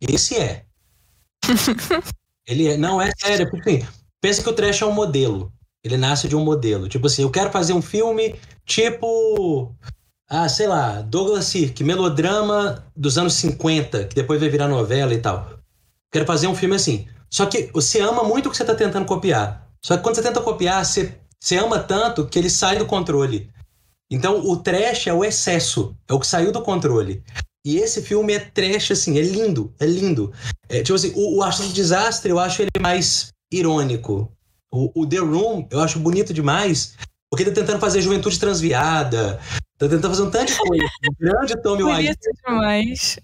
Esse 0.00 0.36
é. 0.36 0.64
Ele 2.46 2.66
é, 2.66 2.76
não 2.76 3.00
é 3.00 3.10
sério, 3.16 3.48
porque 3.50 3.70
assim, 3.70 3.86
pensa 4.20 4.42
que 4.42 4.48
o 4.48 4.52
trash 4.52 4.82
é 4.82 4.86
um 4.86 4.92
modelo. 4.92 5.52
Ele 5.84 5.96
nasce 5.96 6.26
de 6.28 6.34
um 6.34 6.44
modelo. 6.44 6.88
Tipo 6.88 7.06
assim, 7.06 7.22
eu 7.22 7.30
quero 7.30 7.50
fazer 7.50 7.72
um 7.72 7.82
filme 7.82 8.34
tipo. 8.64 9.74
Ah, 10.30 10.46
sei 10.46 10.66
lá, 10.66 11.00
Douglas 11.00 11.46
Sirk, 11.46 11.82
melodrama 11.82 12.84
dos 12.94 13.16
anos 13.16 13.32
50, 13.32 14.04
que 14.04 14.14
depois 14.14 14.38
vai 14.38 14.50
virar 14.50 14.68
novela 14.68 15.14
e 15.14 15.18
tal. 15.18 15.58
Quero 16.12 16.26
fazer 16.26 16.46
um 16.46 16.54
filme 16.54 16.76
assim. 16.76 17.08
Só 17.30 17.46
que 17.46 17.70
você 17.72 18.00
ama 18.00 18.22
muito 18.22 18.46
o 18.46 18.50
que 18.50 18.56
você 18.56 18.64
tá 18.64 18.74
tentando 18.74 19.06
copiar. 19.06 19.66
Só 19.82 19.96
que 19.96 20.02
quando 20.02 20.16
você 20.16 20.22
tenta 20.22 20.42
copiar, 20.42 20.84
você, 20.84 21.14
você 21.40 21.56
ama 21.56 21.78
tanto 21.78 22.26
que 22.26 22.38
ele 22.38 22.50
sai 22.50 22.76
do 22.76 22.84
controle. 22.84 23.50
Então 24.10 24.46
o 24.46 24.56
trash 24.56 25.06
é 25.06 25.14
o 25.14 25.24
excesso, 25.24 25.96
é 26.06 26.12
o 26.12 26.20
que 26.20 26.26
saiu 26.26 26.52
do 26.52 26.60
controle. 26.60 27.22
E 27.64 27.76
esse 27.78 28.02
filme 28.02 28.34
é 28.34 28.38
trash, 28.38 28.90
assim, 28.90 29.18
é 29.18 29.22
lindo, 29.22 29.72
é 29.78 29.86
lindo. 29.86 30.30
É, 30.68 30.82
tipo 30.82 30.94
assim, 30.94 31.12
o, 31.16 31.38
o 31.38 31.42
Astro 31.42 31.68
Desastre 31.68 32.30
eu 32.30 32.38
acho 32.38 32.60
ele 32.60 32.70
mais 32.80 33.28
irônico. 33.50 34.30
O, 34.70 35.02
o 35.02 35.06
The 35.06 35.18
Room 35.18 35.66
eu 35.70 35.80
acho 35.80 35.98
bonito 35.98 36.34
demais, 36.34 36.96
porque 37.30 37.46
tá 37.46 37.50
tentando 37.50 37.80
fazer 37.80 38.02
juventude 38.02 38.38
transviada, 38.38 39.40
tá 39.78 39.88
tentando 39.88 40.08
fazer 40.08 40.22
um 40.22 40.30
tanto 40.30 40.52
de 40.52 40.58
coisa. 40.58 40.84
O 41.08 41.14
grande 41.20 41.62
Tommy 41.62 41.82
Wiseau, 41.84 42.14
demais. 42.46 43.18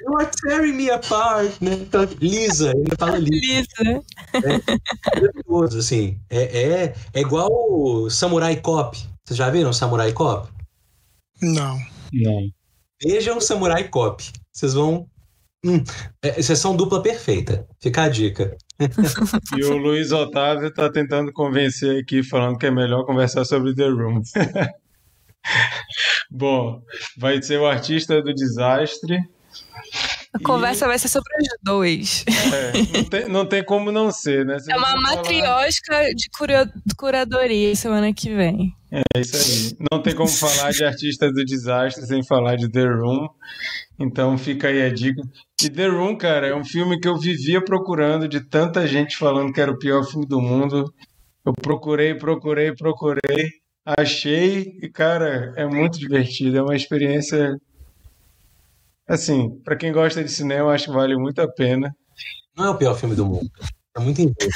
you 0.00 0.18
are 0.18 0.30
tearing 0.42 0.72
me 0.72 0.90
apart, 0.90 1.52
né? 1.60 1.74
Então, 1.74 2.04
Lisa, 2.20 2.72
ele 2.72 2.96
fala 2.98 3.18
Lisa. 3.18 3.68
Lisa. 3.82 4.62
maravilhoso, 5.14 5.78
assim. 5.78 6.18
É, 6.28 6.42
é, 6.42 6.94
é 7.14 7.20
igual 7.20 7.48
o 7.50 8.10
Samurai 8.10 8.56
Cop. 8.56 8.98
Vocês 9.24 9.36
já 9.36 9.48
viram 9.48 9.72
Samurai 9.72 10.12
Cop? 10.12 10.48
Não. 11.40 11.78
Não. 12.12 12.50
Vejam 13.02 13.40
Samurai 13.40 13.88
Cop. 13.88 14.24
Vocês 14.52 14.74
vão. 14.74 15.06
Hum, 15.64 15.82
é, 16.22 16.42
sessão 16.42 16.76
dupla 16.76 17.02
perfeita. 17.02 17.66
Fica 17.80 18.02
a 18.02 18.08
dica. 18.08 18.56
E 19.56 19.64
o 19.64 19.76
Luiz 19.76 20.12
Otávio 20.12 20.72
tá 20.72 20.90
tentando 20.90 21.32
convencer 21.32 22.02
aqui, 22.02 22.22
falando 22.22 22.58
que 22.58 22.66
é 22.66 22.70
melhor 22.70 23.04
conversar 23.04 23.44
sobre 23.44 23.74
The 23.74 23.88
Room. 23.88 24.22
Bom, 26.30 26.82
vai 27.16 27.40
ser 27.42 27.58
o 27.58 27.66
artista 27.66 28.20
do 28.22 28.34
desastre. 28.34 29.18
A 30.34 30.38
conversa 30.44 30.86
vai 30.86 30.98
ser 30.98 31.08
sobre 31.08 31.30
os 31.40 31.48
dois. 31.62 32.24
É, 32.28 32.72
não, 32.98 33.04
tem, 33.04 33.28
não 33.28 33.46
tem 33.46 33.64
como 33.64 33.90
não 33.90 34.10
ser, 34.10 34.44
né? 34.44 34.58
Se 34.58 34.70
É 34.70 34.76
uma 34.76 34.88
você 34.88 35.02
falar- 35.82 36.12
de 36.14 36.28
cura- 36.36 36.72
curadoria 36.98 37.74
semana 37.74 38.12
que 38.12 38.34
vem. 38.34 38.74
É 38.92 39.20
isso 39.20 39.36
aí. 39.36 39.86
Não 39.90 40.02
tem 40.02 40.14
como 40.14 40.28
falar 40.28 40.72
de 40.72 40.84
artista 40.84 41.30
do 41.32 41.44
desastre 41.44 42.04
sem 42.06 42.24
falar 42.24 42.56
de 42.56 42.68
The 42.70 42.84
Room. 42.84 43.28
Então 43.98 44.36
fica 44.36 44.68
aí 44.68 44.82
a 44.82 44.92
dica. 44.92 45.22
E 45.62 45.70
The 45.70 45.86
Room, 45.88 46.16
cara, 46.18 46.48
é 46.48 46.54
um 46.54 46.64
filme 46.64 46.98
que 47.00 47.08
eu 47.08 47.16
vivia 47.18 47.64
procurando, 47.64 48.28
de 48.28 48.40
tanta 48.40 48.86
gente 48.86 49.16
falando 49.16 49.52
que 49.52 49.60
era 49.60 49.70
o 49.72 49.78
pior 49.78 50.04
filme 50.04 50.26
do 50.26 50.40
mundo. 50.40 50.92
Eu 51.46 51.52
procurei, 51.54 52.14
procurei, 52.14 52.74
procurei, 52.74 53.50
achei 53.86 54.78
e, 54.82 54.88
cara, 54.88 55.54
é 55.56 55.64
muito 55.64 55.98
divertido. 55.98 56.58
É 56.58 56.62
uma 56.62 56.74
experiência. 56.74 57.56
Assim, 59.08 59.60
pra 59.64 59.76
quem 59.76 59.92
gosta 59.92 60.22
de 60.24 60.30
cinema, 60.30 60.72
acho 60.72 60.86
que 60.86 60.90
vale 60.90 61.16
muito 61.16 61.40
a 61.40 61.48
pena. 61.48 61.94
Não 62.56 62.66
é 62.66 62.70
o 62.70 62.76
pior 62.76 62.98
filme 62.98 63.14
do 63.14 63.24
mundo. 63.24 63.48
É 63.96 64.00
muito 64.00 64.20
injusto. 64.20 64.48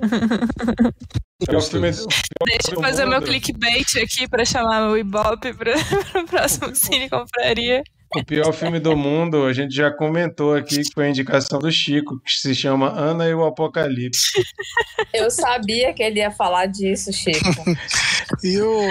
É 1.48 1.56
o 1.56 1.60
filme, 1.60 1.88
Deixa 1.92 2.74
eu 2.74 2.80
fazer 2.80 3.06
meu 3.06 3.22
clickbait 3.22 3.86
aqui 4.02 4.26
pra 4.26 4.44
chamar 4.44 4.80
meu 4.80 4.98
Ibope 4.98 5.54
para 5.54 5.72
o 6.20 6.26
próximo 6.26 6.74
Cine 6.74 7.08
Compraria. 7.08 7.80
O 8.16 8.24
pior 8.24 8.52
filme 8.52 8.80
do 8.80 8.96
mundo, 8.96 9.44
a 9.44 9.52
gente 9.52 9.74
já 9.74 9.90
comentou 9.90 10.54
aqui, 10.54 10.82
que 10.82 10.92
foi 10.94 11.06
a 11.06 11.10
indicação 11.10 11.58
do 11.58 11.70
Chico, 11.70 12.18
que 12.20 12.32
se 12.32 12.54
chama 12.54 12.88
Ana 12.90 13.28
e 13.28 13.34
o 13.34 13.44
Apocalipse. 13.44 14.42
Eu 15.12 15.30
sabia 15.30 15.92
que 15.92 16.02
ele 16.02 16.20
ia 16.20 16.30
falar 16.30 16.66
disso, 16.66 17.12
Chico. 17.12 17.38
E 18.42 18.60
o. 18.60 18.88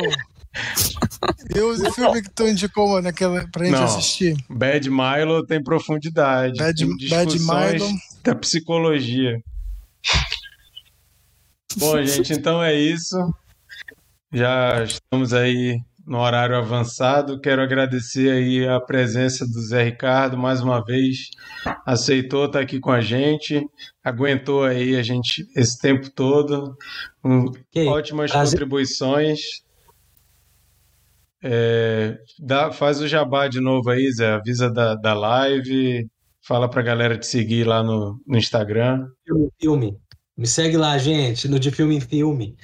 E 1.55 1.59
o 1.59 1.93
filme 1.93 2.21
que 2.21 2.29
tu 2.31 2.47
indicou 2.47 3.01
naquela, 3.01 3.47
pra 3.51 3.65
gente 3.65 3.75
Não. 3.75 3.83
assistir? 3.83 4.35
Bad 4.49 4.89
Milo 4.89 5.45
tem 5.45 5.63
profundidade, 5.63 6.57
Bad, 6.57 6.75
tem 6.85 7.09
Bad 7.09 7.31
discussões 7.31 7.81
Milo. 7.81 7.93
da 8.23 8.35
psicologia. 8.35 9.39
Bom, 11.77 12.01
gente, 12.03 12.33
então 12.33 12.63
é 12.63 12.73
isso. 12.73 13.15
Já 14.33 14.83
estamos 14.83 15.33
aí 15.33 15.79
no 16.07 16.19
horário 16.19 16.55
avançado. 16.55 17.39
Quero 17.41 17.61
agradecer 17.61 18.31
aí 18.31 18.65
a 18.65 18.79
presença 18.79 19.45
do 19.45 19.59
Zé 19.59 19.83
Ricardo 19.83 20.37
mais 20.37 20.61
uma 20.61 20.83
vez. 20.83 21.29
Aceitou 21.85 22.45
estar 22.45 22.61
aqui 22.61 22.79
com 22.79 22.89
a 22.91 23.01
gente, 23.01 23.61
aguentou 24.03 24.63
aí 24.63 24.95
a 24.95 25.03
gente 25.03 25.45
esse 25.55 25.77
tempo 25.79 26.09
todo. 26.09 26.75
Um, 27.23 27.51
isso, 27.75 27.89
ótimas 27.89 28.31
prazer. 28.31 28.51
contribuições. 28.59 29.39
É, 31.43 32.17
dá- 32.39 32.71
faz 32.71 32.99
o 33.01 33.07
jabá 33.07 33.47
de 33.47 33.59
novo 33.59 33.89
aí, 33.89 34.11
Zé. 34.11 34.31
Avisa 34.33 34.71
da, 34.71 34.95
da 34.95 35.13
live. 35.13 36.07
Fala 36.41 36.69
pra 36.69 36.81
galera 36.81 37.17
te 37.17 37.27
seguir 37.27 37.65
lá 37.67 37.83
no, 37.83 38.17
no 38.25 38.37
Instagram. 38.37 39.05
Filme, 39.25 39.49
filme. 39.59 39.97
Me 40.37 40.47
segue 40.47 40.77
lá, 40.77 40.97
gente, 40.97 41.47
no 41.47 41.59
De 41.59 41.69
Filme 41.71 41.95
em 41.95 41.99
Filme. 41.99 42.55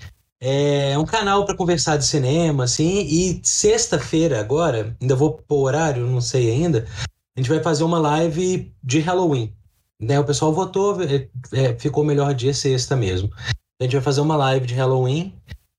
É 0.45 0.97
um 0.97 1.05
canal 1.05 1.45
para 1.45 1.55
conversar 1.55 1.95
de 1.95 2.05
cinema, 2.05 2.65
assim, 2.65 2.99
e 2.99 3.39
sexta-feira 3.41 4.41
agora, 4.41 4.93
ainda 4.99 5.15
vou 5.15 5.31
pôr 5.47 5.67
horário, 5.67 6.05
não 6.05 6.19
sei 6.19 6.51
ainda, 6.51 6.85
a 7.33 7.39
gente 7.39 7.49
vai 7.49 7.63
fazer 7.63 7.85
uma 7.85 7.97
live 7.97 8.69
de 8.83 8.99
Halloween. 8.99 9.53
Né? 10.01 10.19
O 10.19 10.25
pessoal 10.25 10.51
votou, 10.51 11.01
é, 11.01 11.29
é, 11.53 11.79
ficou 11.79 12.03
melhor 12.03 12.33
dia 12.33 12.53
sexta 12.53 12.93
mesmo. 12.93 13.29
A 13.79 13.85
gente 13.85 13.93
vai 13.93 14.01
fazer 14.01 14.19
uma 14.19 14.35
live 14.35 14.67
de 14.67 14.73
Halloween 14.73 15.33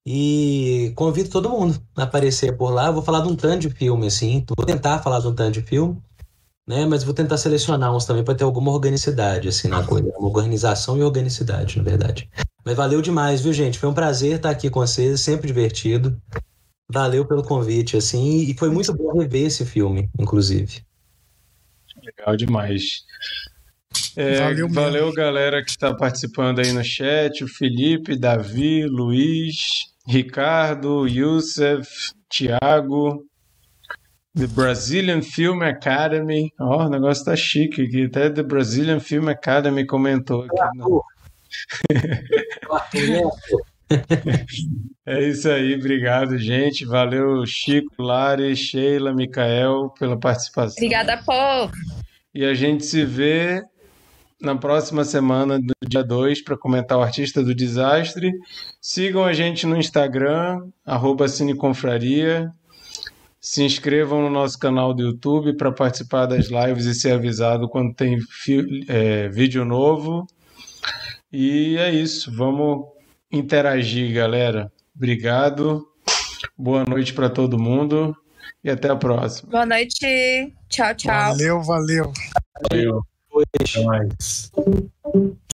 e 0.06 0.94
convido 0.96 1.28
todo 1.28 1.50
mundo 1.50 1.78
a 1.94 2.04
aparecer 2.04 2.56
por 2.56 2.70
lá. 2.70 2.86
Eu 2.86 2.94
vou 2.94 3.02
falar 3.02 3.20
de 3.20 3.28
um 3.28 3.36
tanto 3.36 3.68
de 3.68 3.70
filme, 3.70 4.06
assim, 4.06 4.46
vou 4.56 4.64
tentar 4.64 5.00
falar 5.00 5.20
de 5.20 5.28
um 5.28 5.34
tanto 5.34 5.60
de 5.60 5.62
filme 5.62 6.02
né? 6.66 6.86
Mas 6.86 7.04
vou 7.04 7.14
tentar 7.14 7.36
selecionar 7.36 7.94
uns 7.94 8.04
também 8.04 8.24
para 8.24 8.34
ter 8.34 8.44
alguma 8.44 8.72
organicidade, 8.72 9.48
assim, 9.48 9.68
na 9.68 9.84
coisa. 9.84 10.08
Uma 10.16 10.28
organização 10.28 10.96
e 10.96 11.02
organicidade, 11.02 11.78
na 11.78 11.84
verdade. 11.84 12.28
Mas 12.64 12.76
valeu 12.76 13.02
demais, 13.02 13.42
viu, 13.42 13.52
gente? 13.52 13.78
Foi 13.78 13.88
um 13.88 13.94
prazer 13.94 14.36
estar 14.36 14.50
aqui 14.50 14.70
com 14.70 14.80
vocês, 14.80 15.20
sempre 15.20 15.46
divertido. 15.46 16.20
Valeu 16.90 17.26
pelo 17.26 17.42
convite, 17.42 17.96
assim, 17.96 18.42
e 18.50 18.54
foi 18.56 18.70
muito 18.70 18.92
bom 18.94 19.18
rever 19.18 19.46
esse 19.46 19.64
filme, 19.64 20.08
inclusive. 20.18 20.82
Legal 22.02 22.36
demais. 22.36 23.04
É, 24.16 24.40
Valeu 24.40 24.68
valeu, 24.68 25.12
galera 25.12 25.62
que 25.62 25.70
está 25.70 25.94
participando 25.94 26.60
aí 26.60 26.72
no 26.72 26.84
chat. 26.84 27.42
O 27.44 27.48
Felipe, 27.48 28.18
Davi, 28.18 28.86
Luiz, 28.86 29.56
Ricardo, 30.06 31.06
Youssef, 31.06 31.88
Thiago, 32.28 33.24
The 34.36 34.46
Brazilian 34.48 35.22
Film 35.22 35.62
Academy. 35.62 36.52
Ó, 36.58 36.86
o 36.86 36.88
negócio 36.88 37.24
tá 37.24 37.36
chique 37.36 37.82
aqui. 37.82 38.06
Até 38.06 38.30
The 38.30 38.42
Brazilian 38.42 39.00
Film 39.00 39.28
Academy 39.28 39.86
comentou 39.86 40.44
aqui. 40.44 40.78
né? 41.88 43.22
É 45.06 45.22
isso 45.28 45.48
aí, 45.50 45.74
obrigado, 45.74 46.38
gente. 46.38 46.86
Valeu, 46.86 47.44
Chico, 47.44 48.02
Lari, 48.02 48.56
Sheila, 48.56 49.12
Micael, 49.12 49.92
pela 49.98 50.18
participação. 50.18 50.76
Obrigada, 50.78 51.22
povo. 51.22 51.70
E 52.34 52.42
a 52.44 52.54
gente 52.54 52.86
se 52.86 53.04
vê 53.04 53.62
na 54.40 54.56
próxima 54.56 55.04
semana 55.04 55.58
do 55.60 55.74
dia 55.86 56.02
2 56.02 56.42
para 56.42 56.56
comentar 56.56 56.98
o 56.98 57.02
Artista 57.02 57.42
do 57.42 57.54
Desastre. 57.54 58.32
Sigam 58.80 59.24
a 59.24 59.34
gente 59.34 59.66
no 59.66 59.76
Instagram, 59.76 60.66
arroba 60.84 61.28
Cineconfraria. 61.28 62.50
Se 63.44 63.62
inscrevam 63.62 64.22
no 64.22 64.30
nosso 64.30 64.58
canal 64.58 64.94
do 64.94 65.02
YouTube 65.02 65.54
para 65.58 65.70
participar 65.70 66.24
das 66.24 66.46
lives 66.46 66.86
e 66.86 66.94
ser 66.94 67.12
avisado 67.12 67.68
quando 67.68 67.94
tem 67.94 68.18
é, 68.88 69.28
vídeo 69.28 69.66
novo. 69.66 70.26
E 71.30 71.76
é 71.76 71.92
isso, 71.92 72.34
vamos 72.34 72.86
interagir, 73.30 74.14
galera. 74.14 74.72
Obrigado, 74.96 75.86
boa 76.56 76.86
noite 76.88 77.12
para 77.12 77.28
todo 77.28 77.58
mundo 77.58 78.16
e 78.64 78.70
até 78.70 78.88
a 78.88 78.96
próxima. 78.96 79.50
Boa 79.50 79.66
noite. 79.66 80.50
Tchau, 80.70 80.94
tchau. 80.94 81.12
Valeu, 81.12 81.60
valeu. 81.60 82.12
Valeu. 82.70 83.02
Até 83.60 83.84
mais. 83.84 84.50